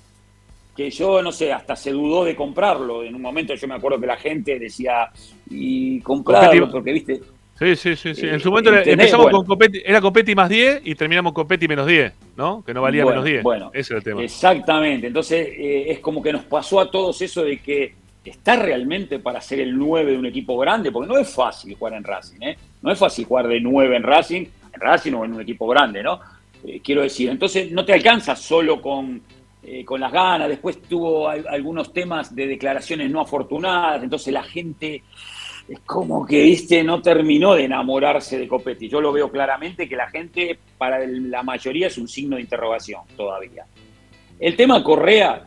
que 0.77 0.91
yo, 0.91 1.21
no 1.23 1.31
sé, 1.33 1.53
hasta 1.53 1.77
se 1.77 1.91
dudó 1.93 2.25
de 2.25 2.35
comprarlo. 2.35 3.05
En 3.05 3.15
un 3.15 3.23
momento 3.23 3.55
yo 3.55 3.69
me 3.69 3.75
acuerdo 3.75 4.01
que 4.01 4.07
la 4.07 4.17
gente 4.17 4.59
decía, 4.59 5.11
y 5.51 6.01
comprarlo, 6.01 6.67
Copetti- 6.69 6.71
porque 6.73 6.93
viste, 6.93 7.21
Sí, 7.59 7.77
sí, 7.77 7.95
sí, 7.95 8.15
sí. 8.15 8.25
Eh, 8.27 8.33
En 8.35 8.41
su 8.41 8.49
momento 8.51 8.73
empezamos 8.75 9.25
Bueno. 9.27 9.39
con 9.39 9.47
Copetti, 9.49 9.83
era 9.85 10.01
Copetti 10.01 10.35
más 10.35 10.49
10 10.49 10.81
y 10.83 10.95
terminamos 10.95 11.35
Copetti 11.35 11.69
menos 11.69 11.87
10, 11.87 12.11
¿no? 12.35 12.65
Que 12.65 12.73
no 12.73 12.81
valía 12.81 13.05
Bueno, 13.05 13.17
menos 13.21 13.31
10. 13.31 13.43
bueno. 13.43 13.71
Ese 13.75 13.93
era 13.93 13.99
el 13.99 14.05
tema. 14.05 14.23
Exactamente. 14.23 15.09
Entonces, 15.09 15.47
eh, 15.59 15.85
es 15.91 15.99
como 15.99 16.23
que 16.23 16.33
nos 16.33 16.45
pasó 16.45 16.81
a 16.81 16.91
todos 16.91 17.21
eso 17.21 17.43
de 17.45 17.59
que 17.59 17.95
está 18.25 18.57
realmente 18.57 19.19
para 19.19 19.43
ser 19.43 19.61
el 19.61 19.77
9 19.77 20.13
de 20.13 20.17
un 20.19 20.25
equipo 20.25 20.57
grande, 20.57 20.91
porque 20.91 21.07
no 21.09 21.19
es 21.19 21.29
fácil 21.35 21.75
jugar 21.75 21.93
en 21.95 22.05
Racing, 22.05 22.41
¿eh? 22.41 22.57
No 22.81 22.93
es 22.93 22.99
fácil 22.99 23.27
jugar 23.27 23.47
de 23.47 23.61
9 23.61 23.95
en 23.95 24.05
Racing, 24.05 24.41
en 24.73 24.81
Racing 24.81 25.13
o 25.13 25.25
en 25.27 25.35
un 25.35 25.41
equipo 25.43 25.67
grande, 25.69 26.03
¿no? 26.03 26.19
Eh, 26.65 26.81
quiero 26.83 27.03
decir, 27.03 27.29
entonces 27.29 27.71
no 27.73 27.85
te 27.85 27.93
alcanza 27.93 28.35
solo 28.37 28.81
con, 28.81 29.21
eh, 29.63 29.85
con 29.85 30.01
las 30.01 30.11
ganas, 30.13 30.49
después 30.49 30.81
tuvo 30.81 31.29
al- 31.29 31.47
algunos 31.47 31.93
temas 31.93 32.35
de 32.35 32.47
declaraciones 32.47 33.11
no 33.11 33.21
afortunadas, 33.21 34.03
entonces 34.03 34.33
la 34.33 34.43
gente 34.43 35.03
es 35.71 35.79
como 35.87 36.27
que, 36.27 36.43
viste, 36.43 36.83
no 36.83 37.01
terminó 37.01 37.55
de 37.55 37.67
enamorarse 37.67 38.37
de 38.37 38.49
Copetti. 38.49 38.89
Yo 38.89 39.01
lo 39.01 39.13
veo 39.13 39.31
claramente 39.31 39.89
que 39.89 39.95
la 39.95 40.11
gente, 40.11 40.59
para 40.77 40.99
la 41.07 41.45
mayoría, 41.45 41.87
es 41.87 41.97
un 41.97 42.09
signo 42.09 42.35
de 42.35 42.43
interrogación 42.43 43.03
todavía. 43.17 43.67
El 44.41 44.57
tema 44.57 44.83
Correa, 44.83 45.47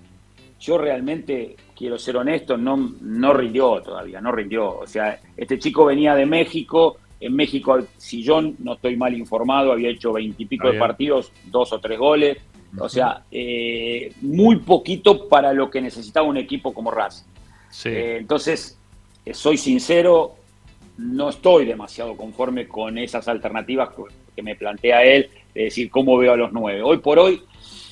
yo 0.61 0.77
realmente, 0.77 1.57
quiero 1.75 1.97
ser 1.99 2.15
honesto, 2.15 2.55
no, 2.55 2.93
no 3.01 3.33
rindió 3.33 3.81
todavía, 3.81 4.21
no 4.21 4.31
rindió. 4.31 4.79
O 4.79 4.87
sea, 4.87 5.19
este 5.35 5.59
chico 5.59 5.83
venía 5.83 6.15
de 6.15 6.25
México, 6.25 6.99
en 7.19 7.35
México, 7.35 7.79
si 7.97 8.23
yo 8.23 8.41
no 8.59 8.75
estoy 8.75 8.95
mal 8.95 9.13
informado, 9.13 9.73
había 9.73 9.89
hecho 9.89 10.13
veintipico 10.13 10.71
de 10.71 10.79
partidos, 10.79 11.33
dos 11.47 11.73
o 11.73 11.79
tres 11.79 11.99
goles. 11.99 12.37
O 12.79 12.87
sea, 12.87 13.25
eh, 13.29 14.13
muy 14.21 14.55
poquito 14.59 15.27
para 15.27 15.51
lo 15.51 15.69
que 15.69 15.81
necesitaba 15.81 16.25
un 16.25 16.37
equipo 16.37 16.73
como 16.73 16.91
Racing. 16.91 17.25
Sí. 17.69 17.89
Eh, 17.89 18.17
entonces, 18.19 18.79
soy 19.31 19.57
sincero, 19.57 20.35
no 20.97 21.29
estoy 21.29 21.65
demasiado 21.65 22.15
conforme 22.15 22.67
con 22.67 22.97
esas 22.97 23.27
alternativas 23.27 23.89
que- 24.35 24.41
me 24.41 24.55
plantea 24.55 25.03
él, 25.03 25.29
de 25.53 25.65
decir 25.65 25.89
cómo 25.91 26.17
veo 26.17 26.33
a 26.33 26.35
los 26.35 26.51
nueve. 26.51 26.81
Hoy 26.81 26.97
por 26.97 27.19
hoy, 27.19 27.41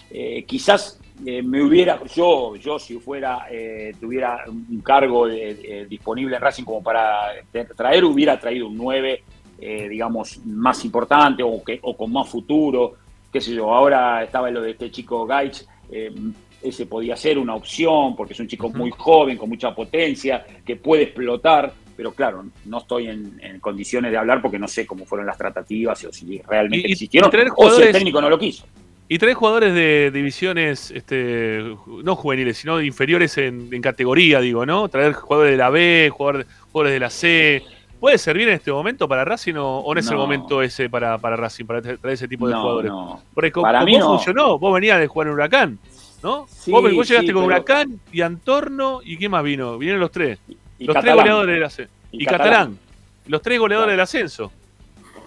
eh, 0.09 0.43
quizás 0.47 0.99
eh, 1.23 1.43
me 1.43 1.61
hubiera, 1.61 2.01
yo, 2.15 2.55
yo 2.55 2.79
si 2.79 2.97
fuera, 2.97 3.45
eh, 3.51 3.93
tuviera 3.99 4.43
un 4.47 4.81
cargo 4.83 5.27
disponible 5.27 6.35
en 6.35 6.41
Racing 6.41 6.63
como 6.63 6.81
para 6.81 7.27
traer, 7.77 8.03
hubiera 8.05 8.39
traído 8.39 8.67
un 8.67 8.75
9, 8.75 9.23
eh, 9.59 9.87
digamos, 9.87 10.39
más 10.47 10.83
importante 10.83 11.43
o, 11.43 11.63
que, 11.63 11.77
o 11.83 11.95
con 11.95 12.11
más 12.11 12.27
futuro, 12.27 12.93
qué 13.31 13.39
sé 13.39 13.53
yo. 13.53 13.71
Ahora 13.71 14.23
estaba 14.23 14.49
lo 14.49 14.63
de 14.63 14.71
este 14.71 14.89
chico 14.89 15.27
Gaich, 15.27 15.63
eh, 15.91 16.11
ese 16.63 16.85
podía 16.85 17.15
ser 17.15 17.37
una 17.37 17.55
opción 17.55 18.15
porque 18.15 18.33
es 18.33 18.39
un 18.39 18.47
chico 18.47 18.69
muy 18.69 18.91
joven, 18.91 19.37
con 19.37 19.49
mucha 19.49 19.73
potencia, 19.73 20.45
que 20.65 20.75
puede 20.75 21.03
explotar, 21.03 21.73
pero 21.97 22.11
claro, 22.13 22.45
no 22.65 22.77
estoy 22.79 23.07
en, 23.07 23.39
en 23.41 23.59
condiciones 23.59 24.11
de 24.11 24.17
hablar 24.17 24.41
porque 24.41 24.59
no 24.59 24.67
sé 24.67 24.85
cómo 24.85 25.05
fueron 25.05 25.25
las 25.27 25.37
tratativas 25.37 26.03
o 26.05 26.11
si 26.13 26.41
realmente 26.47 26.87
Y- 26.87 26.91
existieron 26.93 27.29
y 27.33 27.49
o 27.55 27.71
si 27.71 27.81
el 27.83 27.91
técnico 27.91 28.21
no 28.21 28.29
lo 28.29 28.37
quiso. 28.39 28.65
Y 29.07 29.17
tres 29.17 29.35
jugadores 29.35 29.73
de 29.73 30.09
divisiones, 30.13 30.89
este, 30.91 31.61
no 32.03 32.15
juveniles, 32.15 32.57
sino 32.59 32.81
inferiores 32.81 33.37
en, 33.37 33.67
en 33.73 33.81
categoría, 33.81 34.39
digo, 34.39 34.65
¿no? 34.65 34.87
Traer 34.87 35.11
jugadores 35.11 35.51
de 35.51 35.57
la 35.57 35.69
B, 35.69 36.09
jugadores, 36.15 36.47
jugadores 36.71 36.93
de 36.93 36.99
la 37.01 37.09
C. 37.09 37.61
¿Puede 37.99 38.17
servir 38.17 38.47
en 38.47 38.53
este 38.55 38.71
momento 38.71 39.09
para 39.09 39.25
Racing 39.25 39.55
o, 39.57 39.83
no 39.93 39.99
es 39.99 40.09
el 40.09 40.15
momento 40.15 40.61
ese 40.61 40.89
para, 40.89 41.17
para 41.17 41.35
Racing, 41.35 41.65
para 41.65 41.81
tra- 41.81 41.99
traer 41.99 42.13
ese 42.13 42.27
tipo 42.29 42.47
de 42.47 42.53
No, 42.53 42.61
jugadores? 42.61 42.89
no. 42.91 43.21
Porque 43.33 43.51
Para 43.51 43.83
mí 43.83 43.97
no. 43.97 44.07
funcionó, 44.07 44.57
vos 44.57 44.73
venías 44.73 44.97
de 44.99 45.07
jugar 45.07 45.27
en 45.27 45.33
Huracán, 45.33 45.79
¿no? 46.23 46.47
Sí, 46.49 46.71
vos, 46.71 46.81
vos 46.83 47.07
llegaste 47.07 47.27
sí, 47.27 47.33
con 47.33 47.43
pero- 47.43 47.55
Huracán 47.55 47.99
y 48.11 48.21
Antorno, 48.21 49.01
¿y 49.03 49.17
quién 49.17 49.31
más 49.31 49.43
vino? 49.43 49.77
Vinieron 49.77 49.99
los 50.01 50.11
tres. 50.11 50.39
y 50.79 50.85
los 50.85 50.95
tres 50.99 51.13
goleadores 51.15 51.53
de 51.55 51.59
la 51.61 51.69
C. 51.69 51.87
Y 52.11 52.23
Y, 52.23 52.25
Catalán. 52.25 52.47
Catalán. 52.49 52.79
Los 53.27 53.41
tres 53.41 53.59
goleadores 53.59 53.85
Claro. 53.87 53.91
del 53.97 53.99
ascenso. 54.01 54.51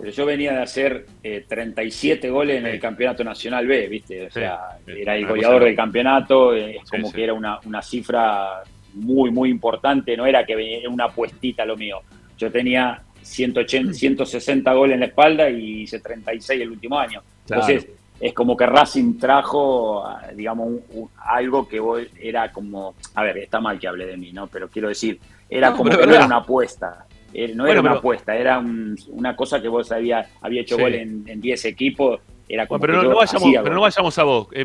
Pero 0.00 0.10
yo 0.10 0.26
venía 0.26 0.52
de 0.52 0.62
hacer 0.62 1.06
eh, 1.22 1.44
37 1.48 2.28
goles 2.28 2.58
en 2.58 2.66
el 2.66 2.80
Campeonato 2.80 3.22
Nacional 3.22 3.66
B, 3.66 3.86
¿viste? 3.86 4.26
O 4.26 4.30
sea, 4.30 4.58
era 4.86 5.16
el 5.16 5.26
goleador 5.26 5.62
del 5.64 5.76
campeonato, 5.76 6.52
eh, 6.54 6.78
es 6.82 6.90
como 6.90 7.12
que 7.12 7.22
era 7.22 7.32
una, 7.32 7.60
una 7.64 7.80
cifra 7.80 8.64
muy, 8.94 9.30
muy 9.30 9.50
importante, 9.50 10.16
no 10.16 10.26
era 10.26 10.44
que 10.44 10.56
venía 10.56 10.88
una 10.90 11.08
puestita 11.08 11.64
lo 11.64 11.76
mío. 11.76 12.00
Yo 12.36 12.50
tenía 12.50 13.02
180, 13.22 13.90
Mm. 13.92 13.94
160 13.94 14.72
goles 14.74 14.94
en 14.94 15.00
la 15.00 15.06
espalda 15.06 15.48
y 15.48 15.82
hice 15.82 16.00
36 16.00 16.60
el 16.60 16.70
último 16.72 16.98
año. 16.98 17.22
Claro. 17.46 17.62
Entonces, 17.62 17.90
es 18.26 18.32
como 18.32 18.56
que 18.56 18.64
Racing 18.64 19.18
trajo, 19.18 20.02
digamos, 20.34 20.66
un- 20.68 20.82
un- 20.92 21.08
algo 21.18 21.68
que 21.68 21.78
vos- 21.78 22.00
era 22.18 22.50
como, 22.52 22.94
a 23.14 23.22
ver, 23.22 23.36
está 23.36 23.60
mal 23.60 23.78
que 23.78 23.86
hable 23.86 24.06
de 24.06 24.16
mí, 24.16 24.32
¿no? 24.32 24.46
Pero 24.46 24.68
quiero 24.68 24.88
decir, 24.88 25.20
era 25.50 25.70
No, 25.70 25.76
como 25.76 25.90
que 25.90 26.06
no 26.06 26.14
era 26.14 26.24
una 26.24 26.36
apuesta. 26.36 27.04
Eh, 27.34 27.48
No 27.48 27.64
Bueno, 27.64 27.70
era 27.72 27.80
una 27.80 27.90
pero- 27.90 27.98
apuesta, 27.98 28.34
era 28.36 28.58
un- 28.60 28.96
una 29.08 29.36
cosa 29.36 29.60
que 29.60 29.68
vos 29.68 29.92
había, 29.92 30.26
había 30.40 30.62
hecho 30.62 30.76
Sí. 30.76 30.82
gol 30.82 30.94
en, 30.94 31.24
en 31.26 31.40
10 31.42 31.64
equipos, 31.66 32.20
era 32.48 32.66
como 32.66 32.80
pero 32.80 33.02
no, 33.02 33.08
vayamos, 33.14 33.42
hacía 33.42 33.62
pero 33.62 33.74
no 33.74 33.80
gol. 33.80 33.90
vayamos 33.90 34.18
a 34.18 34.22
vos. 34.24 34.48
Eh, 34.52 34.64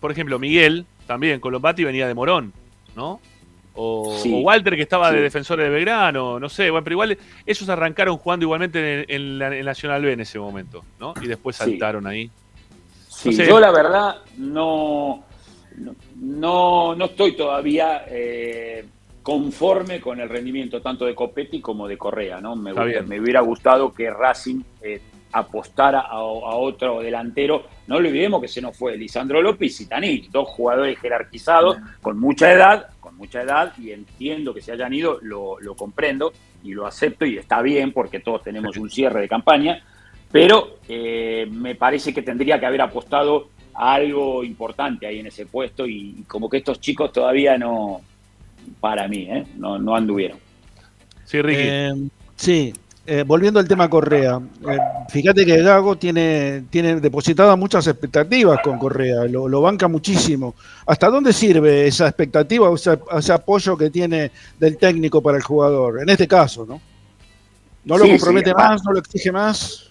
por 0.00 0.10
ejemplo, 0.10 0.38
Miguel, 0.40 0.84
también, 1.06 1.38
Colombati 1.38 1.84
venía 1.84 2.08
de 2.08 2.14
Morón, 2.14 2.52
¿no? 2.96 3.20
O, 3.74 4.16
Sí. 4.20 4.32
o 4.34 4.38
Walter 4.38 4.74
que 4.74 4.82
estaba 4.82 5.12
de 5.12 5.20
defensor 5.20 5.60
de 5.60 5.68
Belgrano, 5.68 6.40
no 6.40 6.48
sé, 6.48 6.68
bueno, 6.70 6.82
pero 6.82 6.94
igual 6.94 7.16
ellos 7.46 7.68
arrancaron 7.68 8.16
jugando 8.16 8.44
igualmente 8.44 9.02
en, 9.02 9.06
en 9.08 9.38
la 9.38 9.56
en 9.56 9.64
Nacional 9.64 10.02
B 10.02 10.12
en 10.14 10.20
ese 10.20 10.40
momento, 10.40 10.84
¿no? 10.98 11.14
Y 11.22 11.28
después 11.28 11.54
saltaron 11.54 12.04
ahí. 12.08 12.28
Sí, 13.18 13.32
yo 13.32 13.58
la 13.58 13.72
verdad 13.72 14.18
no, 14.36 15.24
no, 16.16 16.94
no, 16.94 17.04
estoy 17.04 17.32
todavía 17.32 18.04
eh, 18.06 18.84
conforme 19.22 20.00
con 20.00 20.20
el 20.20 20.28
rendimiento 20.28 20.80
tanto 20.80 21.04
de 21.04 21.16
Copetti 21.16 21.60
como 21.60 21.88
de 21.88 21.98
Correa, 21.98 22.40
¿no? 22.40 22.54
Me, 22.54 22.72
me 22.72 23.20
hubiera 23.20 23.40
gustado 23.40 23.92
que 23.92 24.08
Racing 24.08 24.62
eh, 24.82 25.00
apostara 25.32 26.02
a, 26.02 26.12
a 26.12 26.20
otro 26.56 27.00
delantero. 27.00 27.64
No 27.88 27.96
olvidemos 27.96 28.40
que 28.40 28.46
se 28.46 28.62
nos 28.62 28.76
fue 28.76 28.96
Lisandro 28.96 29.42
López 29.42 29.80
y 29.80 29.86
Tanich, 29.86 30.30
dos 30.30 30.48
jugadores 30.48 30.96
jerarquizados 31.00 31.76
con 32.00 32.20
mucha 32.20 32.52
edad, 32.52 32.88
con 33.00 33.16
mucha 33.16 33.42
edad, 33.42 33.72
y 33.78 33.90
entiendo 33.90 34.54
que 34.54 34.60
se 34.60 34.70
hayan 34.70 34.94
ido, 34.94 35.18
lo, 35.22 35.58
lo 35.58 35.74
comprendo 35.74 36.32
y 36.62 36.72
lo 36.72 36.86
acepto 36.86 37.26
y 37.26 37.36
está 37.36 37.62
bien 37.62 37.92
porque 37.92 38.20
todos 38.20 38.44
tenemos 38.44 38.76
un 38.76 38.88
cierre 38.90 39.22
de 39.22 39.28
campaña, 39.28 39.82
pero 40.30 40.78
eh, 40.88 41.46
me 41.50 41.74
parece 41.74 42.12
que 42.12 42.22
tendría 42.22 42.58
que 42.60 42.66
haber 42.66 42.80
apostado 42.82 43.48
a 43.74 43.94
algo 43.94 44.42
importante 44.44 45.06
ahí 45.06 45.20
en 45.20 45.26
ese 45.28 45.46
puesto 45.46 45.86
y, 45.86 46.16
y 46.18 46.22
como 46.24 46.48
que 46.48 46.58
estos 46.58 46.80
chicos 46.80 47.12
todavía 47.12 47.56
no, 47.56 48.00
para 48.80 49.08
mí, 49.08 49.26
¿eh? 49.30 49.46
no, 49.56 49.78
no 49.78 49.94
anduvieron. 49.94 50.38
Sí, 51.24 51.40
Ricky. 51.42 51.62
Eh, 51.64 51.92
sí, 52.36 52.72
eh, 53.06 53.24
volviendo 53.26 53.60
al 53.60 53.68
tema 53.68 53.88
Correa, 53.88 54.40
eh, 54.68 54.78
fíjate 55.08 55.44
que 55.46 55.62
Gago 55.62 55.96
tiene, 55.96 56.64
tiene 56.70 57.00
depositadas 57.00 57.56
muchas 57.58 57.86
expectativas 57.86 58.60
con 58.62 58.78
Correa, 58.78 59.24
lo, 59.24 59.48
lo 59.48 59.60
banca 59.60 59.88
muchísimo. 59.88 60.54
¿Hasta 60.86 61.08
dónde 61.08 61.32
sirve 61.32 61.86
esa 61.86 62.06
expectativa 62.08 62.68
o 62.68 62.74
ese, 62.74 62.98
ese 63.16 63.32
apoyo 63.32 63.76
que 63.76 63.90
tiene 63.90 64.30
del 64.58 64.76
técnico 64.78 65.22
para 65.22 65.36
el 65.38 65.42
jugador? 65.42 66.02
En 66.02 66.08
este 66.10 66.26
caso, 66.28 66.66
¿no? 66.66 66.80
¿No 67.84 67.96
lo 67.98 68.04
Sí, 68.04 68.10
compromete 68.10 68.50
sí, 68.50 68.56
más? 68.56 68.82
¿No 68.84 68.92
lo 68.92 68.98
exige 68.98 69.32
más? 69.32 69.87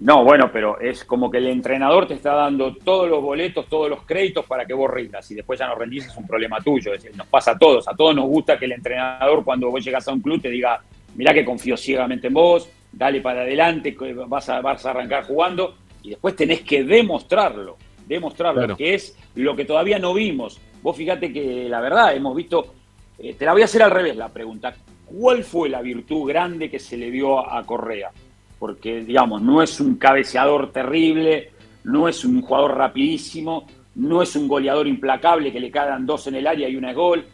No, 0.00 0.22
bueno, 0.24 0.50
pero 0.52 0.78
es 0.78 1.04
como 1.04 1.28
que 1.28 1.38
el 1.38 1.48
entrenador 1.48 2.06
te 2.06 2.14
está 2.14 2.32
dando 2.32 2.72
todos 2.76 3.08
los 3.08 3.20
boletos, 3.20 3.66
todos 3.66 3.90
los 3.90 4.02
créditos 4.04 4.44
para 4.46 4.64
que 4.64 4.72
vos 4.72 4.88
rindas 4.88 5.28
y 5.30 5.34
después 5.34 5.58
ya 5.58 5.66
no 5.66 5.74
rendís 5.74 6.06
es 6.06 6.16
un 6.16 6.26
problema 6.26 6.60
tuyo. 6.60 6.94
Es 6.94 7.02
decir, 7.02 7.16
nos 7.18 7.26
pasa 7.26 7.52
a 7.52 7.58
todos, 7.58 7.88
a 7.88 7.96
todos 7.96 8.14
nos 8.14 8.26
gusta 8.26 8.56
que 8.58 8.66
el 8.66 8.72
entrenador 8.72 9.42
cuando 9.44 9.70
vos 9.70 9.84
llegas 9.84 10.06
a 10.06 10.12
un 10.12 10.20
club 10.20 10.40
te 10.40 10.50
diga, 10.50 10.80
mirá 11.16 11.34
que 11.34 11.44
confío 11.44 11.76
ciegamente 11.76 12.28
en 12.28 12.34
vos, 12.34 12.68
dale 12.92 13.20
para 13.20 13.40
adelante, 13.40 13.96
vas 14.28 14.48
a, 14.50 14.60
vas 14.60 14.86
a 14.86 14.90
arrancar 14.90 15.24
jugando 15.24 15.74
y 16.04 16.10
después 16.10 16.36
tenés 16.36 16.60
que 16.60 16.84
demostrarlo, 16.84 17.76
demostrarlo, 18.06 18.60
Claro. 18.60 18.76
que 18.76 18.94
es 18.94 19.18
lo 19.34 19.56
que 19.56 19.64
todavía 19.64 19.98
no 19.98 20.14
vimos. 20.14 20.60
Vos 20.80 20.96
fíjate 20.96 21.32
que 21.32 21.68
la 21.68 21.80
verdad 21.80 22.14
hemos 22.14 22.36
visto, 22.36 22.72
eh, 23.18 23.34
te 23.34 23.44
la 23.44 23.52
voy 23.52 23.62
a 23.62 23.64
hacer 23.64 23.82
al 23.82 23.90
revés 23.90 24.16
la 24.16 24.28
pregunta, 24.28 24.72
¿cuál 25.06 25.42
fue 25.42 25.68
la 25.68 25.82
virtud 25.82 26.28
grande 26.28 26.70
que 26.70 26.78
se 26.78 26.96
le 26.96 27.10
dio 27.10 27.40
a, 27.40 27.58
a 27.58 27.66
Correa? 27.66 28.12
Porque, 28.58 29.02
digamos, 29.04 29.40
no 29.42 29.62
es 29.62 29.80
un 29.80 29.96
cabeceador 29.96 30.72
terrible, 30.72 31.50
no 31.84 32.08
es 32.08 32.24
un 32.24 32.42
jugador 32.42 32.76
rapidísimo, 32.76 33.66
no 33.94 34.22
es 34.22 34.34
un 34.36 34.48
goleador 34.48 34.86
implacable 34.88 35.52
que 35.52 35.60
le 35.60 35.70
cagan 35.70 36.06
dos 36.06 36.26
en 36.26 36.34
el 36.36 36.46
área 36.46 36.68
y 36.68 36.76
una 36.76 36.90
es 36.90 36.96
gol. 36.96 37.24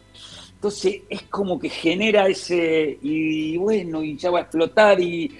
Entonces 0.53 1.01
es 1.09 1.23
como 1.23 1.59
que 1.59 1.69
genera 1.69 2.27
ese, 2.27 2.97
y 3.01 3.57
bueno, 3.57 4.03
y 4.03 4.15
ya 4.17 4.31
va 4.31 4.39
a 4.39 4.41
explotar 4.43 4.99
y... 4.99 5.31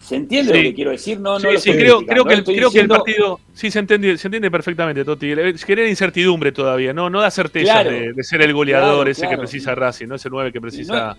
¿Se 0.00 0.16
entiende 0.16 0.52
Sí. 0.52 0.58
lo 0.58 0.62
que 0.64 0.74
quiero 0.74 0.90
decir? 0.90 1.20
No, 1.20 1.34
no 1.34 1.38
sí, 1.38 1.46
lo 1.52 1.60
sí, 1.60 1.70
creo, 1.72 2.00
creo 2.04 2.24
que 2.24 2.34
el, 2.34 2.42
que 2.42 2.84
partido. 2.88 3.38
Sí, 3.52 3.70
se 3.70 3.78
entiende, 3.78 4.18
se 4.18 4.26
entiende 4.26 4.50
perfectamente, 4.50 5.04
Toti. 5.04 5.28
Genera 5.64 5.88
incertidumbre 5.88 6.50
todavía, 6.50 6.92
no, 6.92 7.08
no 7.08 7.20
da 7.20 7.30
certeza 7.30 7.74
Claro. 7.74 7.90
de, 7.90 8.12
de 8.12 8.22
ser 8.24 8.42
el 8.42 8.52
goleador 8.52 9.04
Claro, 9.04 9.10
ese 9.10 9.28
que 9.28 9.38
precisa 9.38 9.72
Racing, 9.76 10.08
no 10.08 10.16
ese 10.16 10.28
9 10.28 10.50
que 10.50 10.60
precisa 10.60 11.14
No- 11.14 11.16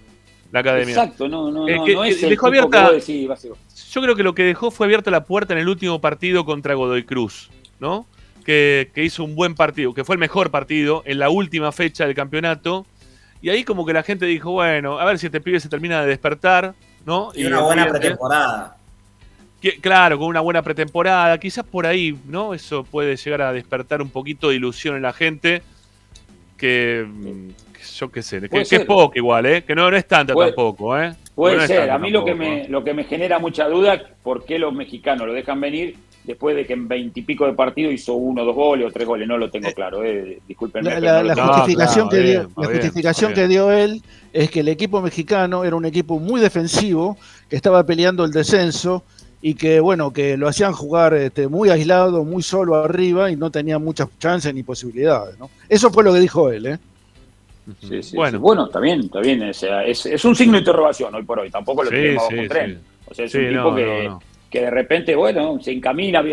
la 0.51 0.59
academia. 0.59 0.89
Exacto, 0.93 1.29
no, 1.29 1.49
no, 1.49 1.69
Eh, 1.69 1.77
no, 1.77 1.85
que- 1.85 1.93
no 1.93 2.01
que 2.01 2.09
es 2.09 2.23
el 2.23 2.29
dejó 2.31 2.51
que 2.51 2.57
abierta- 2.59 2.83
vos 2.91 2.91
decís, 3.07 3.27
ser- 3.29 3.51
Yo 3.91 4.01
creo 4.01 4.15
que 4.15 4.23
lo 4.23 4.33
que 4.33 4.43
dejó 4.43 4.71
fue 4.71 4.85
abierta 4.87 5.11
la 5.11 5.25
puerta 5.25 5.53
en 5.53 5.59
el 5.59 5.67
último 5.69 5.99
partido 5.99 6.45
contra 6.45 6.73
Godoy 6.75 7.03
Cruz, 7.03 7.49
¿no? 7.79 8.05
Que, 8.45 8.89
que 8.95 9.03
hizo 9.03 9.23
un 9.23 9.35
buen 9.35 9.53
partido, 9.53 9.93
que 9.93 10.03
fue 10.03 10.15
el 10.15 10.19
mejor 10.19 10.49
partido 10.49 11.03
en 11.05 11.19
la 11.19 11.29
última 11.29 11.71
fecha 11.71 12.05
del 12.05 12.15
campeonato. 12.15 12.85
Y 13.41 13.49
ahí 13.49 13.63
como 13.63 13.85
que 13.85 13.93
la 13.93 14.03
gente 14.03 14.25
dijo, 14.25 14.51
bueno, 14.51 14.99
a 14.99 15.05
ver 15.05 15.19
si 15.19 15.25
este 15.25 15.41
pibe 15.41 15.59
se 15.59 15.67
termina 15.67 16.01
de 16.01 16.07
despertar, 16.07 16.73
¿no? 17.05 17.31
Y 17.35 17.45
una 17.45 17.59
buena 17.61 17.83
obviamente- 17.83 17.99
pretemporada. 17.99 18.77
que- 19.61 19.79
Claro, 19.79 20.17
con 20.17 20.27
una 20.27 20.39
buena 20.41 20.61
pretemporada, 20.63 21.37
quizás 21.37 21.63
por 21.65 21.85
ahí, 21.85 22.17
¿no? 22.25 22.53
Eso 22.53 22.83
puede 22.83 23.15
llegar 23.17 23.41
a 23.43 23.51
despertar 23.53 24.01
un 24.01 24.09
poquito 24.09 24.49
de 24.49 24.55
ilusión 24.55 24.95
en 24.95 25.01
la 25.03 25.13
gente, 25.13 25.61
que, 26.57 27.05
mm, 27.07 27.49
que 27.73 27.83
yo 27.95 28.11
qué 28.11 28.21
sé, 28.23 28.47
que, 28.49 28.61
es 28.61 28.85
poco 28.85 29.11
igual, 29.15 29.45
¿eh? 29.45 29.63
Que 29.63 29.75
no, 29.75 29.89
no 29.91 29.97
es 29.97 30.07
tanta 30.07 30.33
Puede- 30.33 30.49
tampoco, 30.49 30.97
¿eh? 30.97 31.13
Puede 31.41 31.57
No 31.57 31.65
ser, 31.65 31.89
a 31.89 31.97
mí 31.97 32.11
lo 32.11 32.23
que, 32.23 32.35
me, 32.35 32.61
¿eh? 32.61 32.65
lo 32.69 32.83
que 32.83 32.93
me 32.93 33.03
genera 33.03 33.39
mucha 33.39 33.67
duda, 33.67 33.99
¿por 34.21 34.45
qué 34.45 34.59
los 34.59 34.71
mexicanos 34.75 35.25
lo 35.25 35.33
dejan 35.33 35.59
venir 35.59 35.97
después 36.23 36.55
de 36.55 36.67
que 36.67 36.73
en 36.73 36.87
veintipico 36.87 37.47
de 37.47 37.53
partidos 37.53 37.95
hizo 37.95 38.13
uno, 38.13 38.45
dos 38.45 38.55
goles 38.55 38.87
o 38.87 38.91
tres 38.91 39.07
goles? 39.07 39.27
No 39.27 39.39
lo 39.39 39.49
tengo 39.49 39.71
claro, 39.73 40.05
eh, 40.05 40.39
discúlpenme. 40.47 41.01
La, 41.01 41.35
justificación, 41.35 42.09
claro. 42.09 42.23
que, 42.23 42.29
dio, 42.29 42.41
la 42.57 42.67
bien, 42.67 42.79
justificación 42.79 43.33
que 43.33 43.47
dio 43.47 43.71
él 43.71 44.03
es 44.31 44.51
que 44.51 44.59
el 44.59 44.67
equipo 44.67 45.01
mexicano 45.01 45.63
era 45.63 45.75
un 45.75 45.85
equipo 45.85 46.19
muy 46.19 46.39
defensivo, 46.39 47.17
que 47.49 47.55
estaba 47.55 47.83
peleando 47.87 48.23
el 48.23 48.29
descenso 48.29 49.03
y 49.41 49.55
que 49.55 49.79
bueno, 49.79 50.13
que 50.13 50.37
lo 50.37 50.47
hacían 50.47 50.73
jugar 50.73 51.15
este, 51.15 51.47
muy 51.47 51.69
aislado, 51.69 52.23
muy 52.23 52.43
solo 52.43 52.75
arriba 52.75 53.31
y 53.31 53.35
no 53.35 53.49
tenía 53.49 53.79
muchas 53.79 54.09
chances 54.19 54.53
ni 54.53 54.61
posibilidades. 54.61 55.39
¿no? 55.39 55.49
Eso 55.67 55.89
fue 55.89 56.03
lo 56.03 56.13
que 56.13 56.19
dijo 56.19 56.51
él. 56.51 56.67
¿eh? 56.67 56.79
Sí, 57.79 58.03
sí, 58.03 58.15
Bueno. 58.15 58.37
sí. 58.37 58.41
bueno, 58.41 58.65
está 58.65 58.79
bien, 58.79 58.99
está 59.01 59.19
bien. 59.19 59.49
o 59.49 59.53
sea, 59.53 59.83
es, 59.85 60.05
es 60.05 60.25
un 60.25 60.35
signo 60.35 60.53
de 60.53 60.59
interrogación 60.59 61.13
hoy 61.15 61.23
por 61.23 61.39
hoy. 61.39 61.49
Tampoco 61.49 61.83
lo 61.83 61.89
tenemos 61.89 62.23
un 62.31 62.47
tren. 62.47 62.81
O 63.07 63.13
sea, 63.13 63.25
es 63.25 63.35
un 63.35 63.47
tipo 63.49 63.61
no, 63.61 63.75
que, 63.75 64.03
no, 64.05 64.09
no. 64.11 64.21
que 64.49 64.61
de 64.61 64.69
repente, 64.69 65.15
bueno, 65.15 65.59
se 65.61 65.71
encamina. 65.71 66.23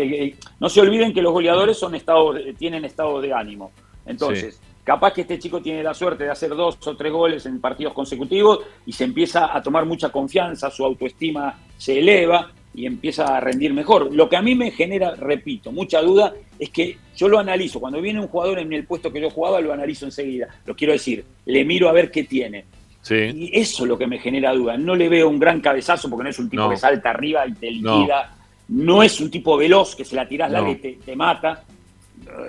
No 0.59 0.69
se 0.69 0.81
olviden 0.81 1.13
que 1.13 1.21
los 1.21 1.33
goleadores 1.33 1.77
son 1.77 1.95
estados, 1.95 2.37
tienen 2.57 2.85
estados 2.85 3.21
de 3.21 3.33
ánimo. 3.33 3.71
Entonces, 4.05 4.59
capaz 4.83 5.13
que 5.13 5.21
este 5.21 5.37
chico 5.37 5.61
tiene 5.61 5.83
la 5.83 5.93
suerte 5.93 6.23
de 6.23 6.31
hacer 6.31 6.49
dos 6.55 6.77
o 6.87 6.95
tres 6.95 7.11
goles 7.11 7.45
en 7.45 7.61
partidos 7.61 7.93
consecutivos 7.93 8.61
y 8.85 8.91
se 8.91 9.03
empieza 9.03 9.55
a 9.55 9.61
tomar 9.61 9.85
mucha 9.85 10.09
confianza, 10.09 10.71
su 10.71 10.83
autoestima 10.83 11.59
se 11.77 11.99
eleva 11.99 12.51
y 12.73 12.85
empieza 12.85 13.37
a 13.37 13.39
rendir 13.39 13.73
mejor. 13.73 14.13
Lo 14.13 14.27
que 14.29 14.37
a 14.37 14.41
mí 14.41 14.55
me 14.55 14.71
genera, 14.71 15.15
repito, 15.15 15.71
mucha 15.71 16.01
duda 16.01 16.33
es 16.59 16.69
que 16.69 16.97
yo 17.15 17.27
lo 17.27 17.39
analizo. 17.39 17.79
Cuando 17.79 18.01
viene 18.01 18.19
un 18.19 18.27
jugador 18.27 18.59
en 18.59 18.71
el 18.73 18.85
puesto 18.85 19.11
que 19.11 19.21
yo 19.21 19.29
jugaba, 19.29 19.61
lo 19.61 19.73
analizo 19.73 20.05
enseguida. 20.05 20.47
Lo 20.65 20.75
quiero 20.75 20.93
decir, 20.93 21.23
le 21.45 21.63
miro 21.65 21.87
a 21.89 21.93
ver 21.93 22.11
qué 22.11 22.25
tiene. 22.25 22.65
Sí. 23.01 23.15
Y 23.15 23.51
eso 23.57 23.83
es 23.85 23.89
lo 23.89 23.97
que 23.97 24.05
me 24.07 24.19
genera 24.19 24.53
duda. 24.53 24.77
No 24.77 24.95
le 24.95 25.07
veo 25.07 25.29
un 25.29 25.39
gran 25.39 25.61
cabezazo 25.61 26.09
porque 26.09 26.23
no 26.25 26.29
es 26.29 26.37
un 26.39 26.49
tipo 26.49 26.63
No. 26.63 26.69
que 26.69 26.77
salta 26.77 27.11
arriba 27.11 27.47
y 27.47 27.53
te 27.53 27.71
No. 27.71 27.99
liquida. 27.99 28.35
No. 28.67 29.01
es 29.01 29.19
un 29.21 29.31
tipo 29.31 29.55
veloz 29.57 29.95
que 29.95 30.03
se 30.05 30.15
la 30.15 30.27
tirás 30.27 30.51
No. 30.51 30.69
y 30.69 30.75
te, 30.75 30.99
te 31.05 31.15
mata. 31.15 31.63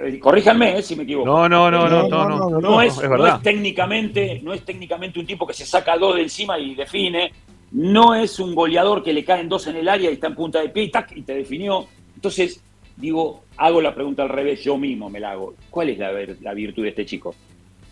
Eh, 0.04 0.18
corríjanme 0.18 0.78
eh, 0.78 0.82
si 0.82 0.96
me 0.96 1.04
equivoco. 1.04 1.26
No, 1.26 1.48
no, 1.48 1.70
no, 1.70 1.88
no, 1.88 2.08
no, 2.08 2.50
no, 2.50 2.60
no, 2.60 2.82
es, 2.82 2.96
es 2.96 3.02
no 3.04 3.10
verdad. 3.10 3.36
es 3.36 3.42
técnicamente, 3.42 4.40
no 4.42 4.52
es 4.52 4.64
técnicamente 4.64 5.18
un 5.20 5.26
tipo 5.26 5.46
que 5.46 5.54
se 5.54 5.64
saca 5.64 5.96
dos 5.96 6.16
de 6.16 6.22
encima 6.22 6.58
y 6.58 6.74
define. 6.74 7.32
No 7.72 8.14
es 8.16 8.40
un 8.40 8.54
goleador 8.54 9.02
que 9.02 9.12
le 9.12 9.24
caen 9.24 9.48
dos 9.48 9.68
en 9.68 9.76
el 9.76 9.88
área 9.88 10.10
y 10.10 10.14
está 10.14 10.26
en 10.26 10.34
punta 10.34 10.60
de 10.60 10.68
pie 10.70 10.82
y, 10.84 10.90
tac, 10.90 11.12
y 11.16 11.22
te 11.22 11.34
definió. 11.34 11.86
Entonces, 12.16 12.60
digo, 13.00 13.44
hago 13.56 13.80
la 13.80 13.94
pregunta 13.94 14.22
al 14.22 14.28
revés, 14.28 14.62
yo 14.62 14.76
mismo 14.78 15.08
me 15.10 15.20
la 15.20 15.32
hago. 15.32 15.54
¿Cuál 15.70 15.88
es 15.90 15.98
la, 15.98 16.10
ver- 16.10 16.36
la 16.40 16.54
virtud 16.54 16.82
de 16.82 16.90
este 16.90 17.06
chico? 17.06 17.34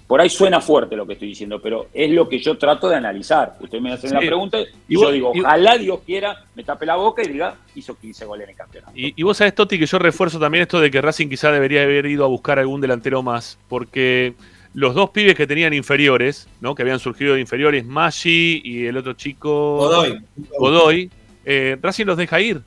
Por 0.07 0.23
ahí 0.23 0.31
suena 0.31 0.61
fuerte 0.63 0.97
lo 0.97 1.07
que 1.07 1.13
estoy 1.13 1.29
diciendo, 1.29 1.61
pero 1.61 1.89
es 1.93 2.11
lo 2.11 2.27
que 2.31 2.39
yo 2.39 2.57
trato 2.57 2.89
de 2.89 2.97
analizar. 2.97 3.57
Usted 3.61 3.79
me 3.79 3.93
hace 3.93 4.09
Sí. 4.09 4.15
la 4.15 4.21
pregunta 4.21 4.59
y, 4.59 4.65
Y 4.89 4.95
yo 5.01 5.11
digo, 5.13 5.33
y- 5.35 5.41
ojalá 5.41 5.77
Dios 5.77 6.01
quiera, 6.07 6.45
me 6.55 6.65
tape 6.65 6.87
la 6.87 6.97
boca 6.97 7.23
y 7.23 7.29
diga, 7.29 7.57
hizo 7.75 7.95
15 7.95 8.25
goles 8.25 8.45
en 8.45 8.51
el 8.51 8.57
campeonato. 8.57 8.93
Y, 8.95 9.13
y 9.15 9.23
vos 9.23 9.37
sabés, 9.37 9.55
Toti, 9.55 9.79
que 9.79 9.85
yo 9.85 9.99
refuerzo 9.99 10.39
también 10.39 10.63
esto 10.63 10.81
de 10.81 10.91
que 10.91 11.03
Racing 11.03 11.29
quizá 11.29 11.53
debería 11.53 11.83
haber 11.83 12.07
ido 12.07 12.25
a 12.25 12.29
buscar 12.29 12.59
algún 12.59 12.81
delantero 12.81 13.23
más, 13.23 13.59
porque 13.69 14.33
los 14.73 14.95
dos 14.95 15.11
pibes 15.11 15.35
que 15.35 15.47
tenían 15.47 15.75
inferiores, 15.75 16.49
¿no? 16.63 16.75
que 16.75 16.81
habían 16.83 17.01
surgido 17.01 17.35
de 17.35 17.41
inferiores, 17.43 17.85
Maggi 17.85 18.63
y 18.65 18.87
el 18.87 18.97
otro 18.97 19.13
chico 19.13 19.77
Godoy. 19.77 20.23
Godoy, 20.59 21.11
eh, 21.45 21.77
Racing 21.83 22.07
los 22.07 22.17
deja 22.17 22.41
ir, 22.41 22.63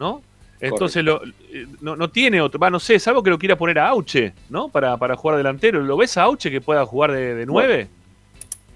¿no? 0.00 0.22
Entonces 0.60 1.04
lo- 1.04 1.20
no, 1.80 1.96
no 1.96 2.08
tiene 2.10 2.40
otro, 2.40 2.58
va, 2.60 2.70
no 2.70 2.78
sé, 2.80 2.98
salvo 2.98 3.22
que 3.22 3.30
lo 3.30 3.38
quiera 3.38 3.56
poner 3.56 3.78
a 3.78 3.88
Auche, 3.88 4.32
¿no? 4.50 4.68
Para, 4.68 4.96
para 4.96 5.16
jugar 5.16 5.36
delantero. 5.36 5.80
¿Lo 5.80 5.96
ves 5.96 6.16
a 6.18 6.22
Auche 6.24 6.50
que 6.50 6.60
pueda 6.60 6.84
jugar 6.86 7.12
de, 7.12 7.34
de 7.34 7.46
nueve? 7.46 7.88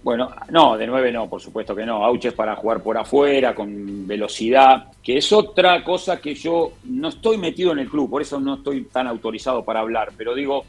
Bueno, 0.03 0.31
no, 0.49 0.79
de 0.79 0.87
9 0.87 1.13
no, 1.13 1.29
por 1.29 1.43
supuesto 1.43 1.75
que 1.75 1.85
no. 1.85 2.03
Auche 2.03 2.29
es 2.29 2.35
para 2.35 2.57
jugar 2.57 2.83
por 2.83 2.97
afuera, 2.97 3.55
con 3.55 4.07
velocidad, 4.07 4.87
que 5.03 5.19
es 5.19 5.31
otra 5.31 5.85
cosa 5.85 6.19
que 6.23 6.35
yo 6.35 6.73
no 6.85 7.09
estoy 7.09 7.37
metido 7.37 7.73
en 7.73 7.81
el 7.81 7.89
club, 7.91 8.09
por 8.09 8.23
eso 8.23 8.41
no 8.41 8.55
estoy 8.55 8.85
tan 8.85 9.07
autorizado 9.07 9.63
para 9.63 9.81
hablar, 9.81 10.13
pero 10.17 10.35
digo, 10.35 10.65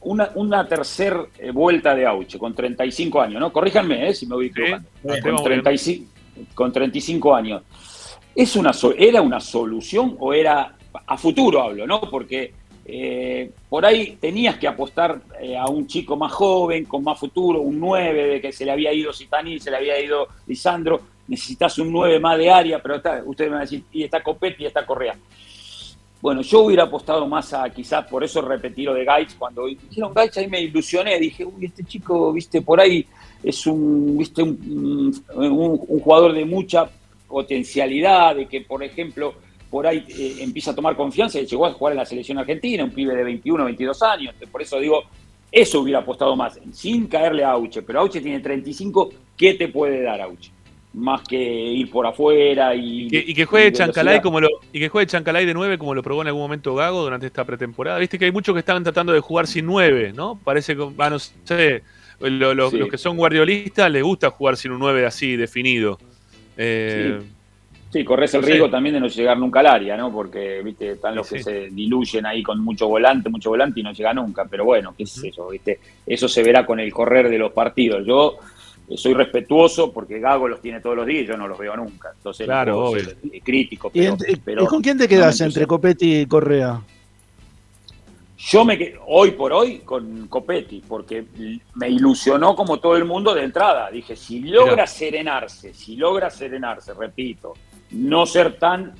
una, 0.00 0.30
una 0.34 0.66
tercer 0.66 1.16
eh, 1.38 1.52
vuelta 1.52 1.94
de 1.94 2.06
Auche 2.06 2.40
con 2.40 2.54
35 2.56 3.20
años, 3.20 3.38
¿no? 3.40 3.52
Corríjanme, 3.52 4.08
eh, 4.08 4.14
si 4.14 4.26
me 4.26 4.34
voy 4.34 4.46
equivocando. 4.46 4.88
con, 5.00 5.10
vamos 5.12 5.24
bien. 5.24 5.62
35, 5.62 6.10
con 6.54 6.72
35 6.72 7.34
años. 7.36 7.62
¿Es 8.34 8.56
una, 8.56 8.72
so- 8.72 8.94
¿Era 8.98 9.22
una 9.22 9.38
solución 9.38 10.16
o 10.18 10.32
era, 10.34 10.74
a 11.06 11.16
futuro 11.16 11.62
hablo, 11.62 11.86
¿no? 11.86 12.00
Porque 12.00 12.52
eh, 12.84 13.50
por 13.68 13.86
ahí 13.86 14.16
tenías 14.20 14.56
que 14.56 14.66
apostar 14.66 15.20
eh, 15.40 15.56
a 15.56 15.66
un 15.68 15.86
chico 15.86 16.16
más 16.16 16.32
joven, 16.32 16.84
con 16.84 17.04
más 17.04 17.18
futuro, 17.18 17.60
un 17.60 17.78
9, 17.78 18.26
de 18.26 18.40
que 18.40 18.52
se 18.52 18.64
le 18.64 18.72
había 18.72 18.92
ido 18.92 19.12
Citani, 19.12 19.60
se 19.60 19.70
le 19.70 19.76
había 19.76 20.00
ido 20.00 20.28
Lisandro, 20.46 21.00
necesitas 21.28 21.78
un 21.78 21.92
9 21.92 22.18
más 22.18 22.38
de 22.38 22.50
área, 22.50 22.82
pero 22.82 22.96
ustedes 23.26 23.50
me 23.50 23.54
van 23.54 23.58
a 23.58 23.64
decir, 23.64 23.84
y 23.92 24.02
está 24.02 24.22
Copetti 24.22 24.64
y 24.64 24.66
está 24.66 24.84
Correa. 24.84 25.16
Bueno, 26.20 26.42
yo 26.42 26.62
hubiera 26.62 26.84
apostado 26.84 27.26
más 27.26 27.52
a 27.52 27.68
quizás, 27.70 28.06
por 28.06 28.22
eso 28.22 28.40
repetí 28.42 28.82
lo 28.82 28.94
de 28.94 29.04
Gaitz, 29.04 29.34
cuando 29.34 29.66
dijeron 29.66 30.14
Gaitz 30.14 30.36
ahí 30.36 30.48
me 30.48 30.60
ilusioné, 30.60 31.18
dije, 31.18 31.44
uy, 31.44 31.66
este 31.66 31.84
chico, 31.84 32.32
viste, 32.32 32.62
por 32.62 32.80
ahí 32.80 33.06
es 33.42 33.66
un, 33.66 34.18
viste, 34.18 34.42
un 34.42 35.12
jugador 36.00 36.32
de 36.32 36.44
mucha 36.44 36.88
potencialidad, 37.26 38.36
de 38.36 38.46
que, 38.46 38.60
por 38.60 38.84
ejemplo, 38.84 39.34
por 39.72 39.86
ahí 39.86 40.04
eh, 40.06 40.36
empieza 40.40 40.70
a 40.70 40.74
tomar 40.76 40.94
confianza 40.94 41.40
y 41.40 41.46
llegó 41.46 41.66
a 41.66 41.72
jugar 41.72 41.94
en 41.94 41.98
la 41.98 42.06
selección 42.06 42.38
argentina, 42.38 42.84
un 42.84 42.90
pibe 42.92 43.16
de 43.16 43.24
21, 43.24 43.64
22 43.64 44.02
años. 44.02 44.34
Por 44.52 44.60
eso 44.62 44.78
digo, 44.78 45.02
eso 45.50 45.80
hubiera 45.80 46.00
apostado 46.00 46.36
más, 46.36 46.60
sin 46.72 47.06
caerle 47.08 47.42
a 47.42 47.52
Auche. 47.52 47.82
Pero 47.82 48.00
Auche 48.00 48.20
tiene 48.20 48.38
35, 48.40 49.10
¿qué 49.36 49.54
te 49.54 49.68
puede 49.68 50.02
dar 50.02 50.20
Auche? 50.20 50.50
Más 50.94 51.22
que 51.26 51.38
ir 51.42 51.90
por 51.90 52.06
afuera 52.06 52.74
y. 52.74 53.06
Y 53.06 53.08
que, 53.08 53.24
y 53.28 53.32
que 53.34 53.46
juegue 53.46 53.68
y 53.68 53.72
Chancalay 53.72 54.20
como 54.20 54.40
lo, 54.42 54.48
y 54.74 54.78
que 54.78 54.90
juegue 54.90 55.06
Chancalay 55.06 55.46
de 55.46 55.54
9 55.54 55.78
como 55.78 55.94
lo 55.94 56.02
probó 56.02 56.20
en 56.20 56.28
algún 56.28 56.42
momento 56.42 56.74
Gago 56.74 57.02
durante 57.02 57.26
esta 57.26 57.44
pretemporada. 57.46 57.98
Viste 57.98 58.18
que 58.18 58.26
hay 58.26 58.30
muchos 58.32 58.52
que 58.54 58.58
estaban 58.58 58.82
tratando 58.84 59.14
de 59.14 59.20
jugar 59.20 59.46
sin 59.46 59.64
9, 59.64 60.12
¿no? 60.14 60.38
Parece 60.44 60.76
que, 60.76 60.86
ah, 60.98 61.08
no 61.08 61.18
sé, 61.18 61.82
lo- 62.20 62.52
lo- 62.54 62.70
Sí. 62.70 62.76
los 62.76 62.90
que 62.90 62.98
son 62.98 63.16
guardiolistas 63.16 63.90
les 63.90 64.02
gusta 64.02 64.28
jugar 64.28 64.58
sin 64.58 64.70
un 64.72 64.80
9 64.80 65.06
así 65.06 65.34
definido. 65.34 65.98
Eh, 66.58 67.18
Sí, 67.22 67.26
corres 68.04 68.32
el 68.34 68.40
No 68.40 68.46
sé. 68.46 68.50
riesgo 68.52 68.70
también 68.70 68.94
de 68.94 69.00
no 69.00 69.06
llegar 69.08 69.36
nunca 69.38 69.60
al 69.60 69.66
área, 69.66 69.96
¿no? 69.96 70.10
Porque, 70.10 70.62
viste, 70.62 70.92
están 70.92 71.14
los 71.14 71.26
Sí, 71.26 71.34
que 71.36 71.42
sí. 71.42 71.44
se 71.50 71.68
diluyen 71.70 72.24
ahí 72.26 72.42
con 72.42 72.58
mucho 72.60 72.88
volante, 72.88 73.28
mucho 73.28 73.50
volante 73.50 73.80
y 73.80 73.82
no 73.82 73.92
llega 73.92 74.14
nunca. 74.14 74.46
Pero 74.46 74.64
bueno, 74.64 74.94
qué 74.96 75.02
es 75.04 75.22
eso, 75.22 75.48
viste. 75.48 75.78
Eso 76.06 76.26
se 76.28 76.42
verá 76.42 76.64
con 76.64 76.80
el 76.80 76.92
correr 76.92 77.28
de 77.28 77.36
los 77.38 77.52
partidos. 77.52 78.04
Yo 78.06 78.38
eh, 78.88 78.96
soy 78.96 79.12
respetuoso 79.14 79.92
porque 79.92 80.18
Gago 80.18 80.48
los 80.48 80.60
tiene 80.62 80.80
todos 80.80 80.96
los 80.96 81.06
días 81.06 81.24
y 81.24 81.26
yo 81.26 81.36
no 81.36 81.46
los 81.46 81.58
veo 81.58 81.76
nunca. 81.76 82.10
Entonces, 82.16 82.46
Claro, 82.46 82.78
obvio. 82.86 83.02
eh, 83.30 83.40
crítico. 83.44 83.90
¿Y, 83.92 84.08
Pero, 84.44 84.64
y 84.64 84.66
con 84.66 84.80
quién 84.82 84.96
te 84.96 85.06
quedas 85.06 85.40
entre 85.42 85.66
Copetti 85.66 86.20
y 86.20 86.26
Correa? 86.26 86.80
Yo 88.44 88.64
me 88.64 88.76
quedé, 88.76 88.98
hoy 89.06 89.30
por 89.32 89.52
hoy, 89.52 89.78
con 89.84 90.26
Copetti, 90.26 90.82
porque 90.88 91.24
me 91.76 91.88
ilusionó 91.88 92.56
como 92.56 92.80
todo 92.80 92.96
el 92.96 93.04
mundo 93.04 93.32
de 93.34 93.44
entrada. 93.44 93.88
Dije, 93.88 94.16
si 94.16 94.40
logra 94.40 94.72
Mirá. 94.72 94.86
serenarse, 94.88 95.72
si 95.72 95.94
logra 95.94 96.28
serenarse, 96.28 96.92
repito, 96.92 97.54
no 97.92 98.26
ser 98.26 98.58
tan, 98.58 98.92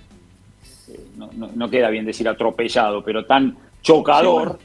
eh, 0.89 1.01
no, 1.17 1.31
no- 1.35 1.51
no 1.55 1.71
queda 1.71 1.91
bien 1.91 2.05
decir 2.05 2.29
atropellado, 2.29 3.03
pero 3.03 3.25
tan 3.25 3.57
chocador, 3.83 4.59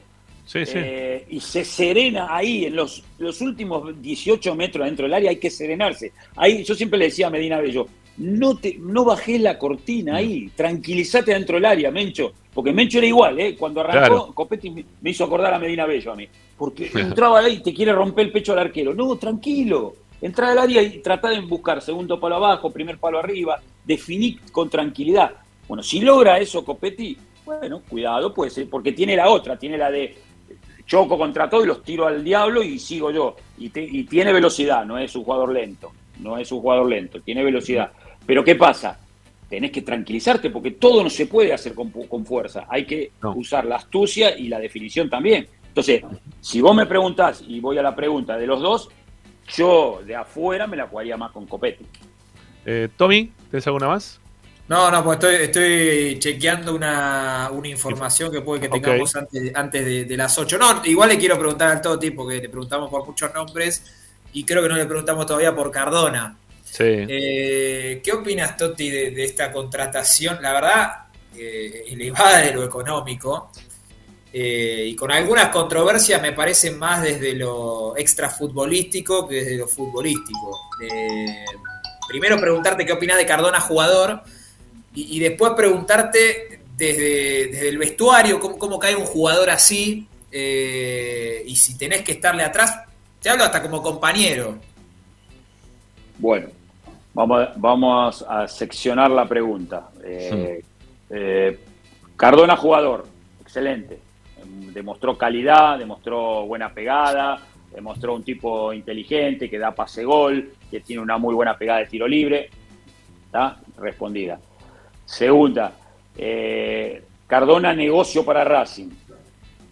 Sí, 0.45 0.65
sí. 0.65 0.73
eh, 0.75 1.25
y 1.29 1.39
se 1.41 1.65
serena 1.65 2.27
ahí, 2.29 2.65
en 2.65 2.75
los, 2.75 3.03
los 3.19 3.41
últimos 3.41 4.01
18 4.01 4.55
metros 4.55 4.85
dentro 4.85 5.03
del 5.05 5.13
área 5.13 5.29
hay 5.29 5.37
que 5.37 5.49
serenarse. 5.49 6.13
Ahí 6.35 6.63
yo 6.63 6.73
siempre 6.75 6.97
le 6.99 7.05
decía 7.05 7.27
a 7.27 7.29
Medina 7.29 7.59
Bello, 7.59 7.87
no, 8.17 8.57
te, 8.57 8.77
no 8.79 9.03
bajés 9.05 9.41
la 9.41 9.57
cortina 9.59 10.15
ahí, 10.15 10.49
tranquilízate 10.55 11.33
dentro 11.33 11.55
del 11.57 11.65
área, 11.65 11.91
Mencho. 11.91 12.31
Porque 12.53 12.73
Mencho 12.73 12.97
era 12.97 13.05
igual, 13.07 13.39
¿eh? 13.39 13.55
Cuando 13.55 13.81
arrancó, 13.81 13.99
Claro. 13.99 14.31
Copetti 14.33 14.71
me 14.71 14.83
me 15.01 15.09
hizo 15.11 15.23
acordar 15.25 15.53
a 15.53 15.59
Medina 15.59 15.85
Bello 15.85 16.13
a 16.13 16.15
mí. 16.15 16.27
Porque 16.57 16.89
entraba 16.95 17.39
ahí 17.39 17.55
y 17.55 17.59
te 17.61 17.73
quiere 17.73 17.91
romper 17.91 18.25
el 18.27 18.31
pecho 18.31 18.53
al 18.53 18.59
arquero. 18.59 18.95
No, 18.95 19.15
tranquilo. 19.17 19.93
Entra 20.21 20.51
al 20.51 20.57
área 20.57 20.81
y 20.81 20.99
trata 20.99 21.29
de 21.29 21.39
buscar 21.41 21.81
segundo 21.81 22.19
palo 22.19 22.35
abajo, 22.37 22.71
primer 22.71 22.97
palo 22.97 23.19
arriba, 23.19 23.59
definir 23.85 24.39
con 24.51 24.69
tranquilidad. 24.69 25.31
Bueno, 25.67 25.83
si 25.83 25.99
logra 26.01 26.39
eso 26.39 26.63
Copetti, 26.65 27.17
bueno, 27.45 27.81
cuidado, 27.87 28.33
puede 28.33 28.49
ser, 28.51 28.69
porque 28.69 28.91
tiene 28.93 29.15
la 29.15 29.29
otra, 29.29 29.57
tiene 29.57 29.77
la 29.77 29.91
de 29.91 30.15
choco 30.85 31.17
contra 31.17 31.49
todo 31.49 31.63
y 31.63 31.67
los 31.67 31.83
tiro 31.83 32.07
al 32.07 32.23
diablo 32.23 32.63
y 32.63 32.79
sigo 32.79 33.11
yo. 33.11 33.35
Y, 33.57 33.69
te- 33.69 33.83
y 33.83 34.03
tiene 34.05 34.31
velocidad, 34.33 34.85
no 34.85 34.97
es 34.97 35.15
un 35.15 35.23
jugador 35.23 35.51
lento, 35.53 35.91
no 36.19 36.37
es 36.37 36.51
un 36.51 36.61
jugador 36.61 36.87
lento, 36.89 37.21
tiene 37.21 37.43
velocidad. 37.43 37.91
Pero 38.25 38.43
¿qué 38.43 38.55
pasa? 38.55 38.99
Tenés 39.49 39.71
que 39.71 39.81
tranquilizarte 39.81 40.49
porque 40.49 40.71
todo 40.71 41.03
no 41.03 41.09
se 41.09 41.27
puede 41.27 41.53
hacer 41.53 41.73
con, 41.73 41.89
con 41.91 42.25
fuerza, 42.25 42.65
hay 42.69 42.85
que 42.85 43.11
usar 43.35 43.65
la 43.65 43.75
astucia 43.77 44.37
y 44.37 44.47
la 44.47 44.59
definición 44.59 45.09
también. 45.09 45.47
Entonces, 45.67 46.01
si 46.41 46.59
vos 46.59 46.75
me 46.75 46.85
preguntás 46.85 47.43
y 47.47 47.59
voy 47.59 47.77
a 47.77 47.83
la 47.83 47.95
pregunta 47.95 48.35
de 48.37 48.47
los 48.47 48.61
dos, 48.61 48.89
yo 49.55 50.01
de 50.05 50.15
afuera 50.15 50.67
me 50.67 50.77
la 50.77 50.87
jugaría 50.87 51.17
más 51.17 51.31
con 51.31 51.45
Copetti. 51.45 51.85
Eh, 52.65 52.89
Tommy, 52.97 53.31
¿tenés 53.49 53.65
alguna 53.67 53.87
más? 53.87 54.19
No, 54.67 54.91
no, 54.91 55.01
pues 55.01 55.15
estoy, 55.15 55.35
estoy 55.35 56.19
chequeando 56.19 56.75
una, 56.75 57.49
una 57.53 57.69
información 57.69 58.29
que 58.29 58.41
puede 58.41 58.61
que 58.61 58.69
tengamos 58.69 59.15
Ok. 59.15 59.21
antes, 59.21 59.55
antes 59.55 59.85
de, 59.85 60.03
de 60.05 60.17
las 60.17 60.37
8. 60.37 60.57
No, 60.57 60.81
igual 60.85 61.07
le 61.09 61.17
quiero 61.17 61.39
preguntar 61.39 61.69
al 61.71 61.81
Toti, 61.81 62.11
porque 62.11 62.41
le 62.41 62.49
preguntamos 62.49 62.89
por 62.89 63.05
muchos 63.05 63.33
nombres 63.33 63.83
y 64.33 64.43
creo 64.43 64.61
que 64.61 64.67
no 64.69 64.75
le 64.75 64.85
preguntamos 64.85 65.25
todavía 65.25 65.55
por 65.55 65.71
Cardona. 65.71 66.35
Sí. 66.65 66.83
Eh, 66.83 68.01
¿Qué 68.03 68.11
opinas, 68.11 68.57
Toti, 68.57 68.89
de, 68.89 69.11
de 69.11 69.23
esta 69.23 69.53
contratación? 69.53 70.39
La 70.41 70.51
verdad, 70.51 70.91
eh, 71.37 71.85
elevada 71.87 72.39
de 72.39 72.53
lo 72.53 72.63
económico 72.65 73.49
eh, 74.39 74.85
y 74.87 74.95
con 74.95 75.11
algunas 75.11 75.49
controversias 75.49 76.21
me 76.21 76.33
parece 76.33 76.71
más 76.71 77.01
desde 77.01 77.33
lo 77.33 77.97
extrafutbolístico 77.97 79.27
que 79.27 79.35
desde 79.35 79.57
lo 79.57 79.67
futbolístico. 79.67 80.59
Eh, 80.81 81.45
primero 82.07 82.39
preguntarte 82.39 82.85
qué 82.85 82.93
opinas 82.93 83.17
de 83.17 83.25
Cardona 83.25 83.59
jugador 83.59 84.21
y, 84.93 85.17
y 85.17 85.19
después 85.19 85.53
preguntarte 85.55 86.61
desde, 86.77 87.47
desde 87.47 87.69
el 87.69 87.77
vestuario 87.77 88.39
cómo, 88.39 88.57
cómo 88.59 88.77
cae 88.79 88.95
un 88.95 89.05
jugador 89.05 89.49
así 89.49 90.07
eh, 90.31 91.43
y 91.45 91.55
si 91.55 91.77
tenés 91.77 92.03
que 92.03 92.11
estarle 92.13 92.43
atrás. 92.43 92.83
Te 93.21 93.29
hablo 93.29 93.43
hasta 93.43 93.61
como 93.61 93.81
compañero. 93.81 94.59
Bueno, 96.19 96.49
vamos 97.13 97.41
a, 97.41 97.53
vamos 97.55 98.25
a 98.27 98.47
seccionar 98.47 99.09
la 99.09 99.27
pregunta. 99.27 99.89
Eh, 100.03 100.63
eh, 101.09 101.59
Cardona 102.15 102.55
jugador, 102.55 103.07
excelente. 103.41 103.99
Em, 104.57 104.73
Demostró 104.73 105.17
calidad, 105.17 105.77
demostró 105.77 106.45
buena 106.45 106.71
pegada, 106.73 107.39
demostró 107.73 108.13
un 108.15 108.23
tipo 108.23 108.73
inteligente 108.73 109.49
que 109.49 109.57
da 109.57 109.71
pase 109.71 110.03
gol, 110.03 110.53
que 110.69 110.79
tiene 110.81 111.01
una 111.01 111.17
muy 111.17 111.33
buena 111.33 111.57
pegada 111.57 111.79
de 111.79 111.87
tiro 111.87 112.07
libre. 112.07 112.49
¿Está? 113.25 113.57
Respondida. 113.77 114.39
Segunda, 115.05 115.71
eh, 116.17 117.03
Cardona 117.27 117.73
negocio 117.73 118.23
para 118.23 118.43
Racing. 118.43 118.89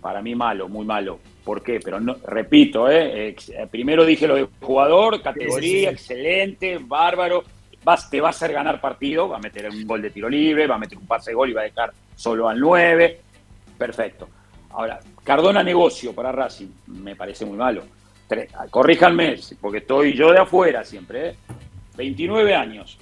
Para 0.01 0.21
mí 0.21 0.35
malo, 0.35 0.67
muy 0.69 0.85
malo. 0.85 1.19
¿Por 1.43 1.61
qué? 1.61 1.79
Pero 1.83 1.99
no, 1.99 2.15
repito, 2.25 2.89
¿eh? 2.89 3.29
Eh, 3.29 3.67
primero 3.69 4.05
dije 4.05 4.27
lo 4.27 4.35
de 4.35 4.47
jugador, 4.61 5.21
categoría, 5.21 5.61
Sí, 5.61 5.69
sí, 5.69 5.79
sí. 5.79 5.85
excelente, 5.85 6.77
bárbaro. 6.79 7.43
Vas, 7.83 8.09
te 8.09 8.19
va 8.19 8.29
a 8.29 8.31
hacer 8.31 8.51
ganar 8.51 8.81
partido, 8.81 9.29
va 9.29 9.37
a 9.37 9.39
meter 9.39 9.69
un 9.69 9.85
gol 9.85 10.01
de 10.01 10.09
tiro 10.09 10.27
libre, 10.27 10.65
va 10.67 10.75
a 10.75 10.79
meter 10.79 10.97
un 10.97 11.05
pase 11.05 11.31
de 11.31 11.35
gol 11.35 11.49
y 11.51 11.53
va 11.53 11.61
a 11.61 11.65
dejar 11.65 11.93
solo 12.15 12.49
al 12.49 12.59
9. 12.59 13.19
Perfecto. 13.77 14.27
Ahora, 14.75 14.99
Cardona 15.23 15.63
negocio 15.63 16.13
para 16.13 16.31
Racing, 16.31 16.67
me 16.87 17.15
parece 17.15 17.45
muy 17.45 17.57
malo. 17.57 17.83
Corríjanme, 18.69 19.35
porque 19.61 19.79
estoy 19.79 20.13
yo 20.13 20.31
de 20.31 20.39
afuera 20.39 20.83
siempre. 20.83 21.29
¿eh? 21.29 21.35
29 21.95 22.53
años, 22.55 22.97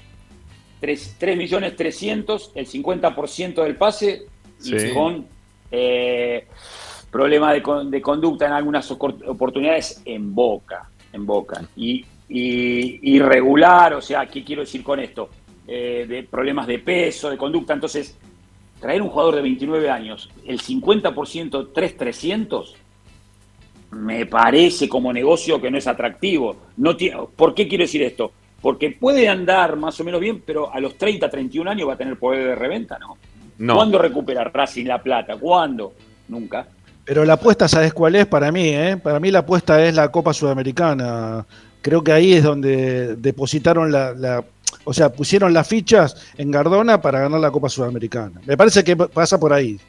3, 0.80 1.18
millones 1.38 1.76
300, 1.76 2.52
el 2.56 2.68
50% 2.68 3.64
del 3.64 3.76
pase 3.76 4.24
y 4.64 4.80
Sí. 4.80 4.94
con 4.94 5.26
eh, 5.72 6.46
problemas 7.10 7.54
de, 7.54 7.62
con- 7.64 7.90
de 7.90 8.02
conducta 8.02 8.46
en 8.46 8.52
algunas 8.54 8.90
oportunidades 8.92 10.02
en 10.06 10.36
boca, 10.36 10.90
en 11.12 11.26
boca. 11.26 11.62
Y, 11.76 12.06
y 12.30 13.16
irregular, 13.16 13.94
o 13.96 14.02
sea, 14.02 14.28
¿qué 14.28 14.44
quiero 14.44 14.62
decir 14.62 14.84
con 14.84 15.00
esto? 15.00 15.30
Eh, 15.68 16.06
de 16.08 16.24
problemas 16.24 16.68
de 16.68 16.78
peso, 16.80 17.30
de 17.30 17.38
conducta. 17.38 17.74
Entonces, 17.74 18.18
traer 18.84 19.02
un 19.02 19.08
jugador 19.08 19.36
de 19.38 19.42
29 19.44 19.90
años, 19.90 20.30
el 20.46 20.60
50% 20.60 21.70
3,300, 21.74 22.76
me 23.92 24.26
parece 24.26 24.90
como 24.90 25.14
negocio 25.14 25.62
que 25.62 25.72
no 25.72 25.78
es 25.78 25.88
atractivo. 25.88 26.58
No 26.76 26.98
tiene, 26.98 27.18
¿Por 27.34 27.54
qué 27.56 27.66
quiero 27.70 27.86
decir 27.86 28.04
esto? 28.04 28.34
Porque 28.62 28.90
puede 28.92 29.30
andar 29.30 29.78
más 29.78 29.98
o 30.02 30.04
menos 30.04 30.20
bien, 30.20 30.44
pero 30.46 30.70
a 30.74 30.82
los 30.82 30.98
30, 30.98 31.30
31 31.30 31.72
años 31.72 31.88
va 31.88 31.94
a 31.94 31.98
tener 31.98 32.18
poder 32.20 32.46
de 32.46 32.56
reventa, 32.56 33.00
¿no? 33.00 33.18
No. 33.58 33.76
¿Cuándo 33.76 34.00
recupera 34.00 34.44
Racing 34.44 34.86
la 34.86 35.02
plata? 35.02 35.38
¿Cuándo? 35.38 35.94
Nunca. 36.28 36.68
Pero 37.06 37.24
la 37.24 37.34
apuesta, 37.34 37.70
¿sabes 37.70 37.94
cuál 37.94 38.16
es 38.16 38.26
para 38.26 38.52
mí? 38.52 38.68
eh? 38.68 38.98
Para 39.02 39.22
mí 39.22 39.32
la 39.32 39.40
apuesta 39.40 39.82
es 39.82 39.96
la 39.96 40.12
Copa 40.12 40.34
Sudamericana. 40.34 41.46
Creo 41.82 42.04
que 42.04 42.12
ahí 42.12 42.34
es 42.34 42.44
donde 42.44 43.16
depositaron 43.16 43.94
la, 43.94 44.12
la- 44.14 44.44
o 44.84 44.94
sea, 44.94 45.12
pusieron 45.12 45.54
las 45.54 45.68
fichas 45.68 46.16
en 46.38 46.52
Gardona 46.52 47.02
para 47.02 47.20
ganar 47.22 47.40
la 47.40 47.52
Copa 47.52 47.70
Sudamericana. 47.70 48.42
Me 48.46 48.58
parece 48.58 48.84
que 48.84 48.96
pasa 48.96 49.40
por 49.40 49.54
ahí. 49.54 49.80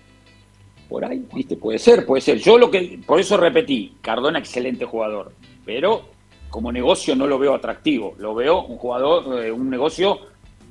Por 0.89 1.05
ahí, 1.05 1.25
viste, 1.35 1.57
puede 1.57 1.79
ser, 1.79 2.05
puede 2.07 2.21
ser. 2.21 2.39
Yo 2.39 2.59
lo 2.59 2.71
que, 2.71 3.01
por 3.07 3.19
eso 3.19 3.37
repetí, 3.37 3.97
Cardona 4.01 4.39
excelente 4.39 4.85
jugador, 4.85 5.33
pero 5.65 6.09
como 6.51 6.71
negocio 6.71 7.17
no 7.17 7.27
lo 7.27 7.39
veo 7.39 7.55
atractivo, 7.55 8.15
lo 8.19 8.35
veo 8.35 8.65
un 8.65 8.77
jugador, 8.77 9.45
eh, 9.45 9.51
un 9.51 9.69
negocio 9.71 10.19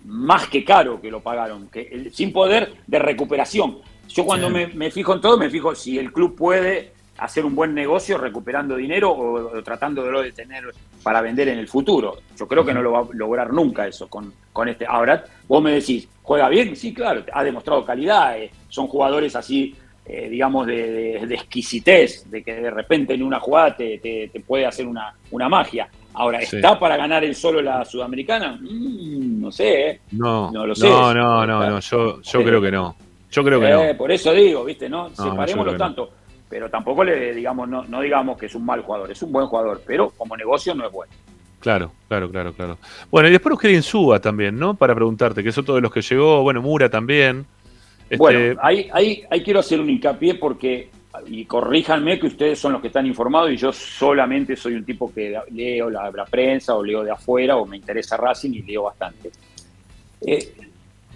más 0.06 0.48
que 0.48 0.64
caro 0.64 1.02
que 1.02 1.10
lo 1.12 1.22
pagaron, 1.22 1.68
que, 1.70 2.10
sin 2.14 2.32
poder 2.32 2.74
de 2.88 3.00
recuperación. 3.00 3.80
Yo 4.08 4.26
cuando 4.26 4.48
Sí. 4.48 4.54
me, 4.54 4.68
me 4.68 4.92
fijo 4.92 5.14
en 5.14 5.22
todo, 5.22 5.38
me 5.38 5.50
fijo 5.50 5.74
si 5.76 5.98
el 5.98 6.14
club 6.14 6.36
puede 6.36 6.92
hacer 7.18 7.44
un 7.46 7.56
buen 7.56 7.74
negocio 7.74 8.18
recuperando 8.18 8.76
dinero 8.76 9.12
o, 9.12 9.58
o 9.58 9.64
tratándolo 9.64 10.22
de 10.22 10.32
tener 10.32 10.64
para 11.04 11.22
vender 11.22 11.50
en 11.50 11.60
el 11.60 11.68
futuro. 11.68 12.18
Yo 12.38 12.48
creo 12.48 12.66
que 12.66 12.74
no 12.74 12.82
lo 12.82 12.92
va 12.94 13.00
a 13.00 13.08
lograr 13.14 13.52
nunca 13.54 13.86
eso 13.88 14.08
con, 14.08 14.34
con 14.52 14.70
este. 14.70 14.86
Ahora, 14.88 15.24
vos 15.48 15.62
me 15.62 15.72
decís, 15.72 16.08
¿juega 16.22 16.50
bien? 16.50 16.76
Sí, 16.76 16.94
claro, 16.94 17.24
ha 17.32 17.44
demostrado 17.44 17.86
calidad. 17.86 18.38
eh, 18.40 18.50
son 18.70 18.88
jugadores 18.88 19.36
así, 19.36 19.76
eh, 20.06 20.30
digamos, 20.30 20.66
de, 20.68 20.92
de- 21.20 21.28
de 21.28 21.36
exquisitez, 21.36 22.30
de 22.32 22.42
que 22.44 22.54
de 22.56 22.72
repente 22.72 23.14
en 23.14 23.24
una 23.24 23.40
jugada 23.40 23.76
te, 23.76 23.98
te- 24.00 24.30
te 24.32 24.40
puede 24.40 24.66
hacer 24.66 24.88
una, 24.88 25.14
una 25.32 25.48
magia. 25.50 25.88
Ahora, 26.16 26.40
Sí. 26.42 26.58
¿está 26.58 26.78
para 26.80 26.96
ganar 26.96 27.24
el 27.24 27.36
solo 27.36 27.62
la 27.62 27.84
sudamericana? 27.86 28.58
Mm, 28.62 29.42
no 29.42 29.52
sé, 29.52 29.90
¿eh? 29.90 30.00
No, 30.12 30.52
No 30.52 30.66
lo 30.68 30.76
sé. 30.76 30.88
no, 30.88 31.14
no, 31.14 31.46
no, 31.46 31.70
no, 31.70 31.80
yo, 31.80 32.22
yo 32.22 32.44
creo 32.44 32.62
que 32.62 32.72
no. 32.72 32.96
Yo 33.32 33.44
creo 33.44 33.60
que 33.60 33.68
Eh, 33.68 33.92
no. 33.94 33.98
Por 33.98 34.12
eso 34.12 34.32
digo, 34.32 34.64
¿viste? 34.64 34.88
No, 34.88 35.10
yo 35.10 35.16
separémoslo 35.32 35.72
no. 35.72 35.78
Pero 36.54 36.70
tampoco 36.70 37.04
le 37.04 37.34
digamos, 37.34 37.68
no, 37.68 37.84
no 37.86 38.00
digamos 38.00 38.38
que 38.38 38.46
es 38.46 38.54
un 38.54 38.64
mal 38.64 38.82
jugador, 38.82 39.10
es 39.10 39.24
un 39.24 39.32
buen 39.32 39.48
jugador, 39.48 39.82
pero 39.88 40.12
como 40.12 40.38
negocio 40.38 40.76
no 40.76 40.86
es 40.86 40.92
bueno. 40.92 41.12
Claro, 41.60 41.92
claro, 42.08 42.30
claro, 42.30 42.54
claro. 42.54 42.78
Bueno, 43.10 43.28
y 43.28 43.32
después 43.32 43.58
queda 43.58 43.72
Insúa 43.72 44.20
también, 44.20 44.60
¿no? 44.60 44.76
Para 44.76 44.94
preguntarte, 44.94 45.42
que 45.42 45.50
es 45.50 45.58
otro 45.58 45.74
de 45.74 45.82
los 45.82 45.92
que 45.92 46.04
llegó, 46.04 46.44
bueno, 46.44 46.62
Mura 46.62 46.90
también. 46.90 47.48
Este, 48.04 48.18
Bueno, 48.18 48.60
ahí, 48.62 48.88
ahí, 48.94 49.24
ahí 49.32 49.42
quiero 49.42 49.62
hacer 49.62 49.80
un 49.80 49.90
hincapié 49.90 50.36
porque, 50.36 50.92
y 51.26 51.44
corríjanme 51.46 52.20
que 52.20 52.28
ustedes 52.28 52.60
son 52.60 52.74
los 52.74 52.82
que 52.82 52.90
están 52.90 53.08
informados 53.08 53.50
y 53.50 53.58
yo 53.58 53.74
solamente 53.74 54.56
soy 54.56 54.76
un 54.76 54.86
tipo 54.86 55.12
que 55.12 55.36
leo 55.50 55.90
la, 55.90 56.12
la 56.12 56.26
prensa 56.26 56.76
o 56.76 56.84
leo 56.84 57.04
de 57.04 57.10
afuera 57.10 57.58
o 57.58 57.66
me 57.66 57.78
interesa 57.78 58.16
Racing 58.16 58.52
y 58.52 58.62
leo 58.62 58.84
bastante. 58.84 59.32
Eh, 60.22 60.54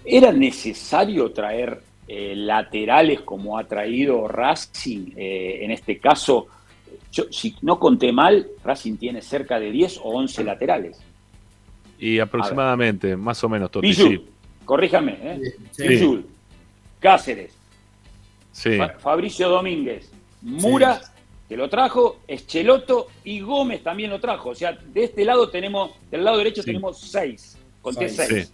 ¿Era 0.04 0.32
necesario 0.32 1.30
traer 1.30 1.87
eh, 2.08 2.34
laterales 2.34 3.20
como 3.20 3.58
ha 3.58 3.64
traído 3.64 4.26
Racing? 4.26 5.12
Eh, 5.16 5.58
en 5.62 5.70
este 5.70 5.98
caso, 5.98 6.46
yo, 7.12 7.24
si 7.30 7.54
no 7.62 7.78
conté 7.78 8.10
mal, 8.12 8.48
Racing 8.64 8.96
tiene 8.96 9.22
cerca 9.22 9.60
de 9.60 9.70
10 9.70 9.98
o 9.98 10.08
11 10.10 10.44
laterales. 10.44 10.98
y 11.98 12.18
aproximadamente, 12.18 13.16
más 13.16 13.42
o 13.44 13.48
menos, 13.48 13.70
sí. 13.82 14.24
corríjame, 14.64 15.18
¿eh? 15.22 15.40
Sí. 15.72 16.24
Cáceres, 17.00 17.54
Sí, 18.52 18.70
Fabricio 18.98 19.48
Domínguez, 19.50 20.10
Mura, 20.42 21.00
que 21.48 21.56
lo 21.56 21.68
trajo, 21.68 22.18
Escheloto 22.26 23.06
y 23.22 23.38
Gómez 23.40 23.84
también 23.84 24.10
lo 24.10 24.18
trajo. 24.18 24.50
O 24.50 24.54
sea, 24.54 24.72
de 24.72 25.04
este 25.04 25.24
lado 25.24 25.48
tenemos, 25.48 25.92
del 26.10 26.24
lado 26.24 26.38
derecho 26.38 26.64
tenemos 26.64 26.98
seis, 27.00 27.56
conté 27.80 28.08
Seis. 28.08 28.28
seis. 28.28 28.46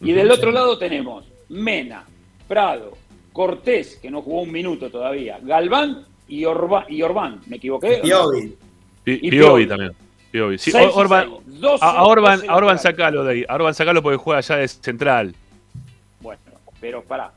Sí. 0.00 0.08
Y 0.10 0.12
del 0.12 0.30
otro 0.32 0.50
lado 0.50 0.76
tenemos 0.78 1.24
Mena, 1.48 2.04
Prado, 2.48 2.92
Cortés, 3.32 3.96
que 3.96 4.10
no 4.10 4.22
jugó 4.22 4.42
un 4.42 4.52
minuto 4.52 4.90
todavía, 4.90 5.38
Galván 5.42 6.04
y, 6.28 6.44
Orba- 6.44 6.86
y 6.88 7.02
Orbán. 7.02 7.40
¿Me 7.46 7.56
equivoqué? 7.56 7.98
Piovi. 8.02 8.54
Pi- 9.02 9.12
y 9.22 9.30
Piovi 9.30 9.30
Piovi. 9.30 9.66
también. 9.66 9.92
Piovi. 10.30 10.58
Sí, 10.58 10.70
Seis 10.70 10.88
y 10.94 10.98
Orban, 10.98 11.30
seis. 11.60 11.82
A, 11.82 11.90
a 11.98 12.04
Orban, 12.04 12.40
a 12.48 12.56
Orban 12.56 12.78
sacalo 12.78 13.24
de 13.24 13.32
ahí. 13.32 13.44
A 13.48 13.54
Orban 13.54 13.74
sacalo 13.74 14.02
porque 14.02 14.16
juega 14.16 14.38
allá 14.38 14.56
de 14.56 14.68
central. 14.68 15.34
Bueno, 16.20 16.40
pero 16.80 17.02
pará. 17.02 17.32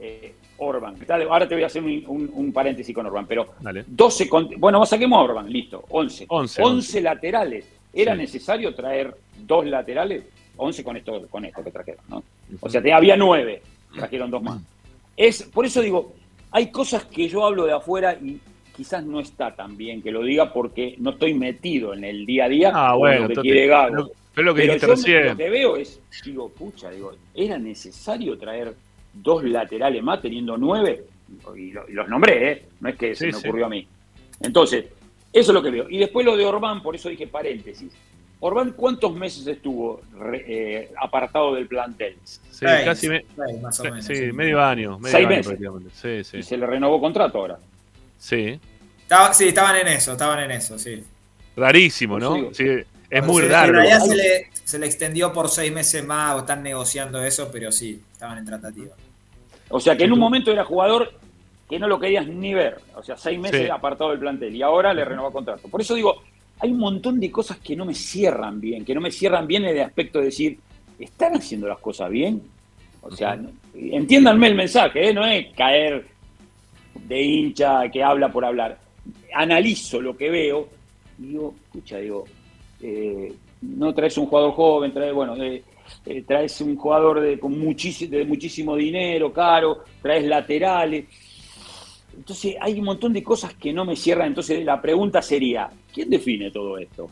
Eh, 0.00 0.34
Orban. 0.58 0.96
Ahora 1.28 1.48
te 1.48 1.54
voy 1.54 1.64
a 1.64 1.66
hacer 1.66 1.82
un, 1.82 2.04
un- 2.06 2.30
un 2.32 2.52
paréntesis 2.52 2.94
con 2.94 3.04
Orban, 3.06 3.26
pero 3.26 3.46
Dale. 3.60 3.84
12 3.86 4.28
con- 4.28 4.48
bueno, 4.58 4.76
vamos 4.78 4.88
saquemos 4.90 5.18
a 5.18 5.22
Orban, 5.22 5.50
listo, 5.50 5.84
11. 5.90 6.26
11, 6.28 6.62
11 6.62 7.00
laterales. 7.00 7.66
¿Era 7.92 8.12
Sí. 8.12 8.18
necesario 8.18 8.74
traer 8.74 9.14
dos 9.38 9.66
laterales? 9.66 10.24
11 10.56 10.84
con 10.84 10.96
esto, 10.96 11.26
con 11.28 11.44
esto 11.44 11.62
que 11.64 11.70
trajeron, 11.70 12.04
¿no? 12.08 12.22
O 12.60 12.68
sea, 12.70 12.80
te- 12.80 12.92
había 12.92 13.16
9, 13.16 13.60
trajeron 13.92 14.30
dos 14.30 14.42
más. 14.42 14.60
Es, 15.16 15.42
por 15.42 15.64
eso 15.66 15.80
digo, 15.80 16.14
hay 16.50 16.70
cosas 16.70 17.04
que 17.04 17.28
yo 17.28 17.44
hablo 17.46 17.64
de 17.66 17.72
afuera 17.72 18.14
y 18.14 18.38
quizás 18.76 19.04
no 19.04 19.20
está 19.20 19.54
tan 19.54 19.76
bien 19.76 20.02
que 20.02 20.10
lo 20.10 20.22
diga 20.22 20.52
porque 20.52 20.94
no 20.98 21.10
estoy 21.10 21.34
metido 21.34 21.92
en 21.94 22.04
el 22.04 22.24
día 22.26 22.46
a 22.46 22.48
día 22.48 22.72
Ah, 22.74 22.90
con 22.92 22.98
bueno, 23.00 23.28
lo 23.28 23.28
que 23.28 23.40
quiere 23.42 23.66
Gago. 23.66 23.90
pero- 23.94 24.10
pero 24.34 24.46
lo 24.46 24.54
que 24.54 24.62
Pero 24.62 24.76
yo 24.78 24.86
recién. 24.88 25.26
lo 25.26 25.36
que 25.36 25.50
veo 25.50 25.76
es, 25.76 26.00
digo, 26.24 26.48
pucha, 26.48 26.90
digo, 26.90 27.12
¿era 27.34 27.58
necesario 27.58 28.38
traer 28.38 28.74
dos 29.12 29.44
laterales 29.44 30.02
más 30.02 30.22
teniendo 30.22 30.56
nueve? 30.56 31.04
Y, 31.54 31.70
lo- 31.72 31.86
y 31.88 31.92
los 31.92 32.08
nombré, 32.08 32.50
¿eh? 32.52 32.62
No 32.80 32.88
es 32.88 32.96
que 32.96 33.14
se 33.14 33.26
me 33.26 33.32
sí. 33.34 33.46
ocurrió 33.46 33.66
a 33.66 33.68
mí. 33.68 33.86
Entonces, 34.40 34.86
eso 35.32 35.50
es 35.50 35.54
lo 35.54 35.62
que 35.62 35.70
veo. 35.70 35.86
Y 35.90 35.98
después 35.98 36.24
lo 36.24 36.34
de 36.36 36.46
Orbán, 36.46 36.82
por 36.82 36.94
eso 36.94 37.10
dije 37.10 37.26
paréntesis. 37.26 37.92
Orbán, 38.44 38.72
¿cuántos 38.72 39.14
meses 39.14 39.46
estuvo 39.46 40.00
re- 40.18 40.44
eh, 40.48 40.90
apartado 41.00 41.54
del 41.54 41.68
plantel? 41.68 42.16
Sí, 42.24 42.40
Seis, 42.50 42.84
casi 42.84 43.08
me- 43.08 43.24
seis, 43.36 43.62
más 43.62 43.78
o 43.80 43.84
menos, 43.84 44.04
sí, 44.04 44.16
sí. 44.16 44.32
medio 44.32 44.60
año. 44.62 44.98
Medio 44.98 45.12
Seis 45.12 45.26
año 45.26 45.28
meses. 45.28 45.46
prácticamente. 45.46 45.90
Sí, 45.94 46.24
sí. 46.24 46.36
Y 46.38 46.42
se 46.42 46.56
le 46.56 46.66
renovó 46.66 47.00
contrato 47.00 47.38
ahora. 47.38 47.58
Sí. 48.18 48.58
Estaba- 49.02 49.32
sí, 49.32 49.48
estaban 49.48 49.76
en 49.76 49.86
eso, 49.88 50.12
estaban 50.12 50.40
en 50.40 50.50
eso, 50.50 50.76
sí. 50.78 51.04
Rarísimo, 51.56 52.18
¿no? 52.18 52.34
digo. 52.34 52.50
Sí, 52.52 52.64
es 53.10 53.24
muy 53.24 53.42
Se- 53.42 53.48
raro. 53.48 53.68
En 53.68 53.74
realidad 53.74 54.00
se 54.00 54.16
le, 54.16 54.50
se 54.64 54.78
le 54.78 54.86
extendió 54.86 55.32
por 55.32 55.48
seis 55.48 55.72
meses 55.72 56.04
más 56.04 56.34
o 56.34 56.38
están 56.40 56.62
negociando 56.64 57.22
eso, 57.24 57.48
pero 57.52 57.70
sí, 57.70 58.02
estaban 58.12 58.38
en 58.38 58.44
tratativa. 58.44 58.94
O 59.68 59.78
sea 59.78 59.96
que 59.96 60.04
en 60.04 60.12
un 60.12 60.18
momento 60.18 60.50
era 60.50 60.64
jugador 60.64 61.12
que 61.70 61.78
no 61.78 61.86
lo 61.86 62.00
querías 62.00 62.26
ni 62.26 62.54
ver. 62.54 62.80
O 62.96 63.02
sea, 63.04 63.16
seis 63.16 63.38
meses 63.38 63.62
Sí. 63.62 63.70
apartado 63.70 64.10
del 64.10 64.18
plantel. 64.18 64.54
Y 64.54 64.62
ahora 64.62 64.92
le 64.92 65.04
renovó 65.04 65.30
contrato. 65.32 65.68
Por 65.68 65.80
eso 65.80 65.94
digo, 65.94 66.22
hay 66.62 66.70
un 66.70 66.78
montón 66.78 67.18
de 67.18 67.30
cosas 67.30 67.58
que 67.58 67.74
no 67.74 67.84
me 67.84 67.94
cierran 67.94 68.60
bien. 68.60 68.84
Que 68.84 68.94
no 68.94 69.00
me 69.00 69.10
cierran 69.10 69.46
bien 69.48 69.64
en 69.64 69.76
el 69.76 69.82
aspecto 69.82 70.20
de 70.20 70.26
decir, 70.26 70.58
¿están 70.98 71.36
haciendo 71.36 71.66
las 71.66 71.78
cosas 71.78 72.08
bien? 72.08 72.40
O 73.00 73.10
sea, 73.10 73.36
entiéndanme 73.74 74.46
el 74.46 74.54
mensaje, 74.54 75.08
¿eh? 75.08 75.12
no 75.12 75.26
es 75.26 75.52
caer 75.56 76.06
de 76.94 77.20
hincha 77.20 77.90
que 77.90 78.04
habla 78.04 78.30
por 78.30 78.44
hablar. 78.44 78.78
Analizo 79.34 80.00
lo 80.00 80.16
que 80.16 80.30
veo 80.30 80.68
y 81.18 81.26
digo, 81.26 81.54
escucha, 81.64 81.98
digo, 81.98 82.24
eh, 82.80 83.32
no 83.62 83.92
traes 83.92 84.16
un 84.18 84.26
jugador 84.26 84.52
joven, 84.52 84.92
traes, 84.92 85.12
bueno, 85.12 85.36
eh, 85.42 85.64
eh, 86.06 86.22
traes 86.22 86.60
un 86.60 86.76
jugador 86.76 87.20
de, 87.20 87.40
con 87.40 87.58
muchísimo, 87.58 88.16
de 88.16 88.24
muchísimo 88.24 88.76
dinero, 88.76 89.32
caro, 89.32 89.84
traes 90.00 90.24
laterales. 90.24 91.06
Entonces 92.16 92.56
hay 92.60 92.78
un 92.78 92.84
montón 92.84 93.12
de 93.12 93.22
cosas 93.22 93.54
que 93.54 93.72
no 93.72 93.84
me 93.84 93.96
cierran. 93.96 94.28
Entonces 94.28 94.64
la 94.64 94.80
pregunta 94.80 95.22
sería, 95.22 95.70
¿quién 95.92 96.10
define 96.10 96.50
todo 96.50 96.78
esto? 96.78 97.08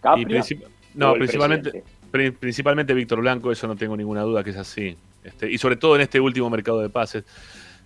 ¿Capria 0.00 0.40
princip- 0.40 0.64
no, 0.94 1.14
principalmente, 1.14 1.84
principalmente 2.38 2.94
Víctor 2.94 3.20
Blanco, 3.20 3.52
eso 3.52 3.66
no 3.66 3.76
tengo 3.76 3.96
ninguna 3.96 4.22
duda 4.22 4.42
que 4.42 4.50
es 4.50 4.56
así. 4.56 4.96
Este, 5.22 5.50
y 5.50 5.58
sobre 5.58 5.76
todo 5.76 5.96
en 5.96 6.02
este 6.02 6.18
último 6.18 6.48
mercado 6.50 6.80
de 6.80 6.88
pases, 6.88 7.24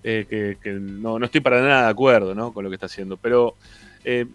eh, 0.03 0.27
que, 0.29 0.57
que 0.63 0.71
no, 0.73 1.19
no 1.19 1.25
estoy 1.25 1.41
para 1.41 1.61
nada 1.61 1.85
de 1.85 1.91
acuerdo 1.91 2.35
¿no? 2.35 2.53
con 2.53 2.63
lo 2.65 2.71
que 2.71 2.75
está 2.75 2.87
haciendo. 2.87 3.17
Pero 3.17 3.55
eh, 4.05 4.27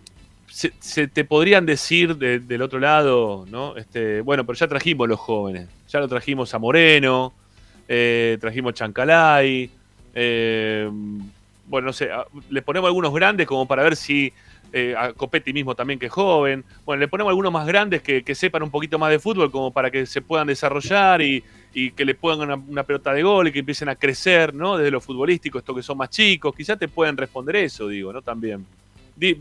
se, 0.48 0.74
se 0.80 1.08
te 1.08 1.24
podrían 1.24 1.66
decir 1.66 2.18
de- 2.18 2.40
del 2.40 2.62
otro 2.62 2.80
lado, 2.80 3.46
¿no? 3.50 3.76
Este, 3.78 4.22
bueno, 4.22 4.46
pero 4.46 4.58
ya 4.58 4.68
trajimos 4.68 5.08
los 5.08 5.20
jóvenes. 5.20 5.68
Ya 5.88 6.00
lo 6.00 6.08
trajimos 6.08 6.54
a 6.54 6.60
Moreno, 6.60 7.34
eh, 7.88 8.38
trajimos 8.42 8.74
Chancalay. 8.74 9.70
eh, 10.14 10.90
bueno, 11.70 11.86
no 11.88 11.94
sé, 11.94 12.10
le 12.50 12.62
ponemos 12.62 12.88
algunos 12.90 13.14
grandes 13.14 13.48
como 13.48 13.66
para 13.68 13.84
ver 13.84 13.96
si 13.96 14.34
eh, 14.74 14.94
a 14.98 15.14
Copetti 15.14 15.54
mismo 15.54 15.74
también 15.76 15.98
que 16.00 16.08
es 16.08 16.12
joven. 16.12 16.66
Bueno, 16.86 17.00
le 17.00 17.08
ponemos 17.08 17.30
algunos 17.32 17.52
más 17.54 17.66
grandes 17.66 18.02
que, 18.02 18.24
que 18.24 18.36
sepan 18.36 18.62
un 18.64 18.70
poquito 18.72 19.00
más 19.00 19.10
de 19.12 19.20
fútbol 19.20 19.50
como 19.52 19.72
para 19.72 19.90
que 19.90 20.06
se 20.06 20.22
puedan 20.22 20.48
desarrollar 20.48 21.22
y, 21.22 21.44
y 21.74 21.92
que 21.92 22.04
le 22.06 22.14
pongan 22.16 22.52
una, 22.52 22.56
una 22.68 22.84
pelota 22.84 23.14
de 23.14 23.24
gol 23.24 23.48
y 23.48 23.52
que 23.52 23.60
empiecen 23.60 23.88
a 23.90 23.96
crecer, 23.96 24.54
¿no? 24.54 24.78
Desde 24.78 24.92
lo 24.92 25.00
futbolístico, 25.00 25.60
estos 25.60 25.76
que 25.76 25.84
son 25.84 25.98
más 25.98 26.10
chicos, 26.10 26.54
quizás 26.56 26.78
te 26.78 26.88
pueden 26.88 27.16
responder 27.18 27.56
eso, 27.58 27.88
digo, 27.88 28.12
¿no? 28.12 28.22
También. 28.22 28.66
Di- 29.16 29.36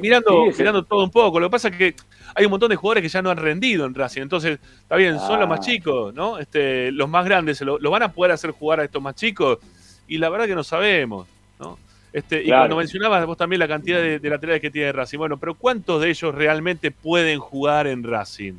mirando, 0.00 0.44
Sí, 0.46 0.52
sí. 0.52 0.58
mirando 0.62 0.84
todo 0.84 1.02
un 1.04 1.10
poco. 1.10 1.40
Lo 1.40 1.48
que 1.48 1.52
pasa 1.52 1.68
es 1.68 1.76
que 1.76 1.94
hay 2.34 2.44
un 2.44 2.50
montón 2.52 2.70
de 2.70 2.76
jugadores 2.76 3.02
que 3.02 3.08
ya 3.08 3.20
no 3.20 3.30
han 3.30 3.36
rendido 3.36 3.84
en 3.84 3.94
Racing. 3.94 4.22
Entonces, 4.22 4.58
está 4.80 4.96
bien, 4.96 5.18
son 5.18 5.40
los 5.40 5.48
más 5.48 5.58
Ah. 5.60 5.62
chicos, 5.62 6.14
¿no? 6.14 6.38
Este, 6.38 6.92
los 6.92 7.08
más 7.08 7.24
grandes, 7.24 7.60
¿lo, 7.62 7.78
lo 7.78 7.90
van 7.90 8.04
a 8.04 8.12
poder 8.12 8.32
hacer 8.32 8.52
jugar 8.52 8.80
a 8.80 8.84
estos 8.84 9.02
más 9.02 9.16
chicos? 9.16 9.58
Y 10.06 10.18
la 10.18 10.28
verdad 10.28 10.46
que 10.46 10.54
no 10.54 10.62
sabemos, 10.62 11.26
¿no? 11.58 11.78
Este, 12.12 12.42
y 12.42 12.46
Claro. 12.46 12.62
cuando 12.62 12.76
mencionabas 12.76 13.26
vos 13.26 13.36
también 13.36 13.58
la 13.60 13.68
cantidad 13.68 13.98
de, 13.98 14.18
de 14.20 14.30
laterales 14.30 14.60
que 14.60 14.70
tiene 14.70 14.92
Racing, 14.92 15.18
bueno, 15.18 15.36
pero 15.36 15.54
¿cuántos 15.54 16.00
de 16.00 16.10
ellos 16.10 16.34
realmente 16.34 16.90
pueden 16.92 17.38
jugar 17.40 17.86
en 17.88 18.04
Racing? 18.04 18.54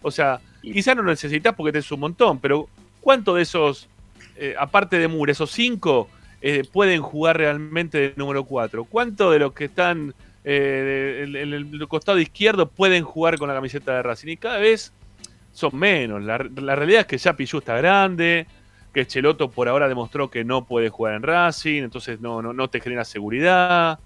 O 0.00 0.10
sea, 0.10 0.40
quizás 0.62 0.96
no 0.96 1.02
lo 1.02 1.10
necesitas 1.10 1.54
porque 1.54 1.72
tenés 1.72 1.90
un 1.92 2.00
montón, 2.00 2.38
pero 2.38 2.68
¿cuántos 3.00 3.36
de 3.36 3.42
esos, 3.42 3.88
eh, 4.36 4.54
aparte 4.58 4.98
de 4.98 5.06
Mura, 5.08 5.32
esos 5.32 5.50
cinco, 5.50 6.08
eh, 6.40 6.62
pueden 6.72 7.02
jugar 7.02 7.36
realmente 7.36 7.98
de 7.98 8.12
número 8.16 8.44
4? 8.44 8.84
¿Cuántos 8.84 9.32
de 9.32 9.38
los 9.40 9.52
que 9.52 9.64
están 9.66 10.14
eh, 10.44 11.24
en, 11.26 11.36
en 11.36 11.52
el 11.52 11.88
costado 11.88 12.18
izquierdo 12.18 12.68
pueden 12.68 13.02
jugar 13.04 13.36
con 13.38 13.48
la 13.48 13.54
camiseta 13.54 13.96
de 13.96 14.02
Racing? 14.02 14.28
Y 14.28 14.36
cada 14.38 14.58
vez 14.58 14.92
son 15.52 15.76
menos. 15.76 16.22
La, 16.22 16.38
la 16.56 16.76
realidad 16.76 17.00
es 17.00 17.06
que 17.06 17.18
ya 17.18 17.34
Pillú 17.34 17.58
está 17.58 17.76
grande, 17.76 18.46
que 18.92 19.06
Cheloto 19.06 19.50
por 19.50 19.68
ahora 19.68 19.88
demostró 19.88 20.30
que 20.30 20.44
no 20.44 20.64
puede 20.64 20.88
jugar 20.88 21.14
en 21.14 21.22
Racing, 21.22 21.82
entonces 21.82 22.20
no, 22.20 22.42
no, 22.42 22.52
no 22.52 22.68
te 22.68 22.80
genera 22.80 23.04
seguridad. 23.04 23.98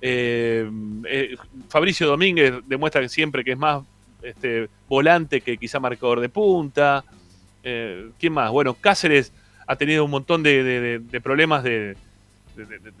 Eh, 0.00 0.70
eh, 1.08 1.36
Fabricio 1.68 2.06
Domínguez 2.06 2.54
demuestra 2.66 3.00
que 3.00 3.08
siempre 3.08 3.42
que 3.44 3.52
es 3.52 3.58
más 3.58 3.82
este, 4.22 4.68
volante 4.88 5.40
que 5.40 5.56
quizá 5.56 5.80
marcador 5.80 6.20
de 6.20 6.28
punta. 6.28 7.04
Eh, 7.62 8.10
¿Quién 8.18 8.32
más? 8.32 8.50
Bueno, 8.50 8.74
Cáceres 8.74 9.32
ha 9.66 9.76
tenido 9.76 10.04
un 10.04 10.10
montón 10.10 10.42
de, 10.42 10.62
de- 10.62 10.98
de 11.00 11.20
problemas 11.20 11.64
de, 11.64 11.96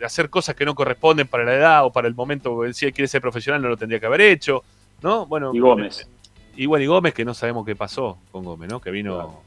hacer 0.04 0.28
cosas 0.28 0.54
que 0.54 0.64
no 0.64 0.74
corresponden 0.74 1.26
para 1.26 1.44
la 1.44 1.54
edad 1.54 1.84
o 1.86 1.92
para 1.92 2.08
el 2.08 2.14
momento 2.14 2.60
si 2.72 2.86
él 2.86 2.92
quiere 2.92 3.08
ser 3.08 3.20
profesional 3.22 3.62
no 3.62 3.68
lo 3.68 3.76
tendría 3.76 3.98
que 4.00 4.06
haber 4.06 4.20
hecho, 4.20 4.62
¿no? 5.02 5.24
Bueno, 5.26 5.52
Y 5.54 5.60
Gómez. 5.60 6.06
y 6.56 6.66
bueno, 6.66 6.82
y 6.84 6.86
Gómez 6.86 7.14
que 7.14 7.24
no 7.24 7.32
sabemos 7.34 7.64
qué 7.64 7.74
pasó 7.76 8.18
con 8.32 8.44
Gómez, 8.44 8.68
¿no? 8.70 8.80
Que 8.80 8.90
vino... 8.90 9.42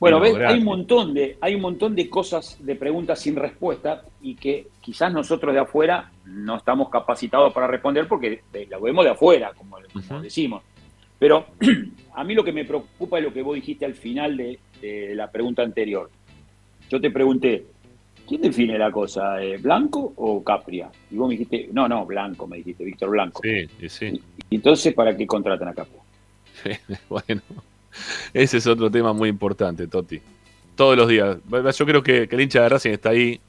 Bueno, 0.00 0.18
ves, 0.18 0.34
hay 0.34 0.58
un 0.58 0.64
montón 0.64 1.12
de, 1.12 1.36
hay 1.42 1.54
un 1.54 1.60
montón 1.60 1.94
de 1.94 2.08
cosas, 2.08 2.56
de 2.58 2.74
preguntas 2.74 3.20
sin 3.20 3.36
respuesta 3.36 4.02
y 4.22 4.34
que 4.34 4.68
quizás 4.80 5.12
nosotros 5.12 5.52
de 5.52 5.60
afuera 5.60 6.10
no 6.24 6.56
estamos 6.56 6.88
capacitados 6.88 7.52
para 7.52 7.66
responder 7.66 8.08
porque 8.08 8.40
lo 8.70 8.80
vemos 8.80 9.04
de 9.04 9.10
afuera, 9.10 9.52
como, 9.54 9.76
decimos. 10.22 10.62
Pero 11.18 11.48
a 12.14 12.24
mí 12.24 12.34
lo 12.34 12.42
que 12.42 12.52
me 12.52 12.64
preocupa 12.64 13.18
es 13.18 13.24
lo 13.24 13.32
que 13.32 13.42
vos 13.42 13.54
dijiste 13.54 13.84
al 13.84 13.94
final 13.94 14.38
de, 14.38 14.58
de 14.80 15.14
la 15.14 15.30
pregunta 15.30 15.62
anterior. 15.62 16.10
Yo 16.88 16.98
te 16.98 17.10
pregunté, 17.10 17.66
¿quién 18.26 18.40
define 18.40 18.78
la 18.78 18.90
cosa? 18.90 19.42
eh, 19.42 19.58
¿Blanco 19.58 20.14
o 20.16 20.42
Capria? 20.42 20.90
Y 21.10 21.16
vos 21.16 21.28
me 21.28 21.34
dijiste, 21.34 21.68
no, 21.72 21.86
no, 21.88 22.06
Blanco, 22.06 22.46
me 22.46 22.56
dijiste, 22.56 22.84
Víctor 22.84 23.10
Blanco. 23.10 23.42
Sí, 23.42 23.88
sí. 23.88 24.22
Y 24.48 24.56
entonces, 24.56 24.94
¿para 24.94 25.16
qué 25.16 25.26
contratan 25.26 25.68
a 25.68 25.74
Capria? 25.74 26.00
bueno, 27.08 27.42
ese 28.34 28.58
es 28.58 28.66
otro 28.66 28.90
tema 28.90 29.12
muy 29.12 29.28
importante, 29.28 29.86
Toti. 29.86 30.20
Todos 30.74 30.96
los 30.96 31.08
días. 31.08 31.38
Yo 31.76 31.86
creo 31.86 32.02
que, 32.02 32.28
el 32.30 32.40
hincha 32.40 32.62
de 32.62 32.68
Racing 32.68 32.90
está 32.90 33.10
ahí 33.10 33.40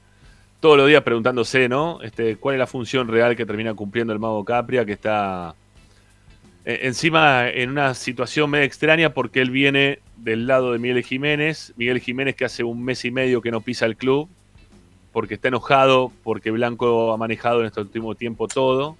todos 0.60 0.76
los 0.76 0.86
días 0.86 1.02
preguntándose, 1.02 1.68
¿no? 1.68 2.00
Este, 2.02 2.36
¿Cuál 2.36 2.56
es 2.56 2.58
la 2.58 2.66
función 2.66 3.08
real 3.08 3.34
que 3.34 3.46
termina 3.46 3.74
cumpliendo 3.74 4.12
el 4.12 4.18
mago 4.18 4.44
Capria, 4.44 4.84
que 4.84 4.92
está 4.92 5.54
eh, 6.64 6.80
encima 6.82 7.48
en 7.48 7.70
una 7.70 7.94
situación 7.94 8.50
medio 8.50 8.64
extraña 8.64 9.12
porque 9.12 9.40
él 9.40 9.50
viene 9.50 9.98
del 10.16 10.46
lado 10.46 10.72
de 10.72 10.78
Miguel 10.78 11.02
Jiménez. 11.02 11.72
Miguel 11.76 12.00
Jiménez 12.00 12.36
que 12.36 12.44
hace 12.44 12.62
un 12.62 12.84
mes 12.84 13.04
y 13.04 13.10
medio 13.10 13.40
que 13.42 13.50
no 13.50 13.60
pisa 13.60 13.86
el 13.86 13.96
club 13.96 14.28
porque 15.12 15.34
está 15.34 15.48
enojado 15.48 16.12
porque 16.22 16.50
Blanco 16.50 17.12
ha 17.12 17.16
manejado 17.16 17.60
en 17.60 17.66
este 17.66 17.80
último 17.80 18.14
tiempo 18.14 18.46
todo. 18.46 18.96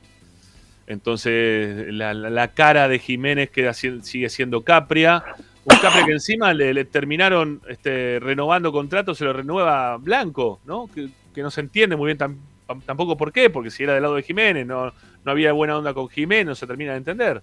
Entonces 0.87 1.93
la, 1.93 2.49
cara 2.49 2.89
de 2.89 2.99
Jiménez 2.99 3.51
queda, 3.51 3.73
si- 3.73 4.01
sigue 4.03 4.29
siendo 4.29 4.63
Capria. 4.63 5.25
Un 5.65 5.77
Capria 5.77 6.05
que 6.05 6.13
encima 6.13 6.53
le, 6.53 6.85
terminaron 6.85 7.61
este, 7.69 8.19
renovando 8.21 8.73
contrato, 8.73 9.15
se 9.15 9.25
lo 9.25 9.33
renueva 9.33 9.97
Blanco, 9.97 10.61
¿no? 10.65 10.89
Que, 10.93 11.09
no 11.41 11.51
se 11.51 11.61
entiende 11.61 11.97
muy 11.97 12.07
bien 12.07 12.19
tam- 12.19 12.37
tam- 12.67 12.83
tampoco 12.85 13.17
por 13.17 13.33
qué, 13.33 13.49
porque 13.49 13.71
si 13.71 13.85
era 13.85 13.95
del 13.95 14.03
lado 14.03 14.17
de 14.17 14.23
Jiménez, 14.23 14.67
no, 14.67 14.93
no 15.25 15.31
había 15.31 15.53
buena 15.53 15.79
onda 15.79 15.95
con 15.95 16.09
Jiménez, 16.09 16.47
no 16.47 16.55
se 16.55 16.67
termina 16.67 16.93
de 16.93 16.99
entender. 16.99 17.43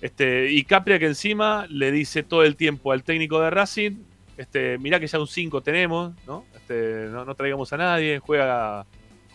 Este, 0.00 0.50
y 0.50 0.64
Capria 0.64 0.98
que 0.98 1.06
encima 1.06 1.66
le 1.68 1.90
dice 1.92 2.22
todo 2.22 2.44
el 2.44 2.56
tiempo 2.56 2.92
al 2.92 3.02
técnico 3.02 3.40
de 3.40 3.50
Racing, 3.50 3.92
este, 4.36 4.78
mirá 4.78 4.98
que 5.00 5.06
ya 5.08 5.18
un 5.18 5.26
5 5.26 5.60
tenemos, 5.62 6.12
¿no? 6.26 6.44
Este, 6.54 7.08
no, 7.10 7.24
no 7.24 7.34
traigamos 7.34 7.72
a 7.72 7.76
nadie, 7.76 8.20
juega, 8.20 8.86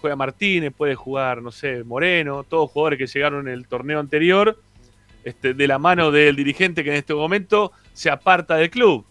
juega 0.03 0.17
Martínez, 0.17 0.73
puede 0.75 0.95
jugar, 0.95 1.41
no 1.41 1.49
sé, 1.49 1.81
Moreno, 1.85 2.43
todos 2.43 2.69
jugadores 2.69 2.99
que 2.99 3.07
llegaron 3.07 3.47
en 3.47 3.53
el 3.53 3.67
torneo 3.67 4.01
anterior, 4.01 4.59
este, 5.23 5.53
de 5.53 5.65
la 5.65 5.79
mano 5.79 6.11
del 6.11 6.35
dirigente 6.35 6.83
que 6.83 6.89
en 6.89 6.97
este 6.97 7.13
momento 7.13 7.71
se 7.93 8.09
aparta 8.09 8.57
del 8.57 8.69
club. 8.69 9.05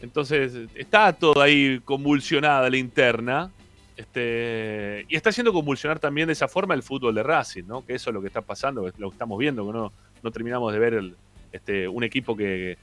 Entonces, 0.00 0.54
está 0.74 1.12
todo 1.12 1.42
ahí 1.42 1.82
convulsionada 1.84 2.70
la 2.70 2.78
interna. 2.78 3.50
Este, 3.98 5.04
y 5.10 5.14
está 5.14 5.28
haciendo 5.28 5.52
convulsionar 5.52 5.98
también 5.98 6.28
de 6.28 6.32
esa 6.32 6.48
forma 6.48 6.72
el 6.72 6.82
fútbol 6.82 7.14
de 7.14 7.22
Racing, 7.22 7.64
¿no? 7.66 7.84
Que 7.84 7.94
eso 7.94 8.08
es 8.08 8.14
lo 8.14 8.22
que 8.22 8.28
está 8.28 8.40
pasando, 8.40 8.90
lo 8.96 9.10
que 9.10 9.14
estamos 9.14 9.38
viendo, 9.38 9.66
que 9.66 9.72
no, 10.22 10.30
terminamos 10.30 10.72
de 10.72 10.78
ver 10.78 11.12
este, 11.52 11.86
un 11.86 12.02
equipo 12.02 12.34
que 12.34 12.78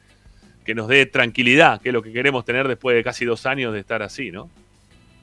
nos 0.76 0.88
dé 0.88 1.08
tranquilidad, 1.08 1.82
que 1.82 1.90
es 1.90 1.94
lo 1.94 2.04
que 2.04 2.14
queremos 2.14 2.46
tener 2.46 2.68
después 2.68 2.96
de 2.96 3.04
casi 3.04 3.26
dos 3.26 3.48
años 3.48 3.74
de 3.74 3.80
estar 3.80 4.04
así, 4.04 4.30
¿no? 4.30 4.48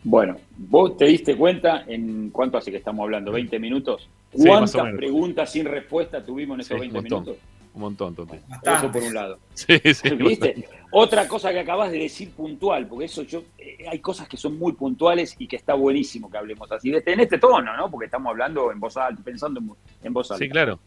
Bueno, 0.05 0.37
vos 0.57 0.97
te 0.97 1.05
diste 1.07 1.37
cuenta 1.37 1.85
en 1.87 2.31
cuánto 2.31 2.59
hace 2.59 2.71
que 2.71 2.79
estamos 2.79 3.05
hablando, 3.05 3.31
20 3.33 3.59
minutos. 3.59 4.09
¿Cuántas 4.33 4.95
preguntas 4.97 5.53
sin 5.53 5.65
respuesta 5.67 6.25
tuvimos 6.25 6.57
en 6.57 6.61
esos 6.63 6.75
Sí, 6.75 6.81
20 6.81 6.99
un 6.99 7.03
montón. 7.05 7.23
minutos? 7.25 7.43
Un 7.75 7.81
montón, 7.81 8.15
Toti. 8.15 8.37
Eso 8.65 8.93
por 8.93 9.03
un 9.03 9.15
lado. 9.15 9.39
Sí, 9.55 9.79
sí. 9.95 10.11
¿Viste? 10.11 10.69
Otra 10.91 11.27
cosa 11.27 11.53
que 11.53 11.61
acabas 11.61 11.91
de 11.91 11.99
decir 12.01 12.31
puntual, 12.33 12.87
porque 12.87 13.07
eso 13.07 13.23
yo, 13.23 13.45
eh, 13.59 13.87
hay 13.89 13.99
cosas 14.01 14.29
que 14.29 14.37
son 14.37 14.59
muy 14.59 14.73
puntuales 14.73 15.37
y 15.39 15.47
que 15.47 15.57
está 15.57 15.73
buenísimo 15.75 16.31
que 16.31 16.37
hablemos 16.37 16.71
así, 16.71 16.91
de 16.91 16.99
este- 16.99 17.13
en 17.15 17.21
este 17.21 17.39
tono, 17.39 17.75
¿no? 17.77 17.91
Porque 17.91 18.07
estamos 18.07 18.31
hablando 18.31 18.71
en 18.73 18.81
voz 18.81 18.97
alta, 18.99 19.23
pensando 19.23 19.61
en, 19.61 19.71
en 20.07 20.13
voz 20.13 20.31
alta. 20.31 20.45
Sí, 20.45 20.51
claro. 20.51 20.79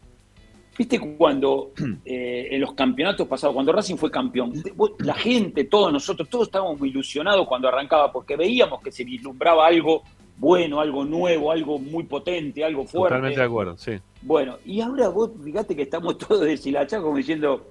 ¿Viste 0.78 1.00
cuando 1.00 1.72
eh, 2.04 2.48
en 2.50 2.60
los 2.60 2.74
campeonatos 2.74 3.26
pasados, 3.26 3.54
cuando 3.54 3.72
Racing 3.72 3.96
fue 3.96 4.10
campeón, 4.10 4.52
la 4.98 5.14
gente, 5.14 5.64
todos 5.64 5.92
nosotros, 5.92 6.28
todos 6.28 6.48
estábamos 6.48 6.78
muy 6.78 6.90
ilusionados 6.90 7.46
cuando 7.46 7.68
arrancaba 7.68 8.12
porque 8.12 8.36
veíamos 8.36 8.82
que 8.82 8.92
se 8.92 9.04
vislumbraba 9.04 9.66
algo 9.66 10.02
bueno, 10.38 10.80
algo 10.80 11.04
nuevo, 11.04 11.50
algo 11.50 11.78
muy 11.78 12.04
potente, 12.04 12.62
algo 12.62 12.84
fuerte. 12.84 13.14
Totalmente 13.14 13.40
de 13.40 13.46
acuerdo, 13.46 13.76
sí. 13.78 13.92
Bueno, 14.20 14.58
y 14.64 14.80
ahora 14.80 15.08
vos 15.08 15.30
fíjate 15.42 15.74
que 15.74 15.82
estamos 15.82 16.18
todos 16.28 16.42
deshilachados 16.42 17.04
como 17.04 17.16
diciendo, 17.16 17.68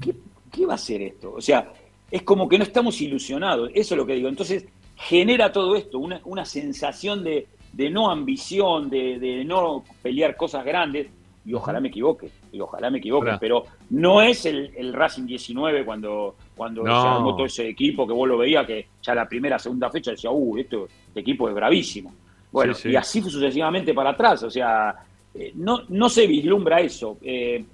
¿qué, 0.00 0.14
qué 0.52 0.66
va 0.66 0.74
a 0.74 0.78
ser 0.78 1.02
esto? 1.02 1.32
O 1.32 1.40
sea, 1.40 1.72
es 2.10 2.22
como 2.22 2.48
que 2.48 2.58
no 2.58 2.64
estamos 2.64 3.00
ilusionados, 3.00 3.70
eso 3.74 3.94
es 3.94 3.98
lo 3.98 4.06
que 4.06 4.14
digo. 4.14 4.28
Entonces, 4.28 4.66
genera 4.96 5.50
todo 5.50 5.74
esto, 5.74 5.98
una, 5.98 6.20
una 6.24 6.44
sensación 6.44 7.24
de, 7.24 7.48
de 7.72 7.90
no 7.90 8.10
ambición, 8.10 8.88
de, 8.88 9.18
de 9.18 9.44
no 9.44 9.84
pelear 10.02 10.36
cosas 10.36 10.64
grandes, 10.64 11.08
y 11.44 11.54
ojalá 11.54 11.80
me 11.80 11.88
equivoque, 11.88 12.30
y 12.52 12.60
ojalá 12.60 12.90
me 12.90 12.98
equivoque, 12.98 13.30
pero 13.40 13.64
no 13.90 14.20
es 14.22 14.44
el, 14.46 14.72
el 14.76 14.92
Racing 14.92 15.24
19 15.26 15.84
cuando, 15.84 16.36
cuando 16.54 16.82
No. 16.82 17.00
se 17.02 17.08
armó 17.08 17.34
todo 17.36 17.46
ese 17.46 17.68
equipo 17.68 18.06
que 18.06 18.12
vos 18.12 18.28
lo 18.28 18.36
veías 18.38 18.66
que 18.66 18.86
ya 19.02 19.14
la 19.14 19.26
primera, 19.28 19.58
segunda 19.58 19.90
fecha 19.90 20.10
decía, 20.10 20.30
uh, 20.30 20.58
esto, 20.58 20.86
este 21.08 21.20
equipo 21.20 21.48
es 21.48 21.54
bravísimo. 21.54 22.14
Bueno, 22.52 22.74
Sí, 22.74 22.82
sí. 22.82 22.88
y 22.90 22.96
así 22.96 23.22
fue 23.22 23.30
sucesivamente 23.30 23.94
para 23.94 24.10
atrás, 24.10 24.42
o 24.42 24.50
sea, 24.50 24.94
eh, 25.34 25.52
no, 25.54 25.82
no 25.88 26.08
se 26.08 26.26
vislumbra 26.26 26.80
eso. 26.80 27.16
eh, 27.22 27.64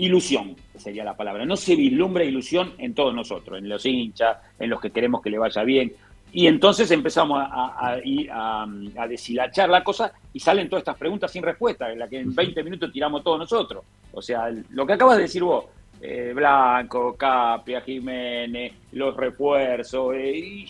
ilusión 0.00 0.54
sería 0.76 1.02
la 1.02 1.16
palabra. 1.16 1.44
No 1.44 1.56
se 1.56 1.74
vislumbra 1.74 2.22
ilusión 2.22 2.74
en 2.78 2.94
todos 2.94 3.12
nosotros, 3.12 3.58
en 3.58 3.68
los 3.68 3.84
hinchas, 3.84 4.38
en 4.56 4.70
los 4.70 4.80
que 4.80 4.90
queremos 4.92 5.20
que 5.20 5.28
le 5.28 5.38
vaya 5.38 5.64
bien. 5.64 5.92
Y 6.32 6.46
entonces 6.46 6.90
empezamos 6.90 7.40
a, 7.40 7.44
a- 7.46 7.88
a 7.92 7.98
ir 8.04 8.30
a- 8.30 8.66
a 8.98 9.06
deshilachar 9.08 9.68
la 9.68 9.82
cosa 9.82 10.12
y 10.32 10.40
salen 10.40 10.68
todas 10.68 10.82
estas 10.82 10.96
preguntas 10.96 11.30
sin 11.32 11.42
respuesta, 11.42 11.90
en 11.90 11.98
la 11.98 12.08
que 12.08 12.18
en 12.20 12.34
20 12.34 12.62
minutos 12.62 12.92
tiramos 12.92 13.22
todos 13.24 13.38
nosotros. 13.38 13.84
O 14.12 14.20
sea, 14.22 14.50
lo 14.70 14.86
que 14.86 14.92
acabas 14.92 15.16
de 15.16 15.22
decir 15.22 15.42
vos, 15.42 15.64
eh, 16.00 16.32
Blanco, 16.34 17.14
Capria, 17.16 17.80
Jiménez, 17.80 18.72
los 18.92 19.16
refuerzos. 19.16 20.14
eh, 20.14 20.36
y- 20.38 20.66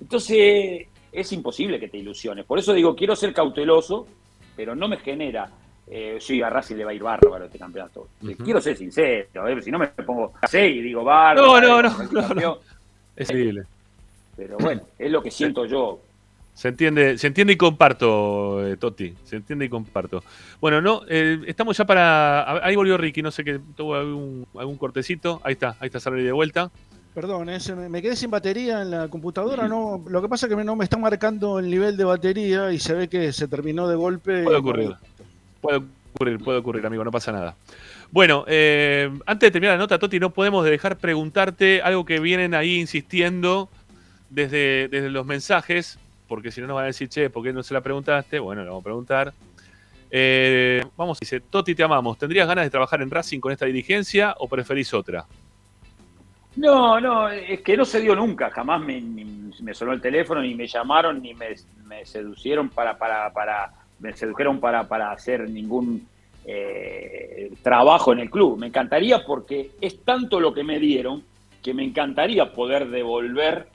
entonces 0.00 0.86
es 1.12 1.32
imposible 1.32 1.80
que 1.80 1.88
te 1.88 1.98
ilusiones. 1.98 2.44
Por 2.44 2.58
eso 2.58 2.72
digo, 2.74 2.94
quiero 2.94 3.16
ser 3.16 3.32
cauteloso, 3.32 4.06
pero 4.54 4.74
no 4.74 4.88
me 4.88 4.98
genera. 4.98 5.48
Eh, 5.88 6.16
sí, 6.20 6.42
a 6.42 6.50
Racing 6.50 6.76
le 6.76 6.84
va 6.84 6.90
a 6.90 6.94
ir 6.94 7.02
bárbaro 7.02 7.44
este 7.44 7.58
campeonato. 7.58 8.08
Quiero 8.44 8.60
ser 8.60 8.76
sincero, 8.76 9.46
eh, 9.48 9.62
si 9.62 9.70
no 9.70 9.78
me 9.78 9.86
pongo 9.88 10.32
a 10.34 10.46
hacer 10.46 10.68
y 10.70 10.82
digo 10.82 11.04
bárbaro. 11.04 11.46
No, 11.60 11.82
no, 11.82 11.82
no, 11.82 12.02
no, 12.28 12.34
no. 12.34 12.58
Es 13.14 13.30
increíble. 13.30 13.62
Pero 14.36 14.58
bueno, 14.58 14.82
es 14.98 15.10
lo 15.10 15.22
que 15.22 15.30
siento 15.30 15.64
yo. 15.64 16.00
Se 16.54 16.68
entiende, 16.68 17.18
se 17.18 17.26
entiende 17.26 17.52
y 17.52 17.56
comparto, 17.56 18.66
eh, 18.66 18.78
Toti. 18.78 19.14
Se 19.24 19.36
entiende 19.36 19.66
y 19.66 19.68
comparto. 19.68 20.22
Bueno, 20.58 20.80
no, 20.80 21.02
eh, 21.08 21.40
estamos 21.46 21.76
ya 21.76 21.84
para. 21.84 22.64
Ahí 22.64 22.74
volvió 22.76 22.96
Ricky, 22.96 23.20
no 23.20 23.30
sé 23.30 23.44
qué, 23.44 23.60
tuvo 23.76 23.94
algún, 23.94 24.46
algún 24.56 24.76
cortecito. 24.76 25.40
Ahí 25.44 25.52
está, 25.52 25.76
ahí 25.80 25.86
está 25.86 26.00
Sarri 26.00 26.22
de 26.22 26.32
vuelta. 26.32 26.70
Perdón, 27.14 27.48
eh, 27.48 27.58
me, 27.90 28.02
quedé 28.02 28.16
sin 28.16 28.30
batería 28.30 28.82
en 28.82 28.90
la 28.90 29.08
computadora. 29.08 29.68
No, 29.68 30.02
lo 30.06 30.22
que 30.22 30.28
pasa 30.28 30.46
es 30.46 30.54
que 30.54 30.64
no 30.64 30.76
me 30.76 30.84
está 30.84 30.98
marcando 30.98 31.58
el 31.58 31.70
nivel 31.70 31.96
de 31.96 32.04
batería 32.04 32.72
y 32.72 32.78
se 32.78 32.94
ve 32.94 33.08
que 33.08 33.32
se 33.32 33.48
terminó 33.48 33.88
de 33.88 33.96
golpe. 33.96 34.42
Puede 34.44 34.56
ocurrir. 34.58 34.94
Puede 35.60 35.82
ocurrir, 36.14 36.38
puede 36.38 36.58
ocurrir, 36.58 36.86
amigo, 36.86 37.04
no 37.04 37.10
pasa 37.10 37.32
nada. 37.32 37.56
Bueno, 38.10 38.44
eh, 38.46 39.10
antes 39.26 39.46
de 39.48 39.50
terminar 39.50 39.76
la 39.76 39.82
nota, 39.84 39.98
Toti, 39.98 40.20
no 40.20 40.30
podemos 40.30 40.64
dejar 40.64 40.96
preguntarte 40.96 41.82
algo 41.82 42.04
que 42.04 42.20
vienen 42.20 42.54
ahí 42.54 42.76
insistiendo 42.76 43.68
desde, 44.30 44.88
desde 44.88 45.10
los 45.10 45.26
mensajes, 45.26 45.98
porque 46.28 46.50
si 46.50 46.60
no 46.60 46.66
nos 46.66 46.76
van 46.76 46.84
a 46.84 46.88
decir, 46.88 47.08
che, 47.08 47.30
¿por 47.30 47.42
qué 47.42 47.52
no 47.52 47.62
se 47.62 47.74
la 47.74 47.80
preguntaste? 47.80 48.38
Bueno, 48.38 48.62
le 48.62 48.68
vamos 48.68 48.82
a 48.82 48.84
preguntar. 48.84 49.32
Eh, 50.10 50.84
vamos, 50.96 51.18
dice, 51.18 51.40
Toti, 51.40 51.74
te 51.74 51.82
amamos. 51.82 52.18
¿Tendrías 52.18 52.46
ganas 52.46 52.64
de 52.64 52.70
trabajar 52.70 53.02
en 53.02 53.10
Racing 53.10 53.40
con 53.40 53.52
esta 53.52 53.66
dirigencia 53.66 54.34
o 54.38 54.48
preferís 54.48 54.92
otra? 54.94 55.26
No, 56.56 57.00
no, 57.00 57.28
es 57.28 57.60
que 57.60 57.76
no 57.76 57.84
se 57.84 58.00
dio 58.00 58.14
nunca. 58.14 58.50
Jamás 58.50 58.80
me, 58.80 59.00
me 59.00 59.74
sonó 59.74 59.92
el 59.92 60.00
teléfono, 60.00 60.40
ni 60.40 60.54
me 60.54 60.66
llamaron, 60.66 61.20
ni 61.20 61.34
me, 61.34 61.54
me 61.84 62.04
seducieron 62.06 62.70
para, 62.70 62.96
para, 62.96 63.32
para, 63.32 63.72
me 63.98 64.12
sedujeron 64.14 64.58
para, 64.58 64.88
para 64.88 65.12
hacer 65.12 65.48
ningún 65.50 66.06
eh, 66.46 67.52
trabajo 67.62 68.12
en 68.12 68.20
el 68.20 68.30
club. 68.30 68.58
Me 68.58 68.68
encantaría 68.68 69.24
porque 69.24 69.72
es 69.80 70.02
tanto 70.04 70.40
lo 70.40 70.54
que 70.54 70.64
me 70.64 70.78
dieron 70.78 71.24
que 71.62 71.74
me 71.74 71.82
encantaría 71.82 72.52
poder 72.52 72.88
devolver 72.88 73.66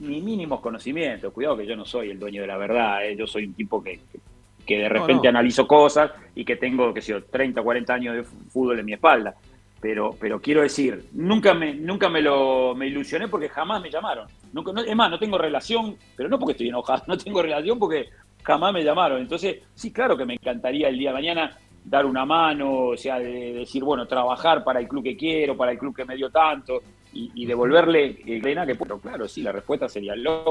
mis 0.00 0.22
mínimos 0.22 0.60
conocimientos. 0.60 1.32
Cuidado 1.32 1.56
que 1.56 1.66
yo 1.66 1.76
no 1.76 1.84
soy 1.84 2.10
el 2.10 2.18
dueño 2.18 2.40
de 2.42 2.46
la 2.48 2.56
verdad, 2.56 3.06
eh, 3.06 3.16
yo 3.16 3.26
soy 3.26 3.44
un 3.44 3.54
tipo 3.54 3.82
que, 3.82 4.00
que- 4.66 4.78
de 4.78 4.88
repente 4.88 5.24
no. 5.24 5.30
analizo 5.30 5.66
cosas 5.66 6.12
y 6.34 6.44
que 6.44 6.56
tengo, 6.56 6.94
que 6.94 7.02
sé 7.02 7.12
yo, 7.12 7.24
30 7.24 7.60
o 7.60 7.64
40 7.64 7.92
años 7.94 8.14
de 8.16 8.22
fútbol 8.22 8.78
en 8.78 8.86
mi 8.86 8.92
espalda. 8.92 9.34
Pero, 9.80 10.14
pero 10.20 10.40
quiero 10.40 10.60
decir, 10.60 11.06
nunca 11.14 11.54
me, 11.54 11.72
nunca 11.74 12.08
me 12.10 12.20
lo 12.20 12.74
me 12.74 12.86
ilusioné 12.86 13.28
porque 13.28 13.48
jamás 13.48 13.80
me 13.82 13.90
llamaron. 13.90 14.28
No, 14.52 14.62
no- 14.62 14.82
es 14.82 14.94
más, 14.94 15.10
no 15.10 15.18
tengo 15.18 15.38
relación, 15.38 15.96
pero 16.16 16.28
no 16.28 16.38
porque 16.38 16.52
estoy 16.52 16.68
enojado, 16.68 17.02
no 17.08 17.16
tengo 17.16 17.42
relación 17.42 17.78
porque 17.78 18.10
jamás 18.42 18.72
me 18.74 18.84
llamaron. 18.84 19.20
Entonces, 19.20 19.58
sí, 19.74 19.90
claro 19.92 20.16
que 20.16 20.24
me 20.26 20.34
encantaría 20.34 20.88
el 20.88 20.98
día 20.98 21.10
de 21.10 21.14
mañana 21.14 21.58
dar 21.90 22.06
una 22.06 22.24
mano, 22.24 22.86
o 22.86 22.96
sea, 22.96 23.18
de 23.18 23.52
decir, 23.52 23.82
bueno, 23.82 24.06
trabajar 24.06 24.62
para 24.62 24.78
el 24.78 24.86
club 24.86 25.02
que 25.02 25.16
quiero, 25.16 25.56
para 25.56 25.72
el 25.72 25.78
club 25.78 25.94
que 25.94 26.04
me 26.04 26.14
dio 26.14 26.30
tanto 26.30 26.80
y, 27.12 27.32
y 27.34 27.46
devolverle 27.46 28.22
el 28.26 28.40
plena 28.40 28.64
que 28.64 28.76
puedo. 28.76 28.98
Claro, 28.98 29.26
sí, 29.26 29.42
la 29.42 29.50
respuesta 29.50 29.88
sería 29.88 30.14
lo. 30.14 30.44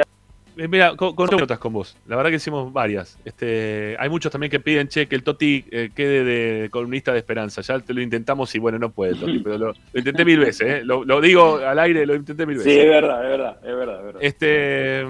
Eh, 0.57 0.67
Mira, 0.67 0.97
con, 0.97 1.15
con 1.15 1.29
notas 1.29 1.57
con 1.57 1.71
vos. 1.71 1.95
La 2.07 2.17
verdad 2.17 2.31
que 2.31 2.35
hicimos 2.35 2.73
varias. 2.73 3.17
Este, 3.23 3.95
hay 3.97 4.09
muchos 4.09 4.29
también 4.29 4.51
que 4.51 4.59
piden, 4.59 4.89
che, 4.89 5.07
que 5.07 5.15
el 5.15 5.23
Toti 5.23 5.63
eh, 5.71 5.91
quede 5.95 6.25
de 6.25 6.69
columnista 6.69 7.13
de 7.13 7.19
esperanza. 7.19 7.61
Ya 7.61 7.79
te 7.79 7.93
lo 7.93 8.01
intentamos 8.01 8.53
y 8.55 8.59
bueno, 8.59 8.77
no 8.77 8.89
puede, 8.89 9.15
Toti, 9.15 9.39
pero 9.43 9.57
lo, 9.57 9.67
lo 9.67 9.99
intenté 9.99 10.25
mil 10.25 10.39
veces, 10.39 10.67
¿eh? 10.67 10.81
Lo, 10.83 11.05
lo 11.05 11.21
digo 11.21 11.55
al 11.55 11.79
aire, 11.79 12.05
lo 12.05 12.15
intenté 12.15 12.45
mil 12.45 12.57
veces. 12.57 12.73
Sí, 12.73 12.77
es 12.77 12.89
verdad, 12.89 13.23
es 13.23 13.29
verdad, 13.29 13.57
es 13.63 13.75
verdad. 13.77 13.99
Es 13.99 14.05
verdad. 14.05 14.21
Este, 14.21 15.05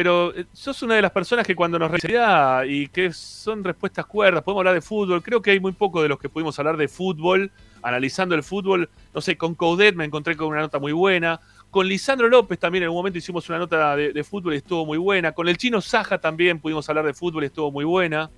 pero 0.00 0.34
eh, 0.34 0.46
sos 0.54 0.82
una 0.82 0.94
de 0.94 1.02
las 1.02 1.10
personas 1.10 1.46
que 1.46 1.54
cuando 1.54 1.78
nos 1.78 1.90
recibía 1.90 2.62
y 2.66 2.88
que 2.88 3.12
son 3.12 3.62
respuestas 3.62 4.06
cuerdas, 4.06 4.42
podemos 4.42 4.62
hablar 4.62 4.72
de 4.72 4.80
fútbol. 4.80 5.22
Creo 5.22 5.42
que 5.42 5.50
hay 5.50 5.60
muy 5.60 5.72
poco 5.72 6.02
de 6.02 6.08
los 6.08 6.18
que 6.18 6.30
pudimos 6.30 6.58
hablar 6.58 6.78
de 6.78 6.88
fútbol, 6.88 7.50
analizando 7.82 8.34
el 8.34 8.42
fútbol. 8.42 8.88
No 9.12 9.20
sé, 9.20 9.36
con 9.36 9.54
Coudet 9.54 9.94
me 9.94 10.06
encontré 10.06 10.36
con 10.36 10.48
una 10.48 10.60
nota 10.60 10.78
muy 10.78 10.92
buena. 10.92 11.38
Con 11.70 11.86
Lisandro 11.86 12.30
López 12.30 12.58
también 12.58 12.84
en 12.84 12.86
algún 12.86 13.00
momento 13.00 13.18
hicimos 13.18 13.46
una 13.50 13.58
nota 13.58 13.94
de, 13.94 14.14
de 14.14 14.24
fútbol 14.24 14.54
y 14.54 14.56
estuvo 14.56 14.86
muy 14.86 14.96
buena. 14.96 15.32
Con 15.32 15.50
el 15.50 15.58
chino 15.58 15.82
Saja 15.82 16.16
también 16.16 16.60
pudimos 16.60 16.88
hablar 16.88 17.04
de 17.04 17.12
fútbol 17.12 17.42
y 17.42 17.48
estuvo 17.48 17.70
muy 17.70 17.84
buena. 17.84 18.30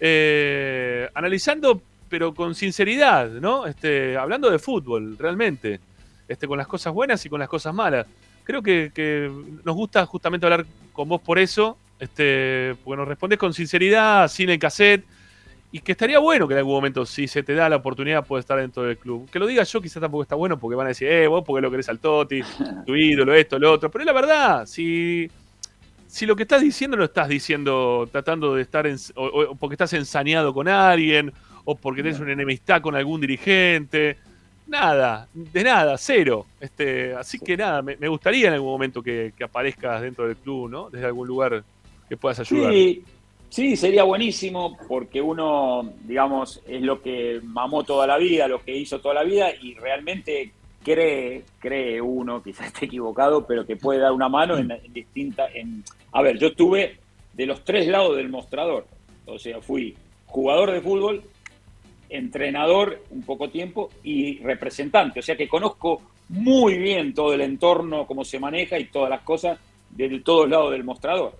Eh, 0.00 1.08
analizando, 1.14 1.80
pero 2.08 2.34
con 2.34 2.56
sinceridad, 2.56 3.30
¿no? 3.30 3.66
Este, 3.66 4.16
hablando 4.16 4.50
de 4.50 4.58
fútbol, 4.58 5.16
realmente. 5.16 5.78
Este, 6.26 6.48
con 6.48 6.58
las 6.58 6.66
cosas 6.66 6.92
buenas 6.92 7.24
y 7.24 7.28
con 7.28 7.38
las 7.38 7.48
cosas 7.48 7.72
malas. 7.72 8.04
Creo 8.48 8.62
que, 8.62 8.90
que 8.94 9.30
nos 9.62 9.76
gusta 9.76 10.06
justamente 10.06 10.46
hablar 10.46 10.64
con 10.94 11.06
vos 11.06 11.20
por 11.20 11.38
eso, 11.38 11.76
este, 12.00 12.74
porque 12.82 12.96
nos 12.96 13.06
respondés 13.06 13.38
con 13.38 13.52
sinceridad, 13.52 14.26
sin 14.28 14.48
el 14.48 14.58
cassette, 14.58 15.04
y 15.70 15.80
que 15.80 15.92
estaría 15.92 16.18
bueno 16.18 16.48
que 16.48 16.54
en 16.54 16.58
algún 16.60 16.72
momento, 16.76 17.04
si 17.04 17.28
se 17.28 17.42
te 17.42 17.52
da 17.52 17.68
la 17.68 17.76
oportunidad, 17.76 18.24
puedes 18.26 18.44
estar 18.44 18.58
dentro 18.58 18.84
del 18.84 18.96
club. 18.96 19.28
Que 19.30 19.38
lo 19.38 19.46
diga 19.46 19.64
yo 19.64 19.82
quizás 19.82 20.00
tampoco 20.00 20.22
está 20.22 20.34
bueno, 20.34 20.58
porque 20.58 20.76
van 20.76 20.86
a 20.86 20.88
decir, 20.88 21.08
eh, 21.08 21.26
vos 21.26 21.44
porque 21.46 21.60
lo 21.60 21.70
querés 21.70 21.90
al 21.90 21.98
Toti, 21.98 22.40
tu 22.86 22.96
ídolo, 22.96 23.34
esto, 23.34 23.58
lo 23.58 23.70
otro. 23.70 23.90
Pero 23.90 24.00
es 24.02 24.06
la 24.06 24.12
verdad, 24.14 24.64
si, 24.64 25.30
si 26.06 26.24
lo 26.24 26.34
que 26.34 26.44
estás 26.44 26.62
diciendo 26.62 26.96
lo 26.96 27.04
estás 27.04 27.28
diciendo 27.28 28.08
tratando 28.10 28.54
de 28.54 28.62
estar, 28.62 28.86
en- 28.86 28.96
o, 29.14 29.26
o 29.26 29.54
porque 29.56 29.74
estás 29.74 29.92
ensañado 29.92 30.54
con 30.54 30.68
alguien, 30.68 31.34
o 31.66 31.74
porque 31.74 32.02
tenés 32.02 32.18
una 32.18 32.32
enemistad 32.32 32.80
con 32.80 32.96
algún 32.96 33.20
dirigente, 33.20 34.16
nada, 34.68 35.28
de 35.32 35.64
nada, 35.64 35.96
cero. 35.98 36.46
Este, 36.60 37.14
así 37.14 37.38
que 37.38 37.56
nada, 37.56 37.82
me, 37.82 37.96
me 37.96 38.08
gustaría 38.08 38.48
en 38.48 38.54
algún 38.54 38.70
momento 38.70 39.02
que, 39.02 39.32
que 39.36 39.44
aparezcas 39.44 40.02
dentro 40.02 40.26
del 40.26 40.36
club, 40.36 40.70
¿no? 40.70 40.90
Desde 40.90 41.06
algún 41.06 41.26
lugar 41.26 41.64
que 42.08 42.16
puedas 42.16 42.40
ayudar. 42.40 42.72
Sí, 42.72 43.02
sí, 43.48 43.76
sería 43.76 44.04
buenísimo 44.04 44.76
porque 44.88 45.20
uno, 45.20 45.92
digamos, 46.04 46.62
es 46.66 46.82
lo 46.82 47.02
que 47.02 47.40
mamó 47.42 47.84
toda 47.84 48.06
la 48.06 48.18
vida, 48.18 48.48
lo 48.48 48.62
que 48.62 48.76
hizo 48.76 49.00
toda 49.00 49.14
la 49.14 49.24
vida 49.24 49.50
y 49.60 49.74
realmente 49.74 50.52
cree, 50.84 51.44
cree 51.58 52.00
uno, 52.00 52.42
quizás 52.44 52.68
esté 52.68 52.86
equivocado, 52.86 53.46
pero 53.46 53.66
que 53.66 53.76
puede 53.76 54.00
dar 54.00 54.12
una 54.12 54.28
mano 54.28 54.56
en, 54.56 54.70
en 54.70 54.92
distintas... 54.92 55.50
En... 55.54 55.82
A 56.12 56.22
ver, 56.22 56.38
yo 56.38 56.48
estuve 56.48 56.98
de 57.34 57.46
los 57.46 57.64
tres 57.64 57.86
lados 57.86 58.16
del 58.16 58.28
mostrador, 58.28 58.86
o 59.26 59.38
sea, 59.38 59.60
fui 59.60 59.94
jugador 60.26 60.72
de 60.72 60.80
fútbol, 60.80 61.22
entrenador 62.08 63.02
un 63.10 63.22
poco 63.22 63.48
tiempo 63.50 63.90
y 64.02 64.38
representante, 64.38 65.20
o 65.20 65.22
sea 65.22 65.36
que 65.36 65.48
conozco 65.48 66.00
muy 66.30 66.76
bien 66.78 67.14
todo 67.14 67.32
el 67.34 67.40
entorno, 67.40 68.06
cómo 68.06 68.24
se 68.24 68.38
maneja 68.38 68.78
y 68.78 68.84
todas 68.86 69.10
las 69.10 69.20
cosas 69.22 69.58
de 69.90 70.20
todos 70.20 70.48
lados 70.48 70.72
del 70.72 70.84
mostrador. 70.84 71.32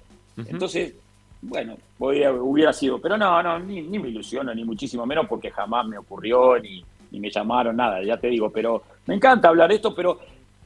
Entonces, 0.51 0.95
bueno, 1.43 1.77
podría- 1.99 2.33
hubiera 2.33 2.73
sido, 2.73 3.01
pero 3.01 3.17
no, 3.17 3.43
no, 3.43 3.59
ni, 3.59 3.83
ni 3.83 3.99
me 3.99 4.09
ilusiono, 4.09 4.55
ni 4.55 4.65
muchísimo 4.65 5.05
menos, 5.07 5.27
porque 5.29 5.51
jamás 5.51 5.87
me 5.87 5.99
ocurrió, 5.99 6.59
ni, 6.59 6.83
ni 7.11 7.21
me 7.21 7.31
llamaron, 7.31 7.77
nada, 7.77 8.03
ya 8.03 8.17
te 8.17 8.29
digo, 8.29 8.51
pero 8.51 8.83
me 9.07 9.15
encanta 9.15 9.49
hablar 9.49 9.69
de 9.69 9.77
esto, 9.77 9.95
pero, 9.95 10.19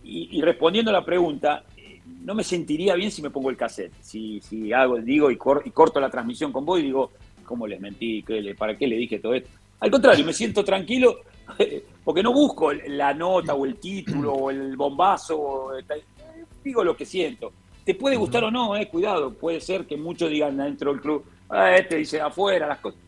y, 0.05 0.29
y 0.39 0.41
respondiendo 0.43 0.91
a 0.91 0.95
la 0.95 1.05
pregunta, 1.05 1.65
eh, 1.77 2.01
no 2.25 2.35
me 2.35 2.45
sentiría 2.45 2.95
bien 2.95 3.11
si 3.11 3.23
me 3.23 3.31
pongo 3.31 3.51
el 3.51 3.57
cassette, 3.57 3.93
si, 4.01 4.41
si 4.41 4.73
hago, 4.73 4.99
digo 4.99 5.31
y, 5.31 5.37
cor- 5.37 5.63
y 5.65 5.71
corto 5.71 6.01
la 6.01 6.11
transmisión 6.11 6.53
con 6.53 6.65
vos 6.65 6.79
y 6.81 6.85
digo, 6.85 7.11
¿cómo 7.45 7.67
les 7.67 7.81
mentí? 7.81 8.23
¿Qué 8.23 8.41
le- 8.41 8.55
¿Para 8.55 8.77
qué 8.77 8.87
le 8.87 8.97
dije 8.97 9.19
todo 9.19 9.35
esto? 9.35 9.51
Al 9.83 9.91
contrario, 9.91 10.25
me 10.25 10.33
siento 10.33 10.65
tranquilo 10.65 11.19
porque 12.05 12.23
no 12.23 12.33
busco 12.33 12.73
la 12.73 13.13
nota 13.13 13.55
o 13.55 13.65
el 13.67 13.77
título 13.77 14.33
o 14.33 14.51
el 14.51 14.77
bombazo, 14.77 15.37
o 15.39 15.75
el- 15.77 15.85
digo 16.63 16.85
lo 16.85 16.97
que 16.97 17.05
siento. 17.05 17.53
Te 17.85 17.95
puede 17.97 18.15
gustar 18.17 18.45
o 18.45 18.51
no, 18.51 18.77
eh, 18.77 18.87
cuidado, 18.89 19.35
puede 19.35 19.61
ser 19.61 19.85
que 19.87 19.97
muchos 19.97 20.31
digan 20.31 20.57
dentro 20.57 20.93
del 20.93 21.01
club, 21.01 21.25
ah, 21.51 21.75
este 21.77 21.97
dice 21.97 22.21
afuera, 22.21 22.67
las 22.69 22.79
cosas. 22.79 23.01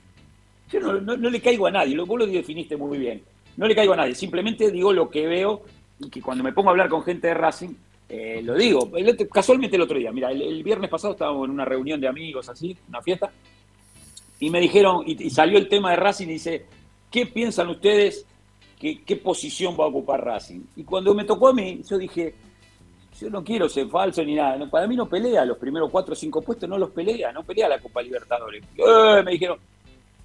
Yo 0.71 0.81
no, 0.81 0.95
no- 1.01 1.17
no 1.17 1.31
le 1.31 1.41
caigo 1.41 1.67
a 1.67 1.71
nadie, 1.71 1.97
vos 2.01 2.19
lo 2.19 2.27
definiste 2.27 2.77
muy 2.77 2.99
bien. 2.99 3.23
No 3.57 3.69
le 3.69 3.75
caigo 3.77 3.93
a 3.93 3.97
nadie, 3.97 4.17
simplemente 4.17 4.73
digo 4.73 4.93
lo 4.93 5.09
que 5.09 5.29
veo 5.29 5.63
y 6.01 6.11
que 6.11 6.21
cuando 6.21 6.43
me 6.43 6.53
pongo 6.53 6.71
a 6.71 6.73
hablar 6.73 6.89
con 6.89 7.05
gente 7.05 7.29
de 7.29 7.35
Racing, 7.35 7.71
eh, 8.09 8.41
lo 8.43 8.55
digo. 8.55 8.91
El 8.97 9.11
otro- 9.11 9.29
casualmente 9.29 9.77
el 9.77 9.83
otro 9.83 9.97
día, 9.97 10.11
mira, 10.11 10.33
el, 10.33 10.43
el 10.43 10.63
viernes 10.65 10.91
pasado 10.91 11.13
estábamos 11.13 11.45
en 11.45 11.53
una 11.53 11.65
reunión 11.65 12.01
de 12.01 12.09
amigos, 12.09 12.49
así, 12.49 12.77
una 12.89 13.01
fiesta, 13.01 13.31
y 14.41 14.51
me 14.51 14.61
dijeron, 14.61 15.03
y, 15.07 15.27
y 15.27 15.31
salió 15.31 15.59
el 15.59 15.69
tema 15.69 15.91
de 15.91 15.97
Racing 15.97 16.27
y 16.27 16.33
dice, 16.33 16.67
¿qué 17.11 17.27
piensan 17.27 17.69
ustedes? 17.69 18.27
¿Qué, 18.79 19.03
¿Qué 19.03 19.17
posición 19.17 19.77
va 19.79 19.85
a 19.85 19.89
ocupar 19.89 20.25
Racing? 20.25 20.61
Y 20.77 20.85
cuando 20.85 21.15
me 21.15 21.25
tocó 21.25 21.49
a 21.49 21.53
mí, 21.53 21.81
yo 21.89 21.97
dije, 21.97 22.35
yo 23.21 23.31
no 23.31 23.45
quiero 23.45 23.69
ser 23.69 23.89
falso 23.89 24.25
ni 24.25 24.35
nada. 24.35 24.57
no, 24.57 24.69
para 24.69 24.87
mí 24.87 24.97
no 24.97 25.09
pelea 25.09 25.45
los 25.45 25.59
primeros 25.59 25.91
cuatro 25.91 26.13
o 26.13 26.17
cinco 26.17 26.43
puestos, 26.43 26.69
no 26.69 26.77
los 26.79 26.91
pelea, 26.91 27.33
no 27.33 27.45
pelea 27.45 27.69
la 27.69 27.81
Copa 27.81 28.03
Libertadores. 28.03 28.65
Eh, 28.77 29.23
me 29.25 29.33
dijeron. 29.33 29.59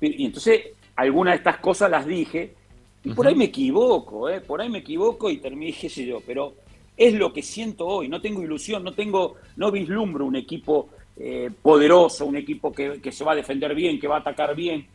Y 0.01 0.25
entonces, 0.25 0.61
algunas 0.95 1.33
de 1.33 1.37
estas 1.37 1.57
cosas 1.57 1.91
las 1.91 2.05
dije, 2.05 2.55
y 3.03 3.13
por 3.13 3.27
ahí 3.27 3.35
me 3.35 3.45
equivoco, 3.45 4.29
¿eh? 4.29 4.41
por 4.41 4.61
ahí 4.61 4.69
me 4.69 4.79
equivoco 4.79 5.29
y 5.29 5.37
terminé, 5.37 5.73
qué 5.73 5.89
sé 5.89 6.05
yo, 6.05 6.21
pero 6.25 6.53
es 6.97 7.13
lo 7.13 7.31
que 7.31 7.41
siento 7.41 7.85
hoy. 7.85 8.07
No 8.07 8.21
tengo 8.21 8.41
ilusión, 8.41 8.83
no 8.83 8.93
tengo, 8.93 9.35
no 9.57 9.71
vislumbro 9.71 10.25
un 10.25 10.35
equipo 10.35 10.89
eh, 11.19 11.49
poderoso, 11.61 12.25
un 12.25 12.37
equipo 12.37 12.71
que, 12.71 13.01
que 13.01 13.11
se 13.11 13.23
va 13.23 13.33
a 13.33 13.35
defender 13.35 13.75
bien, 13.75 13.99
que 13.99 14.07
va 14.07 14.15
a 14.15 14.19
atacar 14.19 14.55
bien. 14.55 14.85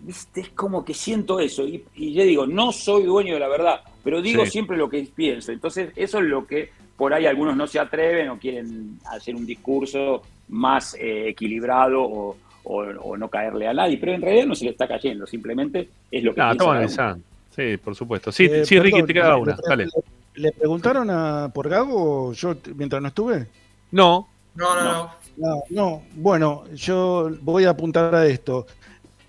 ¿Viste? 0.00 0.40
Es 0.42 0.48
como 0.50 0.84
que 0.84 0.92
siento 0.94 1.40
eso. 1.40 1.66
Y, 1.66 1.82
y 1.94 2.12
yo 2.12 2.22
digo, 2.24 2.46
no 2.46 2.70
soy 2.72 3.04
dueño 3.04 3.34
de 3.34 3.40
la 3.40 3.48
verdad, 3.48 3.80
pero 4.04 4.20
digo 4.20 4.44
Sí. 4.44 4.50
siempre 4.52 4.76
lo 4.76 4.88
que 4.90 5.06
pienso. 5.14 5.52
Entonces, 5.52 5.90
eso 5.96 6.18
es 6.18 6.24
lo 6.24 6.46
que 6.46 6.70
por 6.96 7.12
ahí 7.14 7.26
algunos 7.26 7.56
no 7.56 7.66
se 7.66 7.78
atreven 7.78 8.28
o 8.28 8.38
quieren 8.38 8.98
hacer 9.10 9.34
un 9.34 9.46
discurso 9.46 10.22
más 10.48 10.94
eh, 10.94 11.28
equilibrado 11.28 12.02
o, 12.02 12.36
o- 12.64 12.82
o 12.84 13.16
no 13.16 13.28
caerle 13.28 13.66
a 13.68 13.74
nadie. 13.74 13.96
Pero 13.98 14.12
en 14.12 14.22
realidad 14.22 14.46
no 14.46 14.54
se 14.54 14.64
le 14.66 14.70
está 14.72 14.86
cayendo, 14.86 15.26
simplemente 15.26 15.88
es 16.10 16.22
lo 16.24 16.34
que 16.34 16.40
Ah, 16.40 16.54
piensa. 16.58 17.16
Sí, 17.54 17.76
por 17.78 17.94
supuesto. 17.94 18.30
Sí, 18.30 18.44
Eh, 18.44 18.64
sí 18.66 18.78
Ricky, 18.78 19.02
te 19.02 19.14
queda 19.14 19.30
le- 19.34 19.40
una. 19.40 19.56
le- 19.56 19.62
Dale. 19.68 19.86
¿Le 20.34 20.52
preguntaron 20.52 21.08
a, 21.10 21.50
por 21.54 21.68
Gago 21.70 22.34
yo 22.34 22.54
mientras 22.76 23.00
no 23.00 23.08
estuve? 23.08 23.46
No. 23.92 24.28
No, 24.54 24.74
no, 24.74 24.84
no. 24.84 25.10
No, 25.36 25.62
no. 25.70 26.02
Bueno, 26.14 26.64
yo 26.74 27.30
voy 27.42 27.64
a 27.64 27.70
apuntar 27.70 28.14
a 28.14 28.26
esto. 28.26 28.66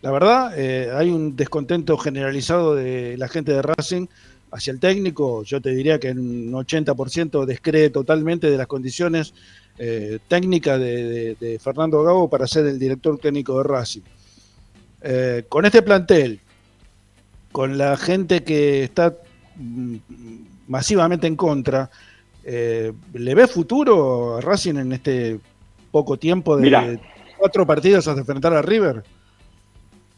La 0.01 0.11
verdad, 0.11 0.53
eh, 0.57 0.91
hay 0.93 1.09
un 1.09 1.35
descontento 1.35 1.97
generalizado 1.97 2.75
de 2.75 3.17
la 3.17 3.27
gente 3.27 3.51
de 3.51 3.61
Racing 3.61 4.07
hacia 4.51 4.71
el 4.71 4.79
técnico. 4.79 5.43
Yo 5.43 5.59
te 5.59 5.71
diría 5.71 5.99
que 5.99 6.11
un 6.11 6.51
80% 6.51 7.45
descree 7.45 7.89
totalmente 7.89 8.49
de 8.49 8.57
las 8.57 8.67
condiciones 8.67 9.33
eh, 9.77 10.19
técnicas 10.27 10.79
de, 10.79 11.59
Fernando 11.61 12.03
Gago 12.03 12.29
para 12.29 12.47
ser 12.47 12.65
el 12.67 12.79
director 12.79 13.17
técnico 13.17 13.57
de 13.57 13.63
Racing. 13.63 14.01
Eh, 15.01 15.43
con 15.49 15.65
este 15.65 15.81
plantel, 15.81 16.39
con 17.51 17.77
la 17.77 17.97
gente 17.97 18.43
que 18.43 18.83
está 18.83 19.15
mm, 19.55 19.95
masivamente 20.67 21.27
en 21.27 21.35
contra, 21.35 21.89
¿le 22.45 23.35
ve 23.35 23.45
futuro 23.47 24.37
a 24.37 24.41
Racing 24.41 24.75
en 24.75 24.93
este 24.93 25.37
poco 25.97 26.17
tiempo 26.17 26.55
de 26.55 26.61
Mirá. 26.63 26.85
cuatro 27.37 27.65
partidos 27.65 28.07
hasta 28.07 28.19
enfrentar 28.21 28.53
a 28.53 28.61
River? 28.61 29.01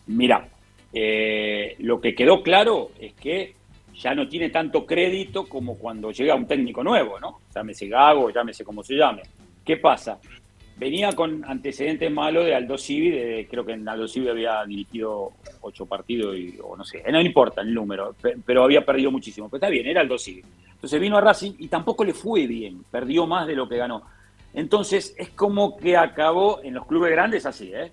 Mira, 0.08 0.48
eh, 0.92 1.76
lo 1.80 2.02
que 2.02 2.14
quedó 2.16 2.42
claro 2.44 2.92
es 3.00 3.14
que 3.14 3.54
ya 3.96 4.14
no 4.14 4.28
tiene 4.28 4.50
tanto 4.50 4.86
crédito 4.86 5.46
como 5.48 5.78
cuando 5.78 6.12
llega 6.12 6.36
un 6.36 6.48
técnico 6.48 6.84
nuevo, 6.84 7.18
¿no? 7.20 7.40
Llámese 7.56 7.88
Gago, 7.88 8.30
llámese 8.30 8.66
como 8.66 8.84
se 8.84 8.96
llame. 8.96 9.22
¿Qué 9.64 9.78
pasa? 9.78 10.20
Venía 10.78 11.12
con 11.14 11.44
antecedentes 11.46 12.10
malos 12.12 12.46
de 12.46 12.56
Aldo 12.56 12.78
Civi, 12.78 13.10
de- 13.12 13.48
creo 13.50 13.66
que 13.66 13.74
en 13.74 13.88
Aldo 13.88 14.08
Civi 14.08 14.28
había 14.30 14.64
dirigido 14.66 15.32
ocho 15.62 15.86
partidos, 15.86 16.38
y, 16.38 16.58
o 16.62 16.76
no 16.76 16.84
sé, 16.84 17.04
no 17.12 17.22
importa 17.22 17.62
el 17.62 17.74
número, 17.74 18.14
pe- 18.22 18.36
pero 18.46 18.64
había 18.64 18.84
perdido 18.86 19.12
muchísimo. 19.12 19.48
Pero 19.50 19.58
está 19.58 19.70
bien, 19.70 19.86
era 19.88 20.02
Aldo 20.02 20.18
Civi. 20.18 20.42
Entonces 20.74 21.00
vino 21.00 21.18
a 21.18 21.22
Racing 21.22 21.54
y 21.60 21.68
tampoco 21.68 22.04
le 22.06 22.14
fue 22.14 22.48
bien, 22.48 22.84
perdió 22.92 23.26
más 23.28 23.46
de 23.48 23.56
lo 23.56 23.68
que 23.68 23.76
ganó. 23.78 24.02
Entonces 24.54 25.16
es 25.18 25.30
como 25.30 25.78
que 25.78 25.96
acabó 25.96 26.62
en 26.64 26.74
los 26.74 26.86
clubes 26.86 27.12
grandes 27.12 27.46
así, 27.46 27.72
¿eh? 27.74 27.92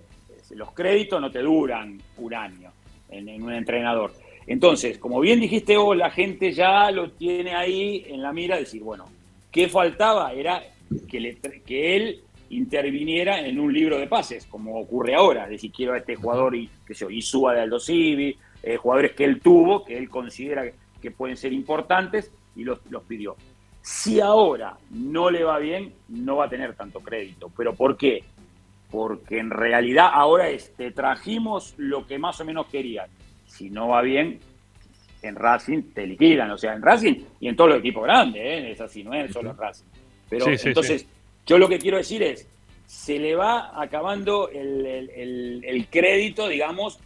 Los 0.51 0.71
créditos 0.71 1.19
no 1.19 1.29
te 1.29 1.39
duran 1.39 2.01
un 2.17 2.33
año 2.33 2.71
en, 3.09 3.43
un 3.43 3.53
entrenador. 3.53 4.13
Entonces, 4.45 4.97
como 4.97 5.19
bien 5.19 5.39
dijiste 5.41 5.75
vos, 5.75 5.95
la 5.95 6.09
gente 6.09 6.53
ya 6.53 6.89
lo 6.89 7.11
tiene 7.11 7.53
ahí 7.53 8.05
en 8.07 8.21
la 8.21 8.31
mira, 8.31 8.57
decir, 8.57 8.81
bueno, 8.81 9.05
¿qué 9.51 9.63
¿Qué 9.63 9.69
faltaba? 9.69 10.31
Era 10.31 10.63
que, 11.09 11.19
le, 11.19 11.35
que 11.65 11.97
él 11.97 12.21
interviniera 12.49 13.45
en 13.45 13.59
un 13.59 13.73
libro 13.73 13.97
de 13.97 14.07
pases, 14.07 14.45
como 14.45 14.79
ocurre 14.79 15.15
ahora. 15.15 15.43
Es 15.43 15.49
decir, 15.49 15.71
quiero 15.71 15.93
a 15.93 15.97
este 15.97 16.15
jugador, 16.15 16.55
y, 16.55 16.69
que 16.85 16.93
sé 16.93 17.01
yo, 17.01 17.09
Isúa 17.09 17.53
de 17.53 17.61
Aldo 17.61 17.79
Civi, 17.79 18.37
eh, 18.63 18.77
jugadores 18.77 19.13
que 19.13 19.25
él 19.25 19.41
tuvo, 19.41 19.83
que 19.83 19.97
él 19.97 20.09
considera 20.09 20.63
que 21.01 21.11
pueden 21.11 21.35
ser 21.35 21.51
importantes, 21.51 22.31
y 22.55 22.63
los 22.63 22.79
pidió. 23.07 23.35
Si 23.89 24.19
ahora 24.19 24.75
no 24.91 25.29
le 25.31 25.45
va 25.45 25.59
bien, 25.59 25.93
no 26.09 26.35
va 26.35 26.45
a 26.45 26.49
tener 26.49 26.75
tanto 26.75 26.99
crédito. 26.99 27.49
¿Pero 27.55 27.73
por 27.73 27.95
qué? 27.95 28.21
Porque 28.91 29.39
en 29.39 29.49
realidad 29.49 30.09
ahora 30.11 30.49
es, 30.49 30.73
te 30.75 30.91
trajimos 30.91 31.73
lo 31.77 32.05
que 32.05 32.19
más 32.19 32.39
o 32.41 32.45
menos 32.45 32.67
querías. 32.67 33.09
Si 33.45 33.69
no 33.69 33.87
va 33.87 34.01
bien, 34.01 34.39
en 35.21 35.35
Racing 35.35 35.83
te 35.93 36.05
liquidan. 36.05 36.51
O 36.51 36.57
sea, 36.57 36.73
en 36.73 36.81
Racing 36.81 37.15
y 37.39 37.47
en 37.47 37.55
todos 37.55 37.69
los 37.69 37.79
equipos 37.79 38.03
grandes, 38.03 38.41
¿eh? 38.43 38.71
es 38.71 38.81
así, 38.81 39.05
no 39.05 39.13
es 39.13 39.31
solo 39.31 39.51
en 39.51 39.57
Racing. 39.57 39.85
Pero 40.29 40.45
Sí, 40.47 40.57
sí, 40.57 40.67
entonces, 40.67 41.01
sí. 41.03 41.07
yo 41.45 41.57
lo 41.57 41.69
que 41.69 41.79
quiero 41.79 41.95
decir 41.95 42.21
es, 42.23 42.45
se 42.85 43.17
le 43.17 43.35
va 43.35 43.81
acabando 43.81 44.49
el, 44.49 44.85
el- 44.85 45.09
el- 45.11 45.61
el 45.65 45.87
crédito, 45.87 46.49
digamos, 46.49 46.99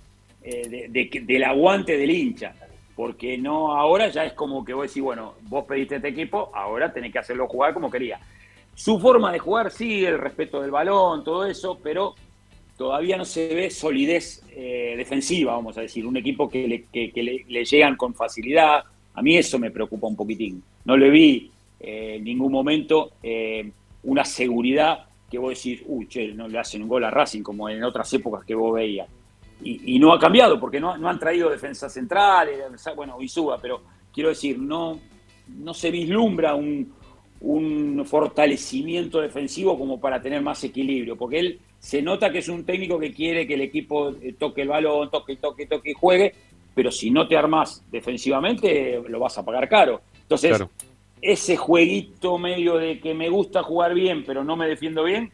eh, 0.44 0.68
de- 0.68 0.88
de 0.90 1.10
que- 1.12 1.22
del 1.22 1.44
aguante 1.44 1.96
del 1.96 2.10
hincha. 2.10 2.56
Porque 3.02 3.36
no, 3.36 3.76
ahora 3.76 4.10
ya 4.10 4.26
es 4.26 4.34
como 4.34 4.64
que 4.64 4.76
vos 4.76 4.86
decís, 4.86 5.02
bueno, 5.02 5.34
vos 5.50 5.66
pediste 5.66 5.96
este 5.96 6.10
equipo, 6.10 6.52
ahora 6.54 6.94
tenés 6.94 7.12
que 7.12 7.18
hacerlo 7.18 7.48
jugar 7.48 7.74
como 7.74 7.90
quería. 7.90 8.20
Su 8.76 9.00
forma 9.00 9.32
de 9.32 9.40
jugar, 9.40 9.72
sí, 9.72 10.06
el 10.06 10.20
respeto 10.20 10.62
del 10.62 10.70
balón, 10.70 11.24
todo 11.24 11.48
eso, 11.48 11.80
pero 11.82 12.14
todavía 12.78 13.18
no 13.18 13.26
se 13.26 13.56
ve 13.56 13.72
solidez 13.72 14.44
eh, 14.56 14.94
defensiva, 14.96 15.54
vamos 15.56 15.76
a 15.80 15.82
decir. 15.82 16.06
Un 16.06 16.18
equipo 16.18 16.48
que, 16.48 16.68
le, 16.68 16.84
que- 16.94 17.12
que 17.12 17.24
le, 17.24 17.44
le 17.50 17.66
llegan 17.66 17.96
con 17.96 18.14
facilidad. 18.14 18.84
A 19.16 19.22
mí 19.24 19.36
eso 19.36 19.58
me 19.58 19.72
preocupa 19.72 20.06
un 20.06 20.16
poquitín. 20.16 20.62
No 20.86 20.96
le 20.96 21.10
vi 21.10 21.50
eh, 21.80 22.18
en 22.18 22.24
ningún 22.24 22.52
momento 22.52 23.14
eh, 23.24 23.68
una 24.04 24.24
seguridad 24.24 25.06
que 25.28 25.40
vos 25.40 25.56
decís, 25.56 25.82
uy, 25.88 26.08
che, 26.08 26.36
no 26.36 26.48
le 26.48 26.60
hacen 26.60 26.84
un 26.84 26.88
gol 26.88 27.04
a 27.04 27.10
Racing 27.10 27.42
como 27.42 27.68
en 27.68 27.84
otras 27.84 28.14
épocas 28.14 28.46
que 28.46 28.54
vos 28.54 28.76
veías. 28.76 29.08
Y, 29.64 29.96
y 29.96 30.00
no 30.00 30.14
ha 30.14 30.20
cambiado, 30.20 30.60
porque 30.60 30.80
no, 30.80 30.98
no 30.98 31.08
han 31.10 31.20
traído 31.20 31.50
defensa 31.50 31.88
central, 31.90 32.50
eh, 32.50 32.64
bueno, 32.96 33.22
Isuba, 33.22 33.58
pero 33.62 33.82
quiero 34.12 34.30
decir, 34.30 34.58
no, 34.58 35.00
no 35.48 35.74
se 35.74 35.92
vislumbra 35.92 36.56
un, 36.56 36.92
un 37.42 38.04
fortalecimiento 38.06 39.22
defensivo 39.22 39.78
como 39.78 40.00
para 40.00 40.22
tener 40.22 40.42
más 40.42 40.64
equilibrio, 40.64 41.16
porque 41.16 41.40
él 41.40 41.60
se 41.80 42.02
nota 42.02 42.32
que 42.32 42.40
es 42.40 42.50
un 42.50 42.64
técnico 42.66 43.00
que 43.00 43.14
quiere 43.14 43.46
que 43.48 43.54
el 43.56 43.62
equipo 43.62 44.10
eh, 44.22 44.34
toque 44.38 44.62
el 44.64 44.68
balón, 44.70 45.10
toque, 45.10 45.36
toque, 45.36 45.66
toque 45.66 45.92
y 45.92 45.94
juegue, 45.94 46.34
pero 46.74 46.92
si 46.92 47.12
no 47.12 47.28
te 47.28 47.38
armas 47.38 47.84
defensivamente, 47.92 49.02
lo 49.10 49.20
vas 49.20 49.38
a 49.38 49.46
pagar 49.46 49.68
caro. 49.68 50.02
Entonces, 50.22 50.50
Claro. 50.52 50.70
ese 51.22 51.58
jueguito 51.58 52.38
medio 52.38 52.78
de 52.78 53.00
que 53.00 53.14
me 53.14 53.30
gusta 53.30 53.62
jugar 53.62 53.94
bien, 53.94 54.24
pero 54.26 54.44
no 54.44 54.56
me 54.56 54.68
defiendo 54.68 55.04
bien. 55.04 55.32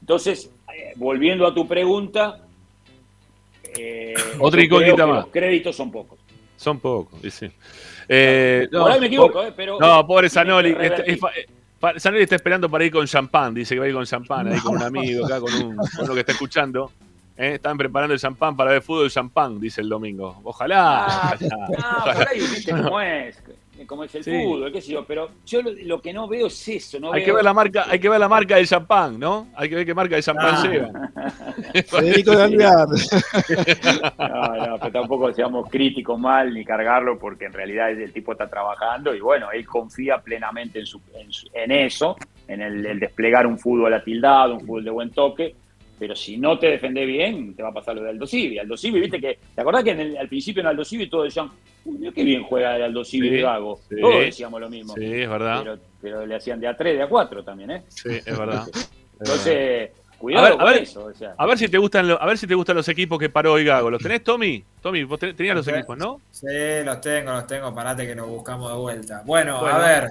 Entonces, 0.00 0.50
eh, 0.74 0.92
volviendo 0.96 1.46
a 1.46 1.54
tu 1.54 1.66
pregunta, 1.68 2.40
eh, 3.76 4.14
Otra 4.38 4.62
incógnita 4.62 5.06
más. 5.06 5.16
Los 5.24 5.26
créditos 5.32 5.76
son 5.76 5.90
pocos. 5.90 6.18
Son 6.56 6.78
pocos, 6.80 7.20
sí. 7.32 7.50
Eh, 8.08 8.68
Por 8.72 8.90
ahí 8.90 9.00
me 9.00 9.06
equivoco, 9.06 9.42
eh, 9.44 9.52
pero- 9.56 9.78
No, 9.78 10.06
pobre 10.06 10.28
Zanoli. 10.30 10.74
eh, 10.78 11.18
Zanoli 11.98 12.22
está 12.22 12.34
esperando 12.36 12.68
para 12.68 12.84
ir 12.84 12.92
con 12.92 13.06
champán. 13.06 13.54
Dice 13.54 13.74
que 13.74 13.78
va 13.80 13.86
a 13.86 13.88
ir 13.88 13.94
con 13.94 14.04
champán 14.06 14.48
ahí 14.52 14.58
con 14.60 14.76
un 14.76 14.82
amigo 14.82 15.26
acá, 15.26 15.40
con, 15.40 15.52
un, 15.54 15.76
con 15.76 15.86
uno 16.04 16.14
que 16.14 16.20
está 16.20 16.32
escuchando. 16.32 16.90
Eh, 17.36 17.54
Están 17.54 17.78
preparando 17.78 18.14
el 18.14 18.18
champán 18.20 18.56
para 18.56 18.72
ver 18.72 18.82
fútbol 18.82 19.08
champán, 19.10 19.60
dice 19.60 19.80
el 19.80 19.88
domingo. 19.88 20.40
Ojalá. 20.42 21.04
Ah, 21.06 21.34
ojalá, 21.36 21.56
Ah, 21.78 21.96
ojalá. 22.00 22.14
por 22.14 22.28
ahí 22.28 22.38
viste 22.40 22.72
cómo 22.72 23.00
es, 23.00 23.42
cómo 23.86 24.04
es 24.04 24.14
el 24.14 24.24
Sí. 24.24 24.30
fútbol, 24.44 24.72
qué 24.72 24.80
sé 24.80 24.92
yo, 24.92 25.04
pero 25.04 25.30
yo 25.46 25.62
lo, 25.62 25.70
lo 25.72 26.00
que 26.00 26.12
no 26.12 26.26
veo 26.28 26.46
es 26.48 26.68
eso, 26.68 26.98
no 27.00 27.12
Hay 27.12 27.20
veo- 27.20 27.26
que 27.26 27.32
ver 27.32 27.44
la 27.44 27.54
marca, 27.54 27.84
hay 27.88 27.98
que 27.98 28.08
ver 28.08 28.20
la 28.20 28.28
marca 28.28 28.56
del 28.56 28.66
champán, 28.66 29.18
¿no? 29.18 29.48
Hay 29.56 29.68
que 29.68 29.74
ver 29.76 29.86
qué 29.86 29.94
marca 29.94 30.16
de 30.16 30.22
champán 30.22 30.54
Ah. 30.56 30.62
lleva. 30.66 30.88
Federico 31.86 32.32
de 32.36 32.42
Alvear. 32.42 32.86
No, 34.18 34.66
no, 34.66 34.78
pero 34.78 34.92
tampoco 34.92 35.32
seamos 35.32 35.68
críticos 35.70 36.18
mal 36.18 36.52
ni 36.52 36.64
cargarlo 36.64 37.18
porque 37.18 37.46
en 37.46 37.52
realidad 37.52 37.90
el 37.90 38.12
tipo 38.12 38.32
está 38.32 38.48
trabajando 38.48 39.14
y 39.14 39.20
bueno, 39.20 39.50
él 39.52 39.66
confía 39.66 40.18
plenamente 40.18 40.78
en, 40.80 40.86
su, 40.86 41.00
en, 41.14 41.32
su- 41.32 41.48
en 41.52 41.70
eso, 41.72 42.16
en 42.46 42.60
el, 42.62 42.84
el 42.86 43.00
desplegar 43.00 43.46
un 43.46 43.58
fútbol 43.58 43.94
atildado, 43.94 44.54
un 44.54 44.60
fútbol 44.60 44.84
de 44.84 44.90
buen 44.90 45.10
toque, 45.10 45.54
pero 45.98 46.14
si 46.14 46.36
no 46.38 46.58
te 46.58 46.68
defendés 46.68 47.06
bien, 47.06 47.54
te 47.54 47.62
va 47.62 47.70
a 47.70 47.72
pasar 47.74 47.94
lo 47.96 48.02
de 48.02 48.10
Aldo 48.10 48.26
Civi. 48.26 48.58
Aldo 48.58 48.76
Civi, 48.76 49.00
viste 49.00 49.20
que, 49.20 49.38
¿te 49.54 49.60
acordás 49.60 49.82
que 49.84 49.90
en 49.90 50.00
el- 50.00 50.16
al 50.16 50.28
principio 50.28 50.60
en 50.60 50.66
Aldo 50.68 50.84
Civi 50.84 51.08
todos 51.08 51.24
decían, 51.24 51.50
uy, 51.84 51.98
mira 51.98 52.12
qué 52.12 52.24
bien 52.24 52.42
juega 52.44 52.76
el 52.76 52.82
Aldo 52.82 53.04
Civi 53.04 53.28
Sí, 53.28 53.34
de 53.36 53.42
Gago? 53.42 53.80
sí. 53.88 53.96
Todos 54.00 54.20
decíamos 54.20 54.60
lo 54.60 54.70
mismo. 54.70 54.94
Sí, 54.94 55.04
es 55.04 55.28
verdad. 55.28 55.58
Pero, 55.62 55.78
pero 56.00 56.26
le 56.26 56.34
hacían 56.36 56.60
de 56.60 56.68
a 56.68 56.76
3, 56.76 56.96
de 56.96 57.02
a 57.02 57.08
4 57.08 57.42
también, 57.44 57.70
¿eh? 57.72 57.82
Sí, 57.88 58.10
es 58.24 58.38
verdad. 58.38 58.64
Entonces, 59.20 59.90
cuidado 60.18 60.46
a 60.46 60.50
ver, 60.50 60.52
a 60.60 60.62
con 60.64 60.72
ver, 60.74 60.82
eso. 60.82 61.04
o 61.06 61.14
sea. 61.14 61.34
a 61.36 61.46
ver 61.46 61.58
si 61.58 61.68
te 61.68 61.78
gustan 61.78 62.06
lo- 62.08 62.22
a 62.22 62.26
ver 62.26 62.38
si 62.38 62.46
te 62.46 62.54
gustan 62.54 62.76
los 62.76 62.88
equipos 62.88 63.18
que 63.18 63.28
paró 63.28 63.52
hoy 63.54 63.64
Gago. 63.64 63.90
¿Los 63.90 64.02
tenés, 64.02 64.22
Tommy? 64.22 64.62
Tommy, 64.80 65.02
vos 65.04 65.18
tenías 65.18 65.56
los 65.56 65.66
equipos, 65.68 65.98
¿no? 65.98 66.20
Sí, 66.30 66.46
los 66.84 67.00
tengo, 67.00 67.32
los 67.32 67.46
tengo. 67.46 67.74
Parate 67.74 68.06
que 68.06 68.14
los 68.14 68.28
buscamos 68.28 68.70
de 68.72 68.78
vuelta. 68.78 69.22
Bueno, 69.26 69.60
Bueno. 69.60 69.76
a 69.76 69.78
ver. 69.80 70.08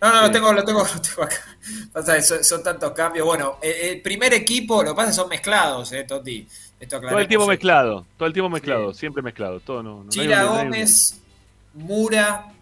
No, 0.00 0.08
no, 0.08 0.14
Sí. 0.16 0.22
los 0.24 0.32
tengo, 0.32 0.52
los 0.52 0.64
tengo, 0.64 0.80
los 0.94 1.02
tengo 1.02 1.22
acá. 1.22 2.22
Son, 2.22 2.44
son 2.44 2.62
tantos 2.62 2.92
cambios. 2.92 3.26
Bueno, 3.26 3.58
el, 3.62 3.72
el 3.96 4.02
primer 4.02 4.34
equipo, 4.34 4.82
lo 4.82 4.90
que 4.90 4.96
pasa 4.96 5.10
es 5.10 5.16
que 5.16 5.20
son 5.22 5.28
mezclados, 5.30 5.92
eh, 5.92 6.04
Toti. 6.04 6.46
Esto 6.78 7.00
Todo 7.00 7.18
el 7.18 7.26
tiempo 7.28 7.46
mezclado, 7.46 8.04
todo 8.18 8.26
el 8.26 8.34
tiempo 8.34 8.50
mezclado, 8.50 8.92
siempre 8.92 9.22
mezclado, 9.22 9.60
todo 9.60 9.82
no. 9.82 10.04
hay 10.14 10.28
un- 10.28 10.46
Gómez, 10.48 11.18
Mura, 11.72 12.52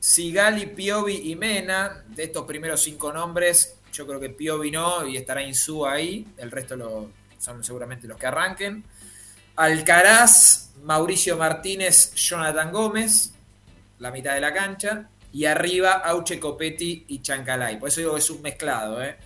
Sigali, 0.00 0.66
Piovi 0.66 1.30
y 1.30 1.36
Mena. 1.36 2.02
De 2.08 2.24
estos 2.24 2.44
primeros 2.44 2.82
cinco 2.82 3.12
nombres, 3.12 3.76
yo 3.92 4.04
creo 4.04 4.18
que 4.18 4.30
Piovi 4.30 4.72
no 4.72 5.06
y 5.06 5.16
estará 5.16 5.42
Insúa 5.44 5.92
ahí. 5.92 6.26
El 6.38 6.50
resto 6.50 6.74
lo, 6.74 7.10
son 7.38 7.62
seguramente 7.62 8.08
los 8.08 8.18
que 8.18 8.26
arranquen. 8.26 8.82
Alcaraz, 9.54 10.70
Mauricio 10.82 11.36
Martínez, 11.36 12.12
Jonathan 12.14 12.72
Gómez, 12.72 13.32
la 14.00 14.10
mitad 14.10 14.34
de 14.34 14.40
la 14.40 14.52
cancha. 14.52 15.08
Y 15.32 15.46
arriba, 15.46 15.92
Auche 15.92 16.38
Copetti 16.38 17.06
y 17.08 17.22
Chancalay. 17.22 17.78
Por 17.78 17.88
eso 17.88 18.00
digo 18.00 18.14
que 18.14 18.20
es 18.20 18.30
un 18.30 18.42
mezclado. 18.42 19.02
¿eh? 19.02 19.16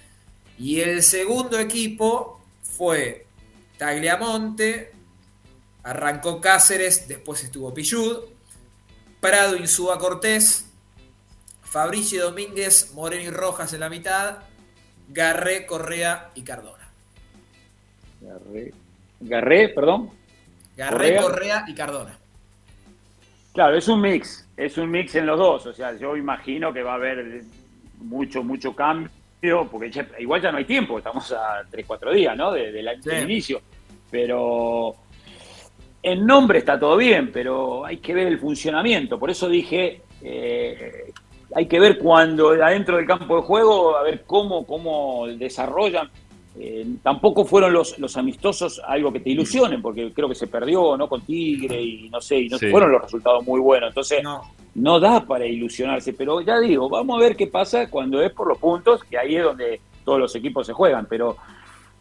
Y 0.58 0.80
el 0.80 1.02
segundo 1.02 1.58
equipo 1.58 2.40
fue 2.62 3.26
Tagliamonte, 3.78 4.92
arrancó 5.82 6.40
Cáceres, 6.40 7.08
después 7.08 7.42
estuvo 7.44 7.74
Pillud, 7.74 8.24
Prado, 9.20 9.56
Insúa 9.56 9.98
Cortés, 9.98 10.66
Fabricio 11.62 12.24
Domínguez, 12.24 12.92
Moreno 12.94 13.22
y 13.24 13.30
Rojas 13.30 13.72
en 13.72 13.80
la 13.80 13.88
mitad, 13.88 14.38
Garré, 15.08 15.66
Correa 15.66 16.30
y 16.34 16.42
Cardona. 16.42 16.88
Garré, 18.20 18.72
Garré, 19.20 19.68
perdón. 19.68 20.10
Garré, 20.76 21.16
Correa. 21.16 21.22
Correa 21.22 21.64
y 21.68 21.74
Cardona. 21.74 22.18
Claro, 23.56 23.76
es 23.76 23.88
un 23.88 24.02
mix, 24.02 24.46
es 24.56 24.76
un 24.76 24.90
mix 24.90 25.14
en 25.14 25.24
los 25.26 25.38
dos. 25.38 25.66
O 25.66 25.72
sea, 25.72 25.96
yo 25.96 26.14
imagino 26.16 26.72
que 26.74 26.82
va 26.82 26.92
a 26.92 26.96
haber 26.96 27.40
mucho, 27.98 28.42
mucho 28.44 28.76
cambio, 28.76 29.10
porque 29.72 29.90
ya- 29.90 30.06
igual 30.18 30.42
ya 30.42 30.52
no 30.52 30.58
hay 30.58 30.66
tiempo, 30.66 30.98
estamos 30.98 31.32
a 31.32 31.62
3, 31.70 31.86
4 31.86 32.12
días, 32.12 32.36
¿no? 32.36 32.52
De- 32.52 32.70
de 32.70 32.82
la- 32.82 32.94
Sí. 33.00 33.08
del 33.08 33.24
inicio. 33.24 33.62
Pero 34.10 34.94
en 36.02 36.26
nombre 36.26 36.58
está 36.58 36.78
todo 36.78 36.98
bien, 36.98 37.32
pero 37.32 37.84
hay 37.86 37.96
que 37.96 38.12
ver 38.12 38.26
el 38.26 38.38
funcionamiento. 38.38 39.18
Por 39.18 39.30
eso 39.30 39.48
dije, 39.48 40.02
eh, 40.20 41.12
hay 41.54 41.66
que 41.66 41.80
ver 41.80 41.96
cuando 41.98 42.50
adentro 42.50 42.98
del 42.98 43.06
campo 43.06 43.36
de 43.36 43.42
juego, 43.42 43.96
a 43.96 44.02
ver 44.02 44.24
cómo, 44.26 44.66
cómo 44.66 45.26
desarrollan. 45.28 46.10
Eh, 46.58 46.86
tampoco 47.02 47.44
fueron 47.44 47.72
los, 47.72 47.98
los 47.98 48.16
amistosos 48.16 48.80
algo 48.86 49.12
que 49.12 49.20
te 49.20 49.30
ilusionen, 49.30 49.82
porque 49.82 50.12
creo 50.12 50.28
que 50.28 50.34
se 50.34 50.46
perdió 50.46 50.96
¿no? 50.96 51.08
con 51.08 51.20
Tigre 51.20 51.80
y 51.82 52.08
no 52.08 52.20
sé, 52.20 52.38
y 52.40 52.48
no 52.48 52.56
Sí. 52.58 52.70
fueron 52.70 52.90
los 52.92 53.02
resultados 53.02 53.44
muy 53.46 53.60
buenos. 53.60 53.88
Entonces, 53.90 54.22
No. 54.22 54.40
no 54.74 54.98
da 54.98 55.20
para 55.24 55.44
ilusionarse, 55.46 56.12
pero 56.14 56.40
ya 56.40 56.58
digo, 56.58 56.88
vamos 56.88 57.16
a 57.18 57.20
ver 57.20 57.36
qué 57.36 57.46
pasa 57.46 57.90
cuando 57.90 58.22
es 58.22 58.32
por 58.32 58.48
los 58.48 58.56
puntos, 58.58 59.04
que 59.04 59.18
ahí 59.18 59.36
es 59.36 59.44
donde 59.44 59.80
todos 60.04 60.18
los 60.18 60.34
equipos 60.34 60.66
se 60.66 60.72
juegan, 60.72 61.06
pero, 61.10 61.36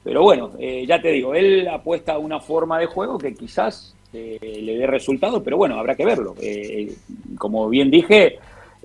pero 0.03 0.21
bueno, 0.21 0.51
eh, 0.59 0.85
ya 0.87 1.01
te 1.01 1.09
digo, 1.11 1.33
él 1.35 1.67
apuesta 1.67 2.13
a 2.13 2.17
una 2.17 2.39
forma 2.39 2.79
de 2.79 2.85
juego 2.85 3.17
que 3.17 3.33
quizás 3.33 3.93
eh, 4.13 4.39
le 4.63 4.77
dé 4.77 4.87
resultado, 4.87 5.43
pero 5.43 5.57
bueno, 5.57 5.77
habrá 5.77 5.95
que 5.95 6.05
verlo. 6.05 6.33
Eh, 6.39 6.93
como 7.37 7.67
bien 7.67 7.91
dije, 7.91 8.37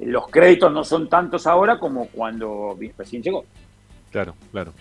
los 0.02 0.26
créditos 0.28 0.72
no 0.72 0.82
son 0.82 1.08
tantos 1.08 1.46
ahora 1.46 1.78
como 1.78 2.08
cuando 2.08 2.76
recién 2.98 3.22
llegó. 3.22 3.44
Claro, 4.10 4.34
claro. 4.50 4.72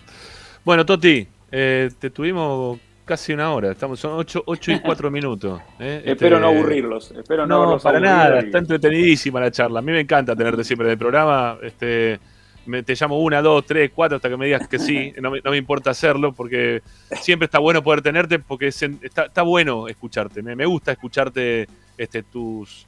Bueno, 0.64 0.84
Toti, 0.84 1.26
eh, 1.50 1.90
te 1.98 2.10
tuvimos 2.10 2.78
casi 3.04 3.32
una 3.32 3.52
hora. 3.52 3.72
Estamos, 3.72 3.98
son 3.98 4.12
8, 4.12 4.44
y 4.72 4.78
4 4.84 5.10
minutos. 5.10 5.60
¿eh? 5.78 6.02
Espero 6.04 6.36
Este, 6.36 6.40
no 6.40 6.46
aburrirlos, 6.48 7.10
espero 7.12 7.46
no, 7.46 7.72
No, 7.72 7.78
para 7.78 7.98
nada. 8.00 8.40
y- 8.40 8.44
Está 8.46 8.58
entretenidísima 8.58 9.40
la 9.40 9.50
charla. 9.50 9.78
A 9.80 9.82
mí 9.82 9.92
me 9.92 10.00
encanta 10.00 10.36
tenerte 10.36 10.62
siempre 10.64 10.86
en 10.86 10.92
el 10.92 10.98
programa. 10.98 11.58
Este, 11.62 12.20
me- 12.66 12.82
te 12.82 12.94
llamo 12.94 13.18
una, 13.20 13.40
dos, 13.42 13.64
tres, 13.66 13.90
cuatro 13.94 14.16
hasta 14.16 14.28
que 14.28 14.36
me 14.36 14.46
digas 14.46 14.68
que 14.68 14.78
sí. 14.78 15.12
No 15.20 15.30
me, 15.30 15.40
no 15.42 15.50
me 15.50 15.56
importa 15.56 15.90
hacerlo 15.90 16.32
porque 16.32 16.82
siempre 17.20 17.46
está 17.46 17.58
bueno 17.58 17.82
poder 17.82 18.02
tenerte 18.02 18.38
porque 18.38 18.68
es 18.68 18.80
está, 18.82 19.24
está 19.24 19.42
bueno 19.42 19.88
escucharte. 19.88 20.42
Me, 20.42 20.54
me 20.54 20.66
gusta 20.66 20.92
escucharte 20.92 21.66
este, 21.98 22.22
tus, 22.22 22.86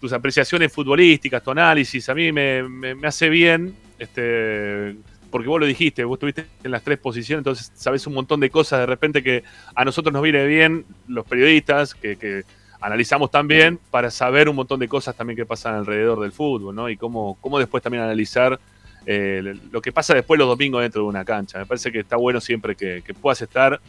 tus 0.00 0.12
apreciaciones 0.12 0.72
futbolísticas, 0.72 1.42
tu 1.42 1.50
análisis. 1.50 2.08
A 2.08 2.14
mí 2.14 2.30
me, 2.30 2.62
me- 2.62 2.94
me 2.94 3.08
hace 3.08 3.28
bien 3.28 3.74
este, 3.98 4.96
porque 5.34 5.48
vos 5.48 5.58
lo 5.58 5.66
dijiste, 5.66 6.04
vos 6.04 6.14
estuviste 6.14 6.46
en 6.62 6.70
las 6.70 6.84
tres 6.84 6.96
posiciones, 6.96 7.40
entonces 7.40 7.72
sabés 7.74 8.06
un 8.06 8.14
montón 8.14 8.38
de 8.38 8.50
cosas 8.50 8.78
de 8.78 8.86
repente 8.86 9.20
que 9.20 9.42
a 9.74 9.84
nosotros 9.84 10.12
nos 10.12 10.22
viene 10.22 10.46
bien, 10.46 10.84
los 11.08 11.26
periodistas, 11.26 11.92
que, 11.92 12.14
que 12.14 12.44
analizamos 12.80 13.32
también, 13.32 13.80
para 13.90 14.12
saber 14.12 14.48
un 14.48 14.54
montón 14.54 14.78
de 14.78 14.86
cosas 14.86 15.16
también 15.16 15.36
que 15.36 15.44
pasan 15.44 15.74
alrededor 15.74 16.20
del 16.20 16.30
fútbol, 16.30 16.72
¿no? 16.72 16.88
Y 16.88 16.96
cómo, 16.96 17.36
cómo 17.40 17.58
después 17.58 17.82
también 17.82 18.04
analizar 18.04 18.60
eh, 19.06 19.56
lo 19.72 19.82
que 19.82 19.90
pasa 19.90 20.14
después 20.14 20.38
los 20.38 20.46
domingos 20.46 20.82
dentro 20.82 21.02
de 21.02 21.08
una 21.08 21.24
cancha. 21.24 21.58
Me 21.58 21.66
parece 21.66 21.90
que 21.90 21.98
está 21.98 22.14
bueno 22.14 22.40
siempre 22.40 22.76
que, 22.76 23.02
que 23.04 23.12
puedas 23.12 23.42
estar. 23.42 23.80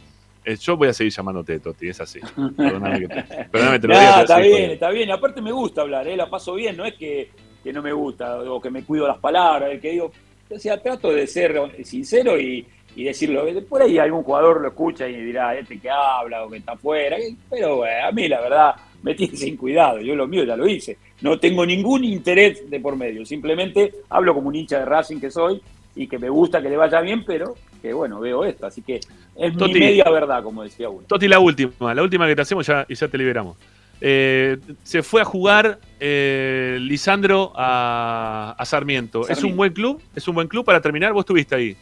Eh, 0.44 0.56
yo 0.56 0.76
voy 0.76 0.88
a 0.88 0.92
seguir 0.92 1.12
llamándote, 1.12 1.60
Toti, 1.60 1.90
es 1.90 2.00
así. 2.00 2.18
Perdóname, 2.56 2.98
que 3.02 3.06
te, 3.06 3.22
perdóname, 3.52 3.78
te 3.78 3.86
lo 3.86 3.94
No, 3.94 4.00
diga, 4.00 4.12
pero 4.14 4.22
está 4.22 4.38
bien, 4.40 4.70
está 4.72 4.90
bien. 4.90 5.12
Aparte 5.12 5.40
me 5.40 5.52
gusta 5.52 5.82
hablar, 5.82 6.08
¿eh? 6.08 6.16
la 6.16 6.28
paso 6.28 6.54
bien, 6.54 6.76
no 6.76 6.84
es 6.84 6.94
que, 6.94 7.30
que 7.62 7.72
no 7.72 7.82
me 7.82 7.92
gusta 7.92 8.40
o 8.40 8.60
que 8.60 8.68
me 8.68 8.82
cuido 8.82 9.06
las 9.06 9.18
palabras, 9.18 9.70
que 9.80 9.92
digo, 9.92 10.10
o 10.50 10.58
sea, 10.58 10.80
trato 10.80 11.10
de 11.12 11.26
ser 11.26 11.56
sincero 11.84 12.38
y, 12.38 12.66
y 12.94 13.04
decirlo. 13.04 13.46
Por 13.68 13.82
ahí 13.82 13.98
algún 13.98 14.22
jugador 14.22 14.60
lo 14.60 14.68
escucha 14.68 15.08
y 15.08 15.16
dirá, 15.22 15.56
este 15.56 15.78
que 15.78 15.90
habla 15.90 16.44
o 16.44 16.50
que 16.50 16.58
está 16.58 16.72
afuera, 16.72 17.16
pero 17.50 17.76
bueno, 17.76 18.06
a 18.06 18.12
mí 18.12 18.28
la 18.28 18.40
verdad 18.40 18.74
me 19.02 19.14
tiene 19.14 19.36
sin 19.36 19.56
cuidado, 19.56 20.00
yo 20.00 20.16
lo 20.16 20.26
mío 20.26 20.44
ya 20.44 20.56
lo 20.56 20.66
hice. 20.66 20.96
No 21.20 21.38
tengo 21.38 21.64
ningún 21.64 22.04
interés 22.04 22.68
de 22.68 22.80
por 22.80 22.96
medio, 22.96 23.24
simplemente 23.24 23.92
hablo 24.08 24.34
como 24.34 24.48
un 24.48 24.56
hincha 24.56 24.80
de 24.80 24.84
Racing 24.84 25.20
que 25.20 25.30
soy 25.30 25.60
y 25.94 26.06
que 26.06 26.18
me 26.18 26.28
gusta 26.28 26.60
que 26.60 26.68
le 26.68 26.76
vaya 26.76 27.00
bien, 27.00 27.24
pero 27.24 27.54
que 27.80 27.92
bueno, 27.92 28.20
veo 28.20 28.44
esto, 28.44 28.66
así 28.66 28.82
que 28.82 28.96
es 28.96 29.56
Toti. 29.56 29.74
mi 29.74 29.80
media 29.80 30.04
verdad, 30.10 30.42
como 30.42 30.62
decía 30.62 30.88
uno. 30.88 31.06
Toti, 31.06 31.28
la 31.28 31.38
última, 31.38 31.94
la 31.94 32.02
última 32.02 32.26
que 32.26 32.34
te 32.34 32.42
hacemos 32.42 32.66
ya, 32.66 32.84
y 32.88 32.94
ya 32.94 33.08
te 33.08 33.18
liberamos. 33.18 33.56
Eh, 34.00 34.58
se 34.82 35.02
fue 35.02 35.22
a 35.22 35.24
jugar 35.24 35.78
eh, 35.98 36.78
Lisandro 36.80 37.52
a, 37.56 38.54
a 38.58 38.64
Sarmiento. 38.64 39.28
¿Es 39.28 39.42
un 39.42 39.56
buen 39.56 39.72
club? 39.72 40.00
¿Es 40.14 40.28
un 40.28 40.34
buen 40.34 40.48
club 40.48 40.64
para 40.64 40.80
terminar? 40.80 41.12
¿Vos 41.12 41.22
estuviste 41.22 41.54
ahí? 41.54 41.76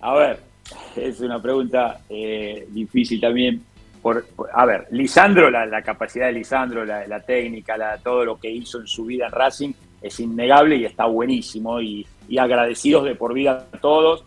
A 0.00 0.14
ver, 0.14 0.40
es 0.96 1.20
una 1.20 1.40
pregunta 1.42 2.00
eh, 2.08 2.66
difícil 2.70 3.20
también. 3.20 3.62
Por, 4.00 4.24
por- 4.26 4.48
a 4.54 4.64
ver, 4.64 4.86
Lisandro, 4.92 5.50
la, 5.50 5.66
la 5.66 5.82
capacidad 5.82 6.26
de 6.26 6.32
Lisandro, 6.34 6.84
la, 6.84 7.06
la 7.08 7.20
técnica, 7.20 7.76
la- 7.76 7.98
todo 7.98 8.24
lo 8.24 8.38
que 8.38 8.48
hizo 8.50 8.78
en 8.80 8.86
su 8.86 9.06
vida 9.06 9.26
en 9.26 9.32
Racing 9.32 9.72
es 10.00 10.20
innegable 10.20 10.76
y 10.76 10.84
está 10.84 11.06
buenísimo 11.06 11.80
y, 11.80 12.06
y 12.28 12.38
agradecidos 12.38 13.04
de 13.04 13.16
por 13.16 13.34
vida 13.34 13.66
a 13.72 13.78
todos. 13.78 14.22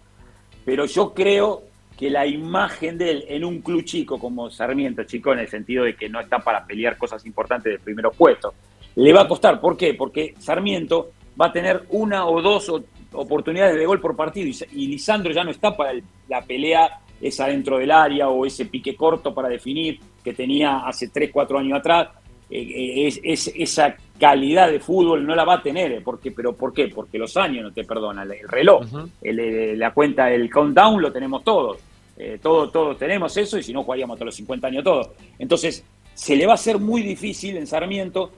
Pero 0.65 0.85
yo 0.85 1.13
creo 1.13 1.63
que 1.99 2.09
la 2.09 2.25
imagen 2.25 2.97
de 2.97 3.11
él 3.11 3.25
en 3.27 3.43
un 3.43 3.59
club 3.61 3.83
chico 3.83 4.17
como 4.17 4.49
Sarmiento, 4.49 5.03
chico 5.03 5.33
en 5.33 5.39
el 5.39 5.49
sentido 5.49 5.83
de 5.83 5.95
que 5.97 6.07
no 6.07 6.21
está 6.21 6.39
para 6.39 6.65
pelear 6.65 6.97
cosas 6.97 7.25
importantes 7.25 7.73
de 7.73 7.79
primeros 7.79 8.15
puestos, 8.15 8.53
le 8.95 9.11
va 9.11 9.21
a 9.23 9.27
costar. 9.27 9.59
¿Por 9.59 9.75
qué? 9.75 9.93
Porque 9.95 10.33
Sarmiento 10.39 11.11
va 11.39 11.47
a 11.47 11.51
tener 11.51 11.83
una 11.89 12.25
o 12.25 12.41
dos 12.41 12.71
oportunidades 13.11 13.75
de 13.75 13.85
gol 13.85 13.99
por 13.99 14.15
partido 14.15 14.47
y, 14.47 14.55
y 14.81 14.87
Lisandro 14.87 15.31
ya 15.33 15.43
no 15.43 15.51
está 15.51 15.75
para 15.75 15.91
el- 15.91 16.03
la 16.29 16.41
pelea 16.41 16.99
esa 17.21 17.47
dentro 17.47 17.77
del 17.79 17.91
área 17.91 18.29
o 18.29 18.45
ese 18.45 18.65
pique 18.65 18.95
corto 18.95 19.33
para 19.33 19.49
definir 19.49 19.99
que 20.23 20.33
tenía 20.33 20.79
hace 20.87 21.09
3, 21.09 21.29
4 21.33 21.59
años 21.59 21.79
atrás. 21.79 22.07
Eh, 22.49 22.61
eh, 22.61 23.07
es, 23.07 23.19
es- 23.23 23.53
esa 23.55 23.95
calidad 24.17 24.71
de 24.71 24.79
fútbol 24.79 25.25
no 25.25 25.35
la 25.35 25.43
va 25.43 25.55
a 25.55 25.61
tener. 25.61 25.91
eh, 25.91 26.01
Porque, 26.01 26.31
¿Pero 26.31 26.53
por 26.55 26.73
qué? 26.73 26.87
Porque 26.87 27.17
los 27.17 27.35
años 27.35 27.63
no 27.63 27.71
te 27.73 27.83
perdonan. 27.83 28.31
El 28.31 28.47
reloj, 28.47 28.85
el, 29.21 29.77
la 29.77 29.93
cuenta, 29.93 30.31
el 30.31 30.49
countdown 30.49 31.01
lo 31.01 31.11
tenemos 31.11 31.43
todos. 31.43 31.77
Eh, 32.21 32.37
todos, 32.41 32.69
todos 32.71 32.97
tenemos 32.97 33.35
eso 33.37 33.57
y 33.57 33.63
si 33.63 33.71
no 33.71 33.83
jugaríamos 33.83 34.15
hasta 34.15 34.25
los 34.25 34.35
50 34.35 34.67
años 34.67 34.83
todos. 34.83 35.09
Entonces, 35.39 35.85
se 36.13 36.35
le 36.35 36.45
va 36.45 36.51
a 36.51 36.55
hacer 36.55 36.77
muy 36.77 37.01
difícil 37.01 37.55
en 37.55 37.65
Sarmiento 37.65 38.31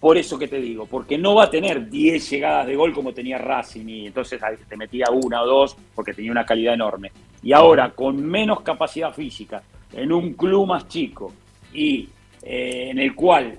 por 0.00 0.18
eso 0.18 0.36
que 0.36 0.48
te 0.48 0.60
digo, 0.60 0.86
porque 0.86 1.16
no 1.16 1.36
va 1.36 1.44
a 1.44 1.50
tener 1.50 1.88
10 1.88 2.30
llegadas 2.30 2.66
de 2.66 2.74
gol 2.74 2.92
como 2.92 3.12
tenía 3.12 3.38
Racing 3.38 3.86
y 3.86 4.06
entonces 4.08 4.40
te 4.68 4.76
metía 4.76 5.06
una 5.12 5.42
o 5.42 5.46
dos 5.46 5.76
porque 5.94 6.12
tenía 6.12 6.32
una 6.32 6.44
calidad 6.44 6.74
enorme. 6.74 7.12
Y 7.40 7.52
ahora, 7.52 7.90
con 7.90 8.20
menos 8.20 8.62
capacidad 8.62 9.12
física, 9.12 9.62
en 9.92 10.10
un 10.10 10.32
club 10.32 10.66
más 10.66 10.88
chico 10.88 11.32
y 11.72 12.08
eh, 12.42 12.88
en 12.90 12.98
el 12.98 13.14
cual 13.14 13.56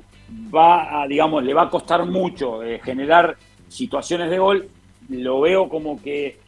va 0.54 1.02
a, 1.02 1.08
digamos, 1.08 1.44
le 1.44 1.54
va 1.54 1.64
a 1.64 1.70
costar 1.70 2.06
mucho 2.06 2.62
eh, 2.62 2.82
generar 2.84 3.38
situaciones 3.70 4.30
de 4.30 4.40
gol, 4.40 4.68
lo 5.10 5.42
veo 5.42 5.70
como 5.70 6.02
que 6.02 6.40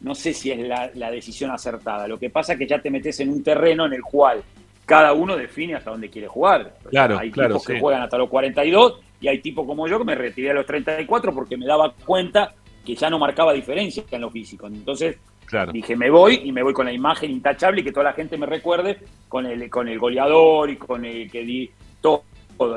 no 0.00 0.14
sé 0.14 0.32
si 0.32 0.50
es 0.50 0.58
la, 0.60 0.90
la 0.94 1.10
decisión 1.10 1.50
acertada. 1.50 2.08
Lo 2.08 2.18
que 2.18 2.30
pasa 2.30 2.52
es 2.54 2.58
que 2.58 2.66
ya 2.66 2.80
te 2.80 2.90
metes 2.90 3.20
en 3.20 3.28
un 3.30 3.42
terreno 3.42 3.86
en 3.86 3.92
el 3.92 4.02
cual 4.02 4.42
cada 4.86 5.12
uno 5.12 5.36
define 5.36 5.74
hasta 5.76 5.90
dónde 5.90 6.10
quiere 6.10 6.26
jugar. 6.26 6.74
Claro, 6.88 7.18
hay 7.18 7.30
claro, 7.30 7.50
tipos 7.54 7.66
que 7.66 7.74
sí. 7.74 7.80
juegan 7.80 8.02
hasta 8.02 8.18
los 8.18 8.28
42 8.28 9.00
y 9.20 9.28
hay 9.28 9.40
tipos 9.40 9.66
como 9.66 9.86
yo 9.86 9.98
que 9.98 10.04
me 10.04 10.14
retiré 10.14 10.50
a 10.50 10.54
los 10.54 10.66
34 10.66 11.32
porque 11.34 11.56
me 11.56 11.66
daba 11.66 11.92
cuenta 12.04 12.54
que 12.84 12.94
ya 12.94 13.08
no 13.10 13.18
marcaba 13.18 13.52
diferencia 13.52 14.02
en 14.10 14.20
lo 14.22 14.30
físico. 14.30 14.66
Entonces 14.66 15.16
Claro. 15.46 15.72
dije, 15.72 15.96
me 15.96 16.10
voy 16.10 16.42
y 16.44 16.52
me 16.52 16.62
voy 16.62 16.72
con 16.72 16.86
la 16.86 16.92
imagen 16.92 17.30
intachable 17.30 17.80
y 17.80 17.84
que 17.84 17.92
toda 17.92 18.04
la 18.04 18.12
gente 18.12 18.38
me 18.38 18.46
recuerde 18.46 18.98
con 19.28 19.46
el, 19.46 19.68
con 19.68 19.88
el 19.88 19.98
goleador 19.98 20.70
y 20.70 20.76
con 20.76 21.04
el 21.04 21.30
que 21.30 21.42
di 21.44 21.70
todo. 22.00 22.22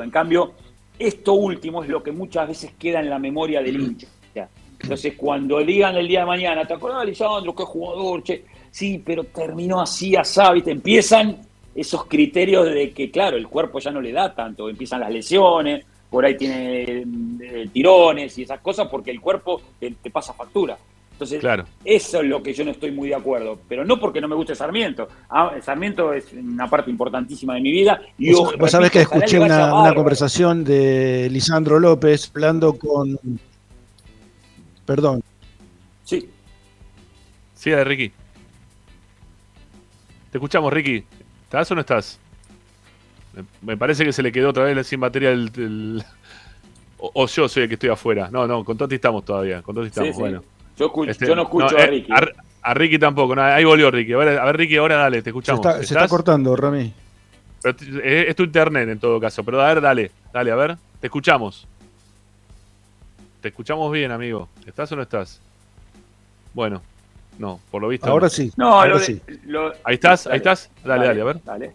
En 0.02 0.10
cambio, 0.10 0.54
esto 0.98 1.34
último 1.34 1.82
es 1.82 1.88
lo 1.88 2.02
que 2.02 2.12
muchas 2.12 2.48
veces 2.48 2.72
queda 2.78 3.00
en 3.00 3.10
la 3.10 3.18
memoria 3.18 3.62
del 3.62 3.80
hincha. 3.80 4.08
Entonces, 4.84 5.14
cuando 5.16 5.58
digan 5.60 5.96
el 5.96 6.06
día 6.08 6.20
de 6.20 6.26
mañana, 6.26 6.64
¿te 6.66 6.74
acordás, 6.74 7.04
Lisandro? 7.04 7.54
¿Qué 7.54 7.64
jugador? 7.64 8.22
Che? 8.22 8.44
Sí, 8.70 9.02
pero 9.04 9.24
terminó 9.24 9.80
así, 9.80 10.14
asá, 10.16 10.52
¿viste? 10.52 10.70
Empiezan 10.70 11.38
esos 11.74 12.04
criterios 12.06 12.66
de 12.66 12.92
que, 12.92 13.10
claro, 13.10 13.36
el 13.36 13.48
cuerpo 13.48 13.78
ya 13.80 13.90
no 13.90 14.00
le 14.00 14.12
da 14.12 14.34
tanto. 14.34 14.68
Empiezan 14.68 15.00
las 15.00 15.10
lesiones, 15.10 15.84
por 16.10 16.24
ahí 16.24 16.36
tiene 16.36 16.82
eh, 17.42 17.68
tirones 17.72 18.36
y 18.38 18.42
esas 18.42 18.60
cosas, 18.60 18.88
porque 18.88 19.10
el 19.10 19.20
cuerpo 19.20 19.60
te, 19.80 19.90
te 20.02 20.10
pasa 20.10 20.32
factura. 20.32 20.76
Entonces, 21.12 21.38
Claro. 21.38 21.64
eso 21.84 22.20
es 22.20 22.26
lo 22.26 22.42
que 22.42 22.52
yo 22.52 22.64
no 22.64 22.72
estoy 22.72 22.90
muy 22.90 23.08
de 23.08 23.14
acuerdo. 23.14 23.56
Pero 23.68 23.84
no 23.84 24.00
porque 24.00 24.20
no 24.20 24.26
me 24.26 24.34
guste 24.34 24.56
Sarmiento. 24.56 25.06
Ah, 25.30 25.52
Sarmiento 25.62 26.12
es 26.12 26.32
una 26.32 26.68
parte 26.68 26.90
importantísima 26.90 27.54
de 27.54 27.60
mi 27.60 27.70
vida. 27.70 28.00
Y 28.18 28.32
Vos, 28.32 28.52
sabés 28.70 28.90
que 28.90 29.02
escuché 29.02 29.38
una, 29.38 29.72
una 29.80 29.94
conversación 29.94 30.64
de 30.64 31.28
Lisandro 31.30 31.78
López 31.78 32.32
hablando 32.34 32.76
con. 32.76 33.16
Perdón. 34.86 35.22
Sí. 36.04 36.28
Siga 37.54 37.78
de 37.78 37.84
Ricky. 37.84 38.12
Te 40.30 40.38
escuchamos, 40.38 40.72
Ricky. 40.72 41.04
¿Estás 41.44 41.70
o 41.70 41.74
no 41.74 41.80
estás? 41.82 42.18
Me, 43.62 43.76
parece 43.76 44.04
que 44.04 44.12
se 44.12 44.22
le 44.22 44.30
quedó 44.32 44.50
otra 44.50 44.64
vez 44.64 44.86
sin 44.86 45.00
batería 45.00 45.30
el. 45.30 45.50
el- 45.56 46.04
O, 46.98 47.10
o 47.14 47.26
yo 47.26 47.48
soy 47.48 47.64
el 47.64 47.68
que 47.68 47.74
estoy 47.74 47.90
afuera. 47.90 48.28
No, 48.30 48.46
no, 48.46 48.64
con 48.64 48.76
Toti 48.78 48.94
estamos 48.94 49.24
todavía. 49.24 49.60
Con 49.62 49.74
Toti 49.74 49.88
estamos, 49.88 50.08
Sí, 50.08 50.14
sí. 50.14 50.20
bueno. 50.20 50.42
Yo, 50.78 50.86
escucho- 50.86 51.10
Este, 51.10 51.26
yo 51.26 51.34
no 51.36 51.42
escucho 51.42 51.74
no, 51.74 51.78
a 51.78 51.82
eh, 51.84 51.86
Ricky. 51.86 52.12
A, 52.12 52.26
a 52.62 52.74
Ricky 52.74 52.98
tampoco. 52.98 53.34
no, 53.36 53.42
ahí 53.42 53.64
volvió 53.64 53.90
Ricky. 53.90 54.12
A 54.14 54.16
ver, 54.18 54.38
a 54.38 54.44
ver, 54.46 54.56
Ricky, 54.56 54.76
ahora 54.76 54.96
dale, 54.96 55.18
te 55.18 55.24
Se 55.24 55.30
escuchamos. 55.30 55.64
está, 55.66 55.78
se 55.82 55.94
está 55.94 56.08
cortando, 56.08 56.54
Rami. 56.56 56.92
Pero 57.62 57.76
t- 57.76 57.84
es, 57.86 58.28
es 58.30 58.36
tu 58.36 58.44
internet 58.44 58.88
en 58.88 58.98
todo 58.98 59.20
caso. 59.20 59.44
Pero 59.44 59.60
a 59.60 59.68
ver, 59.68 59.80
dale, 59.82 60.10
dale, 60.32 60.50
a 60.50 60.56
ver. 60.56 60.76
Te 61.00 61.08
escuchamos. 61.08 61.66
Te 63.44 63.48
escuchamos 63.48 63.92
bien, 63.92 64.10
amigo. 64.10 64.48
¿Estás 64.64 64.90
o 64.92 64.96
no 64.96 65.02
estás? 65.02 65.38
Bueno, 66.54 66.80
no, 67.38 67.60
por 67.70 67.82
lo 67.82 67.88
visto. 67.88 68.06
Ahora 68.08 68.24
no. 68.24 68.30
sí. 68.30 68.50
No, 68.56 68.68
ahora 68.68 68.94
lo 68.94 68.98
de- 69.00 69.04
sí. 69.04 69.20
lo- 69.44 69.70
Ahí 69.84 69.96
estás, 69.96 70.24
Dale, 70.24 70.32
ahí 70.32 70.36
estás. 70.38 70.70
Dale, 70.82 71.06
dale, 71.08 71.20
a 71.20 71.24
ver. 71.24 71.40
Dale. 71.44 71.72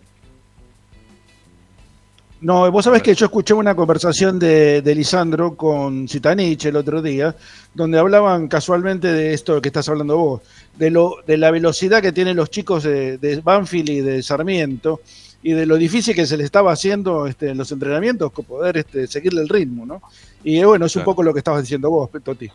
No, 2.41 2.71
vos 2.71 2.85
sabés 2.85 3.03
que 3.03 3.13
yo 3.13 3.27
escuché 3.27 3.53
una 3.53 3.75
conversación 3.75 4.39
de, 4.39 4.81
de 4.81 4.95
Lisandro 4.95 5.55
con 5.55 6.07
Citanich 6.07 6.65
el 6.65 6.75
otro 6.75 7.03
día, 7.03 7.35
donde 7.75 7.99
hablaban 7.99 8.47
casualmente 8.47 9.07
de 9.13 9.35
esto 9.35 9.61
que 9.61 9.69
estás 9.69 9.87
hablando 9.89 10.17
vos, 10.17 10.41
de, 10.75 10.89
lo, 10.89 11.17
de 11.27 11.37
la 11.37 11.51
velocidad 11.51 12.01
que 12.01 12.11
tienen 12.11 12.35
los 12.35 12.49
chicos 12.49 12.81
de, 12.81 13.19
de 13.19 13.41
Banfield 13.41 13.89
y 13.89 14.01
de 14.01 14.23
Sarmiento, 14.23 15.01
y 15.43 15.51
de 15.51 15.67
lo 15.67 15.75
difícil 15.75 16.15
que 16.15 16.25
se 16.25 16.35
les 16.35 16.45
estaba 16.45 16.71
haciendo 16.71 17.27
este, 17.27 17.49
en 17.51 17.59
los 17.59 17.71
entrenamientos 17.71 18.31
con 18.31 18.43
poder 18.45 18.75
este, 18.77 19.05
seguirle 19.05 19.41
el 19.43 19.49
ritmo, 19.49 19.85
¿no? 19.85 20.01
Y 20.44 20.60
eh, 20.60 20.66
bueno, 20.66 20.86
es 20.86 20.95
un 20.95 21.03
poco 21.03 21.24
lo 21.24 21.34
que 21.34 21.40
estabas 21.40 21.61
diciendo 21.61 21.90
vos, 21.90 22.10
Toti. 22.24 22.49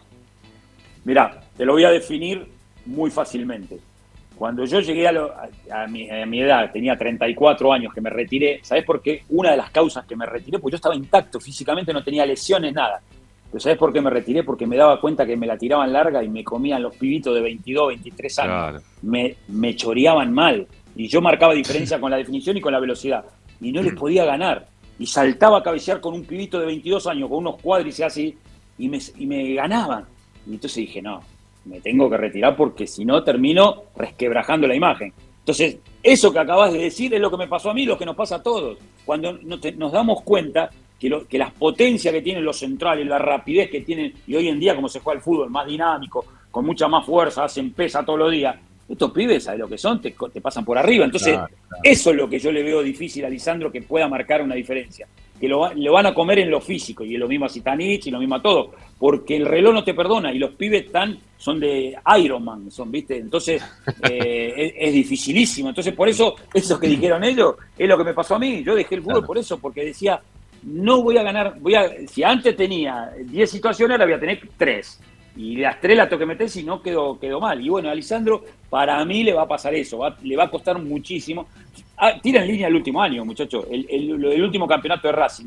Mirá, 1.04 1.40
te 1.56 1.64
lo 1.64 1.72
voy 1.72 1.84
a 1.84 1.90
definir 1.90 2.46
muy 2.86 3.10
fácilmente. 3.10 3.78
Cuando 4.36 4.64
yo 4.64 4.80
llegué 4.80 5.06
a, 5.06 5.12
lo- 5.12 5.32
a- 5.32 5.82
a 5.82 5.86
mi, 5.86 6.10
a 6.10 6.26
mi 6.26 6.40
edad, 6.40 6.70
tenía 6.72 6.96
34 6.96 7.72
años 7.72 7.92
que 7.94 8.00
me 8.00 8.10
retiré, 8.10 8.58
¿sabés 8.62 8.84
por 8.84 9.00
qué? 9.00 9.22
Una 9.28 9.52
de 9.52 9.56
las 9.56 9.70
causas 9.70 10.04
que 10.06 10.16
me 10.16 10.26
retiré, 10.26 10.58
porque 10.58 10.72
yo 10.72 10.76
estaba 10.76 10.96
intacto 10.96 11.38
físicamente, 11.40 11.92
no 11.92 12.02
tenía 12.02 12.26
lesiones, 12.26 12.72
nada. 12.74 13.00
Pero 13.50 13.60
¿sabés 13.60 13.78
por 13.78 13.92
qué 13.92 14.00
me 14.00 14.10
retiré? 14.10 14.42
Porque 14.42 14.66
me 14.66 14.76
daba 14.76 15.00
cuenta 15.00 15.24
que 15.24 15.36
me 15.36 15.46
la 15.46 15.56
tiraban 15.56 15.92
larga 15.92 16.24
y 16.24 16.28
me 16.28 16.42
comían 16.42 16.82
los 16.82 16.96
pibitos 16.96 17.32
de 17.34 17.40
22, 17.42 17.88
23 17.88 18.38
años. 18.40 18.52
Claro. 18.52 18.80
Me, 19.02 19.36
me 19.48 19.76
choreaban 19.76 20.32
mal. 20.32 20.66
Y 20.96 21.06
yo 21.06 21.20
marcaba 21.20 21.54
diferencia 21.54 22.00
con 22.00 22.10
la 22.10 22.16
definición 22.16 22.56
y 22.56 22.60
con 22.60 22.72
la 22.72 22.80
velocidad. 22.80 23.24
Y 23.60 23.70
no 23.70 23.82
les 23.82 23.94
podía 23.94 24.24
ganar. 24.24 24.66
Y 24.98 25.06
saltaba 25.06 25.58
a 25.58 25.62
cabecear 25.62 26.00
con 26.00 26.14
un 26.14 26.24
pibito 26.24 26.58
de 26.58 26.66
22 26.66 27.06
años, 27.06 27.28
con 27.28 27.38
unos 27.38 27.60
cuádriceps 27.60 28.12
así, 28.12 28.36
y 28.78 28.88
me, 28.88 28.98
y 29.16 29.26
me 29.26 29.54
ganaban. 29.54 30.04
Y 30.46 30.54
entonces 30.54 30.76
dije, 30.76 31.02
no, 31.02 31.20
me 31.64 31.80
tengo 31.80 32.08
que 32.10 32.16
retirar 32.16 32.56
porque 32.56 32.86
si 32.86 33.04
no 33.04 33.22
termino 33.22 33.84
resquebrajando 33.96 34.66
la 34.66 34.74
imagen. 34.74 35.12
Entonces, 35.38 35.78
eso 36.02 36.32
que 36.32 36.38
acabas 36.38 36.72
de 36.72 36.78
decir 36.78 37.12
es 37.12 37.20
lo 37.20 37.30
que 37.30 37.36
me 37.36 37.48
pasó 37.48 37.70
a 37.70 37.74
mí, 37.74 37.84
lo 37.84 37.98
que 37.98 38.06
nos 38.06 38.16
pasa 38.16 38.36
a 38.36 38.42
todos. 38.42 38.78
Cuando 39.04 39.38
nos 39.42 39.92
damos 39.92 40.22
cuenta 40.22 40.70
que, 40.98 41.26
que 41.28 41.38
las 41.38 41.52
potencias 41.52 42.14
que 42.14 42.22
tienen 42.22 42.44
los 42.44 42.58
centrales, 42.58 43.06
la 43.06 43.18
rapidez 43.18 43.70
que 43.70 43.82
tienen, 43.82 44.14
y 44.26 44.36
hoy 44.36 44.48
en 44.48 44.58
día 44.58 44.74
como 44.74 44.88
se 44.88 45.00
juega 45.00 45.18
el 45.18 45.22
fútbol, 45.22 45.50
más 45.50 45.66
dinámico, 45.66 46.24
con 46.50 46.64
mucha 46.64 46.88
más 46.88 47.04
fuerza, 47.04 47.44
hacen 47.44 47.72
pesa 47.72 48.04
todos 48.04 48.18
los 48.18 48.30
días, 48.30 48.56
estos 48.88 49.12
pibes, 49.12 49.44
¿sabes 49.44 49.60
lo 49.60 49.68
que 49.68 49.78
son? 49.78 50.00
Te, 50.00 50.12
pasan 50.12 50.64
por 50.64 50.76
arriba. 50.76 51.04
Entonces, 51.04 51.34
Claro, 51.34 51.48
claro. 51.68 51.82
eso 51.82 52.10
es 52.10 52.16
lo 52.16 52.28
que 52.28 52.38
yo 52.38 52.52
le 52.52 52.62
veo 52.62 52.82
difícil 52.82 53.24
a 53.24 53.30
Lisandro 53.30 53.72
que 53.72 53.82
pueda 53.82 54.08
marcar 54.08 54.42
una 54.42 54.54
diferencia. 54.54 55.06
Que 55.40 55.48
lo, 55.48 55.72
lo 55.74 55.92
van 55.92 56.06
a 56.06 56.14
comer 56.14 56.38
en 56.38 56.50
lo 56.50 56.60
físico, 56.60 57.04
y 57.04 57.14
es 57.14 57.20
lo 57.20 57.26
mismo 57.26 57.46
a 57.46 57.48
Zitanich, 57.48 58.06
y 58.06 58.10
lo 58.10 58.18
mismo 58.18 58.36
a 58.36 58.42
todo. 58.42 58.72
Porque 58.98 59.36
el 59.36 59.46
reloj 59.46 59.74
no 59.74 59.84
te 59.84 59.94
perdona, 59.94 60.32
y 60.32 60.38
los 60.38 60.50
pibes 60.52 60.86
están, 60.86 61.18
son 61.36 61.58
de 61.58 61.96
Iron 62.18 62.44
Man, 62.44 62.70
son, 62.70 62.90
¿viste? 62.90 63.16
Entonces, 63.16 63.62
eh, 64.10 64.52
es, 64.56 64.72
es 64.76 64.92
dificilísimo. 64.92 65.70
Entonces, 65.70 65.94
por 65.94 66.08
eso, 66.08 66.36
eso 66.52 66.78
que 66.78 66.88
dijeron 66.88 67.24
ellos, 67.24 67.56
es 67.76 67.88
lo 67.88 67.98
que 67.98 68.04
me 68.04 68.14
pasó 68.14 68.36
a 68.36 68.38
mí. 68.38 68.62
Yo 68.62 68.74
dejé 68.74 68.96
el 68.96 69.02
fútbol 69.02 69.24
por 69.24 69.38
eso, 69.38 69.58
porque 69.58 69.84
decía, 69.84 70.20
no 70.64 71.02
voy 71.02 71.18
a 71.18 71.22
ganar, 71.22 71.56
voy 71.60 71.74
a, 71.74 71.90
si 72.08 72.22
antes 72.22 72.56
tenía 72.56 73.10
10 73.18 73.50
situaciones, 73.50 73.94
ahora 73.94 74.04
voy 74.06 74.14
a 74.14 74.20
tener 74.20 74.40
3. 74.56 75.00
Y 75.36 75.56
las 75.56 75.80
tres 75.80 75.96
las 75.96 76.08
tengo 76.08 76.20
que 76.20 76.26
meter 76.26 76.48
si 76.48 76.62
no 76.62 76.80
quedó, 76.80 77.18
quedó 77.18 77.40
mal. 77.40 77.60
Y 77.60 77.68
bueno, 77.68 77.90
a 77.90 77.94
Lisandro, 77.94 78.44
para 78.70 79.04
mí 79.04 79.24
le 79.24 79.32
va 79.32 79.42
a 79.42 79.48
pasar 79.48 79.74
eso, 79.74 79.98
va- 79.98 80.16
le 80.22 80.36
va 80.36 80.44
a 80.44 80.50
costar 80.50 80.80
muchísimo. 80.80 81.48
Ah, 81.96 82.12
tira 82.22 82.42
en 82.42 82.48
línea 82.48 82.68
el 82.68 82.76
último 82.76 83.02
año, 83.02 83.24
muchachos, 83.24 83.66
el, 83.70 83.86
el- 83.90 84.24
el 84.24 84.42
último 84.42 84.66
campeonato 84.66 85.08
de 85.08 85.12
Racing. 85.12 85.46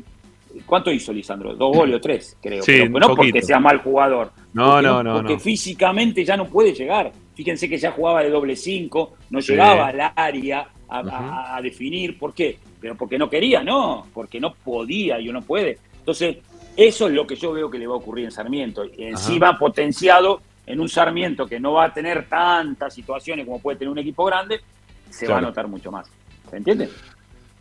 ¿Cuánto 0.66 0.90
hizo 0.90 1.12
Lisandro? 1.12 1.54
Dos 1.54 1.76
goles 1.76 1.96
o 1.96 2.00
tres, 2.00 2.36
creo. 2.40 2.62
Sí, 2.62 2.72
Pero 2.72 2.88
no 2.90 3.14
porque 3.14 3.40
sea 3.42 3.60
mal 3.60 3.78
jugador. 3.78 4.32
No, 4.54 4.72
Porque 4.72 4.86
no, 4.86 5.02
no, 5.02 5.14
Porque 5.14 5.34
no. 5.34 5.38
físicamente 5.40 6.24
ya 6.24 6.36
no 6.36 6.46
puede 6.46 6.72
llegar. 6.72 7.12
Fíjense 7.34 7.68
que 7.68 7.76
ya 7.78 7.92
jugaba 7.92 8.22
de 8.22 8.30
doble 8.30 8.56
cinco, 8.56 9.14
no 9.30 9.40
Sí. 9.40 9.52
llegaba 9.52 9.88
al 9.88 10.00
área 10.16 10.68
a, 10.88 10.98
a- 11.00 11.56
a 11.56 11.62
definir. 11.62 12.18
¿Por 12.18 12.34
qué? 12.34 12.58
Pero 12.80 12.94
porque 12.96 13.18
no 13.18 13.28
quería, 13.30 13.62
no, 13.62 14.06
porque 14.12 14.40
no 14.40 14.54
podía 14.54 15.20
y 15.20 15.26
no 15.28 15.42
puede. 15.42 15.78
Entonces, 15.98 16.38
eso 16.78 17.08
es 17.08 17.12
lo 17.12 17.26
que 17.26 17.34
yo 17.34 17.52
veo 17.52 17.68
que 17.68 17.76
le 17.76 17.88
va 17.88 17.94
a 17.94 17.96
ocurrir 17.96 18.26
en 18.26 18.30
Sarmiento. 18.30 18.84
Y 18.84 19.02
encima 19.02 19.58
potenciado 19.58 20.40
en 20.64 20.78
un 20.78 20.88
Sarmiento 20.88 21.44
que 21.44 21.58
no 21.58 21.72
va 21.72 21.86
a 21.86 21.92
tener 21.92 22.28
tantas 22.28 22.94
situaciones 22.94 23.46
como 23.46 23.58
puede 23.58 23.78
tener 23.78 23.90
un 23.90 23.98
equipo 23.98 24.24
grande, 24.24 24.60
se 25.10 25.26
va 25.26 25.38
a 25.38 25.40
notar 25.40 25.66
mucho 25.66 25.90
más. 25.90 26.06
¿Se 26.48 26.56
entiende? 26.56 26.88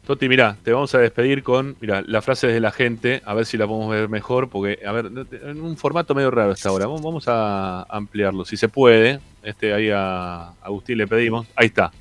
Toti, 0.05 0.29
mirá, 0.29 0.55
te 0.63 0.71
vamos 0.71 0.93
a 0.93 0.99
despedir 0.99 1.41
con, 1.41 1.75
mira, 1.81 2.03
la 2.05 2.21
frase 2.21 2.45
de 2.45 2.59
la 2.59 2.71
gente, 2.71 3.23
a 3.25 3.33
ver 3.33 3.47
si 3.47 3.57
la 3.57 3.65
podemos 3.65 3.89
ver 3.89 4.07
mejor, 4.07 4.49
porque, 4.49 4.79
a 4.85 4.91
ver, 4.91 5.07
en 5.07 5.61
un 5.61 5.77
formato 5.77 6.13
medio 6.13 6.29
raro 6.29 6.51
esta 6.51 6.71
hora. 6.71 6.85
Vamos, 6.85 7.25
a 7.27 7.87
ampliarlo, 7.89 8.45
si 8.45 8.55
se 8.55 8.69
puede. 8.69 9.19
Este, 9.41 9.73
ahí 9.73 9.89
a 9.91 10.51
Agustín 10.61 10.99
le 10.99 11.07
pedimos. 11.07 11.47
Ahí 11.55 11.67
está. 11.67 11.91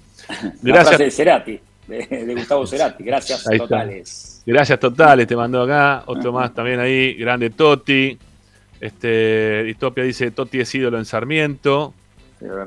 La 0.62 0.84
frase 0.84 0.90
de 0.90 0.96
Gracias, 0.98 1.14
Cerati, 1.14 1.60
de, 1.86 2.06
de 2.26 2.34
Gustavo 2.34 2.66
Cerati. 2.66 3.04
Gracias 3.04 3.48
Ahí 3.48 3.56
está. 3.56 3.86
Gracias 4.52 4.78
totales, 4.80 5.26
te 5.26 5.36
mandó 5.36 5.62
acá. 5.62 6.02
Otro 6.06 6.32
más 6.32 6.54
también 6.54 6.80
ahí, 6.80 7.14
grande 7.14 7.50
Toti. 7.50 8.16
Este, 8.80 9.64
Distopia 9.64 10.04
dice, 10.04 10.30
Toti 10.30 10.60
es 10.60 10.74
ídolo 10.74 10.98
en 10.98 11.04
Sarmiento. 11.04 11.94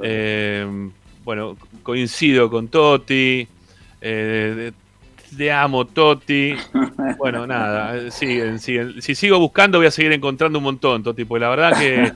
Eh, 0.04 0.66
bueno, 1.24 1.56
coincido 1.84 2.50
con 2.50 2.68
Toti. 2.68 3.48
Eh, 4.02 4.72
te 5.38 5.52
amo, 5.52 5.86
Toti. 5.86 6.56
Bueno, 7.18 7.46
nada, 7.46 7.96
eh, 7.96 8.12
siguen, 8.12 8.60
siguen. 8.60 9.02
Si 9.02 9.14
sigo 9.14 9.38
buscando, 9.40 9.78
voy 9.78 9.88
a 9.88 9.92
seguir 9.92 10.12
encontrando 10.12 10.58
un 10.58 10.64
montón, 10.64 11.04
Toti, 11.04 11.26
porque 11.26 11.42
la 11.42 11.50
verdad 11.50 11.78
que, 11.80 12.12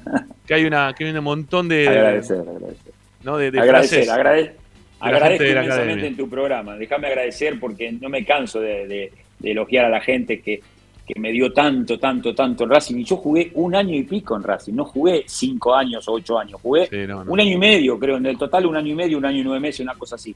que 0.47 0.53
hay 0.55 0.65
una 0.65 0.93
que 0.97 1.05
hay 1.05 1.11
un 1.15 1.23
montón 1.23 1.67
de. 1.67 1.87
Agradecer, 1.87 2.39
agradecer. 2.39 2.93
¿no? 3.23 3.37
de, 3.37 3.51
de 3.51 3.59
agradecer, 3.59 4.03
frases 4.05 4.09
agrade- 4.09 4.43
de 4.43 4.53
la 4.99 5.17
agradezco 5.17 5.43
inmensamente 5.45 6.07
en 6.07 6.17
tu 6.17 6.27
programa. 6.29 6.75
Déjame 6.75 7.07
agradecer 7.07 7.59
porque 7.59 7.91
no 7.91 8.09
me 8.09 8.25
canso 8.25 8.59
de, 8.59 8.87
de- 8.87 9.11
de 9.43 9.51
elogiar 9.51 9.85
a 9.85 9.89
la 9.89 10.01
gente 10.01 10.41
que, 10.41 10.61
que 11.05 11.19
me 11.19 11.31
dio 11.33 11.51
tanto, 11.51 11.99
tanto, 11.99 12.33
tanto 12.33 12.63
en 12.63 12.69
Racing. 12.69 12.95
Y 12.99 13.03
yo 13.03 13.17
jugué 13.17 13.51
un 13.55 13.75
año 13.75 13.93
y 13.93 14.03
pico 14.03 14.35
en 14.37 14.43
Racing. 14.43 14.73
No 14.73 14.85
jugué 14.85 15.25
cinco 15.27 15.75
años 15.75 16.07
o 16.07 16.13
ocho 16.13 16.39
años. 16.39 16.59
Jugué 16.61 16.87
Sí, 16.87 17.05
no, 17.05 17.25
no. 17.25 17.31
un 17.33 17.39
año 17.41 17.51
y 17.51 17.57
medio, 17.57 17.99
creo. 17.99 18.15
En 18.17 18.25
el 18.25 18.37
total, 18.37 18.65
un 18.65 18.77
año 18.77 18.93
y 18.93 18.95
medio, 18.95 19.17
un 19.17 19.25
año 19.25 19.39
y 19.39 19.43
nueve 19.43 19.59
meses, 19.59 19.81
una 19.81 19.95
cosa 19.95 20.15
así. 20.15 20.33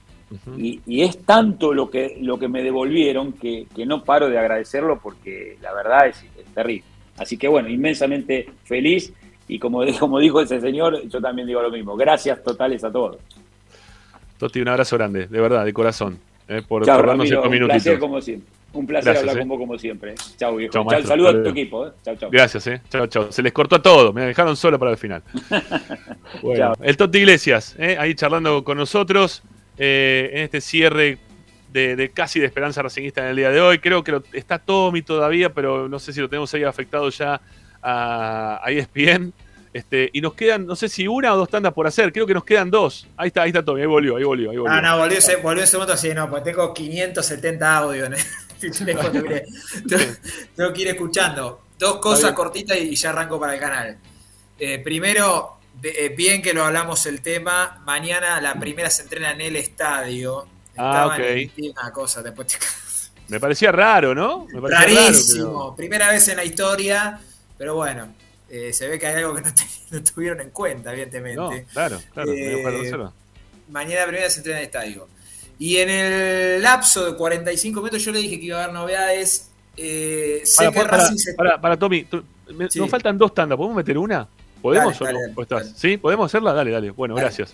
y, 0.58 0.82
y 0.86 1.02
es 1.04 1.20
tanto 1.26 1.74
lo 1.74 1.90
que, 1.90 2.18
lo 2.22 2.38
que 2.38 2.50
me 2.50 2.62
devolvieron 2.64 3.32
que, 3.34 3.66
que 3.74 3.86
no 3.86 4.04
paro 4.04 4.30
de 4.30 4.38
agradecerlo 4.38 5.00
porque 5.02 5.58
la 5.62 5.74
verdad 5.74 6.08
es, 6.08 6.18
es 6.38 6.46
terrible. 6.54 6.84
Así 7.18 7.38
que 7.38 7.48
bueno, 7.48 7.70
inmensamente 7.70 8.48
feliz. 8.66 9.14
Y 9.48 9.60
como, 9.60 9.84
como 10.00 10.20
dijo 10.20 10.42
ese 10.42 10.60
señor, 10.60 11.08
yo 11.08 11.22
también 11.22 11.48
digo 11.48 11.62
lo 11.62 11.72
mismo. 11.72 11.96
Gracias 11.96 12.44
totales 12.44 12.84
a 12.84 12.92
todos. 12.92 13.16
Toti, 14.38 14.60
un 14.62 14.68
abrazo 14.68 14.98
grande, 14.98 15.28
de 15.28 15.40
verdad, 15.42 15.64
de 15.66 15.72
corazón. 15.74 16.20
eh, 16.50 16.62
por, 16.68 16.86
Chao, 16.86 16.98
por 16.98 17.08
darnos 17.08 17.30
Ramiro, 17.30 17.38
estos 17.38 17.46
un 17.46 17.52
minutitos. 17.54 17.84
placer 17.84 18.00
como 18.00 18.22
siempre. 18.22 18.50
Un 18.74 18.86
placer 18.86 19.06
Gracias, 19.14 19.22
hablar 19.24 19.36
eh. 19.38 19.40
con 19.40 19.48
vos 19.50 19.58
como 19.60 19.80
siempre. 19.80 20.16
Chao, 20.38 20.56
viejo. 20.56 20.72
Chao, 20.74 20.84
Chao, 20.84 20.92
maestro. 20.92 21.08
saludos 21.10 21.36
a 21.36 21.44
tu 21.44 21.50
equipo. 21.50 21.88
eh. 21.88 21.92
Chao, 22.04 22.16
chao. 22.16 22.30
Gracias, 22.32 22.68
eh. 22.68 22.82
Chao, 22.90 23.08
chao. 23.08 23.32
Se 23.32 23.42
les 23.42 23.52
cortó 23.54 23.78
a 23.78 23.82
todos, 23.82 24.14
me 24.14 24.22
dejaron 24.22 24.56
solo 24.56 24.78
para 24.78 24.92
el 24.92 24.98
final. 24.98 25.24
Bueno, 26.42 26.74
Chao. 26.76 26.84
el 26.84 26.98
Toti 26.98 27.20
Iglesias, 27.20 27.76
eh, 27.80 27.98
ahí 28.00 28.14
charlando 28.14 28.64
con 28.64 28.78
nosotros 28.78 29.42
eh, 29.78 30.30
en 30.34 30.44
este 30.44 30.62
cierre 30.62 31.18
de, 31.72 31.96
de 31.96 32.10
casi 32.10 32.40
de 32.40 32.46
esperanza 32.46 32.82
racingista 32.82 33.22
en 33.22 33.28
el 33.30 33.36
día 33.38 33.50
de 33.50 33.62
hoy. 33.62 33.80
Creo 33.80 34.04
que 34.04 34.12
lo- 34.12 34.24
está 34.34 34.60
Tommy 34.60 35.02
todavía, 35.02 35.54
pero 35.54 35.88
no 35.90 36.00
sé 36.00 36.12
si 36.14 36.20
lo 36.20 36.30
tenemos 36.30 36.54
ahí 36.54 36.64
afectado 36.64 37.10
ya 37.10 37.40
a, 37.82 38.60
a 38.64 38.72
ESPN. 38.72 39.34
Este, 39.74 40.10
y 40.12 40.22
nos 40.22 40.34
quedan, 40.34 40.66
no 40.66 40.76
sé 40.76 40.90
si 40.90 41.08
una 41.08 41.34
o 41.34 41.38
dos 41.38 41.50
tandas 41.50 41.72
por 41.74 41.86
hacer, 41.88 42.12
creo 42.12 42.26
que 42.26 42.34
nos 42.34 42.44
quedan 42.44 42.72
dos. 42.72 43.08
Ahí 43.16 43.28
está, 43.28 43.44
ahí 43.44 43.50
está 43.50 43.64
Tommy, 43.64 43.82
ahí 43.82 43.88
volvió, 43.88 44.16
ahí 44.18 44.24
volvió, 44.24 44.50
ahí 44.52 44.58
volvió. 44.58 44.74
Ah, 44.74 44.82
no, 44.82 44.98
volvió, 44.98 45.18
ese- 45.20 45.36
volvió 45.38 45.62
un 45.62 45.68
segundo 45.68 45.94
así, 45.94 46.14
no, 46.14 46.30
pues 46.30 46.44
tengo 46.44 46.74
570 46.74 47.78
audios 47.78 48.08
en 48.08 48.14
el 48.14 48.20
teléfono. 48.20 48.47
tengo 50.56 50.74
que 50.74 50.82
ir- 50.82 50.88
escuchando. 50.90 51.62
Dos 51.78 51.98
cosas 51.98 52.32
cortitas 52.34 52.78
y 52.78 52.96
ya 52.96 53.10
arranco 53.12 53.40
para 53.40 53.54
el 53.54 53.60
canal. 53.60 53.98
Eh, 54.58 54.80
primero, 54.80 55.58
eh, 55.84 56.10
bien 56.18 56.42
que 56.42 56.54
lo 56.54 56.64
hablamos 56.66 57.06
el 57.06 57.22
tema. 57.22 57.82
Mañana 57.86 58.42
la 58.42 58.56
primera 58.60 58.90
se 58.90 59.04
entrena 59.04 59.32
en 59.32 59.42
el 59.42 59.56
estadio. 59.56 60.48
Ah, 60.76 61.08
ok. 61.08 61.20
en- 61.20 61.72
Una 61.80 61.92
cosa, 61.92 62.22
después 62.24 62.48
te 62.48 62.58
Me 63.30 63.40
parecía 63.40 63.72
raro, 63.72 64.16
¿no? 64.16 64.48
Me 64.52 64.62
parecía 64.62 64.86
raro, 64.86 65.06
Rarísimo. 65.08 65.48
pero- 65.50 65.76
Primera 65.76 66.10
vez 66.10 66.28
en 66.30 66.38
la 66.38 66.46
historia, 66.46 67.20
pero 67.58 67.76
bueno, 67.76 68.14
eh, 68.50 68.72
se 68.74 68.88
ve 68.88 68.98
que 68.98 69.06
hay 69.08 69.16
algo 69.18 69.36
que 69.36 69.42
no, 69.42 69.54
te- 69.54 69.64
no 69.92 70.04
tuvieron 70.04 70.40
en 70.42 70.50
cuenta, 70.52 70.92
evidentemente. 70.94 71.36
No, 71.40 71.50
claro, 71.74 72.02
claro. 72.14 73.14
Mañana 73.70 74.06
primera 74.08 74.30
se 74.30 74.40
entrena 74.40 74.60
en 74.60 74.64
el 74.64 74.68
estadio. 74.68 75.10
Y 75.60 75.78
en 75.78 75.90
el 75.90 76.62
lapso 76.62 77.06
de 77.06 77.16
45 77.18 77.80
minutos 77.82 78.04
yo 78.04 78.12
le 78.12 78.20
dije 78.20 78.40
que 78.40 78.46
iba 78.46 78.60
a 78.60 78.64
haber 78.66 78.74
novedades. 78.76 79.50
Eh, 79.76 80.42
sé 80.44 80.66
Para, 80.66 80.72
que 80.72 80.80
para, 80.80 80.98
Racing 80.98 81.16
se... 81.18 81.34
para, 81.36 81.62
para, 81.62 81.78
Tommy, 81.78 82.04
tú- 82.04 82.24
me- 82.56 82.70
Sí. 82.70 82.80
nos 82.80 82.90
faltan 82.90 83.18
dos 83.18 83.34
tandas, 83.34 83.58
¿podemos 83.58 83.76
meter 83.78 83.98
una? 83.98 84.28
¿Podemos 84.62 84.98
Dale, 85.00 85.12
o 85.12 85.14
no? 85.14 85.20
dale, 85.22 85.34
¿O 85.36 85.42
estás? 85.44 85.74
¿Sí? 85.76 85.98
¿Podemos 85.98 86.26
hacerla? 86.26 86.54
Dale, 86.54 86.72
dale. 86.72 86.92
Bueno, 86.92 87.14
gracias. 87.16 87.54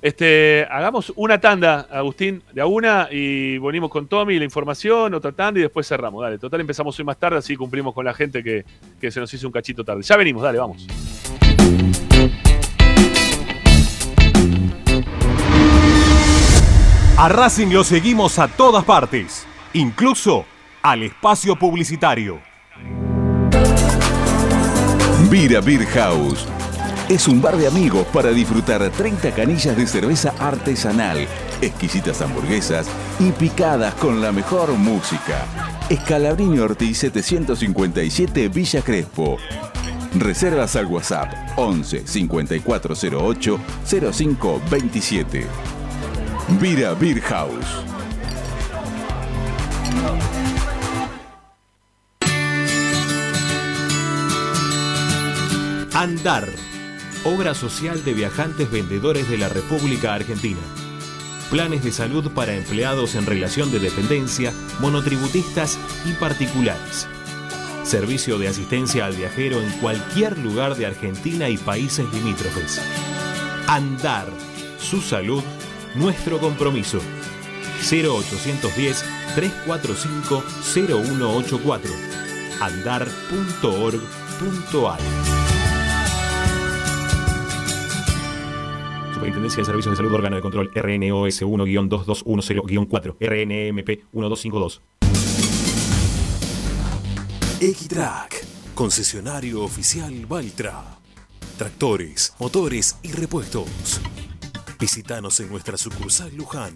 Este, 0.00 0.66
hagamos 0.68 1.12
una 1.14 1.40
tanda, 1.40 1.86
Agustín, 1.88 2.42
de 2.52 2.60
a 2.60 2.66
una 2.66 3.06
y 3.12 3.58
venimos 3.58 3.88
con 3.90 4.08
Tommy 4.08 4.36
la 4.38 4.44
información, 4.44 5.14
otra 5.14 5.30
tanda 5.30 5.60
y 5.60 5.62
después 5.62 5.86
cerramos. 5.86 6.20
Dale, 6.22 6.38
total 6.38 6.60
empezamos 6.60 6.98
hoy 6.98 7.04
más 7.04 7.16
tarde, 7.18 7.38
así 7.38 7.54
cumplimos 7.54 7.94
con 7.94 8.04
la 8.04 8.12
gente 8.12 8.42
que, 8.42 8.64
que 9.00 9.10
se 9.12 9.20
nos 9.20 9.32
hizo 9.32 9.46
un 9.46 9.52
cachito 9.52 9.84
tarde. 9.84 10.02
Ya 10.02 10.16
venimos, 10.16 10.42
dale, 10.42 10.58
vamos. 10.58 10.84
A 17.22 17.28
Racing 17.28 17.68
lo 17.68 17.84
seguimos 17.84 18.40
a 18.40 18.48
todas 18.48 18.82
partes, 18.84 19.46
incluso 19.74 20.44
al 20.82 21.04
espacio 21.04 21.54
publicitario. 21.54 22.40
Vira 25.30 25.60
Beer 25.60 25.86
House. 25.86 26.48
Es 27.08 27.28
un 27.28 27.40
bar 27.40 27.56
de 27.56 27.68
amigos 27.68 28.08
para 28.12 28.32
disfrutar 28.32 28.90
30 28.90 29.36
canillas 29.36 29.76
de 29.76 29.86
cerveza 29.86 30.34
artesanal, 30.40 31.28
exquisitas 31.60 32.20
hamburguesas 32.22 32.88
y 33.20 33.30
picadas 33.30 33.94
con 33.94 34.20
la 34.20 34.32
mejor 34.32 34.72
música. 34.72 35.46
Escalabrini 35.88 36.58
Ortiz 36.58 36.98
757 36.98 38.48
Villa 38.48 38.82
Crespo. 38.82 39.36
Reservas 40.18 40.74
al 40.74 40.86
WhatsApp 40.86 41.32
11 41.54 42.04
5408 42.04 43.60
0527. 44.12 45.81
Vira 46.48 46.94
Beer 46.94 47.20
House. 47.22 47.84
Andar, 55.94 56.48
obra 57.24 57.54
social 57.54 58.04
de 58.04 58.14
viajantes 58.14 58.70
vendedores 58.70 59.28
de 59.28 59.38
la 59.38 59.48
República 59.48 60.14
Argentina. 60.14 60.60
Planes 61.50 61.84
de 61.84 61.92
salud 61.92 62.30
para 62.32 62.54
empleados 62.54 63.14
en 63.14 63.26
relación 63.26 63.70
de 63.70 63.78
dependencia, 63.78 64.52
monotributistas 64.80 65.78
y 66.04 66.12
particulares. 66.14 67.06
Servicio 67.84 68.38
de 68.38 68.48
asistencia 68.48 69.06
al 69.06 69.14
viajero 69.14 69.60
en 69.60 69.70
cualquier 69.78 70.38
lugar 70.38 70.76
de 70.76 70.86
Argentina 70.86 71.48
y 71.48 71.56
países 71.56 72.06
limítrofes. 72.12 72.80
Andar, 73.68 74.26
su 74.78 75.00
salud, 75.00 75.42
nuestro 75.94 76.38
compromiso. 76.38 77.00
0810 77.90 79.04
345 79.34 80.42
0184 80.74 82.12
andar.org.ar. 82.62 85.00
Superintendencia 89.12 89.60
de 89.60 89.64
Servicios 89.64 89.92
de 89.92 89.96
Salud, 89.96 90.14
órgano 90.14 90.36
de 90.36 90.42
control 90.42 90.70
RNOS 90.74 91.42
1-2210-4, 91.42 93.16
RNMP 93.20 93.88
1252. 94.12 94.82
Equitrack, 97.60 98.44
concesionario 98.74 99.62
oficial 99.62 100.26
Valtra. 100.26 100.98
Tractores, 101.56 102.34
motores 102.38 102.98
y 103.02 103.12
repuestos. 103.12 104.00
Visítanos 104.82 105.38
en 105.38 105.48
nuestra 105.48 105.78
sucursal 105.78 106.34
Luján, 106.34 106.74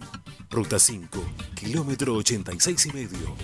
Ruta 0.49 0.78
5, 0.78 1.24
kilómetro 1.57 2.15
86 2.15 2.87
y 2.87 2.93
medio. 2.93 3.35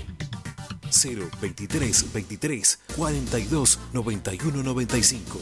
023 1.41 2.13
23 2.13 2.79
42 2.97 3.81
91 3.93 4.63
95 4.63 5.41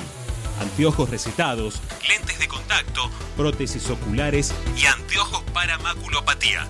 Anteojos 0.60 1.12
recetados, 1.12 1.80
lentes 2.10 2.40
de 2.40 2.48
contacto, 2.68 3.10
prótesis 3.38 3.90
oculares 3.90 4.54
y 4.78 4.86
anteojos 4.86 5.42
para 5.54 5.78
maculopatía. 5.80 6.68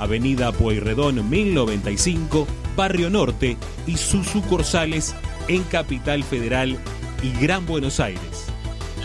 Avenida 0.00 0.50
Pueyrredón 0.52 1.30
1095, 1.30 2.48
Barrio 2.74 3.10
Norte 3.10 3.56
y 3.86 3.96
sus 3.96 4.26
sucursales 4.26 5.14
en 5.48 5.62
Capital 5.64 6.22
Federal 6.24 6.78
y 7.22 7.32
Gran 7.40 7.66
Buenos 7.66 8.00
Aires. 8.00 8.46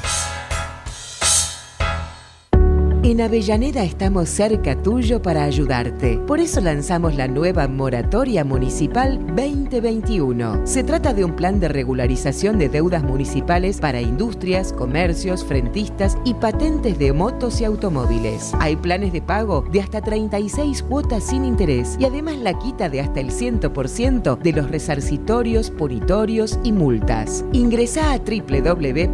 En 3.02 3.22
Avellaneda 3.22 3.82
estamos 3.82 4.28
cerca 4.28 4.76
tuyo 4.76 5.22
para 5.22 5.44
ayudarte. 5.44 6.18
Por 6.26 6.38
eso 6.38 6.60
lanzamos 6.60 7.14
la 7.14 7.28
nueva 7.28 7.66
Moratoria 7.66 8.44
Municipal 8.44 9.18
2021. 9.28 10.66
Se 10.66 10.84
trata 10.84 11.14
de 11.14 11.24
un 11.24 11.34
plan 11.34 11.60
de 11.60 11.68
regularización 11.68 12.58
de 12.58 12.68
deudas 12.68 13.02
municipales 13.02 13.80
para 13.80 14.02
industrias, 14.02 14.74
comercios, 14.74 15.46
frentistas 15.46 16.18
y 16.26 16.34
patentes 16.34 16.98
de 16.98 17.14
motos 17.14 17.62
y 17.62 17.64
automóviles. 17.64 18.52
Hay 18.58 18.76
planes 18.76 19.14
de 19.14 19.22
pago 19.22 19.64
de 19.72 19.80
hasta 19.80 20.02
36 20.02 20.82
cuotas 20.82 21.24
sin 21.24 21.46
interés 21.46 21.96
y 21.98 22.04
además 22.04 22.36
la 22.36 22.58
quita 22.58 22.90
de 22.90 23.00
hasta 23.00 23.20
el 23.20 23.30
100% 23.30 24.36
de 24.36 24.52
los 24.52 24.70
resarcitorios, 24.70 25.70
punitorios 25.70 26.58
y 26.64 26.72
multas. 26.72 27.46
Ingresa 27.52 28.12
a 28.12 28.18
www.mda.gov.ar 28.18 29.08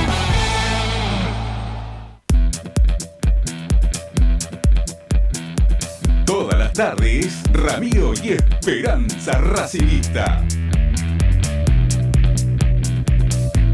Todas 6.26 6.58
las 6.58 6.72
tardes, 6.72 7.40
Ramiro 7.52 8.12
y 8.22 8.32
Esperanza 8.32 9.38
Racingista. 9.38 10.44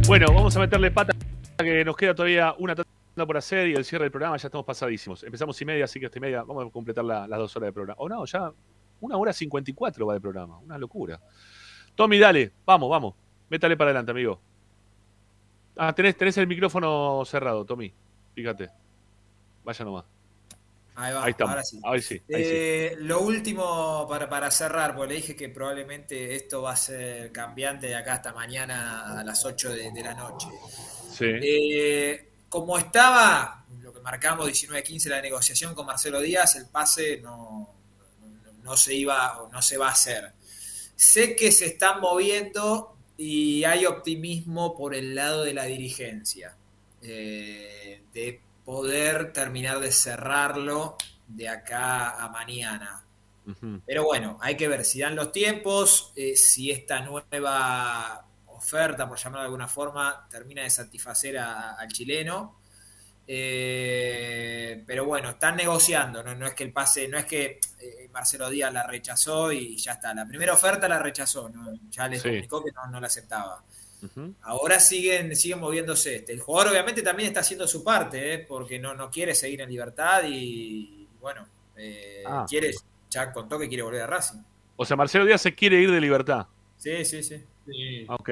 Bueno, 0.07 0.27
vamos 0.35 0.55
a 0.55 0.61
meterle 0.61 0.91
pata 0.91 1.15
que 1.57 1.83
nos 1.83 1.97
queda 1.97 2.15
todavía 2.15 2.55
una 2.59 2.75
por 3.27 3.37
hacer 3.37 3.69
y 3.69 3.75
el 3.75 3.85
cierre 3.85 4.05
del 4.05 4.11
programa 4.11 4.37
ya 4.37 4.49
estamos 4.49 4.65
pasadísimos. 4.67 5.23
Empezamos 5.23 5.61
y 5.61 5.65
media, 5.65 5.85
así 5.85 5.99
que 6.01 6.07
hasta 6.07 6.19
y 6.19 6.21
media 6.21 6.43
vamos 6.43 6.67
a 6.67 6.71
completar 6.71 7.05
la- 7.05 7.27
las 7.27 7.39
dos 7.39 7.57
horas 7.57 7.69
de 7.69 7.73
programa. 7.73 7.97
O 8.01 8.09
no, 8.09 8.25
ya 8.25 8.53
una 9.01 9.17
hora 9.17 9.33
cincuenta 9.33 9.71
y 9.71 9.75
cuatro 9.75 10.07
va 10.07 10.15
de 10.15 10.21
programa. 10.21 10.59
Una 10.59 10.77
locura. 10.79 11.21
Tommy, 11.95 12.19
dale, 12.19 12.53
vamos, 12.65 12.89
vamos. 12.91 13.15
Métale 13.49 13.77
para 13.77 13.91
adelante, 13.91 14.11
amigo. 14.13 14.41
Ah, 15.77 15.93
tenés, 15.95 16.17
tenés 16.17 16.37
el 16.39 16.47
micrófono 16.47 17.23
cerrado, 17.25 17.65
Tommy. 17.65 17.93
Fíjate. 18.35 18.69
Vaya 19.65 19.85
nomás. 19.85 20.05
Ahí 20.97 21.15
va, 21.15 21.25
Ahí 21.25 21.35
ahora 21.39 21.63
sí. 21.63 21.81
Ahí 21.85 22.03
sí. 22.03 22.15
Ahí 22.15 22.45
sí. 22.45 22.51
Eh, 22.53 22.97
Lo 22.99 23.21
último 23.21 24.07
para, 24.09 24.29
para 24.29 24.51
cerrar, 24.51 24.97
porque 24.97 25.11
le 25.15 25.21
dije 25.21 25.37
que 25.37 25.49
probablemente 25.49 26.35
esto 26.35 26.63
va 26.63 26.73
a 26.73 26.77
ser 26.77 27.31
cambiante 27.31 27.87
de 27.87 27.95
acá 27.95 28.15
hasta 28.15 28.33
mañana 28.33 29.21
a 29.21 29.23
las 29.23 29.45
8 29.45 29.71
de, 29.71 29.93
de 29.93 30.03
la 30.03 30.15
noche. 30.15 30.49
Sí. 31.09 31.27
Eh, 31.27 32.28
como 32.49 32.79
estaba, 32.79 33.65
lo 33.81 33.93
que 33.93 34.01
marcamos 34.01 34.49
19-15 34.49 35.09
la 35.09 35.21
negociación 35.21 35.75
con 35.75 35.87
Marcelo 35.87 36.21
Díaz, 36.21 36.57
el 36.57 36.67
pase 36.67 37.21
no, 37.21 37.75
no, 38.21 38.53
no 38.63 38.77
se 38.77 38.95
iba 38.95 39.41
o 39.41 39.49
no 39.51 39.63
se 39.63 39.77
va 39.77 39.89
a 39.89 39.93
hacer. 39.93 40.33
Sé 40.97 41.37
que 41.37 41.53
se 41.53 41.67
están 41.67 42.01
moviendo 42.01 42.97
y 43.19 43.65
hay 43.65 43.85
optimismo 43.85 44.77
por 44.77 44.95
el 44.95 45.15
lado 45.15 45.43
de 45.43 45.53
la 45.53 45.65
dirigencia, 45.65 46.57
eh, 47.03 48.03
de 48.15 48.41
poder 48.65 49.33
terminar 49.33 49.81
de 49.81 49.91
cerrarlo 49.91 50.97
de 51.27 51.49
acá 51.49 52.11
a 52.23 52.29
mañana. 52.29 53.05
Pero 53.87 54.05
bueno, 54.05 54.39
hay 54.43 54.59
que 54.59 54.69
ver 54.69 54.85
si 54.85 55.01
dan 55.01 55.17
los 55.17 55.33
tiempos, 55.33 56.13
eh, 56.17 56.37
si 56.37 56.71
esta 56.71 57.01
nueva, 57.01 58.28
oferta, 58.59 59.09
por 59.09 59.19
llamarlo 59.19 59.41
de 59.41 59.47
alguna 59.47 59.69
forma, 59.69 60.27
termina 60.31 60.63
de 60.63 60.71
satisfacer 60.71 61.39
a- 61.39 61.73
al 61.75 61.89
chileno. 61.89 62.61
Eh, 63.31 64.83
pero 64.87 65.05
bueno, 65.05 65.31
están 65.31 65.57
negociando, 65.57 66.23
¿no? 66.23 66.35
No 66.35 66.47
es 66.47 66.55
que 66.55 66.65
el 66.65 66.73
pase, 66.73 67.09
no 67.09 67.19
es 67.19 67.25
que 67.27 67.61
eh, 67.81 68.09
Marcelo 68.13 68.49
Díaz 68.51 68.73
la 68.73 68.85
rechazó 68.87 69.53
y 69.53 69.77
ya 69.77 69.93
está. 69.93 70.15
La 70.15 70.27
primera 70.27 70.53
oferta 70.55 70.89
la 70.89 70.99
rechazó, 70.99 71.49
¿no? 71.49 71.73
ya 71.91 72.09
les 72.09 72.23
Sí. 72.23 72.29
comunicó 72.29 72.65
que 72.65 72.73
no, 72.73 72.87
no 72.87 73.01
la 73.01 73.07
aceptaba. 73.07 73.63
Ahora 74.43 74.79
siguen, 74.79 75.35
siguen 75.35 75.59
moviéndose. 75.59 76.17
Este, 76.17 76.33
El 76.33 76.41
jugador 76.41 76.73
obviamente 76.73 77.03
también 77.03 77.29
está 77.29 77.41
haciendo 77.41 77.67
su 77.67 77.83
parte, 77.83 78.35
¿eh? 78.35 78.39
porque 78.39 78.79
no, 78.79 78.95
no 78.95 79.11
quiere 79.11 79.35
seguir 79.35 79.61
en 79.61 79.69
libertad 79.71 80.23
y 80.27 81.09
bueno, 81.21 81.47
eh, 81.77 82.23
Ah. 82.27 82.47
quiere, 82.49 82.73
ya 83.11 83.33
contó 83.33 83.59
que 83.59 83.67
quiere 83.69 83.83
volver 83.83 84.03
a 84.03 84.07
Racing. 84.07 84.39
O 84.77 84.85
sea, 84.85 84.97
Marcelo 84.97 85.25
Díaz 85.25 85.43
se 85.43 85.55
quiere 85.55 85.81
ir 85.81 85.91
de 85.91 86.01
libertad. 86.01 86.47
Sí, 86.77 87.05
sí, 87.05 87.23
sí. 87.25 87.45
Ah, 88.07 88.15
Ok. 88.17 88.31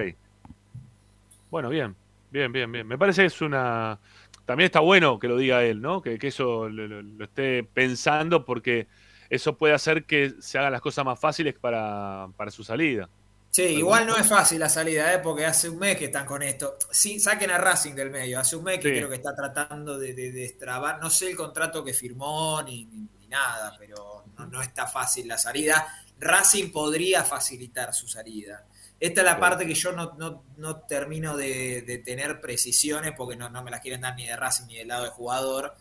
Bueno, 1.50 1.68
bien, 1.68 1.96
bien, 2.30 2.52
bien, 2.52 2.70
bien. 2.72 2.86
Me 2.86 2.98
parece 2.98 3.22
que 3.22 3.26
es 3.26 3.40
una... 3.40 3.98
También 4.44 4.66
está 4.66 4.80
bueno 4.80 5.18
que 5.18 5.28
lo 5.28 5.36
diga 5.36 5.64
él, 5.64 5.80
¿no? 5.80 6.00
Que, 6.02 6.18
que 6.18 6.28
eso 6.28 6.68
lo, 6.68 6.86
lo- 6.86 7.02
lo 7.02 7.24
esté 7.24 7.64
pensando 7.64 8.44
porque 8.44 8.86
eso 9.28 9.56
puede 9.56 9.74
hacer 9.74 10.04
que 10.04 10.34
se 10.40 10.58
hagan 10.58 10.72
las 10.72 10.80
cosas 10.80 11.04
más 11.04 11.18
fáciles 11.18 11.54
para, 11.54 12.28
para 12.36 12.50
su 12.50 12.62
salida. 12.62 13.08
Sí, 13.50 13.62
igual 13.62 14.06
no 14.06 14.16
es 14.16 14.28
fácil 14.28 14.58
la 14.60 14.68
salida, 14.68 15.14
¿eh? 15.14 15.18
porque 15.20 15.46
hace 15.46 15.70
un 15.70 15.78
mes 15.78 15.96
que 15.96 16.06
están 16.06 16.26
con 16.26 16.42
esto. 16.42 16.76
Sí, 16.90 17.18
saquen 17.18 17.50
a 17.50 17.56
Racing 17.58 17.94
del 17.94 18.10
medio. 18.10 18.38
Hace 18.38 18.54
un 18.56 18.64
mes 18.64 18.78
que 18.80 18.90
Sí. 18.90 18.94
creo 18.94 19.08
que 19.08 19.14
está 19.16 19.34
tratando 19.34 19.98
de, 19.98 20.12
de, 20.12 20.30
de 20.30 20.40
destrabar. 20.42 21.00
No 21.00 21.08
sé 21.08 21.30
el 21.30 21.36
contrato 21.36 21.82
que 21.82 21.94
firmó 21.94 22.62
ni, 22.62 22.84
ni- 22.84 23.08
ni 23.18 23.26
nada, 23.28 23.74
pero 23.78 24.24
no, 24.36 24.46
no 24.46 24.60
está 24.62 24.86
fácil 24.86 25.26
la 25.28 25.38
salida. 25.38 25.86
Racing 26.20 26.70
podría 26.70 27.24
facilitar 27.24 27.94
su 27.94 28.06
salida. 28.08 28.66
Esta 28.98 29.20
es 29.20 29.24
la 29.26 29.38
parte 29.38 29.66
que 29.66 29.74
yo 29.74 29.92
no, 29.92 30.14
no- 30.18 30.42
no 30.56 30.76
termino 30.80 31.36
de, 31.36 31.82
de 31.82 31.98
tener 31.98 32.40
precisiones 32.40 33.12
porque 33.16 33.36
no, 33.36 33.50
no 33.50 33.62
me 33.62 33.70
las 33.70 33.80
quieren 33.80 34.00
dar 34.00 34.14
ni 34.16 34.26
de 34.26 34.36
Racing 34.36 34.66
ni 34.66 34.76
del 34.76 34.88
lado 34.88 35.02
del 35.04 35.12
jugador. 35.12 35.74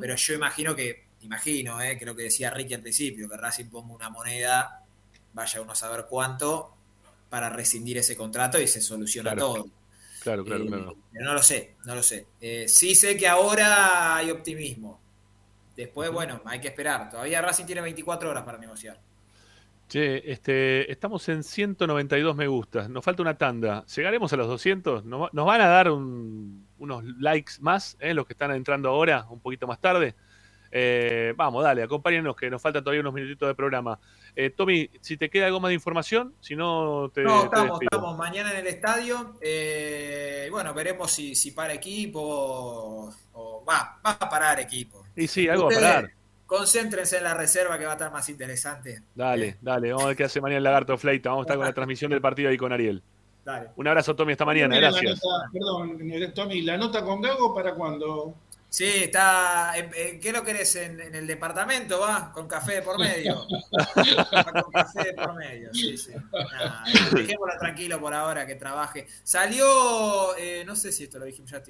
Pero 0.00 0.16
yo 0.16 0.34
imagino 0.34 0.74
que, 0.74 1.04
imagino, 1.20 1.80
eh, 1.82 1.98
que 1.98 2.06
lo 2.06 2.16
que 2.16 2.22
decía 2.22 2.48
Ricky 2.50 2.74
al 2.74 2.80
principio, 2.80 3.28
que 3.28 3.36
Racing 3.36 3.66
ponga 3.66 3.92
una 3.94 4.08
moneda, 4.08 4.82
vaya 5.34 5.60
uno 5.60 5.72
a 5.72 5.76
saber 5.76 6.06
cuánto, 6.08 6.74
para 7.28 7.50
rescindir 7.50 7.98
ese 7.98 8.16
contrato 8.16 8.58
y 8.60 8.66
se 8.66 8.80
soluciona 8.80 9.32
Claro. 9.32 9.52
todo. 9.54 9.66
Claro, 10.20 10.42
claro, 10.44 10.64
Eh, 10.64 10.68
claro. 10.68 10.96
Pero 11.12 11.24
no 11.26 11.34
lo 11.34 11.42
sé, 11.42 11.74
no 11.84 11.94
lo 11.94 12.02
sé. 12.02 12.26
Eh, 12.40 12.66
sí 12.66 12.94
sé 12.94 13.14
que 13.16 13.28
ahora 13.28 14.16
hay 14.16 14.30
optimismo. 14.30 14.98
Después, 15.76 16.10
bueno, 16.10 16.40
hay 16.46 16.60
que 16.60 16.68
esperar. 16.68 17.10
Todavía 17.10 17.42
Racing 17.42 17.66
tiene 17.66 17.82
24 17.82 18.30
horas 18.30 18.44
para 18.44 18.56
negociar. 18.56 18.98
Che, 19.88 20.30
este, 20.32 20.90
estamos 20.90 21.28
en 21.28 21.44
192 21.44 22.34
me 22.34 22.46
gustas. 22.46 22.88
Nos 22.88 23.04
falta 23.04 23.22
una 23.22 23.36
tanda. 23.36 23.84
¿Llegaremos 23.94 24.32
a 24.32 24.36
los 24.36 24.48
200? 24.48 25.04
¿Nos, 25.04 25.22
va- 25.22 25.30
nos 25.32 25.46
van 25.46 25.60
a 25.60 25.68
dar 25.68 25.90
un- 25.90 26.66
unos 26.78 27.04
likes 27.20 27.52
más, 27.60 27.96
eh, 28.00 28.14
los 28.14 28.26
que 28.26 28.32
están 28.32 28.50
entrando 28.52 28.88
ahora, 28.88 29.26
un 29.28 29.40
poquito 29.40 29.66
más 29.66 29.80
tarde? 29.80 30.14
Eh, 30.76 31.32
vamos, 31.36 31.62
dale, 31.62 31.84
acompáñenos, 31.84 32.34
que 32.34 32.50
nos 32.50 32.60
faltan 32.60 32.82
todavía 32.82 33.00
unos 33.02 33.14
minutitos 33.14 33.46
de 33.46 33.54
programa. 33.54 33.96
Eh, 34.34 34.50
Tommy, 34.50 34.90
si 35.00 35.16
te 35.16 35.30
queda 35.30 35.46
algo 35.46 35.60
más 35.60 35.68
de 35.68 35.74
información, 35.74 36.34
si 36.40 36.56
no, 36.56 37.12
te, 37.14 37.22
No, 37.22 37.44
estamos, 37.44 37.80
estamos 37.80 38.18
mañana 38.18 38.50
en 38.50 38.56
el 38.56 38.66
estadio. 38.66 39.34
Eh, 39.40 40.48
bueno, 40.50 40.74
veremos 40.74 41.12
si, 41.12 41.36
si 41.36 41.52
para 41.52 41.74
equipo 41.74 42.20
o, 42.20 43.14
o- 43.34 43.64
va, 43.64 44.00
va 44.04 44.10
a 44.18 44.28
parar 44.28 44.58
equipo. 44.58 45.04
Y 45.14 45.28
sí, 45.28 45.48
algo 45.48 45.64
a 45.64 45.68
Ustedes 45.68 45.84
parar. 45.92 46.10
Concéntrense 46.46 47.16
en 47.18 47.24
la 47.24 47.34
reserva 47.34 47.78
que 47.78 47.84
va 47.84 47.92
a 47.92 47.94
estar 47.94 48.12
más 48.12 48.28
interesante. 48.28 49.02
Dale, 49.14 49.56
dale, 49.60 49.88
vamos 49.90 50.04
a 50.04 50.08
ver 50.08 50.16
qué 50.16 50.24
hace 50.24 50.40
mañana 50.40 50.58
el 50.58 50.64
Lagarto 50.64 50.96
Fleita. 50.98 51.30
Vamos 51.30 51.42
a 51.42 51.44
estar 51.44 51.56
con 51.56 51.66
la 51.66 51.72
transmisión 51.74 52.10
del 52.10 52.20
partido 52.20 52.50
ahí 52.50 52.56
con 52.56 52.72
Ariel. 52.72 53.02
Dale. 53.44 53.68
Un 53.76 53.88
abrazo, 53.88 54.14
Tommy, 54.16 54.32
hasta 54.32 54.44
mañana. 54.44 54.74
Mira, 54.74 54.90
Gracias. 54.90 55.20
nota- 55.22 55.50
perdón, 55.52 56.32
Tommy, 56.34 56.62
¿la 56.62 56.76
nota 56.78 57.02
con 57.04 57.20
Gago 57.20 57.54
para 57.54 57.74
cuándo? 57.74 58.34
Sí, 58.70 58.84
está. 59.04 59.72
¿en- 59.76 59.90
en 59.94 60.18
¿Qué 60.20 60.32
lo 60.32 60.42
querés? 60.42 60.74
¿En, 60.76 60.98
en 61.00 61.14
el 61.14 61.26
departamento 61.26 62.00
va? 62.00 62.32
¿Con 62.32 62.48
café 62.48 62.76
de 62.76 62.82
por 62.82 62.98
medio? 62.98 63.46
Va 64.34 64.62
con 64.62 64.72
café 64.72 65.04
de 65.04 65.12
por 65.14 65.34
medio, 65.34 65.72
sí, 65.72 65.96
sí. 65.96 66.12
Nada, 66.32 66.82
dejémoslo 67.12 67.58
tranquilo 67.60 68.00
por 68.00 68.12
ahora 68.14 68.46
que 68.46 68.54
trabaje. 68.56 69.06
Salió. 69.22 70.36
eh, 70.36 70.64
no 70.66 70.74
sé 70.74 70.90
si 70.90 71.04
esto 71.04 71.18
lo 71.18 71.24
dijimos 71.26 71.50
ya. 71.50 71.62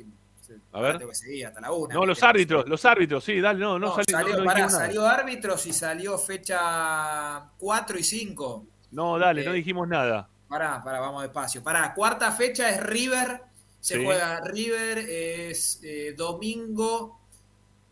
A 0.72 0.80
ver. 0.80 0.98
Tengo 0.98 1.10
que 1.10 1.16
seguir 1.16 1.46
hasta 1.46 1.60
la 1.60 1.72
una. 1.72 1.94
No, 1.94 2.04
los 2.06 2.22
árbitros, 2.22 2.68
los 2.68 2.84
árbitros, 2.84 3.24
sí, 3.24 3.40
dale, 3.40 3.58
no, 3.60 3.78
no, 3.78 3.86
No, 3.88 3.94
sali- 3.94 4.04
no- 4.12 4.18
salió, 4.18 4.38
no 4.38 4.44
pará, 4.44 4.68
salió 4.68 5.06
árbitros 5.06 5.66
y 5.66 5.72
salió 5.72 6.18
fecha 6.18 7.50
4 7.58 7.98
y 7.98 8.02
5. 8.04 8.66
No, 8.92 9.18
dale, 9.18 9.44
no 9.44 9.52
Eh, 9.52 9.56
dijimos 9.56 9.88
nada. 9.88 10.28
Pará, 10.48 10.82
pará, 10.84 11.00
vamos 11.00 11.22
despacio. 11.22 11.62
Pará, 11.62 11.92
cuarta 11.94 12.30
fecha 12.32 12.68
es 12.70 12.80
River. 12.82 13.42
Se 13.80 13.96
Sí. 13.98 14.04
juega 14.04 14.40
River, 14.40 14.98
es 14.98 15.80
eh, 15.82 16.14
domingo. 16.16 17.20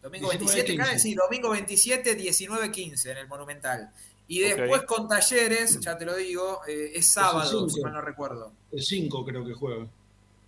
Domingo 0.03 0.29
27, 0.31 0.73
19-15. 0.73 0.77
cae, 0.91 0.99
sí, 0.99 1.15
domingo 1.15 1.51
27, 1.51 2.17
19-15 2.17 3.11
en 3.13 3.19
el 3.19 3.29
Monumental. 3.29 3.91
Y 4.29 4.41
después 4.41 4.83
con 4.83 5.09
Talleres, 5.09 5.79
ya 5.81 5.97
te 5.99 6.05
lo 6.07 6.15
digo, 6.17 6.61
eh, 6.67 6.93
es 6.95 7.07
sábado, 7.13 7.51
cinco. 7.51 7.69
si 7.71 7.81
mal 7.83 7.93
no 7.93 8.01
recuerdo. 8.01 8.53
El 8.73 8.83
5 8.83 9.25
creo 9.25 9.45
que 9.45 9.53
juega. 9.53 9.87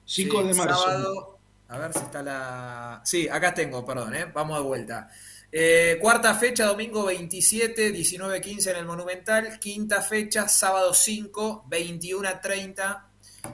5 0.06 0.42
Sí, 0.42 0.48
de 0.48 0.54
marzo. 0.54 0.82
Sábado, 0.82 1.33
a 1.74 1.78
ver 1.78 1.92
si 1.92 1.98
está 2.00 2.22
la. 2.22 3.00
Sí, 3.04 3.28
acá 3.28 3.52
tengo, 3.54 3.84
perdón, 3.84 4.14
¿eh? 4.14 4.26
vamos 4.32 4.56
de 4.58 4.64
vuelta. 4.64 5.08
Eh, 5.56 5.98
cuarta 6.00 6.34
fecha, 6.34 6.64
domingo 6.66 7.04
27, 7.04 7.92
19-15 7.94 8.70
en 8.70 8.76
el 8.76 8.86
Monumental. 8.86 9.58
Quinta 9.60 10.02
fecha, 10.02 10.48
sábado 10.48 10.92
5, 10.94 11.66
21-30 11.70 13.02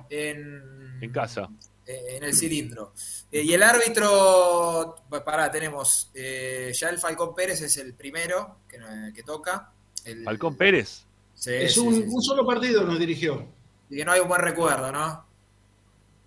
en, 0.08 0.98
En 1.02 1.12
casa. 1.12 1.48
eh, 1.86 2.16
en 2.16 2.24
el 2.24 2.34
cilindro. 2.34 2.94
Eh, 3.30 3.42
y 3.42 3.52
el 3.52 3.62
árbitro, 3.62 4.96
pues 5.08 5.22
pará, 5.22 5.50
tenemos 5.50 6.10
eh, 6.14 6.72
ya 6.74 6.88
el 6.88 6.98
Falcón 6.98 7.34
Pérez 7.34 7.60
es 7.62 7.76
el 7.76 7.94
primero 7.94 8.60
que, 8.68 8.78
que 9.14 9.22
toca. 9.22 9.70
El- 10.04 10.24
Falcón 10.24 10.56
Pérez. 10.56 11.04
Sí, 11.34 11.52
es 11.54 11.74
sí, 11.74 11.80
un, 11.80 11.94
sí, 11.94 12.02
sí. 12.02 12.08
un 12.08 12.22
solo 12.22 12.46
partido 12.46 12.82
nos 12.84 12.98
dirigió. 12.98 13.46
Y 13.88 13.96
que 13.96 14.04
no 14.04 14.12
hay 14.12 14.20
un 14.20 14.28
buen 14.28 14.40
recuerdo, 14.40 14.90
¿no? 14.92 15.26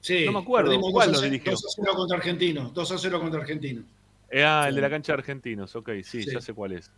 Sí, 0.04 0.26
No 0.26 0.34
me 0.34 0.40
acuerdo, 0.40 0.78
¿cuál 0.92 0.92
2 0.92 1.04
a 1.08 1.08
nos 1.12 1.22
0 1.22 1.32
dirigió? 1.32 1.52
2 1.54 1.66
a 1.66 1.70
0 1.82 1.94
contra 1.96 2.18
Argentinos. 2.18 2.74
2 2.74 2.92
a 2.92 2.98
0 2.98 3.22
contra 3.22 3.40
Argentinos. 3.40 3.86
Eh, 4.30 4.44
ah, 4.44 4.66
el 4.68 4.76
de 4.76 4.82
la 4.82 4.90
cancha 4.90 5.14
de 5.14 5.20
Argentinos, 5.20 5.74
ok, 5.78 5.90
sí, 6.04 6.24
Sí. 6.24 6.32
ya 6.34 6.42
sé 6.42 6.54
cuál 6.54 6.74
es. 6.74 6.92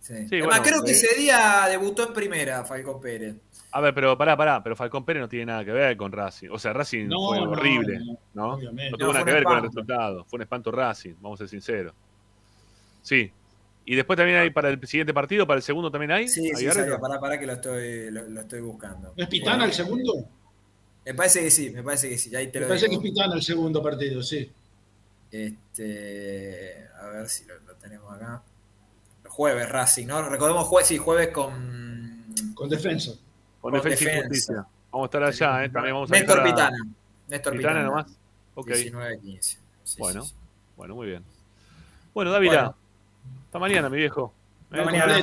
Sí. 0.00 0.14
Sí, 0.28 0.36
Además, 0.36 0.58
bueno, 0.58 0.62
creo 0.64 0.82
que 0.84 0.90
eh, 0.90 0.94
ese 0.94 1.18
día 1.18 1.66
debutó 1.70 2.06
en 2.06 2.12
primera 2.12 2.62
Falcón 2.64 3.00
Pérez. 3.00 3.36
A 3.72 3.80
ver, 3.80 3.94
pero 3.94 4.18
pará, 4.18 4.36
pará, 4.36 4.62
pero 4.62 4.76
Falcón 4.76 5.06
Pérez 5.06 5.22
no 5.22 5.28
tiene 5.28 5.46
nada 5.46 5.64
que 5.64 5.72
ver 5.72 5.96
con 5.96 6.12
Racing. 6.12 6.48
O 6.50 6.58
sea, 6.58 6.74
Racing 6.74 7.06
No, 7.08 7.28
fue 7.28 7.38
no, 7.40 7.50
horrible, 7.50 7.98
no, 8.34 8.58
¿no? 8.58 8.58
No 8.58 8.96
tuvo 8.98 9.06
No, 9.06 9.12
nada 9.14 9.24
que 9.24 9.32
ver 9.32 9.44
con 9.44 9.56
el 9.56 9.62
resultado. 9.62 10.24
Fue 10.26 10.36
un 10.36 10.42
espanto 10.42 10.70
Racing, 10.70 11.14
vamos 11.20 11.40
a 11.40 11.44
ser 11.44 11.48
sinceros. 11.48 11.94
Sí. 13.02 13.30
Y 13.86 13.94
después 13.94 14.16
también 14.18 14.38
hay 14.38 14.50
para 14.50 14.68
el 14.68 14.86
siguiente 14.86 15.14
partido, 15.14 15.46
para 15.46 15.56
el 15.56 15.62
segundo 15.62 15.90
también 15.90 16.12
hay. 16.12 16.28
Sí, 16.28 16.50
¿Hay 16.54 16.70
sí. 16.70 16.80
Pará, 17.00 17.18
pará 17.18 17.40
que 17.40 17.46
lo 17.46 17.54
estoy, 17.54 18.10
lo, 18.10 18.28
lo 18.28 18.40
estoy 18.42 18.60
buscando. 18.60 19.14
¿No 19.16 19.22
es 19.22 19.28
Pitana 19.30 19.64
el 19.64 19.72
segundo? 19.72 20.12
Me 21.04 21.14
parece 21.14 21.40
que 21.40 21.50
sí, 21.50 21.70
me 21.70 21.82
parece 21.82 22.08
que 22.08 22.18
sí. 22.18 22.34
Ahí 22.36 22.48
te 22.48 22.58
Me 22.58 22.64
lo 22.64 22.68
parece 22.68 22.88
que 22.88 22.94
es 22.96 23.00
Pitana 23.00 23.34
el 23.34 23.42
segundo 23.42 23.82
partido, 23.82 24.22
sí. 24.22 24.50
Este, 25.32 26.88
a 27.00 27.06
ver 27.06 27.28
si 27.28 27.44
lo, 27.46 27.58
lo 27.60 27.74
tenemos 27.76 28.12
acá. 28.14 28.42
Jueves 29.28 29.68
Racing, 29.68 30.06
¿no? 30.06 30.28
Recordemos 30.28 30.66
jueves, 30.66 30.88
sí, 30.88 30.98
jueves 30.98 31.28
con, 31.28 32.26
Con 32.54 32.68
defensa. 32.68 33.12
Con, 33.60 33.72
Con 33.72 33.82
defensa, 33.82 34.12
y 34.18 34.20
justicia. 34.22 34.66
Vamos 34.90 35.04
a 35.04 35.06
estar 35.06 35.22
allá, 35.24 35.64
¿eh? 35.64 35.68
También 35.70 35.94
vamos 35.94 36.10
a 36.10 36.14
Néstor 36.14 36.40
a- 36.40 36.44
Pitana. 36.44 36.76
Néstor 37.28 37.56
Pitana 37.56 37.74
Pitana. 37.80 37.88
nomás. 37.88 38.06
Ok. 38.56 38.68
19-15. 38.68 39.40
Sí, 39.84 39.96
bueno, 39.98 40.22
sí, 40.24 40.30
sí. 40.30 40.34
bueno, 40.76 40.94
muy 40.96 41.06
bien. 41.06 41.24
Bueno, 42.12 42.32
Dávila. 42.32 42.52
Bueno. 42.62 42.76
Hasta 43.46 43.58
mañana, 43.58 43.88
mi 43.88 43.96
viejo. 43.98 44.32
Hasta 44.70 44.82
Eh, 44.82 44.84
mañana. 44.84 45.20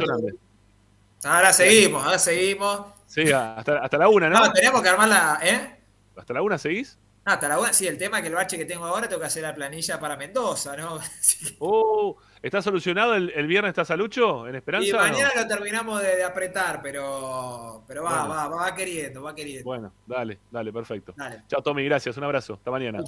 Ahora 1.24 1.52
seguimos, 1.54 2.04
ahora 2.04 2.20
seguimos. 2.20 2.86
Sí, 3.08 3.32
hasta, 3.32 3.80
hasta 3.80 3.98
la 3.98 4.10
una, 4.10 4.30
¿no? 4.30 4.40
No, 4.46 4.52
tenemos 4.54 4.82
que 4.84 4.90
armar 4.90 5.08
la. 5.10 5.40
¿Eh? 5.42 5.80
¿Hasta 6.16 6.34
la 6.34 6.42
una 6.44 6.58
seguís? 6.58 7.00
Ah, 7.26 7.34
hasta 7.34 7.48
la 7.48 7.60
una. 7.60 7.74
Sí, 7.74 7.88
el 7.88 7.98
tema 7.98 8.18
es 8.18 8.22
que 8.22 8.28
el 8.30 8.36
bache 8.36 8.58
que 8.58 8.66
tengo 8.66 8.86
ahora 8.86 9.08
tengo 9.08 9.20
que 9.22 9.28
hacer 9.28 9.44
la 9.44 9.56
planilla 9.56 10.00
para 10.00 10.16
Mendoza, 10.16 10.76
¿no? 10.78 11.00
Oh, 11.60 12.18
¿está 12.42 12.62
solucionado 12.62 13.16
el, 13.16 13.32
el 13.36 13.48
viernes 13.48 13.70
está 13.70 13.84
Salucho 13.86 14.48
en 14.48 14.56
Esperanza? 14.56 14.88
Y 14.88 14.92
no? 14.92 15.00
mañana 15.00 15.32
lo 15.36 15.48
terminamos 15.48 16.02
de, 16.02 16.18
de 16.18 16.24
apretar, 16.24 16.82
pero, 16.82 17.84
pero 17.88 18.04
va, 18.04 18.26
Bueno. 18.26 18.34
va, 18.34 18.48
va 18.50 18.76
queriendo, 18.76 19.24
va 19.24 19.34
queriendo. 19.34 19.64
Bueno, 19.66 19.92
dale, 20.06 20.40
dale, 20.52 20.72
perfecto. 20.72 21.14
Dale. 21.18 21.44
Chao, 21.48 21.62
Tommy, 21.62 21.84
gracias. 21.86 22.16
Un 22.18 22.24
abrazo. 22.26 22.54
Hasta 22.56 22.72
mañana. 22.72 23.00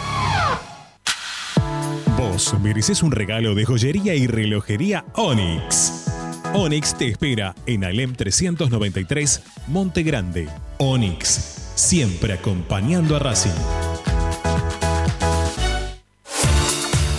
Vos 2.17 2.53
mereces 2.61 3.01
un 3.01 3.11
regalo 3.11 3.55
de 3.55 3.65
joyería 3.65 4.13
y 4.15 4.27
relojería 4.27 5.05
Onyx. 5.15 6.05
Onyx 6.53 6.97
te 6.97 7.07
espera 7.07 7.55
en 7.65 7.83
Alem 7.83 8.13
393, 8.13 9.41
Monte 9.67 10.03
Grande. 10.03 10.47
Onyx 10.77 11.61
siempre 11.75 12.33
acompañando 12.33 13.15
a 13.15 13.19
Racing. 13.19 13.49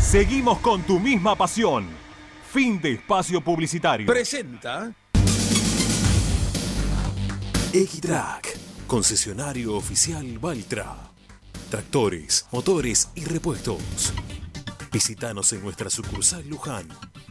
Seguimos 0.06 0.60
con 0.60 0.84
tu 0.84 1.00
misma 1.00 1.34
pasión. 1.34 1.84
Fin 2.52 2.80
de 2.80 2.92
espacio 2.92 3.40
publicitario. 3.40 4.06
Presenta 4.06 4.94
Equitrack, 7.72 8.56
concesionario 8.86 9.74
oficial 9.74 10.38
Valtra. 10.38 10.94
Tractores, 11.70 12.46
motores 12.52 13.08
y 13.16 13.24
repuestos. 13.24 14.12
Visítanos 14.92 15.52
en 15.52 15.64
nuestra 15.64 15.90
sucursal 15.90 16.46
Luján, 16.48 16.86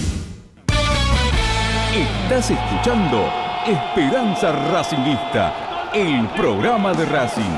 Estás 1.94 2.50
escuchando 2.50 3.32
Esperanza 3.68 4.52
Racingista, 4.52 5.92
el 5.94 6.28
programa 6.30 6.92
de 6.94 7.06
Racing. 7.06 7.56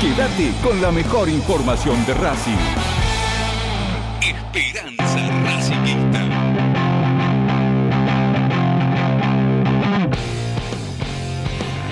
Quédate 0.00 0.52
con 0.62 0.80
la 0.80 0.90
mejor 0.90 1.28
información 1.28 2.02
de 2.06 2.14
Racing. 2.14 2.56
Esperanza 4.22 5.18
Racingista. 5.44 6.20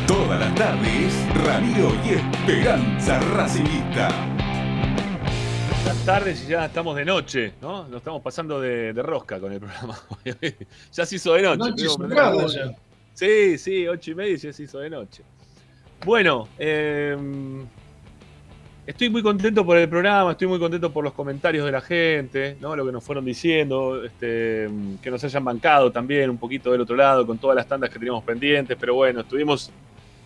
Todas 0.06 0.40
las 0.40 0.55
tardes, 0.55 1.12
Ramiro 1.44 1.94
y 2.06 2.14
Esperanza 2.14 3.20
Racingista. 3.20 4.31
Buenas 5.93 6.06
tardes 6.06 6.44
y 6.47 6.51
ya 6.51 6.64
estamos 6.64 6.97
de 6.97 7.05
noche, 7.05 7.52
¿no? 7.60 7.86
Nos 7.86 7.98
estamos 7.98 8.23
pasando 8.23 8.59
de, 8.59 8.94
de 8.94 9.02
rosca 9.02 9.39
con 9.39 9.52
el 9.52 9.60
programa. 9.60 9.94
ya 10.90 11.05
se 11.05 11.16
hizo 11.16 11.35
de 11.35 11.43
noche. 11.43 11.85
Noche 11.85 12.55
ya. 12.55 12.74
Sí, 13.12 13.59
sí, 13.59 13.86
ocho 13.86 14.12
y 14.12 14.14
media 14.14 14.32
y 14.32 14.36
ya 14.39 14.55
se 14.55 14.62
hizo 14.62 14.78
de 14.78 14.89
noche. 14.89 15.23
Bueno, 16.06 16.48
eh, 16.59 17.14
estoy 18.86 19.10
muy 19.10 19.23
contento 19.23 19.66
por 19.66 19.77
el 19.77 19.86
programa, 19.86 20.31
estoy 20.31 20.48
muy 20.48 20.59
contento 20.59 20.90
por 20.90 21.05
los 21.05 21.12
comentarios 21.12 21.66
de 21.66 21.73
la 21.73 21.82
gente, 21.82 22.56
¿no? 22.59 22.74
Lo 22.74 22.86
que 22.86 22.93
nos 22.93 23.05
fueron 23.05 23.27
diciendo, 23.27 24.02
este, 24.02 24.70
que 25.02 25.10
nos 25.10 25.23
hayan 25.23 25.44
bancado 25.44 25.93
también 25.93 26.31
un 26.31 26.39
poquito 26.39 26.73
del 26.73 26.81
otro 26.81 26.97
lado 26.97 27.27
con 27.27 27.36
todas 27.36 27.55
las 27.55 27.69
tandas 27.69 27.90
que 27.90 27.98
teníamos 27.98 28.24
pendientes, 28.24 28.78
pero 28.81 28.94
bueno, 28.94 29.20
estuvimos 29.20 29.70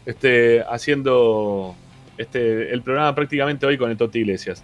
este, 0.06 0.62
haciendo 0.70 1.74
este, 2.16 2.72
el 2.72 2.82
programa 2.82 3.12
prácticamente 3.16 3.66
hoy 3.66 3.76
con 3.76 3.90
el 3.90 3.96
Toti 3.96 4.20
Iglesias. 4.20 4.62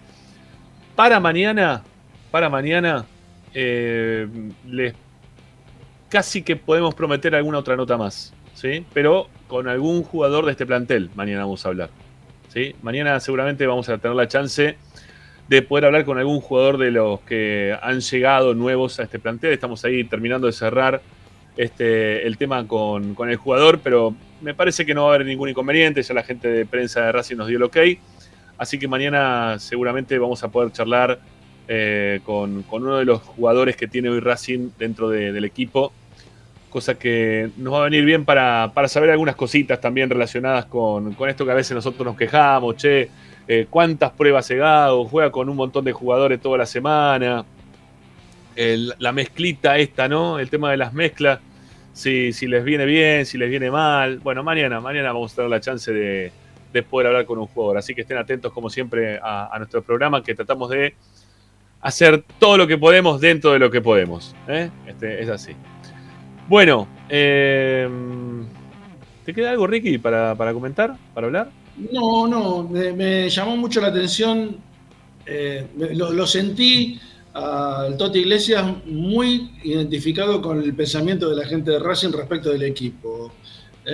Para 0.95 1.19
mañana, 1.19 1.81
para 2.29 2.49
mañana, 2.49 3.05
eh, 3.53 4.27
les 4.67 4.93
casi 6.09 6.43
que 6.43 6.55
podemos 6.55 6.93
prometer 6.93 7.33
alguna 7.33 7.57
otra 7.57 7.75
nota 7.75 7.97
más, 7.97 8.31
¿sí? 8.53 8.85
Pero 8.93 9.27
con 9.47 9.67
algún 9.67 10.03
jugador 10.03 10.45
de 10.45 10.51
este 10.51 10.67
plantel, 10.67 11.09
mañana 11.15 11.39
vamos 11.39 11.65
a 11.65 11.69
hablar, 11.69 11.89
¿sí? 12.49 12.75
Mañana 12.83 13.19
seguramente 13.19 13.65
vamos 13.65 13.89
a 13.89 13.97
tener 13.97 14.15
la 14.15 14.27
chance 14.27 14.77
de 15.47 15.61
poder 15.63 15.85
hablar 15.85 16.05
con 16.05 16.19
algún 16.19 16.39
jugador 16.39 16.77
de 16.77 16.91
los 16.91 17.21
que 17.21 17.75
han 17.81 17.99
llegado 17.99 18.53
nuevos 18.53 18.99
a 18.99 19.03
este 19.03 19.17
plantel. 19.17 19.51
Estamos 19.51 19.83
ahí 19.85 20.03
terminando 20.03 20.45
de 20.45 20.53
cerrar 20.53 21.01
este, 21.57 22.27
el 22.27 22.37
tema 22.37 22.67
con, 22.67 23.15
con 23.15 23.31
el 23.31 23.37
jugador, 23.37 23.79
pero 23.83 24.15
me 24.41 24.53
parece 24.53 24.85
que 24.85 24.93
no 24.93 25.05
va 25.05 25.11
a 25.11 25.15
haber 25.15 25.27
ningún 25.27 25.49
inconveniente. 25.49 26.03
Ya 26.03 26.13
la 26.13 26.23
gente 26.23 26.47
de 26.47 26.65
prensa 26.67 27.01
de 27.01 27.11
Racing 27.11 27.37
nos 27.37 27.47
dio 27.47 27.57
el 27.57 27.63
ok. 27.63 27.77
Así 28.57 28.79
que 28.79 28.87
mañana 28.87 29.57
seguramente 29.59 30.17
vamos 30.17 30.43
a 30.43 30.49
poder 30.49 30.71
charlar 30.71 31.19
eh, 31.67 32.19
con, 32.25 32.63
uno 32.69 32.97
de 32.97 33.05
los 33.05 33.21
jugadores 33.21 33.75
que 33.75 33.87
tiene 33.87 34.09
hoy 34.09 34.19
Racing 34.19 34.69
dentro 34.77 35.09
de- 35.09 35.31
del 35.31 35.45
equipo. 35.45 35.91
Cosa 36.69 36.95
que 36.95 37.51
nos 37.57 37.73
va 37.73 37.81
a 37.81 37.83
venir 37.83 38.03
bien 38.03 38.25
para, 38.25 38.71
para 38.73 38.87
saber 38.87 39.11
algunas 39.11 39.35
cositas 39.35 39.79
también 39.79 40.09
relacionadas 40.09 40.65
con, 40.65 41.13
con 41.13 41.29
esto 41.29 41.45
que 41.45 41.51
a 41.51 41.55
veces 41.55 41.75
nosotros 41.75 42.05
nos 42.05 42.17
quejamos, 42.17 42.77
che, 42.77 43.09
eh, 43.47 43.67
cuántas 43.69 44.11
pruebas 44.11 44.49
he 44.49 44.55
dado, 44.57 45.05
juega 45.05 45.31
con 45.31 45.49
un 45.49 45.55
montón 45.55 45.85
de 45.85 45.91
jugadores 45.91 46.41
toda 46.41 46.57
la 46.57 46.65
semana, 46.65 47.45
la 48.55 49.11
mezclita 49.11 49.77
esta, 49.77 50.07
¿no? 50.07 50.39
El 50.39 50.49
tema 50.49 50.71
de 50.71 50.77
las 50.77 50.93
mezclas, 50.93 51.39
si, 51.91 52.33
si 52.33 52.47
les 52.47 52.63
viene 52.63 52.85
bien, 52.85 53.25
si 53.25 53.37
les 53.37 53.49
viene 53.49 53.69
mal. 53.71 54.19
Bueno, 54.19 54.43
mañana, 54.43 54.79
mañana 54.79 55.11
vamos 55.11 55.33
a 55.33 55.35
tener 55.35 55.51
la 55.51 55.59
chance 55.59 55.91
de, 55.91 56.31
de 56.73 56.83
poder 56.83 57.07
hablar 57.07 57.25
con 57.25 57.37
un 57.39 57.47
jugador. 57.47 57.77
Así 57.77 57.93
que 57.93 58.01
estén 58.01 58.17
atentos, 58.17 58.51
como 58.51 58.69
siempre, 58.69 59.19
a, 59.21 59.55
a 59.55 59.57
nuestro 59.59 59.81
programa, 59.81 60.23
que 60.23 60.35
tratamos 60.35 60.69
de 60.69 60.95
hacer 61.79 62.23
todo 62.39 62.57
lo 62.57 62.65
que 62.65 62.77
podemos 62.77 63.21
dentro 63.21 63.51
de 63.51 63.59
lo 63.59 63.69
que 63.69 63.79
podemos. 63.79 64.35
¿eh? 64.47 64.69
Este, 64.87 65.21
es 65.21 65.29
así. 65.29 65.53
Bueno, 66.47 66.87
eh, 67.09 67.87
¿te 69.23 69.33
queda 69.33 69.51
algo, 69.51 69.67
Ricky, 69.67 69.97
para, 69.97 70.35
para 70.35 70.53
comentar, 70.53 70.97
para 71.13 71.27
hablar? 71.27 71.49
No, 71.91 72.27
no, 72.27 72.63
me, 72.63 72.91
me 72.91 73.29
llamó 73.29 73.55
mucho 73.55 73.81
la 73.81 73.87
atención, 73.87 74.57
eh, 75.25 75.67
lo, 75.75 76.11
lo 76.11 76.27
sentí 76.27 76.99
al 77.33 77.97
Toti 77.97 78.19
Iglesias 78.19 78.63
muy 78.85 79.51
identificado 79.63 80.41
con 80.41 80.61
el 80.61 80.73
pensamiento 80.75 81.29
de 81.29 81.35
la 81.35 81.45
gente 81.47 81.71
de 81.71 81.79
Racing 81.79 82.11
respecto 82.11 82.49
del 82.49 82.63
equipo. 82.63 83.31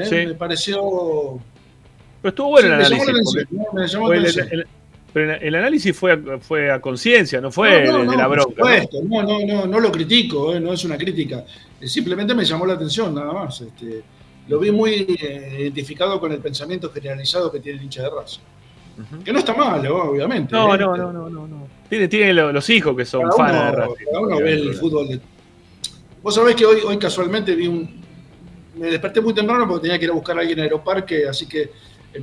Sí. 0.04 0.16
Me 0.16 0.34
pareció. 0.36 1.40
Pero 2.22 2.30
estuvo 2.30 2.50
bueno 2.50 2.68
Sí, 2.68 2.74
el 2.74 2.78
me 2.78 2.84
llamó 2.90 3.04
análisis. 3.04 3.48
Me 3.74 3.88
llamó 3.88 4.14
el- 4.14 4.20
atención. 4.22 4.48
el- 4.52 4.68
pero 5.12 5.34
el, 5.34 5.56
análisis 5.56 5.98
fue 5.98 6.12
a, 6.14 6.20
fue 6.40 6.72
a 6.72 6.80
conciencia, 6.80 7.42
no 7.42 7.52
fue 7.52 7.84
No, 7.86 7.94
no, 7.94 8.00
de, 8.00 8.06
no, 8.06 8.12
de 8.12 8.18
la 8.18 8.28
por 8.28 8.38
bronca. 8.38 8.50
¿no? 8.62 8.66
supuesto, 8.68 8.98
no, 9.04 9.24
no, 9.24 9.40
no, 9.46 9.66
no 9.68 9.80
lo 9.80 9.92
critico, 9.92 10.54
eh, 10.54 10.60
no 10.60 10.72
es 10.72 10.84
una 10.86 10.98
crítica. 11.00 11.44
Eh, 11.82 11.88
Simplemente 11.88 12.36
me 12.36 12.46
llamó 12.46 12.66
la 12.68 12.74
atención, 12.74 13.16
nada 13.16 13.34
más. 13.34 13.60
Este, 13.62 14.04
lo 14.48 14.60
vi 14.60 14.70
muy 14.72 15.18
eh, 15.20 15.58
identificado 15.62 16.20
con 16.20 16.32
el 16.32 16.38
pensamiento 16.40 16.92
generalizado 16.92 17.52
que 17.52 17.60
tiene 17.60 17.80
el 17.80 17.86
hincha 17.86 18.04
de 18.04 18.10
Racing. 18.12 18.42
Que 19.24 19.32
no 19.34 19.40
está 19.40 19.54
mal, 19.56 19.86
obviamente. 19.88 20.54
No, 20.54 20.76
eh, 20.76 20.78
no, 20.78 20.96
no, 20.96 21.12
no, 21.12 21.30
no, 21.30 21.48
no. 21.48 21.68
Tiene, 21.90 22.08
tiene 22.08 22.34
lo- 22.34 22.52
los 22.52 22.70
hijos 22.70 22.96
que 22.96 23.06
son 23.06 23.32
fans 23.32 23.54
de 23.54 23.72
Racing. 23.72 24.06
cada 24.06 24.20
uno 24.20 24.38
ve 24.40 24.54
el 24.54 24.74
fútbol. 24.76 25.08
de- 25.08 25.20
Vos 26.22 26.36
sabés 26.36 26.56
que 26.56 26.66
hoy, 26.66 26.82
hoy 26.86 26.98
casualmente 27.00 27.56
vi 27.56 27.66
un. 27.68 28.00
Me 28.76 28.88
desperté 28.92 29.22
muy 29.22 29.34
temprano 29.34 29.68
porque 29.68 29.84
tenía 29.84 29.98
que 29.98 30.06
ir 30.06 30.12
a 30.12 30.14
buscar 30.14 30.38
a 30.38 30.42
alguien 30.42 30.60
en 30.60 30.66
Aeroparque, 30.66 31.28
así 31.28 31.48
que 31.48 31.72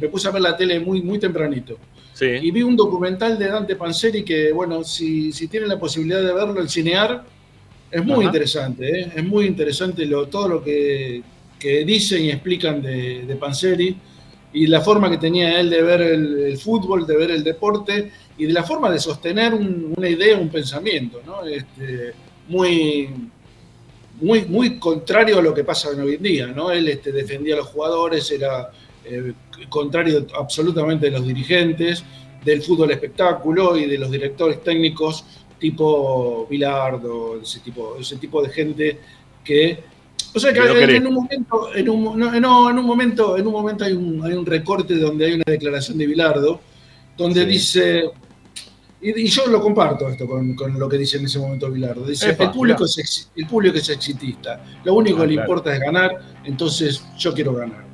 me 0.01 0.09
puse 0.09 0.29
a 0.29 0.31
ver 0.33 0.43
la 0.43 0.57
tele 0.57 0.81
muy, 0.81 1.03
muy 1.03 1.19
tempranito. 1.19 1.79
Sí. 2.13 2.27
Y 2.27 2.51
vi 2.51 2.63
un 2.63 2.77
documental 2.77 3.39
de 3.39 3.49
Dante 3.49 3.77
Panzeri 3.77 4.25
que, 4.25 4.51
bueno, 4.53 4.83
si, 4.85 5.33
si 5.33 5.49
tienen 5.49 5.69
la 5.69 5.79
posibilidad 5.79 6.23
de 6.23 6.33
verlo, 6.33 6.61
el 6.61 6.69
cinear, 6.69 7.25
es 7.91 8.05
muy 8.05 8.17
Ajá. 8.17 8.25
interesante, 8.25 9.01
¿eh? 9.01 9.13
es 9.17 9.25
muy 9.25 9.47
interesante 9.47 10.05
lo, 10.07 10.27
todo 10.27 10.49
lo 10.49 10.65
que, 10.65 11.23
que 11.59 11.85
dicen 11.85 12.25
y 12.25 12.31
explican 12.31 12.83
de, 12.83 13.25
de 13.27 13.37
Panzeri 13.37 13.97
y 14.53 14.67
la 14.67 14.81
forma 14.81 15.11
que 15.11 15.19
tenía 15.19 15.61
él 15.61 15.71
de 15.71 15.83
ver 15.83 16.01
el, 16.03 16.39
el 16.41 16.57
fútbol, 16.59 17.07
de 17.07 17.17
ver 17.17 17.31
el 17.31 17.45
deporte 17.45 18.11
y 18.39 18.47
de 18.47 18.53
la 18.53 18.65
forma 18.65 18.91
de 18.91 18.99
sostener 18.99 19.53
un- 19.55 19.95
una 19.97 20.09
idea, 20.09 20.37
un 20.39 20.49
pensamiento, 20.49 21.21
¿no? 21.25 21.45
Este, 21.47 22.13
muy, 22.49 23.09
muy, 24.21 24.45
muy 24.47 24.79
contrario 24.79 25.39
a 25.39 25.43
lo 25.43 25.53
que 25.53 25.63
pasa 25.65 25.91
hoy 25.91 26.15
en 26.15 26.23
día, 26.23 26.47
¿no? 26.49 26.71
Él 26.71 26.89
este, 26.89 27.13
defendía 27.13 27.55
a 27.55 27.59
los 27.59 27.67
jugadores, 27.69 28.31
era 28.31 28.71
eh, 29.05 29.33
contrario 29.69 30.27
absolutamente 30.39 31.07
de 31.07 31.13
los 31.13 31.27
dirigentes, 31.27 32.05
del 32.45 32.63
fútbol 32.63 32.91
espectáculo 32.93 33.77
y 33.77 33.87
de 33.87 33.99
los 33.99 34.11
directores 34.11 34.63
técnicos 34.63 35.25
tipo 35.59 36.47
Bilardo, 36.51 37.41
ese 37.43 37.61
tipo, 37.61 37.97
ese 37.99 38.17
tipo 38.17 38.43
de 38.43 38.51
gente 38.51 39.01
que. 39.43 39.83
O 40.35 40.39
sea 40.39 40.53
que 40.53 40.61
no 40.61 40.67
en, 40.77 41.07
un 41.07 41.15
momento, 41.15 41.75
en 41.75 41.89
un, 41.89 42.19
no, 42.19 42.41
no, 42.41 42.71
en 42.71 42.79
un 42.79 42.85
momento, 42.85 43.39
en 43.39 43.47
un 43.47 43.53
momento 43.55 43.85
hay 43.85 43.93
un, 43.95 44.23
hay 44.23 44.35
un 44.35 44.45
recorte 44.45 44.95
donde 44.97 45.25
hay 45.27 45.33
una 45.33 45.45
declaración 45.47 45.97
de 45.97 46.07
Bilardo, 46.07 46.61
donde 47.17 47.41
Sí. 47.45 47.47
dice, 47.47 48.11
y, 49.01 49.23
y 49.23 49.27
yo 49.29 49.47
lo 49.47 49.63
comparto 49.63 50.09
esto 50.11 50.27
con, 50.27 50.55
con 50.55 50.79
lo 50.79 50.89
que 50.91 50.99
dice 50.99 51.17
en 51.17 51.25
ese 51.25 51.39
momento 51.39 51.71
Bilardo. 51.71 52.05
Dice, 52.05 52.31
Epa, 52.31 52.45
el, 52.45 52.51
público 52.51 52.85
es 52.85 52.99
ex- 52.99 53.31
el 53.35 53.47
público 53.47 53.79
es 53.79 53.89
exitista. 53.89 54.63
Lo 54.85 54.93
único 54.95 55.19
Ah, 55.19 55.21
que 55.23 55.27
le 55.29 55.33
claro. 55.35 55.49
importa 55.49 55.75
es 55.75 55.81
ganar, 55.81 56.21
entonces 56.45 57.03
yo 57.17 57.33
quiero 57.33 57.55
ganar. 57.55 57.86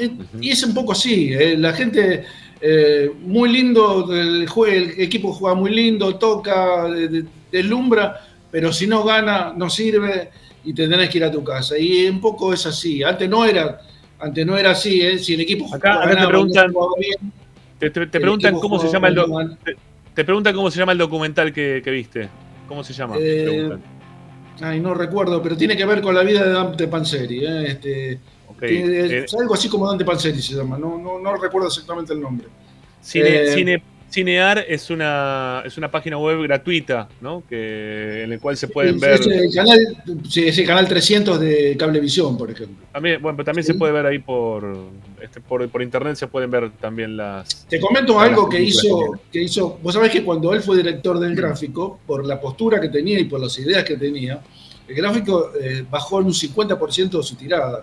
Eh, 0.00 0.10
Y 0.40 0.50
es 0.50 0.62
un 0.64 0.74
poco 0.74 0.92
así. 0.92 1.32
eh, 1.32 1.56
La 1.58 1.72
gente, 1.72 2.24
eh, 2.60 3.10
muy 3.22 3.50
lindo, 3.52 4.08
el, 4.14 4.48
jue- 4.48 4.72
el 4.72 5.00
equipo 5.00 5.32
juega 5.32 5.54
muy 5.54 5.70
lindo, 5.74 6.16
toca, 6.16 6.84
de- 6.88 7.08
de- 7.08 7.24
deslumbra, 7.52 8.20
pero 8.50 8.72
si 8.72 8.86
no 8.86 9.04
gana, 9.04 9.52
no 9.56 9.68
sirve 9.70 10.30
y 10.64 10.72
te 10.74 10.88
tenés 10.88 11.08
que 11.10 11.18
ir 11.18 11.24
a 11.24 11.30
tu 11.30 11.42
casa. 11.44 11.78
Y 11.78 12.06
un 12.06 12.20
poco 12.20 12.52
es 12.52 12.64
así. 12.66 13.02
Antes 13.02 13.28
no 13.28 13.44
era, 13.44 13.80
antes 14.18 14.44
no 14.46 14.56
era 14.56 14.70
así. 14.72 15.00
eh, 15.00 15.18
Si 15.18 15.34
el 15.34 15.40
equipo 15.40 15.72
Acá, 15.74 16.02
acá 16.02 16.20
te 16.20 16.26
preguntan, 16.26 16.66
no 16.68 16.72
jugaba 16.72 16.92
bien, 16.98 17.32
te, 17.78 17.90
te- 17.90 18.06
te 18.06 18.18
el 18.18 18.22
preguntan 18.22 18.54
cómo 18.60 18.78
se 18.78 18.86
jugaba 18.86 18.92
llama 18.92 19.08
el 19.08 19.14
muy 19.14 19.22
do- 19.22 19.32
mal. 19.34 19.58
te, 19.64 19.76
te 20.14 20.24
preguntan 20.24 20.54
cómo 20.54 20.70
se 20.70 20.78
llama 20.78 20.92
el 20.92 20.98
documental 20.98 21.52
que, 21.52 21.80
que 21.84 21.90
viste. 21.90 22.28
¿Cómo 22.68 22.84
se 22.84 22.92
llama? 22.92 23.16
Eh. 23.18 23.70
Ay, 24.62 24.78
no 24.80 24.92
recuerdo, 24.94 25.42
pero 25.42 25.56
tiene 25.56 25.76
que 25.76 25.86
ver 25.86 26.02
con 26.02 26.14
la 26.14 26.22
vida 26.22 26.44
de 26.44 26.52
Dante 26.52 26.86
Panzeri. 26.86 27.44
¿eh? 27.44 27.64
Este, 27.68 28.18
Eh, 28.62 29.24
es 29.24 29.34
algo 29.34 29.54
así 29.54 29.68
como 29.68 29.88
Dante 29.88 30.04
Panzeri 30.04 30.40
se 30.42 30.54
llama, 30.54 30.78
no, 30.78 30.98
no, 30.98 31.18
no 31.18 31.36
recuerdo 31.36 31.68
exactamente 31.68 32.12
el 32.12 32.20
nombre. 32.20 32.46
Cine, 33.00 33.28
Eh, 33.28 33.54
Cine- 33.54 33.82
Cinear 34.12 34.64
es 34.66 34.90
una, 34.90 35.62
es 35.64 35.78
una 35.78 35.88
página 35.88 36.18
web 36.18 36.42
gratuita, 36.42 37.08
¿no? 37.20 37.44
Que, 37.48 38.24
en 38.24 38.32
el 38.32 38.40
cual 38.40 38.56
se 38.56 38.66
pueden 38.66 38.96
es- 38.96 39.00
ver. 39.00 39.20
es 39.20 39.26
el 39.28 39.54
canal, 39.54 39.78
sí, 40.28 40.48
es 40.48 40.58
el 40.58 40.66
canal 40.66 40.88
300 40.88 41.38
de 41.38 41.76
Cablevisión, 41.78 42.36
por 42.36 42.50
ejemplo. 42.50 42.84
También, 42.92 43.22
bueno, 43.22 43.36
pero 43.36 43.44
también 43.46 43.64
se 43.64 43.74
puede 43.74 43.92
ver 43.92 44.06
ahí 44.06 44.18
por, 44.18 44.66
este, 45.22 45.40
por, 45.40 45.68
por 45.68 45.80
internet, 45.80 46.16
se 46.16 46.26
pueden 46.26 46.50
ver 46.50 46.72
también 46.80 47.16
las. 47.16 47.64
Te 47.68 47.78
comento 47.78 48.18
algo 48.18 48.48
que 48.48 48.60
hizo, 48.60 49.20
que 49.30 49.42
hizo. 49.44 49.78
Vos 49.80 49.94
sabés 49.94 50.10
que 50.10 50.24
cuando 50.24 50.52
él 50.54 50.60
fue 50.60 50.76
director 50.76 51.20
del 51.20 51.36
gráfico, 51.36 52.00
por 52.04 52.26
la 52.26 52.40
postura 52.40 52.80
que 52.80 52.88
tenía 52.88 53.20
y 53.20 53.24
por 53.26 53.38
las 53.38 53.56
ideas 53.60 53.84
que 53.84 53.96
tenía, 53.96 54.40
el 54.88 54.94
gráfico 54.96 55.52
eh, 55.62 55.84
bajó 55.88 56.18
en 56.18 56.26
un 56.26 56.34
50% 56.34 57.18
de 57.18 57.22
su 57.22 57.36
tirada. 57.36 57.82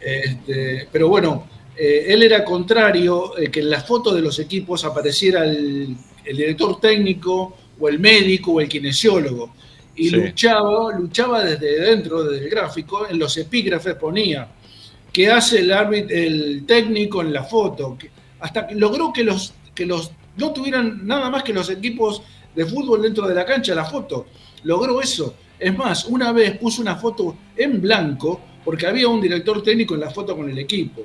Este, 0.00 0.88
pero 0.90 1.08
bueno, 1.08 1.46
eh, 1.76 2.06
él 2.08 2.22
era 2.22 2.44
contrario 2.44 3.36
eh, 3.38 3.50
que 3.50 3.60
en 3.60 3.70
las 3.70 3.86
fotos 3.86 4.14
de 4.14 4.22
los 4.22 4.38
equipos 4.38 4.84
apareciera 4.84 5.44
el, 5.44 5.96
el 6.24 6.36
director 6.36 6.80
técnico 6.80 7.56
o 7.78 7.88
el 7.88 7.98
médico 7.98 8.52
o 8.52 8.60
el 8.60 8.68
kinesiólogo. 8.68 9.54
Y 9.96 10.10
Sí. 10.10 10.16
luchaba, 10.16 10.92
luchaba 10.96 11.44
desde 11.44 11.80
dentro 11.80 12.22
del 12.24 12.48
gráfico, 12.48 13.06
en 13.08 13.18
los 13.18 13.36
epígrafes 13.36 13.94
ponía 13.94 14.48
qué 15.12 15.28
hace 15.30 15.60
el 15.60 15.72
árbitro, 15.72 16.16
el 16.16 16.64
técnico 16.66 17.20
en 17.22 17.32
la 17.32 17.42
foto, 17.42 17.96
que- 17.98 18.10
hasta 18.40 18.66
que 18.66 18.74
logró 18.76 19.12
que 19.12 19.24
los, 19.24 19.54
que 19.74 19.86
los 19.86 20.12
no 20.36 20.52
tuvieran 20.52 21.04
nada 21.04 21.30
más 21.30 21.42
que 21.42 21.52
los 21.52 21.68
equipos 21.70 22.22
de 22.54 22.64
fútbol 22.66 23.02
dentro 23.02 23.26
de 23.26 23.34
la 23.34 23.44
cancha 23.44 23.74
la 23.74 23.84
foto. 23.84 24.26
Logró 24.62 25.00
eso. 25.00 25.34
Es 25.58 25.76
más, 25.76 26.04
una 26.04 26.30
vez 26.30 26.56
puso 26.58 26.80
una 26.80 26.94
foto 26.96 27.36
en 27.56 27.80
blanco 27.80 28.40
porque 28.68 28.86
había 28.86 29.08
un 29.08 29.18
director 29.18 29.62
técnico 29.62 29.94
en 29.94 30.00
la 30.00 30.10
foto 30.10 30.36
con 30.36 30.50
el 30.50 30.58
equipo. 30.58 31.00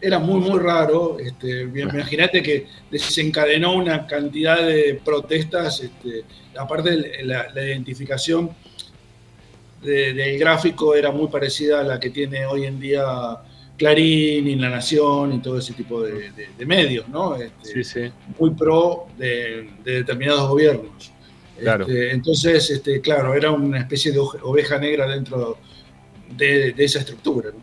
Era 0.00 0.20
muy, 0.20 0.38
muy 0.38 0.60
raro. 0.60 1.18
Este, 1.18 1.62
imagínate 1.62 2.40
que 2.40 2.66
desencadenó 2.88 3.72
una 3.74 4.06
cantidad 4.06 4.64
de 4.64 5.00
protestas. 5.04 5.80
Este, 5.80 6.22
aparte, 6.56 7.24
la, 7.24 7.48
la 7.52 7.64
identificación 7.64 8.50
de- 9.82 10.12
del 10.14 10.38
gráfico 10.38 10.94
era 10.94 11.10
muy 11.10 11.26
parecida 11.26 11.80
a 11.80 11.82
la 11.82 11.98
que 11.98 12.10
tiene 12.10 12.46
hoy 12.46 12.64
en 12.66 12.78
día 12.78 13.02
Clarín 13.76 14.46
y 14.46 14.54
La 14.54 14.68
Nación 14.70 15.32
y 15.32 15.40
todo 15.42 15.58
ese 15.58 15.72
tipo 15.72 16.00
de, 16.02 16.30
de- 16.30 16.48
de 16.56 16.66
medios, 16.66 17.08
¿no? 17.08 17.34
Este, 17.34 17.82
Sí, 17.82 17.82
sí. 17.82 18.12
Muy 18.38 18.50
pro 18.50 19.08
de, 19.18 19.68
de 19.82 19.92
determinados 19.94 20.48
gobiernos. 20.48 21.10
Claro. 21.58 21.82
Este, 21.88 22.12
entonces, 22.12 22.70
este, 22.70 23.00
claro, 23.00 23.34
era 23.34 23.50
una 23.50 23.80
especie 23.80 24.12
de 24.12 24.20
oveja 24.20 24.78
negra 24.78 25.08
dentro 25.08 25.58
de, 26.36 26.72
de 26.72 26.84
esa 26.84 26.98
estructura. 27.00 27.50
¿no? 27.50 27.58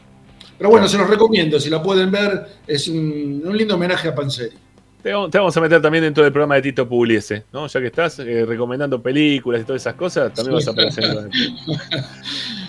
Pero 0.57 0.69
bueno, 0.69 0.87
se 0.87 0.97
los 0.97 1.09
recomiendo, 1.09 1.59
si 1.59 1.69
la 1.69 1.81
pueden 1.83 2.09
ver, 2.11 2.45
es 2.65 2.87
un, 2.87 3.41
un 3.45 3.57
lindo 3.57 3.75
homenaje 3.75 4.07
a 4.07 4.15
Panzeri. 4.15 4.55
Te 5.03 5.13
vamos, 5.13 5.29
te 5.29 5.37
vamos 5.37 5.55
a 5.55 5.61
meter 5.61 5.79
también 5.79 6.03
dentro 6.03 6.23
del 6.23 6.33
programa 6.33 6.55
de 6.55 6.63
Tito 6.63 6.89
Pugliese, 6.89 7.43
¿no? 7.53 7.67
Ya 7.67 7.79
que 7.79 7.85
estás 7.85 8.17
eh, 8.19 8.43
recomendando 8.45 8.99
películas 9.01 9.61
y 9.61 9.63
todas 9.63 9.81
esas 9.83 9.93
cosas, 9.93 10.33
también 10.33 10.55
vas 10.55 10.67
a 10.67 10.71
aparecer. 10.71 11.05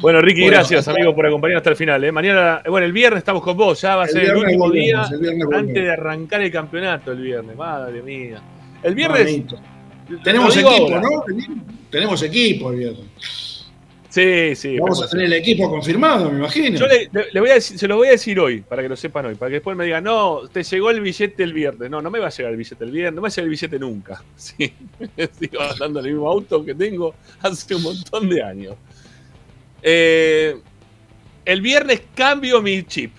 Bueno, 0.01 0.21
Ricky, 0.21 0.43
Bueno, 0.43 0.57
gracias, 0.59 0.87
amigo, 0.87 1.15
por 1.15 1.27
acompañarnos 1.27 1.61
hasta 1.63 1.71
el 1.71 1.77
final. 1.77 2.05
¿eh? 2.05 2.13
Mañana, 2.13 2.63
bueno, 2.69 2.87
el 2.87 2.93
viernes 2.93 3.19
estamos 3.19 3.43
con 3.43 3.57
vos, 3.57 3.81
ya 3.81 3.97
va 3.97 4.03
a 4.03 4.07
El 4.07 4.13
ser 4.13 4.25
el 4.27 4.37
último 4.37 4.71
día 4.71 5.09
el 5.11 5.19
volvemos. 5.19 5.55
antes 5.55 5.75
de 5.75 5.91
arrancar 5.91 6.43
el 6.43 6.53
campeonato 6.53 7.13
el 7.13 7.23
viernes. 7.23 7.57
Madre 7.57 8.03
mía. 8.03 8.41
El 8.83 8.95
viernes. 8.95 9.43
Tenemos 10.23 10.57
equipo, 10.57 10.83
ahora. 10.95 11.01
¿no? 11.01 11.25
Tenemos 11.91 12.23
equipo 12.23 12.71
el 12.71 12.79
viernes. 12.79 13.58
Sí, 14.11 14.55
sí. 14.57 14.79
Vamos 14.79 15.03
a 15.03 15.09
tener 15.09 15.27
el 15.27 15.35
equipo 15.35 15.69
confirmado, 15.69 16.31
me 16.31 16.39
imagino. 16.39 16.79
Yo 16.79 16.87
le, 16.87 17.41
voy 17.41 17.51
a 17.51 17.55
decir- 17.55 17.77
se 17.79 17.87
lo 17.87 17.97
voy 17.97 18.09
a 18.09 18.13
decir 18.13 18.41
hoy, 18.41 18.63
para 18.63 18.83
que 18.83 18.89
lo 18.89 18.97
sepan 18.97 19.27
hoy, 19.27 19.35
para 19.35 19.51
que 19.51 19.55
después 19.57 19.77
me 19.77 19.85
digan, 19.85 20.03
no, 20.03 20.49
te 20.51 20.63
llegó 20.63 20.91
el 20.91 21.01
billete 21.03 21.43
el 21.43 21.53
viernes. 21.53 21.91
No, 21.91 22.01
no 22.01 22.11
me 22.11 22.19
va 22.19 22.29
a 22.29 22.31
llegar 22.31 22.53
el 22.53 22.57
billete 22.57 22.85
el 22.85 22.91
viernes, 22.91 23.15
no 23.15 23.21
me 23.21 23.27
va 23.27 23.29
a 23.29 23.31
llegar 23.31 23.45
el 23.45 23.51
billete 23.51 23.79
nunca. 23.79 24.23
Sí, 24.37 24.73
sigo 25.39 25.61
andando 25.61 26.01
en 26.01 26.07
el 26.07 26.13
mismo 26.13 26.29
auto 26.31 26.65
que 26.65 26.75
tengo 26.75 27.15
hace 27.41 27.75
un 27.75 27.83
montón 27.83 28.29
de 28.31 28.43
años. 28.43 28.77
Eh, 29.83 30.57
el 31.45 31.61
viernes 31.61 32.03
cambio 32.15 32.61
mi 32.63 32.83
chip. 32.85 33.13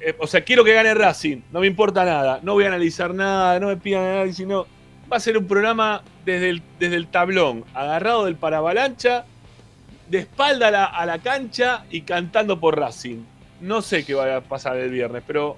Eh, 0.00 0.14
o 0.18 0.26
sea, 0.26 0.40
quiero 0.42 0.64
que 0.64 0.72
gane 0.74 0.92
Racing, 0.94 1.38
no 1.52 1.60
me 1.60 1.68
importa 1.68 2.04
nada, 2.04 2.40
no 2.42 2.54
voy 2.54 2.64
a 2.64 2.68
analizar 2.68 3.14
nada, 3.14 3.60
no 3.60 3.68
me 3.68 3.76
pidan 3.76 4.04
análisis, 4.04 4.44
no. 4.46 4.66
Va 5.10 5.18
a 5.18 5.20
ser 5.20 5.38
un 5.38 5.46
programa 5.46 6.02
desde 6.24 6.50
el, 6.50 6.62
desde 6.80 6.96
el 6.96 7.06
tablón, 7.06 7.64
agarrado 7.74 8.24
del 8.24 8.34
paravalancha, 8.36 9.24
de 10.12 10.18
espalda 10.18 10.68
a 10.68 10.70
la, 10.70 10.84
a 10.84 11.06
la 11.06 11.18
cancha 11.20 11.86
y 11.90 12.02
cantando 12.02 12.60
por 12.60 12.78
Racing. 12.78 13.24
No 13.62 13.80
sé 13.80 14.04
qué 14.04 14.12
va 14.12 14.36
a 14.36 14.40
pasar 14.42 14.76
el 14.76 14.90
viernes, 14.90 15.22
pero 15.26 15.56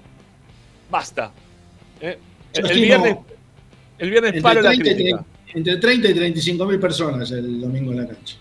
basta. 0.89 1.33
¿eh? 1.99 2.17
El, 2.53 2.73
viernes, 2.73 3.17
el 3.99 4.09
viernes 4.09 4.29
entre 4.29 4.41
paro 4.41 4.61
la 4.61 4.69
30 4.69 4.89
y 4.89 4.93
crítica. 4.95 5.25
30 5.51 5.71
entre 5.71 5.77
30 5.77 6.07
y 6.07 6.13
35 6.13 6.65
mil 6.67 6.79
personas 6.79 7.29
el 7.31 7.59
domingo 7.59 7.91
en 7.91 7.97
la 7.97 8.07
cancha. 8.07 8.37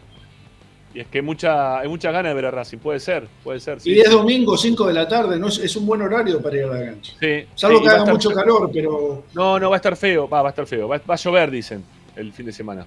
Y 0.95 1.01
es 1.01 1.09
que 1.09 1.21
mucha, 1.21 1.81
hay 1.81 1.89
muchas 1.89 2.13
ganas 2.13 2.31
de 2.31 2.35
ver 2.35 2.47
a 2.47 2.51
Racing, 2.53 2.79
puede 2.79 3.01
ser, 3.01 3.27
puede 3.43 3.59
ser. 3.59 3.81
sí. 3.81 3.91
Y 3.91 3.99
es 3.99 4.09
domingo, 4.09 4.57
5 4.57 4.87
de 4.87 4.95
la 4.95 5.09
tarde, 5.09 5.37
no 5.37 5.49
es, 5.49 5.59
es 5.59 5.75
un 5.75 5.85
buen 5.85 6.01
horario 6.01 6.41
para 6.41 6.57
ir 6.57 6.63
a 6.63 6.67
la 6.69 6.85
cancha. 6.93 7.13
Sí, 7.19 7.45
Salvo 7.57 7.79
sí, 7.79 7.83
que 7.83 7.91
haga 7.91 8.05
mucho 8.05 8.31
feo. 8.31 8.39
calor, 8.39 8.71
pero 8.73 9.25
No, 9.35 9.59
no, 9.59 9.69
va 9.71 9.75
a 9.75 9.79
estar 9.79 9.97
feo, 9.97 10.29
va, 10.29 10.43
va 10.43 10.51
a 10.51 10.53
estar 10.53 10.65
feo. 10.65 10.87
Va, 10.87 10.99
va 10.99 11.15
a 11.15 11.17
llover, 11.17 11.51
dicen, 11.51 11.85
el 12.15 12.33
fin 12.33 12.47
de 12.47 12.53
semana. 12.53 12.87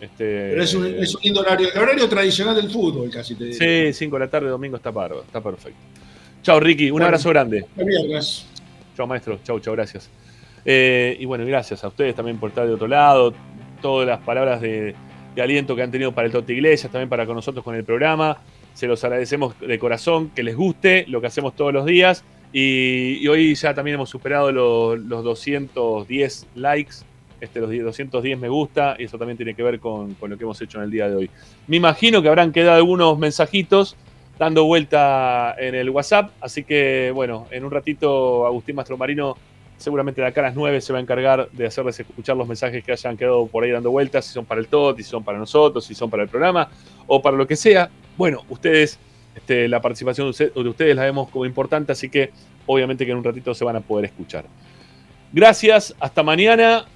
Este, 0.00 0.50
Pero 0.50 0.62
es 0.62 0.74
un, 0.74 0.86
es 0.86 1.14
un 1.14 1.22
lindo 1.22 1.40
horario, 1.40 1.72
el 1.72 1.78
horario 1.80 2.08
tradicional 2.08 2.54
del 2.54 2.70
fútbol, 2.70 3.10
casi 3.10 3.34
te 3.34 3.44
digo. 3.44 3.56
Sí, 3.58 3.92
5 3.92 4.16
de 4.16 4.20
la 4.20 4.30
tarde, 4.30 4.48
domingo 4.48 4.76
está 4.76 4.90
está 4.90 5.40
perfecto. 5.40 5.78
Chao, 6.42 6.60
Ricky, 6.60 6.86
un 6.86 6.92
Bueno, 6.92 7.06
abrazo 7.06 7.28
grande. 7.30 7.66
Chao, 8.96 9.06
maestro. 9.06 9.40
Chao, 9.44 9.60
chao, 9.60 9.74
gracias. 9.74 10.08
Eh, 10.64 11.16
y 11.18 11.24
bueno, 11.24 11.44
gracias 11.46 11.82
a 11.84 11.88
ustedes 11.88 12.14
también 12.14 12.38
por 12.38 12.50
estar 12.50 12.66
de 12.66 12.74
otro 12.74 12.88
lado. 12.88 13.34
Todas 13.82 14.06
las 14.06 14.20
palabras 14.20 14.60
de, 14.60 14.94
de 15.34 15.42
aliento 15.42 15.74
que 15.76 15.82
han 15.82 15.90
tenido 15.90 16.12
para 16.12 16.26
el 16.26 16.32
Tote 16.32 16.52
Iglesias, 16.52 16.90
también 16.90 17.08
para 17.08 17.26
con 17.26 17.36
nosotros 17.36 17.64
con 17.64 17.74
el 17.74 17.84
programa. 17.84 18.38
Se 18.74 18.86
los 18.86 19.02
agradecemos 19.02 19.58
de 19.60 19.78
corazón, 19.78 20.30
que 20.30 20.42
les 20.42 20.56
guste 20.56 21.04
lo 21.08 21.20
que 21.20 21.26
hacemos 21.26 21.54
todos 21.56 21.72
los 21.72 21.86
días. 21.86 22.24
Y, 22.52 23.18
y 23.20 23.28
hoy 23.28 23.54
ya 23.54 23.74
también 23.74 23.96
hemos 23.96 24.08
superado 24.08 24.50
los, 24.52 24.98
los 24.98 25.22
210 25.24 26.46
likes, 26.54 26.94
este, 27.40 27.60
los 27.60 27.70
210 27.70 28.38
me 28.38 28.48
gusta, 28.48 28.96
y 28.98 29.04
eso 29.04 29.18
también 29.18 29.36
tiene 29.36 29.54
que 29.54 29.62
ver 29.62 29.78
con, 29.80 30.14
con 30.14 30.30
lo 30.30 30.36
que 30.36 30.44
hemos 30.44 30.60
hecho 30.60 30.78
en 30.78 30.84
el 30.84 30.90
día 30.90 31.08
de 31.08 31.16
hoy. 31.16 31.30
Me 31.66 31.76
imagino 31.76 32.20
que 32.22 32.28
habrán 32.28 32.52
quedado 32.52 32.76
algunos 32.76 33.18
mensajitos 33.18 33.96
dando 34.38 34.64
vuelta 34.64 35.54
en 35.58 35.74
el 35.74 35.90
WhatsApp, 35.90 36.30
así 36.40 36.64
que 36.64 37.10
bueno, 37.14 37.46
en 37.50 37.64
un 37.64 37.70
ratito 37.70 38.46
Agustín 38.46 38.76
Mastromarino 38.76 39.36
seguramente 39.76 40.20
de 40.20 40.26
acá 40.26 40.40
a 40.40 40.44
las 40.44 40.54
9 40.56 40.80
se 40.80 40.92
va 40.92 40.98
a 40.98 41.02
encargar 41.02 41.48
de 41.52 41.66
hacerles 41.66 41.98
escuchar 42.00 42.36
los 42.36 42.48
mensajes 42.48 42.82
que 42.84 42.90
hayan 42.90 43.16
quedado 43.16 43.46
por 43.46 43.62
ahí 43.62 43.70
dando 43.70 43.90
vueltas, 43.92 44.24
si 44.24 44.32
son 44.32 44.44
para 44.44 44.60
el 44.60 44.66
TOT, 44.66 44.96
si 44.96 45.04
son 45.04 45.22
para 45.22 45.38
nosotros, 45.38 45.84
si 45.84 45.94
son 45.94 46.10
para 46.10 46.24
el 46.24 46.28
programa 46.28 46.68
o 47.06 47.22
para 47.22 47.36
lo 47.36 47.46
que 47.46 47.54
sea. 47.54 47.88
Bueno, 48.16 48.42
ustedes, 48.48 48.98
este, 49.36 49.68
la 49.68 49.80
participación 49.80 50.26
de 50.26 50.30
usted- 50.30 50.52
de 50.52 50.68
ustedes 50.68 50.96
la 50.96 51.02
vemos 51.04 51.28
como 51.30 51.44
importante, 51.46 51.92
así 51.92 52.08
que 52.08 52.30
obviamente 52.66 53.06
que 53.06 53.12
en 53.12 53.18
un 53.18 53.24
ratito 53.24 53.54
se 53.54 53.64
van 53.64 53.76
a 53.76 53.80
poder 53.80 54.06
escuchar. 54.06 54.44
Gracias, 55.32 55.94
hasta 56.00 56.22
mañana 56.22 56.86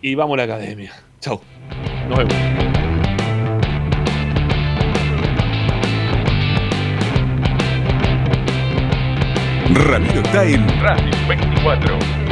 y 0.00 0.14
vamos 0.14 0.34
a 0.34 0.36
la 0.38 0.54
academia. 0.54 0.92
Chau. 1.20 1.40
Nos 2.08 2.18
vemos. 2.18 2.34
Ramiro 9.74 10.20
está 10.20 10.44
en 10.44 10.80
Radio 10.80 11.10
24. 11.28 12.27